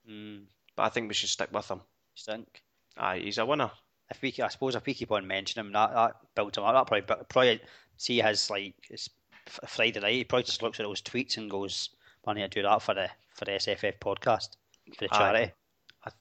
Mm, 0.08 0.44
but 0.76 0.82
I 0.84 0.88
think 0.88 1.08
we 1.08 1.14
should 1.14 1.28
stick 1.28 1.50
with 1.52 1.68
him. 1.70 1.80
stink. 2.14 2.62
Aye, 2.96 3.18
he's 3.20 3.38
a 3.38 3.46
winner. 3.46 3.70
If 4.10 4.20
we, 4.22 4.34
I 4.42 4.48
suppose, 4.48 4.74
if 4.74 4.84
we 4.86 4.94
keep 4.94 5.12
on 5.12 5.26
mentioning 5.26 5.66
him, 5.66 5.72
that 5.72 5.92
that 5.92 6.16
builds 6.34 6.58
him 6.58 6.64
up. 6.64 6.74
That 6.74 7.04
probably, 7.06 7.24
probably 7.28 7.60
see 7.96 8.20
his 8.20 8.50
like 8.50 8.74
it's 8.90 9.08
Friday 9.46 10.00
night. 10.00 10.14
He 10.14 10.24
probably 10.24 10.44
just 10.44 10.62
looks 10.62 10.80
at 10.80 10.84
those 10.84 11.00
tweets 11.02 11.36
and 11.36 11.50
goes, 11.50 11.90
"I 12.26 12.32
need 12.34 12.42
to 12.42 12.48
do 12.48 12.62
that 12.62 12.82
for 12.82 12.94
the 12.94 13.08
for 13.34 13.44
the 13.44 13.52
SFF 13.52 13.98
podcast 14.00 14.56
for 14.94 15.00
the 15.00 15.08
charity." 15.08 15.52
I- 15.52 15.54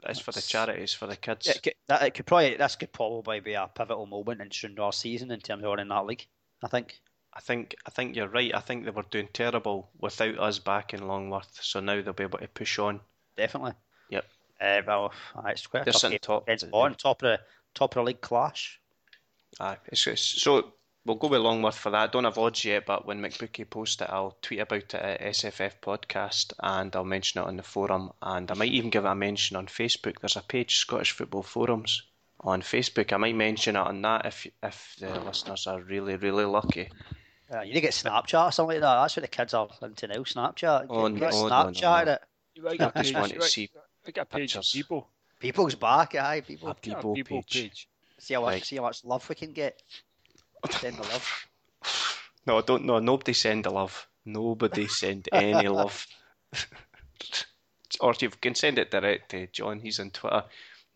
It's 0.03 0.19
for 0.19 0.31
the 0.31 0.41
charities, 0.41 0.93
for 0.93 1.07
the 1.07 1.15
kids. 1.15 1.47
It 1.47 1.63
could, 1.63 1.73
that 1.87 2.01
it 2.01 2.13
could 2.13 2.25
probably 2.25 2.57
this 2.57 2.75
could 2.75 2.91
probably 2.91 3.39
be 3.39 3.53
a 3.53 3.69
pivotal 3.73 4.05
moment 4.05 4.41
in 4.41 4.51
Stranraer's 4.51 4.97
season 4.97 5.31
in 5.31 5.39
terms 5.39 5.63
of 5.63 5.69
winning 5.69 5.87
that 5.87 6.05
league. 6.05 6.25
I 6.63 6.67
think. 6.67 6.99
I 7.33 7.39
think 7.39 7.75
I 7.85 7.91
think 7.91 8.15
you're 8.15 8.27
right. 8.27 8.53
I 8.53 8.59
think 8.59 8.83
they 8.83 8.91
were 8.91 9.03
doing 9.03 9.29
terrible 9.31 9.89
without 9.99 10.37
us 10.39 10.59
back 10.59 10.93
in 10.93 11.07
Longworth, 11.07 11.59
so 11.61 11.79
now 11.79 12.01
they'll 12.01 12.13
be 12.13 12.23
able 12.23 12.39
to 12.39 12.47
push 12.47 12.79
on. 12.79 12.99
Definitely. 13.37 13.73
Yep. 14.09 14.25
Uh, 14.59 14.81
well, 14.85 15.13
it's 15.45 15.67
quite 15.67 15.85
They're 15.85 15.93
sitting 15.93 16.19
top. 16.19 16.49
on 16.73 16.95
top 16.95 17.23
of 17.23 17.29
the 17.29 17.39
top 17.73 17.95
of 17.95 18.01
the 18.01 18.03
league 18.07 18.21
clash. 18.21 18.79
Aye, 19.59 19.77
it's, 19.87 20.05
it's, 20.07 20.21
so 20.21 20.73
we'll 21.09 21.17
go 21.17 21.27
with 21.27 21.41
Longworth 21.41 21.75
for 21.77 21.89
that. 21.89 22.11
Don't 22.11 22.23
have 22.25 22.37
odds 22.37 22.63
yet, 22.63 22.85
but 22.85 23.05
when 23.07 23.19
McBookie 23.19 23.67
posts 23.69 23.99
it, 24.01 24.09
I'll 24.09 24.37
tweet 24.43 24.59
about 24.59 24.83
it 24.83 24.93
at 24.93 25.21
SFF 25.21 25.73
Podcast 25.81 26.53
and 26.59 26.95
I'll 26.95 27.03
mention 27.03 27.41
it 27.41 27.47
on 27.47 27.57
the 27.57 27.63
forum. 27.63 28.11
And 28.21 28.49
I 28.51 28.53
might 28.53 28.71
even 28.71 28.91
give 28.91 29.05
it 29.05 29.09
a 29.09 29.15
mention 29.15 29.57
on 29.57 29.65
Facebook. 29.65 30.19
There's 30.19 30.35
a 30.37 30.41
page, 30.43 30.77
Scottish 30.77 31.11
Football 31.11 31.41
Forums, 31.43 32.03
on 32.41 32.61
Facebook. 32.61 33.11
I 33.11 33.17
might 33.17 33.35
mention 33.35 33.75
it 33.75 33.79
on 33.79 34.01
that 34.03 34.25
if 34.27 34.45
if 34.61 34.95
the 34.99 35.19
listeners 35.21 35.65
are 35.65 35.81
really, 35.81 36.15
really 36.15 36.45
lucky. 36.45 36.89
Uh, 37.51 37.61
you 37.61 37.69
need 37.69 37.73
to 37.73 37.81
get 37.81 37.91
Snapchat 37.93 38.45
or 38.47 38.51
something 38.51 38.75
like 38.75 38.81
that. 38.81 39.01
That's 39.01 39.15
what 39.17 39.21
the 39.23 39.27
kids 39.27 39.53
are 39.55 39.67
into 39.81 40.07
now. 40.07 40.15
Snapchat. 40.17 40.85
Oh, 40.91 41.09
Get, 41.09 41.19
get 41.19 41.31
no, 41.31 41.41
no, 41.41 41.47
no, 41.47 41.71
Snapchat 41.71 42.05
no. 42.05 42.11
it. 42.13 42.21
You 42.53 42.67
I 42.69 42.77
get 42.77 42.91
a 42.95 42.99
just 43.01 43.13
page. 43.13 43.19
want 43.19 43.31
to 43.33 43.39
might- 43.39 43.49
see 43.49 43.69
might 44.05 44.13
get 44.13 44.21
a 44.21 44.25
page 44.25 44.51
of 44.55 44.61
pictures. 44.61 44.71
people. 44.71 45.09
People's 45.39 45.73
back, 45.75 46.13
aye. 46.15 46.41
People. 46.41 46.69
a 46.69 46.75
Get 46.81 46.93
a 46.93 46.95
people 46.97 47.15
people 47.15 47.37
page. 47.41 47.53
page. 47.53 47.89
See 48.19 48.33
how 48.35 48.41
much, 48.41 48.53
Right. 48.53 48.65
see 48.65 48.75
how 48.75 48.81
much 48.83 49.03
love 49.05 49.27
we 49.29 49.35
can 49.35 49.53
get. 49.53 49.81
Send 50.71 50.97
the 50.97 51.03
love. 51.03 51.45
No, 52.47 52.57
I 52.57 52.61
don't. 52.61 52.85
know. 52.85 52.97
nobody 52.97 53.33
send 53.33 53.65
the 53.65 53.69
love. 53.69 54.07
Nobody 54.25 54.87
send 54.87 55.29
any 55.31 55.67
love. 55.81 56.07
or 58.01 58.15
you 58.19 58.29
can 58.29 58.55
send 58.55 58.79
it 58.79 58.89
direct 58.89 59.29
to 59.31 59.45
John. 59.47 59.79
He's 59.79 59.99
on 59.99 60.09
Twitter. 60.09 60.43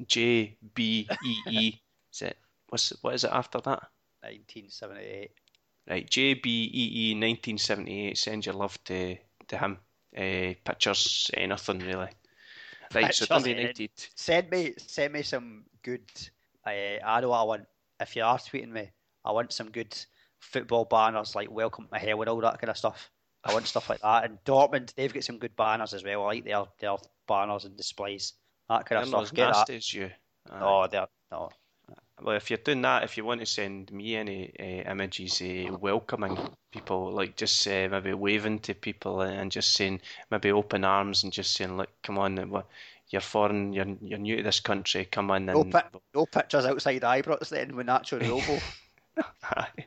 J 0.07 0.57
B 0.73 1.07
E 1.23 1.35
E. 1.49 1.81
Is 2.11 2.21
it? 2.23 2.37
What's 2.69 2.93
what 3.01 3.13
is 3.13 3.23
it 3.23 3.31
after 3.31 3.59
that? 3.59 3.83
1978. 4.21 5.31
Right, 5.89 6.09
J 6.09 6.33
B 6.35 6.71
E 6.73 7.11
E 7.11 7.13
1978. 7.13 8.17
Send 8.17 8.45
your 8.45 8.55
love 8.55 8.81
to 8.85 9.17
to 9.49 9.57
him. 9.57 9.77
Uh, 10.15 10.53
pictures, 10.63 11.29
anything 11.35 11.79
really. 11.79 12.09
Right, 12.93 13.13
so 13.13 13.25
Pictures, 13.25 13.27
Dundee 13.27 13.53
eh? 13.53 13.61
United. 13.61 13.91
Send 14.15 14.49
me, 14.51 14.73
send 14.77 15.13
me 15.13 15.23
some 15.23 15.63
good. 15.81 16.03
Uh, 16.65 16.69
I 17.03 17.21
know 17.21 17.29
what 17.29 17.39
I 17.39 17.43
want. 17.43 17.65
If 17.99 18.15
you 18.15 18.23
are 18.23 18.37
tweeting 18.37 18.71
me, 18.71 18.91
I 19.25 19.31
want 19.31 19.53
some 19.53 19.71
good 19.71 19.95
football 20.39 20.85
banners 20.85 21.35
like 21.35 21.51
"Welcome 21.51 21.87
to 21.91 21.99
Hell" 21.99 22.21
and 22.21 22.29
all 22.29 22.41
that 22.41 22.59
kind 22.59 22.69
of 22.69 22.77
stuff. 22.77 23.09
I 23.43 23.53
want 23.53 23.67
stuff 23.67 23.89
like 23.89 24.01
that. 24.01 24.25
And 24.25 24.37
Dortmund, 24.45 24.93
they've 24.95 25.13
got 25.13 25.23
some 25.23 25.37
good 25.37 25.55
banners 25.55 25.93
as 25.93 26.03
well. 26.03 26.23
I 26.23 26.25
like 26.25 26.45
their 26.45 26.63
their 26.79 26.95
banners 27.27 27.65
and 27.65 27.75
displays. 27.75 28.33
That 28.69 28.85
kind 28.85 29.01
of 29.01 29.07
stuff. 29.07 29.33
Get 29.33 29.45
that. 29.45 29.57
nasty 29.57 29.75
as 29.75 29.93
you. 29.93 30.09
No, 30.51 30.87
they're 30.87 31.07
no. 31.31 31.49
Well, 32.21 32.35
if 32.37 32.49
you're 32.49 32.57
doing 32.57 32.81
that, 32.83 33.03
if 33.03 33.17
you 33.17 33.25
want 33.25 33.41
to 33.41 33.45
send 33.45 33.91
me 33.91 34.15
any 34.15 34.53
uh, 34.59 34.89
images 34.89 35.41
uh, 35.41 35.75
welcoming 35.77 36.37
people, 36.71 37.11
like 37.11 37.35
just 37.35 37.67
uh, 37.67 37.87
maybe 37.89 38.13
waving 38.13 38.59
to 38.59 38.75
people 38.75 39.21
and 39.21 39.51
just 39.51 39.73
saying, 39.73 39.99
maybe 40.29 40.51
open 40.51 40.85
arms 40.85 41.23
and 41.23 41.33
just 41.33 41.53
saying, 41.55 41.75
look, 41.75 41.89
come 42.03 42.17
on, 42.17 42.63
you're 43.09 43.21
foreign, 43.21 43.73
you're 43.73 43.97
you're 43.99 44.19
new 44.19 44.37
to 44.37 44.43
this 44.43 44.59
country, 44.59 45.05
come 45.05 45.31
on 45.31 45.45
No, 45.45 45.61
and 45.61 45.71
pi- 45.71 45.83
no 46.13 46.25
pictures 46.25 46.65
outside 46.65 47.01
Ibrox 47.01 47.49
then 47.49 47.75
with 47.75 47.87
Nacho 47.87 48.21
Novo. 48.21 48.59
Aye, 49.43 49.85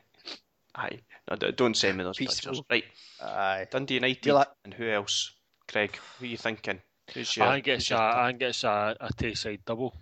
aye. 0.75 0.99
No, 1.29 1.35
don't 1.51 1.75
send 1.75 1.97
me 1.97 2.03
those 2.03 2.17
Peaceful. 2.17 2.51
pictures. 2.51 2.63
Right, 2.69 2.83
Aye. 3.21 3.67
Dundee 3.71 3.95
United 3.95 4.33
like- 4.33 4.47
and 4.63 4.73
who 4.73 4.89
else? 4.89 5.33
Craig, 5.67 5.95
who 6.17 6.25
are 6.25 6.27
you 6.29 6.37
thinking? 6.37 6.81
Who's 7.13 7.35
your? 7.35 7.47
I 7.47 7.55
think 7.55 7.67
it's 7.67 7.89
who's 7.89 7.91
a, 7.91 8.01
your 8.01 8.03
I 8.03 8.27
think 8.29 8.41
it's 8.41 8.63
a, 8.63 8.97
a 9.01 9.13
Tayside 9.13 9.59
double. 9.65 9.93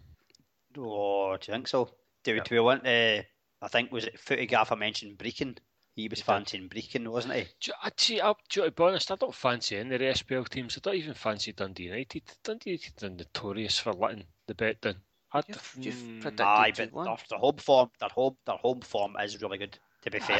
Oh, 0.77 1.37
do 1.37 1.51
you 1.51 1.53
think 1.55 1.67
so? 1.67 1.89
Do, 2.23 2.33
we- 2.33 2.39
do 2.41 2.55
we 2.55 2.59
want 2.59 2.85
uh, 2.85 3.21
I 3.61 3.67
think 3.69 3.91
was 3.91 4.05
it 4.05 4.19
Footy 4.19 4.45
Gaffer 4.45 4.75
mentioned 4.75 5.17
Brechin. 5.17 5.57
He 5.95 6.09
was 6.09 6.19
He 6.19 6.23
fancying 6.25 6.67
Brechin, 6.67 7.07
wasn't 7.07 7.35
he? 7.35 7.43
Do 7.43 7.47
you- 7.67 7.73
I'd 7.81 7.99
say, 7.99 8.19
I'll, 8.19 8.37
do 8.49 8.65
to 8.65 8.71
be 8.71 8.83
honest, 8.83 9.09
I 9.11 9.15
don't 9.15 9.33
fancy 9.33 9.77
any 9.77 9.95
of 9.95 9.99
the 9.99 10.05
SPL 10.07 10.47
teams. 10.49 10.77
I 10.77 10.81
don't 10.83 10.95
even 10.95 11.13
fancy 11.13 11.53
Dundee 11.53 11.83
United. 11.83 12.23
Dundee 12.43 12.71
United 12.71 13.03
are 13.03 13.09
notorious 13.09 13.79
for 13.79 13.93
letting 13.93 14.25
the 14.47 14.55
bet 14.55 14.81
down. 14.81 14.95
I, 15.35 15.41
You've- 15.47 15.59
you've 15.81 15.95
mm, 15.95 16.21
predicted 16.21 16.45
Aye, 16.47 16.73
but 16.77 16.93
their, 16.93 17.17
their 17.29 17.39
home 17.39 17.57
form, 17.57 17.89
their 17.99 18.09
home, 18.09 18.37
their 18.45 18.57
home 18.57 18.81
form 18.81 19.15
is 19.21 19.41
really 19.41 19.57
good. 19.57 19.77
To 20.03 20.11
be 20.11 20.19
fair, 20.19 20.37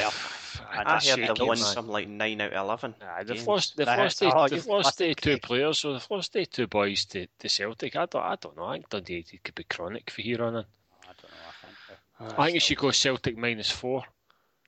I, 0.70 0.78
And 0.78 0.88
I 0.88 0.94
just 0.98 1.08
heard 1.08 1.26
say 1.26 1.32
they 1.34 1.44
it, 1.44 1.46
won 1.46 1.56
some 1.56 1.88
like 1.88 2.06
nine 2.08 2.40
out 2.40 2.52
of 2.52 2.56
eleven. 2.64 2.94
Nah, 3.00 3.18
they've 3.24 3.34
games. 3.34 3.48
lost. 3.48 3.76
They've 3.76 3.86
Nah, 3.86 3.96
lost. 3.96 4.22
oh, 4.22 4.46
they've 4.48 4.64
lost 4.66 5.02
two 5.20 5.38
players. 5.38 5.80
So 5.80 5.92
they've 5.92 6.06
lost 6.08 6.36
two 6.52 6.66
boys 6.68 7.04
to, 7.06 7.26
to 7.40 7.48
Celtic. 7.48 7.96
I 7.96 8.06
don't. 8.06 8.22
I 8.22 8.36
don't 8.40 8.56
know. 8.56 8.64
I 8.66 8.74
think 8.74 8.88
Dundee 8.90 9.24
could 9.42 9.54
be 9.56 9.64
chronic 9.64 10.08
for 10.08 10.22
here 10.22 10.40
on 10.44 10.54
in. 10.54 10.64
I 11.02 11.12
don't 11.20 11.32
know. 11.32 11.48
I 11.48 11.66
think. 11.66 12.36
uh, 12.38 12.40
I 12.40 12.44
think 12.44 12.54
you 12.54 12.60
should 12.60 12.78
go 12.78 12.90
Celtic 12.92 13.36
minus 13.36 13.70
four. 13.72 14.04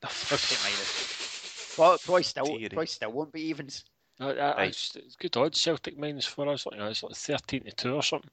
Celtic 0.09 0.59
minus. 0.65 1.77
Well, 1.79 1.97
probably 2.05 2.23
still, 2.25 2.47
Theory. 2.47 2.69
probably 2.71 2.87
still 2.87 3.13
won't 3.13 3.33
be 3.33 3.43
evens. 3.43 3.85
I, 4.19 4.31
I, 4.33 4.55
Right. 4.57 4.69
it's, 4.71 4.97
it's 4.97 5.15
good 5.15 5.37
odds. 5.37 5.61
Celtic 5.61 5.97
minus 5.97 6.27
four. 6.27 6.49
I 6.49 6.51
was 6.51 6.67
like, 6.67 6.81
it's 6.81 7.03
like 7.05 7.15
thirteen 7.15 7.63
to 7.65 7.71
two 7.71 7.95
or 7.95 8.03
something. 8.03 8.31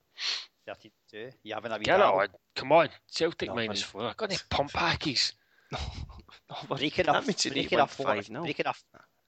Thirty-two. 0.66 1.30
You 1.43 1.53
having 1.53 1.72
a 1.72 1.78
wee 1.78 1.84
Get 1.86 1.95
it 1.95 2.03
dabble? 2.03 2.20
on. 2.20 2.28
Come 2.55 2.72
on, 2.72 2.89
Celtic 3.07 3.49
No, 3.49 3.55
minus 3.55 3.82
mate. 3.82 3.86
four. 3.86 4.01
I 4.03 4.13
got 4.18 4.30
any 4.32 4.39
pump 4.49 4.72
hackies. 4.72 5.34
No, 5.72 5.80
but 6.70 6.78
Breaking 6.80 7.05
that 7.05 7.24
a 7.24 7.28
means 7.28 7.45
you 7.45 7.51
need 7.51 7.63
to 7.63 7.70
breaking 7.70 7.80
a 7.80 7.82
win 7.82 7.88
four, 7.88 8.05
5-0. 8.07 8.43
breaking 8.43 8.66
a 8.68 8.74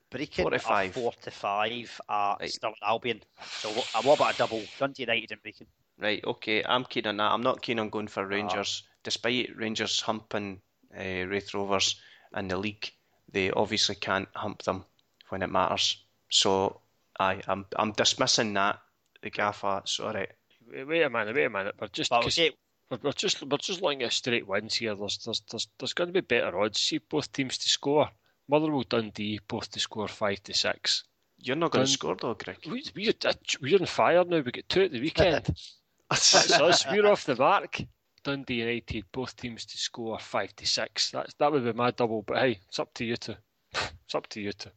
breaking 0.09 0.43
Four 0.43 0.51
to 0.51 0.55
a 0.55 0.59
five. 0.59 0.93
four 0.93 1.11
to 1.21 1.31
five 1.31 2.01
at 2.09 2.35
Right. 2.39 2.49
Stirling 2.51 2.75
Albion. 2.83 3.21
So 3.59 3.69
what, 3.69 4.05
what 4.05 4.15
about 4.19 4.35
a 4.35 4.37
double? 4.37 4.63
Dundee 4.79 5.03
United 5.03 5.31
and 5.31 5.43
Brechin. 5.43 5.65
Right, 5.99 6.23
okay, 6.23 6.63
I'm 6.63 6.85
keen 6.85 7.07
on 7.07 7.17
that. 7.17 7.31
I'm 7.31 7.41
not 7.41 7.61
keen 7.61 7.79
on 7.79 7.89
going 7.89 8.07
for 8.07 8.25
Rangers. 8.25 8.83
Despite 9.03 9.55
Rangers 9.57 9.99
humping 10.01 10.61
uh, 10.95 11.01
Raith 11.01 11.53
Rovers 11.53 11.99
in 12.35 12.47
the 12.49 12.57
league, 12.57 12.91
they 13.31 13.49
obviously 13.51 13.95
can't 13.95 14.27
hump 14.35 14.61
them 14.63 14.85
when 15.29 15.41
it 15.41 15.49
matters. 15.49 16.03
So, 16.29 16.81
aye, 17.19 17.41
I'm 17.47 17.65
I'm 17.75 17.93
dismissing 17.93 18.53
that. 18.53 18.79
The 19.23 19.31
gaffer, 19.31 19.81
sorry. 19.85 20.27
Wait, 20.71 20.87
wait 20.87 21.01
a 21.03 21.09
minute. 21.09 21.35
Wait 21.35 21.45
a 21.45 21.49
minute. 21.49 21.75
We're 21.79 21.87
just 21.87 22.09
But 22.09 22.23
'cause 22.23 22.37
okay, 22.37 22.51
we're, 22.89 22.99
we're 23.03 23.11
just 23.11 23.43
we're 23.43 23.57
just 23.57 23.81
looking 23.81 24.03
at 24.03 24.13
straight 24.13 24.47
wins 24.47 24.75
here. 24.75 24.95
There's 24.95 25.17
there's 25.19 25.41
there's, 25.49 25.67
there's 25.79 25.93
going 25.93 26.09
to 26.09 26.13
be 26.13 26.21
better 26.21 26.59
odds. 26.59 26.79
See 26.79 26.97
both 26.99 27.31
teams 27.31 27.57
to 27.59 27.69
score. 27.69 28.09
Motherwell, 28.49 28.83
Dundee, 28.87 29.39
both 29.47 29.69
to 29.71 29.79
score 29.79 30.07
five 30.07 30.41
to 30.43 30.53
six. 30.53 31.03
You're 31.39 31.55
not 31.57 31.71
going 31.71 31.85
to 31.85 31.91
score 31.91 32.15
though, 32.15 32.33
Greg. 32.33 32.57
We, 32.67 32.83
we, 32.95 33.09
uh, 33.09 33.33
we're 33.61 33.79
on 33.79 33.85
fire 33.85 34.23
now. 34.23 34.39
We 34.39 34.51
get 34.51 34.69
two 34.69 34.83
at 34.83 34.91
the 34.91 34.99
weekend. 35.01 35.45
That's 36.09 36.51
us. 36.59 36.85
We're 36.89 37.05
off 37.07 37.25
the 37.25 37.35
mark. 37.35 37.79
Dundee 38.23 38.55
United, 38.55 39.05
both 39.11 39.35
teams 39.35 39.65
to 39.65 39.77
score 39.77 40.17
five 40.19 40.55
to 40.55 40.65
six. 40.65 41.11
That's 41.11 41.33
that 41.35 41.51
would 41.51 41.63
be 41.63 41.73
my 41.73 41.91
double. 41.91 42.23
But 42.23 42.37
hey, 42.39 42.59
it's 42.67 42.79
up 42.79 42.93
to 42.95 43.05
you 43.05 43.15
two. 43.17 43.35
It's 44.05 44.15
up 44.15 44.27
to 44.29 44.41
you 44.41 44.53
two. 44.53 44.69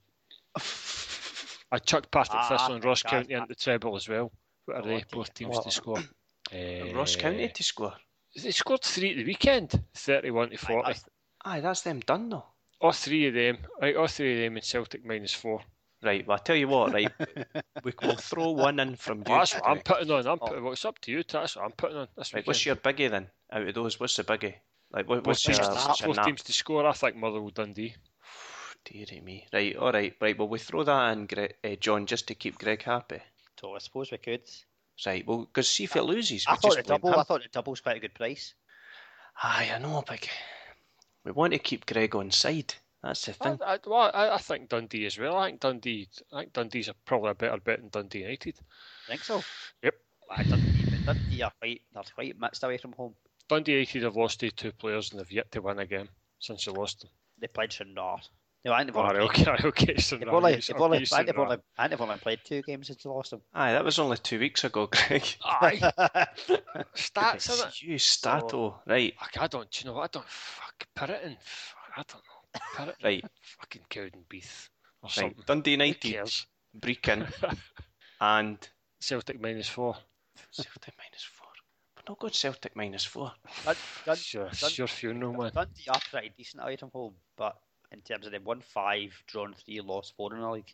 I 1.72 1.78
chucked 1.78 2.11
Partick 2.11 2.34
Ah, 2.34 2.49
Thistle 2.49 2.74
and 2.74 2.84
Ross 2.84 3.05
I- 3.05 3.11
County 3.11 3.34
into 3.34 3.47
the 3.49 3.55
treble 3.55 3.95
as 3.97 4.09
well. 4.09 4.32
What 4.66 4.76
are 4.78 4.82
they? 4.82 5.04
teams 5.34 5.58
to 5.61 5.70
score. 5.70 5.98
Uh, 5.98 6.92
Ross 6.94 7.16
County 7.16 7.48
to 7.48 7.62
score. 7.62 7.94
They 8.40 8.50
scored 8.52 8.82
three 8.82 9.11
at 9.11 9.16
the 9.16 9.24
weekend, 9.24 9.82
thirty-one 9.94 10.50
to 10.50 10.54
aye, 10.54 10.58
forty. 10.58 10.86
that's- 10.86 11.04
Aye, 11.44 11.61
that's 11.61 11.80
them 11.80 12.00
done 12.00 12.28
though. 12.28 12.44
All 12.80 12.92
three 12.92 13.26
of 13.28 13.34
them, 13.34 13.58
right? 13.80 13.96
All 13.96 14.06
three 14.06 14.34
of 14.34 14.40
them 14.44 14.56
in 14.56 14.62
Celtic 14.62 15.04
minus 15.04 15.32
four. 15.32 15.62
Right, 16.02 16.26
well, 16.26 16.36
I 16.36 16.40
tell 16.42 16.56
you 16.56 16.68
what, 16.68 16.92
right, 16.94 17.12
we, 17.84 17.92
we'll 18.02 18.16
throw 18.16 18.50
one 18.52 18.80
in 18.80 18.96
from 18.96 19.18
you. 19.18 19.24
Well, 19.28 19.38
that's 19.40 19.54
what 19.54 19.66
I'm 19.68 19.80
putting 19.80 20.11
on. 20.11 20.26
I'm 20.26 20.38
Oh. 20.40 20.46
putting, 20.46 20.64
well, 20.64 20.72
it's 20.72 20.84
up 20.86 20.98
to 21.00 21.12
you. 21.12 21.22
That's 21.30 21.56
what 21.56 21.64
I'm 21.66 21.72
putting 21.72 21.98
on. 21.98 22.08
This 22.16 22.32
Right, 22.32 22.46
what's 22.46 22.64
your 22.64 22.76
biggie 22.76 23.11
then? 23.11 23.28
Out 23.52 23.68
of 23.68 23.74
those, 23.74 24.00
what's 24.00 24.16
the 24.16 24.24
biggie? 24.24 24.54
Like, 24.92 25.06
what, 25.08 25.26
what's 25.26 25.46
your, 25.46 25.56
teams, 25.56 25.66
your 25.68 25.74
what's 25.76 26.00
your 26.00 26.06
both 26.08 26.16
nap? 26.16 26.26
teams 26.26 26.42
to 26.44 26.52
score? 26.54 26.86
I 26.86 26.92
think 26.92 27.16
Motherwell, 27.16 27.50
Dundee. 27.50 27.94
Dearie 28.86 29.20
me. 29.20 29.46
Right, 29.52 29.76
all 29.76 29.92
right, 29.92 30.14
right. 30.20 30.38
Well, 30.38 30.48
we 30.48 30.58
throw 30.58 30.82
that 30.84 31.12
in, 31.12 31.26
Gre- 31.26 31.52
uh, 31.64 31.76
John, 31.80 32.06
just 32.06 32.28
to 32.28 32.34
keep 32.34 32.58
Greg 32.58 32.82
happy. 32.82 33.20
So 33.61 33.74
I 33.74 33.78
suppose 33.78 34.11
we 34.11 34.18
could. 34.18 34.42
Right, 35.04 35.26
well, 35.26 35.40
because 35.40 35.68
see 35.68 35.84
if 35.84 35.96
it 35.96 36.02
loses, 36.02 36.46
we 36.46 36.52
I 36.52 36.56
thought 36.56 36.74
just 36.74 36.76
the 36.78 36.82
double. 36.82 37.12
him. 37.12 37.18
I 37.18 37.22
thought 37.22 37.42
the 37.42 37.48
double's 37.48 37.80
quite 37.80 37.96
a 37.96 38.00
good 38.00 38.14
price. 38.14 38.54
Aye, 39.42 39.72
I 39.74 39.78
know, 39.78 40.02
but 40.06 40.28
we 41.24 41.32
want 41.32 41.52
to 41.52 41.58
keep 41.58 41.86
Greg 41.86 42.14
on 42.14 42.30
side. 42.30 42.74
That's 43.02 43.24
the 43.24 43.32
thing. 43.32 43.58
I, 43.64 43.78
well, 43.86 44.11
I, 44.12 44.30
I 44.34 44.38
think 44.38 44.68
Dundee 44.68 45.06
as 45.06 45.18
well. 45.18 45.36
I 45.36 45.48
think 45.48 45.61
Dundee. 45.61 46.08
I 46.32 46.40
think 46.40 46.52
Dundee's 46.52 46.88
are 46.90 46.94
probably 47.06 47.30
a 47.30 47.34
better 47.34 47.58
bet 47.58 47.80
than 47.80 47.88
Dundee 47.88 48.20
United. 48.20 48.58
think 49.08 49.24
so. 49.24 49.42
Yep. 49.82 49.94
I 50.30 50.42
Dundee, 50.42 50.84
but 50.90 51.06
Dundee 51.06 51.42
are 51.42 51.52
quite, 51.58 51.80
they're 51.94 52.02
quite 52.14 52.40
mixed 52.40 52.62
away 52.62 52.76
from 52.76 52.92
home. 52.92 53.14
Dundee 53.48 53.72
United 53.72 54.02
have 54.02 54.16
lost 54.16 54.40
their 54.40 54.50
two 54.50 54.72
players 54.72 55.11
and 55.11 55.20
they've 55.20 55.32
yet 55.32 55.50
to 55.52 55.62
win 55.62 55.78
a 55.78 55.86
game 55.86 56.08
since 56.38 56.66
they 56.66 56.72
lost 56.72 57.00
them. 57.00 57.11
They 57.38 57.46
played 57.46 57.70
Shinrar. 57.70 58.20
No, 58.64 58.72
I 58.74 58.78
think 58.84 58.88
they've 58.88 58.96
Oh, 58.96 59.08
only 59.08 59.18
right, 59.20 59.30
played- 59.34 59.48
okay, 59.48 59.68
okay. 59.68 59.96
So 59.98 60.16
they've 60.18 60.28
only, 60.28 60.52
yes, 60.52 60.66
they've 60.66 60.80
only, 60.80 60.98
I 60.98 61.04
so 61.04 61.16
think 61.16 61.26
they've 61.28 61.36
no. 61.36 61.42
only, 61.44 61.56
I 61.78 61.82
think 61.82 61.90
they've 61.90 62.00
only 62.02 62.18
played 62.18 62.40
two 62.44 62.61
games 62.62 62.88
since 62.88 63.02
they 63.02 63.08
lost 63.08 63.30
them. 63.30 63.40
Aye, 63.54 63.72
that 63.72 63.84
was 63.84 63.98
only 63.98 64.18
two 64.18 64.38
weeks 64.38 64.64
ago, 64.64 64.86
Greg. 64.90 65.24
Aye, 65.42 65.80
stats, 66.94 67.50
isn't 67.50 67.68
it? 67.68 67.82
you 67.82 67.98
stato. 67.98 68.80
Right, 68.86 69.14
Fuck, 69.18 69.38
I 69.38 69.46
don't. 69.46 69.70
Do 69.70 69.78
you 69.80 69.86
know 69.86 69.94
what? 69.96 70.04
I 70.04 70.18
don't. 70.18 70.28
Fuck, 70.28 70.86
Pirriton. 70.94 71.36
Fuck, 71.40 71.96
I 71.96 72.02
don't 72.06 72.22
know. 72.22 72.61
Pirriton. 72.76 73.04
right, 73.04 73.24
Fucking 73.61 73.82
Cowdenbeath 73.90 74.68
or 75.02 75.04
right. 75.06 75.11
something. 75.12 75.42
Dundee 75.46 75.70
Who 75.70 75.82
United, 75.84 76.12
cares? 76.12 76.46
Brechin, 76.78 77.26
and 78.20 78.58
Celtic 79.00 79.40
minus 79.40 79.68
four. 79.68 79.96
Celtic 80.50 80.94
minus 80.98 81.22
four. 81.24 81.46
We're 81.96 82.02
not 82.12 82.18
going 82.18 82.32
Celtic 82.32 82.76
minus 82.76 83.04
four. 83.04 83.32
Dun- 83.64 83.74
Dun- 84.04 84.16
Sure, 84.16 84.44
Dun- 84.44 84.52
it's 84.52 84.78
your 84.78 84.86
funeral, 84.86 85.32
man. 85.32 85.50
Dundee 85.54 85.88
are 85.88 86.00
pretty 86.11 86.32
decent 86.36 86.62
away 86.62 86.76
from 86.76 86.90
home, 86.92 87.14
but 87.36 87.56
in 87.93 88.01
terms 88.01 88.26
of 88.26 88.32
they've 88.32 88.45
won 88.45 88.61
five, 88.61 89.12
drawn 89.26 89.55
three, 89.55 89.80
lost 89.80 90.14
four 90.16 90.34
in 90.34 90.41
the 90.41 90.51
league. 90.51 90.72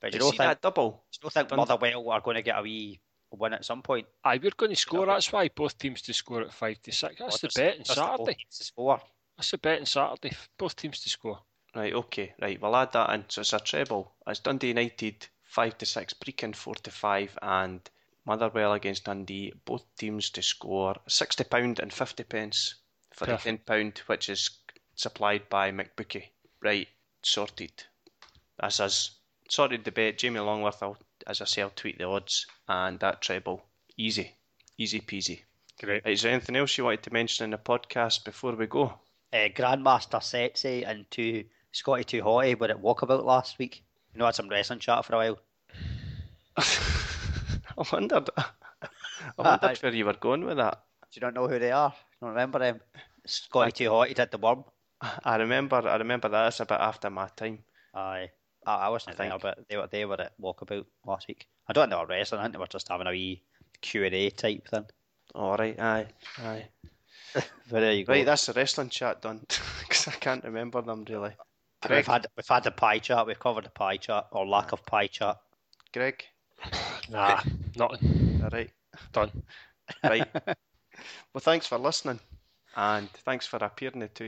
But 0.00 0.12
You 0.12 0.16
you 0.16 0.20
don't 0.20 0.30
see 0.32 0.38
think, 0.38 0.48
that 0.50 0.62
double? 0.62 1.04
you 1.12 1.18
don't 1.22 1.32
think 1.32 1.48
Dun- 1.48 1.56
Motherwell 1.58 2.10
are 2.10 2.20
going 2.20 2.36
to 2.36 2.42
get 2.42 2.58
a 2.58 2.62
wee 2.62 3.00
win 3.30 3.52
at 3.54 3.64
some 3.64 3.82
point? 3.82 4.06
Aye, 4.24 4.40
we're 4.42 4.50
going 4.56 4.70
to 4.72 4.76
score. 4.76 5.06
That's 5.06 5.32
why 5.32 5.48
both 5.48 5.78
teams 5.78 6.02
to 6.02 6.12
score 6.12 6.42
at 6.42 6.52
five 6.52 6.80
to 6.82 6.92
six. 6.92 7.16
That's 7.18 7.40
the 7.40 7.50
bet 7.54 7.78
on 7.78 7.84
just 7.84 7.94
the 7.96 8.02
both 8.02 8.10
Saturday. 8.18 8.34
teams 8.34 8.58
to 8.58 8.64
score. 8.64 9.00
That's 9.36 9.50
the 9.50 9.58
bet 9.58 9.80
on 9.80 9.86
Saturday. 9.86 10.36
Both 10.58 10.76
teams 10.76 11.00
to 11.00 11.08
score. 11.08 11.38
Right, 11.74 11.94
okay, 11.94 12.34
right. 12.42 12.60
We'll 12.60 12.76
add 12.76 12.92
that 12.92 13.10
in. 13.14 13.24
So 13.28 13.40
it's 13.40 13.52
a 13.54 13.58
treble. 13.58 14.12
It's 14.26 14.40
Dundee 14.40 14.68
United 14.68 15.26
five 15.44 15.78
to 15.78 15.86
six, 15.86 16.12
Brechin 16.14 16.54
four 16.54 16.74
to 16.74 16.90
five, 16.90 17.38
and 17.40 17.80
Motherwell 18.26 18.74
against 18.74 19.04
Dundee. 19.04 19.52
Both 19.64 19.84
teams 19.96 20.28
to 20.30 20.42
score 20.42 20.96
sixty 21.08 21.44
pound 21.44 21.78
and 21.78 21.92
fifty 21.92 22.24
pence 22.24 22.74
for 23.14 23.24
the 23.26 23.36
ten 23.36 23.58
pound, 23.58 24.02
which 24.06 24.28
is 24.28 24.50
supplied 24.96 25.48
by 25.48 25.70
McBookie. 25.72 26.26
Right, 26.62 26.88
sorted. 27.22 27.72
That's 28.58 28.78
us. 28.80 29.10
Sorted 29.48 29.84
the 29.84 29.90
bet. 29.90 30.18
Jamie 30.18 30.40
Longworth, 30.40 30.82
I'll, 30.82 30.96
as 31.26 31.40
I 31.40 31.44
say, 31.44 31.62
I'll 31.62 31.70
tweet 31.70 31.98
the 31.98 32.04
odds, 32.04 32.46
and 32.68 33.00
that 33.00 33.20
treble. 33.20 33.64
Easy, 33.96 34.32
easy 34.78 35.00
peasy. 35.00 35.40
Great. 35.80 36.06
Is 36.06 36.22
there 36.22 36.32
anything 36.32 36.56
else 36.56 36.78
you 36.78 36.84
wanted 36.84 37.02
to 37.02 37.12
mention 37.12 37.44
in 37.44 37.50
the 37.50 37.58
podcast 37.58 38.24
before 38.24 38.54
we 38.54 38.66
go? 38.66 38.94
Uh, 39.32 39.48
Grandmaster 39.48 40.20
Sexay 40.20 40.86
and 40.86 41.10
two 41.10 41.44
Scotty 41.72 42.04
Too 42.04 42.22
Hotty 42.22 42.58
were 42.58 42.68
at 42.68 42.80
Walkabout 42.80 43.24
last 43.24 43.58
week. 43.58 43.82
You 44.14 44.18
know, 44.18 44.26
had 44.26 44.34
some 44.34 44.48
wrestling 44.48 44.78
chat 44.78 45.04
for 45.04 45.14
a 45.14 45.18
while. 45.18 45.38
I 46.56 47.84
wondered. 47.90 48.30
I 48.36 48.88
wondered 49.36 49.78
where 49.78 49.94
you 49.94 50.04
were 50.04 50.12
going 50.12 50.44
with 50.44 50.58
that. 50.58 50.82
Do 51.10 51.20
you 51.20 51.26
not 51.26 51.34
know 51.34 51.48
who 51.48 51.58
they 51.58 51.72
are? 51.72 51.92
You 51.96 52.26
don't 52.26 52.30
remember 52.30 52.58
them? 52.58 52.80
Scotty 53.26 53.72
Too 53.72 53.90
Hotty 53.90 54.14
did 54.14 54.30
the 54.30 54.38
worm. 54.38 54.64
I 55.24 55.36
remember. 55.36 55.76
I 55.76 55.96
remember 55.96 56.28
that. 56.28 56.48
It's 56.48 56.60
a 56.60 56.66
bit 56.66 56.80
after 56.80 57.10
my 57.10 57.28
time. 57.36 57.58
Aye. 57.94 58.30
I, 58.66 58.74
I 58.74 58.88
wasn't 58.88 59.18
I 59.20 59.28
there, 59.28 59.38
but 59.38 59.58
they 59.68 59.76
were 59.76 59.88
they 59.88 60.04
were 60.04 60.20
at 60.20 60.40
Walkabout 60.40 60.86
last 61.06 61.28
week. 61.28 61.46
I 61.68 61.72
don't 61.72 61.84
think 61.88 61.98
they 61.98 62.00
were 62.02 62.06
wrestling. 62.06 62.40
I 62.40 62.44
think 62.44 62.54
they 62.54 62.60
were 62.60 62.66
just 62.66 62.88
having 62.88 63.06
a 63.06 63.10
wee 63.10 63.42
Q 63.80 64.04
and 64.04 64.14
A 64.14 64.30
type 64.30 64.68
thing. 64.68 64.86
All 65.34 65.56
right. 65.56 65.78
Aye. 65.78 66.06
Aye. 66.38 66.66
But 67.70 67.80
there 67.80 67.92
you 67.94 68.04
go. 68.04 68.12
Right. 68.12 68.26
That's 68.26 68.44
the 68.44 68.52
wrestling 68.52 68.90
chat 68.90 69.22
done. 69.22 69.46
Because 69.80 70.08
I 70.08 70.12
can't 70.12 70.44
remember 70.44 70.82
them 70.82 71.04
really. 71.08 71.34
we've 71.88 72.06
had 72.06 72.26
we've 72.36 72.48
had 72.48 72.64
the 72.64 72.70
pie 72.70 72.98
chart. 72.98 73.26
We've 73.26 73.38
covered 73.38 73.64
the 73.64 73.70
pie 73.70 73.96
chart 73.96 74.26
or 74.32 74.46
lack 74.46 74.72
of 74.72 74.84
pie 74.86 75.06
chart. 75.08 75.38
Greg. 75.92 76.24
Nah, 77.10 77.40
nothing. 77.76 78.40
All 78.42 78.48
right. 78.50 78.70
Done. 79.12 79.42
Right. 80.04 80.26
well, 81.34 81.40
thanks 81.40 81.66
for 81.66 81.76
listening, 81.78 82.20
and 82.76 83.08
thanks 83.10 83.46
for 83.46 83.56
appearing 83.58 84.00
the 84.00 84.08
two 84.08 84.24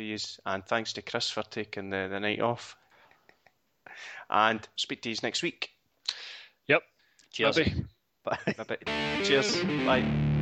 and 0.47 0.65
thanks 0.65 0.93
to 0.95 1.03
Chris 1.03 1.31
for 1.31 1.43
taking 1.43 1.91
the, 1.91 2.09
the 2.11 2.21
night 2.21 2.41
off. 2.41 2.77
And 4.29 4.67
speak 4.77 5.03
to 5.03 5.11
you 5.11 5.17
next 5.23 5.43
week. 5.43 5.71
Yep. 6.67 6.83
Cheers. 7.33 7.59
Bye. 8.25 8.39
Bye-bye. 8.57 9.23
Cheers. 9.23 9.63
Bye. 9.87 10.34